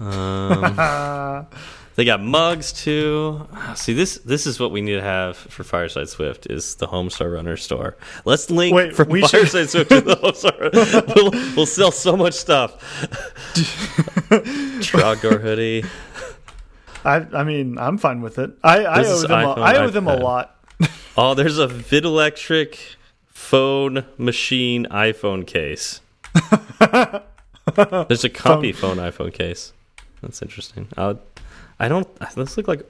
Um, 0.00 0.76
they 1.94 2.04
got 2.04 2.22
mugs 2.22 2.72
too. 2.72 3.46
Ah, 3.52 3.74
See, 3.74 3.92
this 3.92 4.18
this 4.18 4.46
is 4.46 4.58
what 4.58 4.70
we 4.72 4.80
need 4.80 4.94
to 4.94 5.02
have 5.02 5.36
for 5.36 5.62
Fireside 5.64 6.08
Swift 6.08 6.46
is 6.46 6.76
the 6.76 6.86
Homestar 6.88 7.32
Runner 7.32 7.56
store. 7.56 7.96
Let's 8.24 8.50
link 8.50 8.74
Wait, 8.74 8.94
from 8.94 9.08
we 9.08 9.20
should- 9.22 9.30
Fireside 9.50 9.70
Swift 9.70 9.90
to 9.90 10.00
the 10.00 10.16
Homestar. 10.16 11.14
we'll, 11.14 11.30
we'll 11.56 11.66
sell 11.66 11.92
so 11.92 12.16
much 12.16 12.34
stuff. 12.34 12.72
Trogdor 14.80 15.40
hoodie. 15.40 15.84
I 17.04 17.16
I 17.34 17.44
mean 17.44 17.78
I'm 17.78 17.98
fine 17.98 18.20
with 18.22 18.38
it. 18.38 18.52
I 18.62 18.84
I 18.84 19.04
owe 19.04 19.18
them 19.20 19.30
a, 19.32 19.52
I 19.60 19.76
owe 19.78 19.90
them 19.90 20.06
a 20.08 20.16
lot. 20.16 20.56
Oh, 21.14 21.34
there's 21.34 21.58
a 21.58 21.66
Videlectrix 21.68 22.96
phone 23.28 24.06
machine 24.16 24.86
iPhone 24.90 25.46
case. 25.46 26.00
there's 28.08 28.24
a 28.24 28.30
copy 28.30 28.72
phone 28.72 28.96
iPhone 28.96 29.32
case. 29.32 29.74
That's 30.22 30.40
interesting. 30.40 30.88
Uh, 30.96 31.14
I 31.82 31.88
don't. 31.88 32.08
Those 32.34 32.56
look 32.56 32.68
like 32.68 32.84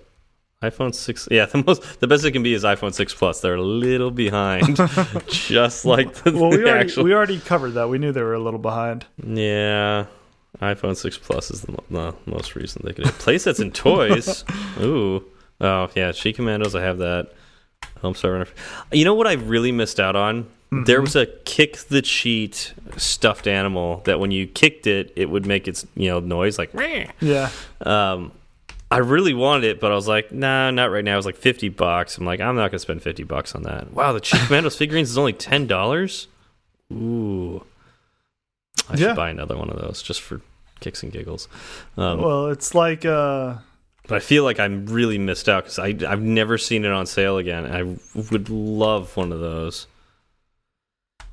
iPhone 0.63 0.95
six. 0.95 1.27
Yeah, 1.31 1.47
the 1.53 1.65
most 1.67 2.01
the 2.01 2.07
best 2.07 2.25
it 2.25 2.33
can 2.33 2.43
be 2.43 2.55
is 2.55 2.63
iPhone 2.65 2.93
six 2.95 3.13
plus. 3.15 3.41
They're 3.41 3.55
a 3.57 3.63
little 3.63 4.11
behind, 4.11 4.77
just 5.29 5.85
like 5.85 6.13
the, 6.23 6.33
Well, 6.33 6.51
we 6.51 6.59
the 6.59 6.69
already 6.69 6.81
actual. 6.85 7.05
we 7.05 7.15
already 7.15 7.41
covered 7.41 7.71
that. 7.73 7.89
We 7.89 7.99
knew 7.99 8.13
they 8.13 8.23
were 8.23 8.35
a 8.35 8.39
little 8.43 8.61
behind. 8.61 9.07
Yeah, 9.27 10.07
iPhone 10.61 10.97
six 10.97 11.19
plus 11.19 11.51
is 11.51 11.63
the, 11.63 11.77
the 11.91 12.15
most 12.27 12.55
recent 12.55 12.85
they 12.85 12.93
could. 12.93 13.07
have. 13.07 13.19
Playsets 13.19 13.59
and 13.61 13.75
toys. 13.75 14.45
Ooh. 14.81 15.25
Oh 15.61 15.89
yeah, 15.97 16.13
Cheat 16.13 16.37
Commandos. 16.37 16.75
I 16.75 16.83
have 16.83 16.99
that. 16.99 17.33
Home 18.03 18.15
server. 18.15 18.51
You 18.93 19.05
know 19.05 19.15
what 19.15 19.27
I 19.29 19.35
really 19.35 19.73
missed 19.73 19.99
out 20.01 20.17
on? 20.17 20.49
There 20.87 21.01
was 21.03 21.15
a 21.17 21.27
kick 21.27 21.77
the 21.89 22.01
cheat 22.03 22.73
stuffed 22.97 23.47
animal 23.47 24.01
that 24.07 24.19
when 24.21 24.31
you 24.31 24.47
kicked 24.47 24.87
it, 24.87 25.13
it 25.17 25.29
would 25.29 25.45
make 25.47 25.69
its 25.69 25.87
you 25.95 26.09
know 26.09 26.19
noise 26.21 26.59
like. 26.59 26.73
"Meh." 26.75 27.07
Yeah. 27.21 27.51
Um, 27.83 28.33
I 28.93 28.99
really 28.99 29.35
wanted 29.35 29.65
it, 29.65 29.81
but 29.81 29.91
I 29.91 29.95
was 29.95 30.07
like, 30.07 30.33
nah, 30.33 30.71
not 30.71 30.91
right 30.91 31.05
now. 31.05 31.15
It 31.15 31.17
was 31.17 31.27
like 31.27 31.37
fifty 31.37 31.69
bucks. 31.69 32.19
I'm 32.19 32.25
like, 32.27 32.41
I'm 32.41 32.57
not 32.57 32.71
gonna 32.71 32.79
spend 32.79 33.03
fifty 33.03 33.23
bucks 33.25 33.55
on 33.55 33.63
that. 33.63 33.93
Wow, 33.93 34.13
the 34.13 34.21
Cheat 34.21 34.41
Commandos 34.47 34.77
figurines 34.77 35.11
is 35.11 35.19
only 35.19 35.33
ten 35.33 35.67
dollars. 35.67 36.29
Ooh, 36.93 37.65
I 38.89 38.97
Yeah. 38.97 39.09
should 39.09 39.17
buy 39.17 39.31
another 39.31 39.57
one 39.57 39.71
of 39.71 39.81
those 39.81 40.03
just 40.03 40.21
for 40.21 40.41
kicks 40.81 41.03
and 41.03 41.11
giggles. 41.13 41.49
Um, 41.97 42.21
Well, 42.21 42.49
it's 42.49 42.75
like 42.75 43.05
uh 43.07 43.55
but 44.09 44.17
I 44.17 44.21
feel 44.21 44.43
like 44.45 44.59
I'm 44.61 44.85
really 44.87 45.17
missed 45.17 45.49
out 45.49 45.65
because 45.65 45.79
I 45.79 45.95
I've 46.11 46.21
never 46.21 46.59
seen 46.59 46.85
it 46.85 46.91
on 46.91 47.07
sale 47.07 47.39
again. 47.39 47.65
I 47.65 47.97
would 48.31 48.51
love 48.51 49.17
one 49.17 49.33
of 49.33 49.41
those. 49.41 49.87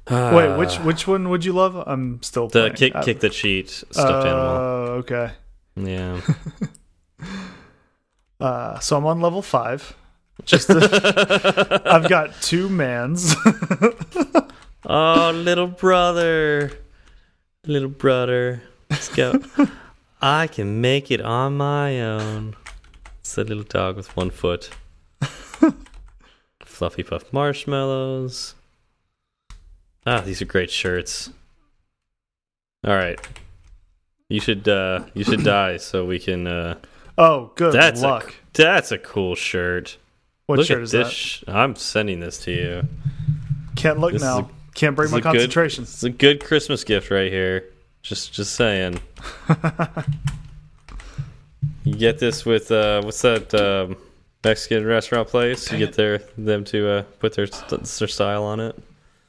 wait, 0.09 0.57
which 0.57 0.77
which 0.77 1.07
one 1.07 1.29
would 1.29 1.43
you 1.43 1.51
love? 1.53 1.75
I'm 1.87 2.21
still 2.23 2.47
the 2.47 2.69
playing. 2.71 2.75
kick 2.75 2.93
kick 3.03 3.19
the 3.19 3.29
cheat 3.29 3.83
Oh, 3.89 3.91
stuffed 3.91 4.25
animal? 4.25 4.55
okay. 4.99 5.31
Yeah. 5.75 6.21
Uh, 8.41 8.79
so 8.79 8.95
I'm 8.95 9.05
on 9.05 9.19
level 9.19 9.41
five. 9.41 9.97
Just 10.45 10.67
to, 10.67 11.81
I've 11.85 12.07
got 12.07 12.41
two 12.41 12.69
mans. 12.69 13.35
Oh, 14.85 15.31
little 15.31 15.67
brother. 15.67 16.71
Little 17.65 17.89
brother. 17.89 18.63
Let's 18.89 19.09
go. 19.09 19.41
I 20.21 20.47
can 20.47 20.81
make 20.81 21.11
it 21.11 21.21
on 21.21 21.57
my 21.57 22.01
own. 22.01 22.55
It's 23.19 23.37
a 23.37 23.43
little 23.43 23.63
dog 23.63 23.97
with 23.97 24.15
one 24.15 24.31
foot. 24.31 24.69
Fluffy 26.65 27.03
Puff 27.03 27.31
marshmallows. 27.33 28.55
Ah, 30.07 30.21
these 30.21 30.41
are 30.41 30.45
great 30.45 30.71
shirts. 30.71 31.29
All 32.87 32.95
right. 32.95 33.19
You 34.29 34.39
should 34.39 34.67
uh 34.67 35.03
you 35.13 35.25
should 35.25 35.43
die 35.57 35.77
so 35.77 36.05
we 36.05 36.19
can 36.19 36.47
uh 36.47 36.79
oh, 37.19 37.51
good 37.55 37.73
that's 37.73 38.01
luck. 38.01 38.29
a 38.29 38.33
that's 38.57 38.91
a 38.91 38.97
cool 38.97 39.35
shirt. 39.35 39.97
what 40.47 40.57
Look 40.57 40.67
shirt 40.67 40.81
is 40.81 40.91
this. 40.91 41.07
that? 41.09 41.13
sh- 41.13 41.43
I'm 41.47 41.75
sending 41.75 42.19
this 42.19 42.39
to 42.45 42.51
you. 42.51 42.87
Can't 43.75 43.99
look 43.99 44.13
this 44.13 44.21
now. 44.23 44.39
a- 44.39 44.49
Can't 44.73 44.95
break 44.95 45.11
my 45.11 45.19
a 45.19 45.21
good- 45.21 45.31
concentration. 45.33 45.83
It's 45.83 46.03
a 46.03 46.09
good 46.09 46.43
Christmas 46.43 46.83
gift 46.83 47.11
right 47.11 47.31
here. 47.31 47.65
Just 48.01 48.33
just 48.33 48.55
saying. 48.55 48.99
you 51.83 51.95
get 51.95 52.19
this 52.19 52.45
with 52.45 52.71
uh 52.71 53.01
what's 53.03 53.21
that 53.21 53.53
um 53.53 53.97
Mexican 54.43 54.85
restaurant 54.85 55.27
place? 55.27 55.71
You 55.71 55.77
get 55.77 55.93
their 55.95 56.19
them 56.37 56.63
to 56.65 56.89
uh 56.89 57.01
put 57.19 57.33
their 57.35 57.47
their 57.47 58.07
style 58.07 58.43
on 58.43 58.59
it. 58.59 58.77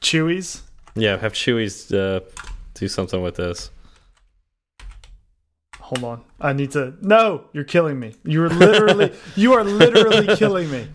Chewies. 0.01 0.61
Yeah, 0.95 1.17
have 1.17 1.33
Chewies 1.33 1.93
uh 1.93 2.21
do 2.73 2.87
something 2.87 3.21
with 3.21 3.35
this. 3.35 3.69
Hold 5.91 6.03
on. 6.05 6.21
I 6.39 6.53
need 6.53 6.71
to. 6.71 6.93
No, 7.01 7.45
you're 7.51 7.65
killing 7.65 7.99
me. 7.99 8.15
You're 8.23 8.47
literally. 8.49 9.13
you 9.35 9.53
are 9.53 9.63
literally 9.63 10.35
killing 10.37 10.71
me. 10.71 10.87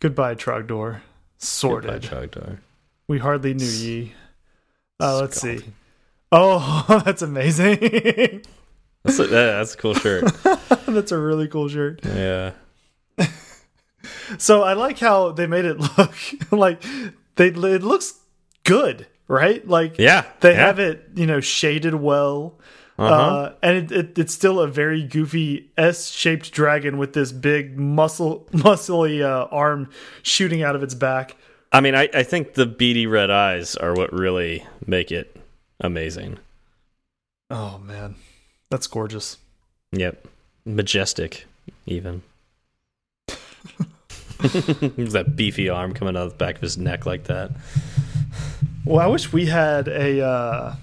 Goodbye, 0.00 0.34
Trogdor. 0.34 1.00
Sworded. 1.38 2.02
Goodbye, 2.02 2.26
Trogdor. 2.26 2.58
We 3.08 3.18
hardly 3.18 3.54
knew 3.54 3.64
ye. 3.64 4.12
Uh, 5.00 5.18
let's 5.20 5.40
see. 5.40 5.60
Oh, 6.30 6.84
that's 7.04 7.22
amazing. 7.22 8.42
That's 9.02 9.18
a, 9.18 9.26
that's 9.26 9.74
a 9.74 9.76
cool 9.76 9.94
shirt. 9.94 10.24
That's 10.86 11.12
a 11.12 11.18
really 11.18 11.48
cool 11.48 11.68
shirt. 11.68 12.00
Yeah. 12.04 12.52
So 14.38 14.62
I 14.62 14.72
like 14.74 14.98
how 14.98 15.32
they 15.32 15.46
made 15.46 15.64
it 15.64 15.78
look 15.78 16.14
like 16.50 16.82
they 17.36 17.48
it 17.48 17.82
looks 17.82 18.14
good, 18.64 19.06
right? 19.28 19.66
Like 19.66 19.98
Yeah, 19.98 20.24
they 20.40 20.52
yeah. 20.52 20.66
have 20.66 20.78
it, 20.78 21.10
you 21.14 21.26
know, 21.26 21.40
shaded 21.40 21.94
well. 21.94 22.58
Uh 22.98 23.02
Uh-huh. 23.02 23.52
and 23.62 23.76
it, 23.76 23.92
it, 23.92 24.18
it's 24.18 24.32
still 24.34 24.60
a 24.60 24.68
very 24.68 25.02
goofy 25.02 25.70
S-shaped 25.76 26.52
dragon 26.52 26.96
with 26.98 27.12
this 27.12 27.32
big 27.32 27.78
muscle, 27.78 28.46
muscly 28.52 29.22
uh, 29.22 29.48
arm 29.50 29.90
shooting 30.22 30.62
out 30.62 30.76
of 30.76 30.82
its 30.82 30.94
back. 30.94 31.36
I 31.72 31.80
mean, 31.80 31.94
I, 31.96 32.08
I 32.14 32.22
think 32.22 32.54
the 32.54 32.66
beady 32.66 33.06
red 33.06 33.30
eyes 33.30 33.74
are 33.76 33.94
what 33.94 34.12
really 34.12 34.64
make 34.86 35.10
it 35.10 35.36
amazing. 35.80 36.38
Oh 37.50 37.78
man, 37.78 38.14
that's 38.70 38.86
gorgeous. 38.86 39.38
Yep. 39.92 40.28
Majestic, 40.64 41.46
even. 41.86 42.22
that 44.38 45.32
beefy 45.36 45.68
arm 45.68 45.94
coming 45.94 46.16
out 46.16 46.24
of 46.26 46.30
the 46.30 46.36
back 46.36 46.56
of 46.56 46.60
his 46.60 46.76
neck 46.78 47.06
like 47.06 47.24
that. 47.24 47.50
Well, 48.84 49.00
I 49.00 49.06
wish 49.06 49.32
we 49.32 49.46
had 49.46 49.88
a. 49.88 50.76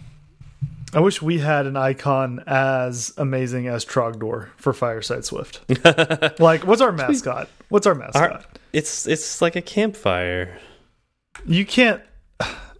Uh, 0.93 0.97
I 0.97 0.99
wish 1.01 1.21
we 1.21 1.39
had 1.39 1.65
an 1.65 1.77
icon 1.77 2.43
as 2.47 3.13
amazing 3.17 3.67
as 3.67 3.85
Trogdor 3.85 4.49
for 4.57 4.73
Fireside 4.73 5.25
Swift. 5.25 5.61
like, 6.39 6.65
what's 6.65 6.81
our 6.81 6.91
mascot? 6.91 7.49
What's 7.69 7.87
our 7.87 7.95
mascot? 7.95 8.31
Our, 8.31 8.41
it's 8.73 9.07
it's 9.07 9.41
like 9.41 9.55
a 9.55 9.61
campfire. 9.61 10.57
you 11.45 11.65
can't. 11.65 12.01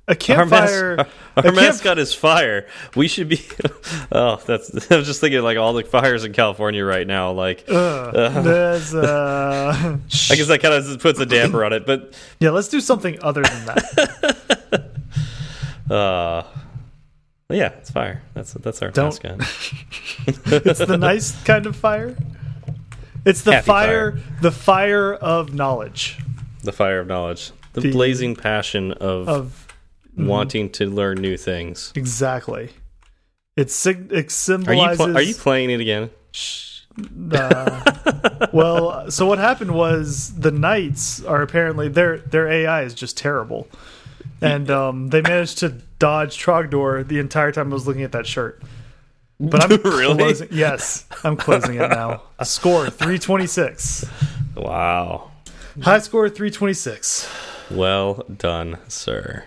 A 0.07 0.13
Our, 0.35 0.45
mas 0.45 0.71
campfire. 0.71 0.97
our, 1.37 1.43
camp- 1.43 1.55
mascot 1.55 1.99
is 1.99 2.13
fire. 2.13 2.67
We 2.95 3.07
should 3.07 3.29
be. 3.29 3.39
oh, 4.11 4.41
that's. 4.45 4.91
I 4.91 4.95
was 4.97 5.05
just 5.07 5.21
thinking 5.21 5.41
like 5.41 5.57
all 5.57 5.73
the 5.73 5.83
fires 5.83 6.25
in 6.25 6.33
California 6.33 6.83
right 6.83 7.05
now. 7.07 7.31
Like, 7.31 7.63
Ugh, 7.69 8.13
there's, 8.43 8.93
uh, 8.95 9.97
I 10.29 10.35
guess 10.35 10.47
that 10.47 10.59
kind 10.61 10.73
of 10.73 10.99
puts 10.99 11.19
a 11.19 11.25
damper 11.25 11.63
on 11.63 11.71
it. 11.71 11.85
But 11.85 12.13
yeah, 12.39 12.49
let's 12.49 12.67
do 12.67 12.81
something 12.81 13.19
other 13.21 13.43
than 13.43 13.65
that. 13.67 14.91
uh, 15.89 16.43
yeah, 17.51 17.69
it's 17.79 17.91
fire. 17.91 18.21
That's 18.33 18.53
that's 18.53 18.81
our 18.81 18.91
Don't- 18.91 19.05
mascot. 19.23 19.39
it's 20.65 20.79
the 20.79 20.97
nice 20.97 21.31
kind 21.43 21.65
of 21.65 21.75
fire. 21.75 22.15
It's 23.25 23.41
the 23.43 23.61
fire, 23.61 24.13
fire. 24.13 24.19
the 24.41 24.51
fire 24.51 25.13
of 25.13 25.53
knowledge 25.53 26.17
The 26.63 26.71
fire 26.71 26.99
of 26.99 27.07
knowledge. 27.07 27.51
The, 27.73 27.81
The- 27.81 27.91
blazing 27.91 28.35
passion 28.35 28.91
of, 28.93 29.29
of 29.29 29.67
wanting 30.17 30.69
to 30.71 30.89
learn 30.89 31.19
new 31.21 31.37
things. 31.37 31.91
exactly. 31.95 32.69
It, 33.55 33.69
sig 33.69 34.11
it 34.11 34.13
Are 34.13 34.21
you 34.21 34.29
symbolizes. 34.29 35.15
are 35.15 35.21
you 35.21 35.35
playing 35.35 35.69
it 35.69 35.79
again? 35.81 36.09
Uh, 37.31 38.47
well, 38.53 39.09
so 39.11 39.25
what 39.25 39.39
happened 39.39 39.71
was 39.71 40.33
the 40.37 40.51
knights 40.51 41.23
are 41.23 41.41
apparently 41.41 41.87
their 41.87 42.17
their 42.17 42.47
AI 42.47 42.83
is 42.83 42.93
just 42.93 43.17
terrible, 43.17 43.67
and 44.41 44.69
um, 44.69 45.09
they 45.09 45.21
managed 45.21 45.57
to 45.59 45.75
dodge 46.01 46.37
Trogdor 46.43 47.07
the 47.07 47.19
entire 47.19 47.51
time 47.51 47.71
I 47.71 47.73
was 47.73 47.87
looking 47.87 48.03
at 48.03 48.11
that 48.11 48.25
shirt. 48.27 48.61
But 49.43 49.63
I'm 49.63 49.81
Really? 49.81 50.17
closing. 50.17 50.49
Yes, 50.51 51.07
I'm 51.23 51.35
closing 51.35 51.73
it 51.73 51.89
now. 51.89 52.21
A 52.37 52.45
score 52.57 52.91
three 52.91 53.17
twenty 53.17 53.47
six. 53.47 54.05
Wow. 54.55 55.31
High 55.81 55.97
score 55.97 56.29
three 56.29 56.51
twenty 56.51 56.75
six. 56.75 57.27
Well 57.71 58.23
done, 58.37 58.77
sir. 58.87 59.45